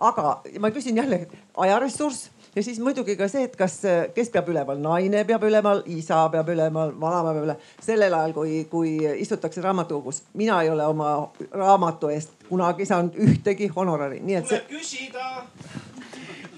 aga 0.00 0.40
ma 0.58 0.70
küsin 0.70 0.96
jälle 0.96 1.26
ajaressurss 1.56 2.30
ja 2.56 2.62
siis 2.62 2.80
muidugi 2.80 3.16
ka 3.16 3.28
see, 3.28 3.44
et 3.48 3.56
kas, 3.58 3.78
kes 4.14 4.30
peab 4.34 4.48
üleval, 4.52 4.78
naine 4.82 5.24
peab 5.28 5.44
üleval, 5.48 5.82
isa 5.90 6.22
peab 6.32 6.50
üleval, 6.54 6.94
vanaema 7.00 7.34
peab 7.34 7.42
üleval. 7.48 7.72
sellel 7.82 8.14
ajal, 8.14 8.34
kui, 8.36 8.62
kui 8.70 8.94
istutakse 9.22 9.62
raamatukogus, 9.64 10.22
mina 10.34 10.62
ei 10.62 10.70
ole 10.70 10.86
oma 10.86 11.10
raamatu 11.52 12.12
eest 12.14 12.46
kunagi 12.48 12.86
saanud 12.86 13.18
ühtegi 13.26 13.70
honorari, 13.76 14.20
nii 14.22 14.40
et 14.40 14.48
see. 14.48 14.62
tuleb 14.68 14.80
küsida. 14.80 15.28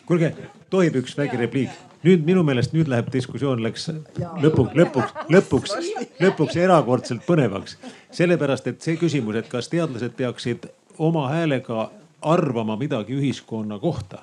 kuulge, 0.07 0.33
tohib 0.71 1.03
üks 1.03 1.17
väike 1.19 1.41
repliik? 1.41 1.83
nüüd 2.07 2.23
minu 2.27 2.45
meelest 2.47 2.75
nüüd 2.77 2.91
läheb 2.93 3.09
diskussioon 3.13 3.63
läks 3.65 3.89
lõpuks, 4.21 4.77
lõpuks, 4.79 5.15
lõpuks, 5.33 5.77
lõpuks 6.23 6.59
erakordselt 6.63 7.25
põnevaks. 7.27 7.79
sellepärast, 8.15 8.69
et 8.71 8.83
see 8.83 9.01
küsimus, 9.01 9.41
et 9.41 9.49
kas 9.51 9.73
teadlased 9.73 10.15
peaksid 10.19 10.69
oma 10.99 11.29
häälega 11.33 11.91
arvama 12.23 12.77
midagi 12.77 13.17
ühiskonna 13.17 13.79
kohta 13.79 14.23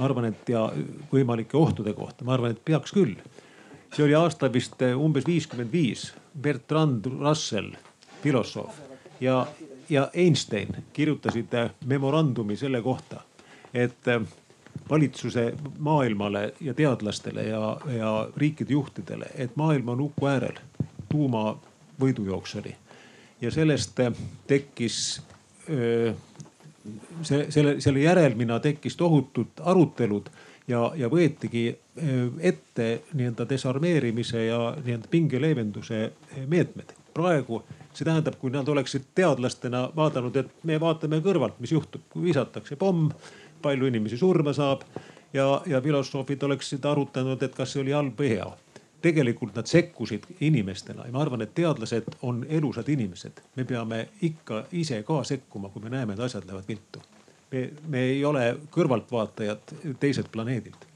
ma 0.00 0.06
arvan, 0.08 0.30
et 0.32 0.48
ja 0.48 0.64
võimalike 1.12 1.58
ohtude 1.60 1.92
kohta, 1.92 2.24
ma 2.24 2.34
arvan, 2.38 2.54
et 2.54 2.64
peaks 2.64 2.94
küll. 2.96 3.16
see 3.92 4.04
oli 4.04 4.14
aasta 4.14 4.48
vist 4.52 4.80
eh, 4.86 4.94
umbes 4.96 5.26
viiskümmend 5.26 5.72
viis. 5.72 6.12
Bertrand 6.40 7.06
Russell, 7.10 7.74
filosoof 8.22 8.76
ja, 9.20 9.46
ja 9.90 10.10
Einstein 10.14 10.84
kirjutasid 10.92 11.54
eh, 11.54 11.70
memorandumi 11.86 12.56
selle 12.56 12.80
kohta, 12.82 13.20
et 13.74 14.08
eh, 14.08 14.20
valitsuse 14.90 15.52
maailmale 15.78 16.54
ja 16.60 16.74
teadlastele 16.74 17.42
ja, 17.42 17.76
ja 17.96 18.28
riikide 18.36 18.72
juhtidele, 18.72 19.26
et 19.34 19.56
maailm 19.56 19.88
on 19.88 20.06
huku 20.06 20.26
äärel. 20.26 20.56
tuumavõidujooks 21.10 22.54
oli 22.56 22.76
ja 23.40 23.50
sellest 23.50 23.98
tekkis 24.46 25.22
see, 27.22 27.46
selle, 27.50 27.80
selle 27.80 28.04
järelmina 28.04 28.60
tekkis 28.60 28.96
tohutud 28.96 29.60
arutelud 29.64 30.30
ja, 30.68 30.86
ja 30.96 31.10
võetigi 31.12 31.66
ette 32.40 32.88
nii-öelda 33.12 33.46
desarmeerimise 33.48 34.46
ja 34.46 34.60
nii-öelda 34.78 35.10
pinge 35.10 35.40
leevenduse 35.40 36.12
meetmed. 36.46 36.96
praegu 37.14 37.62
see 37.92 38.06
tähendab, 38.06 38.36
kui 38.38 38.52
nad 38.54 38.68
oleksid 38.68 39.10
teadlastena 39.14 39.88
vaadanud, 39.96 40.36
et 40.36 40.50
me 40.64 40.78
vaatame 40.80 41.18
kõrvalt, 41.24 41.58
mis 41.60 41.72
juhtub, 41.74 42.04
kui 42.12 42.28
visatakse 42.28 42.76
pomm, 42.78 43.10
palju 43.62 43.88
inimesi 43.90 44.16
surma 44.16 44.54
saab 44.56 44.84
ja, 45.34 45.60
ja 45.66 45.80
filosoofid 45.82 46.42
oleksid 46.46 46.84
arutanud, 46.86 47.42
et 47.42 47.54
kas 47.54 47.74
see 47.74 47.82
oli 47.82 47.96
halb 47.96 48.18
või 48.20 48.30
hea. 48.36 48.46
Tegelikult 49.02 49.56
nad 49.56 49.66
sekkusid 49.66 50.26
inimestena 50.40 51.06
ja 51.06 51.12
ma 51.12 51.22
arvan, 51.22 51.42
et 51.42 51.54
teadlased 51.54 52.10
on 52.22 52.44
elusad 52.48 52.88
inimesed. 52.88 53.40
me 53.56 53.64
peame 53.64 54.08
ikka 54.22 54.64
ise 54.72 55.02
ka 55.02 55.24
sekkuma, 55.24 55.68
kui 55.68 55.82
me 55.82 55.90
näeme, 55.90 56.12
et 56.12 56.20
asjad 56.20 56.46
lähevad 56.46 56.68
viltu. 56.68 57.02
me, 57.52 57.70
me 57.88 58.04
ei 58.12 58.24
ole 58.24 58.56
kõrvaltvaatajad 58.70 59.74
teiselt 60.00 60.32
planeedilt 60.32 60.86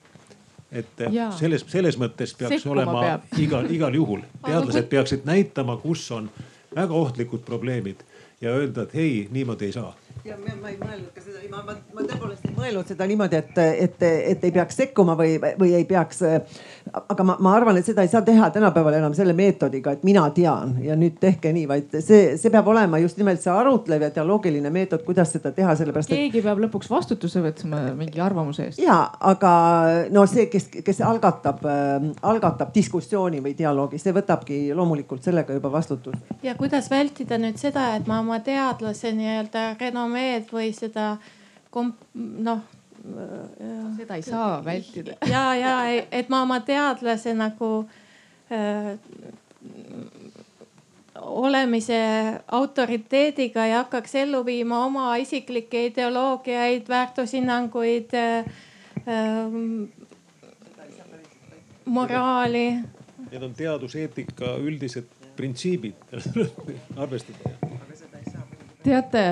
et 0.72 1.04
ja. 1.10 1.30
selles, 1.38 1.64
selles 1.70 1.98
mõttes 1.98 2.34
peaks 2.34 2.56
Sekkuma 2.56 2.72
olema 2.80 3.00
peab. 3.00 3.28
igal, 3.46 3.70
igal 3.70 3.94
juhul. 3.94 4.24
teadlased 4.44 4.88
peaksid 4.90 5.28
näitama, 5.28 5.76
kus 5.76 6.10
on 6.12 6.30
väga 6.74 6.94
ohtlikud 6.94 7.44
probleemid 7.46 8.02
ja 8.40 8.50
öelda, 8.50 8.82
et 8.82 8.94
hei, 8.94 9.28
niimoodi 9.30 9.70
ei 9.70 9.72
saa 9.72 9.94
ja 10.24 10.36
ma, 10.40 10.54
ma 10.62 10.70
ei 10.72 10.76
mõelnud 10.80 11.10
ka 11.12 11.20
seda, 11.20 11.42
ma, 11.52 11.60
ma, 11.66 11.74
ma 11.92 12.04
tõepoolest 12.08 12.46
ei 12.48 12.54
mõelnud 12.56 12.88
seda 12.88 13.06
niimoodi, 13.08 13.40
et, 13.42 13.58
et, 13.84 14.04
et 14.32 14.44
ei 14.48 14.52
peaks 14.54 14.78
sekkuma 14.80 15.16
või, 15.18 15.34
või 15.60 15.74
ei 15.76 15.84
peaks. 15.88 16.22
aga 16.94 17.26
ma, 17.26 17.36
ma 17.44 17.52
arvan, 17.58 17.76
et 17.76 17.84
seda 17.84 18.04
ei 18.04 18.08
saa 18.12 18.24
teha 18.24 18.48
tänapäeval 18.54 18.96
enam 19.00 19.14
selle 19.16 19.34
meetodiga, 19.36 19.92
et 19.92 20.04
mina 20.06 20.24
tean 20.36 20.78
ja 20.84 20.96
nüüd 20.96 21.18
tehke 21.20 21.52
nii, 21.52 21.66
vaid 21.68 21.96
see, 21.98 22.38
see 22.40 22.52
peab 22.52 22.68
olema 22.72 23.00
just 23.02 23.20
nimelt 23.20 23.42
see 23.42 23.52
arutlev 23.52 24.06
ja 24.06 24.10
dialoogiline 24.16 24.72
meetod, 24.72 25.04
kuidas 25.04 25.34
seda 25.36 25.52
teha, 25.52 25.74
sellepärast 25.76 26.12
et. 26.12 26.22
keegi 26.22 26.44
peab 26.46 26.62
lõpuks 26.64 26.88
vastutuse 26.92 27.44
võtma 27.44 27.82
mingi 27.98 28.24
arvamuse 28.24 28.70
eest. 28.70 28.80
ja, 28.80 28.96
aga 29.20 29.52
no 30.14 30.24
see, 30.30 30.48
kes, 30.52 30.70
kes 30.86 31.02
algatab 31.04 31.60
äh,, 31.68 32.08
algatab 32.24 32.72
diskussiooni 32.74 33.42
või 33.44 33.52
dialoogi, 33.60 34.00
see 34.00 34.16
võtabki 34.16 34.62
loomulikult 34.72 35.28
sellega 35.28 35.60
juba 35.60 35.72
vastutust. 35.76 36.32
ja 36.46 36.56
kuidas 36.56 36.88
vältida 36.92 37.36
nüüd 37.40 37.60
seda, 37.60 37.90
et 37.98 38.08
ma 38.08 38.22
oma 38.24 38.40
teadlase 38.44 39.12
nii-öelda 39.12 39.68
renomee 39.80 40.13
renomeed 40.14 40.50
või 40.52 40.72
seda 40.74 41.16
komp-, 41.74 42.02
noh. 42.14 42.62
seda 43.98 44.16
ei 44.16 44.22
saa 44.22 44.64
vältida. 44.64 45.16
ja, 45.28 45.54
ja 45.54 45.74
et 46.10 46.28
ma 46.28 46.42
oma 46.42 46.60
teadlase 46.60 47.34
nagu 47.34 47.86
öö, 48.50 48.96
olemise 51.14 51.98
autoriteediga 52.48 53.66
ei 53.66 53.72
hakkaks 53.72 54.14
ellu 54.14 54.44
viima 54.44 54.84
oma 54.84 55.16
isiklikke 55.16 55.86
ideoloogiaid, 55.86 56.88
väärtushinnanguid, 56.88 58.10
moraali. 61.84 62.66
Need 63.30 63.42
on 63.42 63.54
teaduseetika 63.54 64.56
üldised 64.62 65.08
printsiibid 65.36 65.94
arvestada 67.02 67.54
teate, 68.84 69.22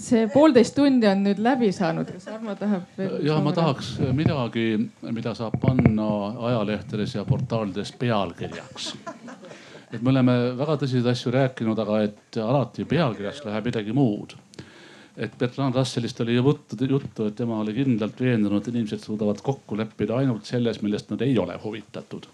see 0.00 0.26
poolteist 0.32 0.74
tundi 0.76 1.06
on 1.08 1.22
nüüd 1.26 1.40
läbi 1.42 1.70
saanud, 1.74 2.08
kas 2.16 2.28
Armo 2.32 2.54
tahab 2.58 2.98
veel? 2.98 3.18
ja 3.26 3.38
ma 3.44 3.54
tahaks 3.54 3.94
midagi, 4.16 4.66
mida 5.14 5.34
saab 5.38 5.58
panna 5.62 6.08
ajalehtedes 6.50 7.16
ja 7.18 7.24
portaalides 7.28 7.94
pealkirjaks. 8.00 8.92
et 9.92 10.00
me 10.00 10.12
oleme 10.14 10.36
väga 10.58 10.78
tõsiseid 10.82 11.10
asju 11.12 11.34
rääkinud, 11.34 11.82
aga 11.84 12.00
et 12.08 12.40
alati 12.42 12.86
pealkirjaks 12.88 13.44
läheb 13.48 13.70
midagi 13.70 13.94
muud. 13.96 14.34
et 15.16 15.38
Bertrand 15.38 15.76
Russellist 15.78 16.20
oli 16.24 16.38
juttu, 16.40 16.76
juttu, 16.88 17.28
et 17.28 17.36
tema 17.36 17.60
oli 17.60 17.76
kindlalt 17.76 18.20
veendunud, 18.20 18.62
et 18.62 18.74
inimesed 18.74 19.04
suudavad 19.04 19.44
kokku 19.44 19.78
leppida 19.78 20.18
ainult 20.18 20.48
selles, 20.48 20.82
millest 20.82 21.10
nad 21.14 21.22
ei 21.22 21.38
ole 21.38 21.58
huvitatud 21.64 22.28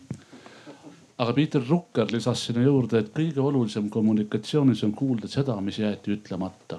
aga 1.19 1.33
Peter 1.35 1.63
Rucker 1.69 2.07
lisas 2.13 2.45
sinna 2.47 2.63
juurde, 2.63 3.03
et 3.03 3.11
kõige 3.15 3.43
olulisem 3.43 3.89
kommunikatsioonis 3.91 4.85
on 4.87 4.95
kuulda 4.95 5.31
seda, 5.31 5.57
mis 5.61 5.79
jäeti 5.79 6.15
ütlemata. 6.15 6.79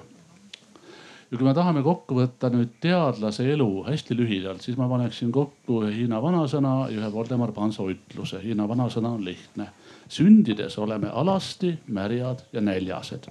ja 1.30 1.38
kui 1.38 1.46
me 1.46 1.52
tahame 1.54 1.82
kokku 1.82 2.16
võtta 2.16 2.48
nüüd 2.50 2.72
teadlase 2.80 3.44
elu 3.52 3.84
hästi 3.86 4.16
lühidalt, 4.16 4.64
siis 4.64 4.78
ma 4.80 4.88
paneksin 4.88 5.30
kokku 5.32 5.82
ühe 5.84 5.92
Hiina 5.98 6.22
vanasõna 6.22 6.88
ja 6.90 6.98
ühe 6.98 7.12
Voldemar 7.12 7.52
Panso 7.52 7.86
ütluse. 7.90 8.40
Hiina 8.42 8.68
vanasõna 8.68 9.12
on 9.14 9.24
lihtne. 9.24 9.70
sündides 10.08 10.78
oleme 10.78 11.08
alasti, 11.08 11.78
märjad 11.86 12.42
ja 12.52 12.60
näljased 12.60 13.28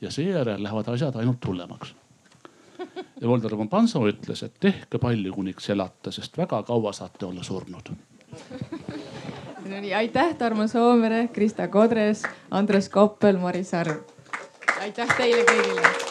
ja 0.00 0.10
seejärel 0.10 0.62
lähevad 0.62 0.88
asjad 0.88 1.16
ainult 1.16 1.46
hullemaks. 1.46 1.94
ja 3.20 3.28
Voldemar 3.28 3.68
Panso 3.68 4.02
ütles, 4.08 4.42
et 4.42 4.60
tehke 4.60 4.98
palju, 4.98 5.32
kuniks 5.32 5.70
elate, 5.70 6.12
sest 6.12 6.36
väga 6.36 6.62
kaua 6.62 6.92
saate 6.92 7.26
olla 7.26 7.42
surnud 7.42 7.94
no 9.70 9.80
nii, 9.80 9.94
aitäh, 9.94 10.34
Tarmo 10.38 10.66
Soomere, 10.68 11.28
Krista 11.32 11.68
Kodres, 11.68 12.22
Andres 12.50 12.88
Koppel, 12.88 13.38
Maris 13.38 13.74
Arv. 13.74 14.02
aitäh 14.82 15.16
teile 15.16 15.44
kõigile 15.44 16.09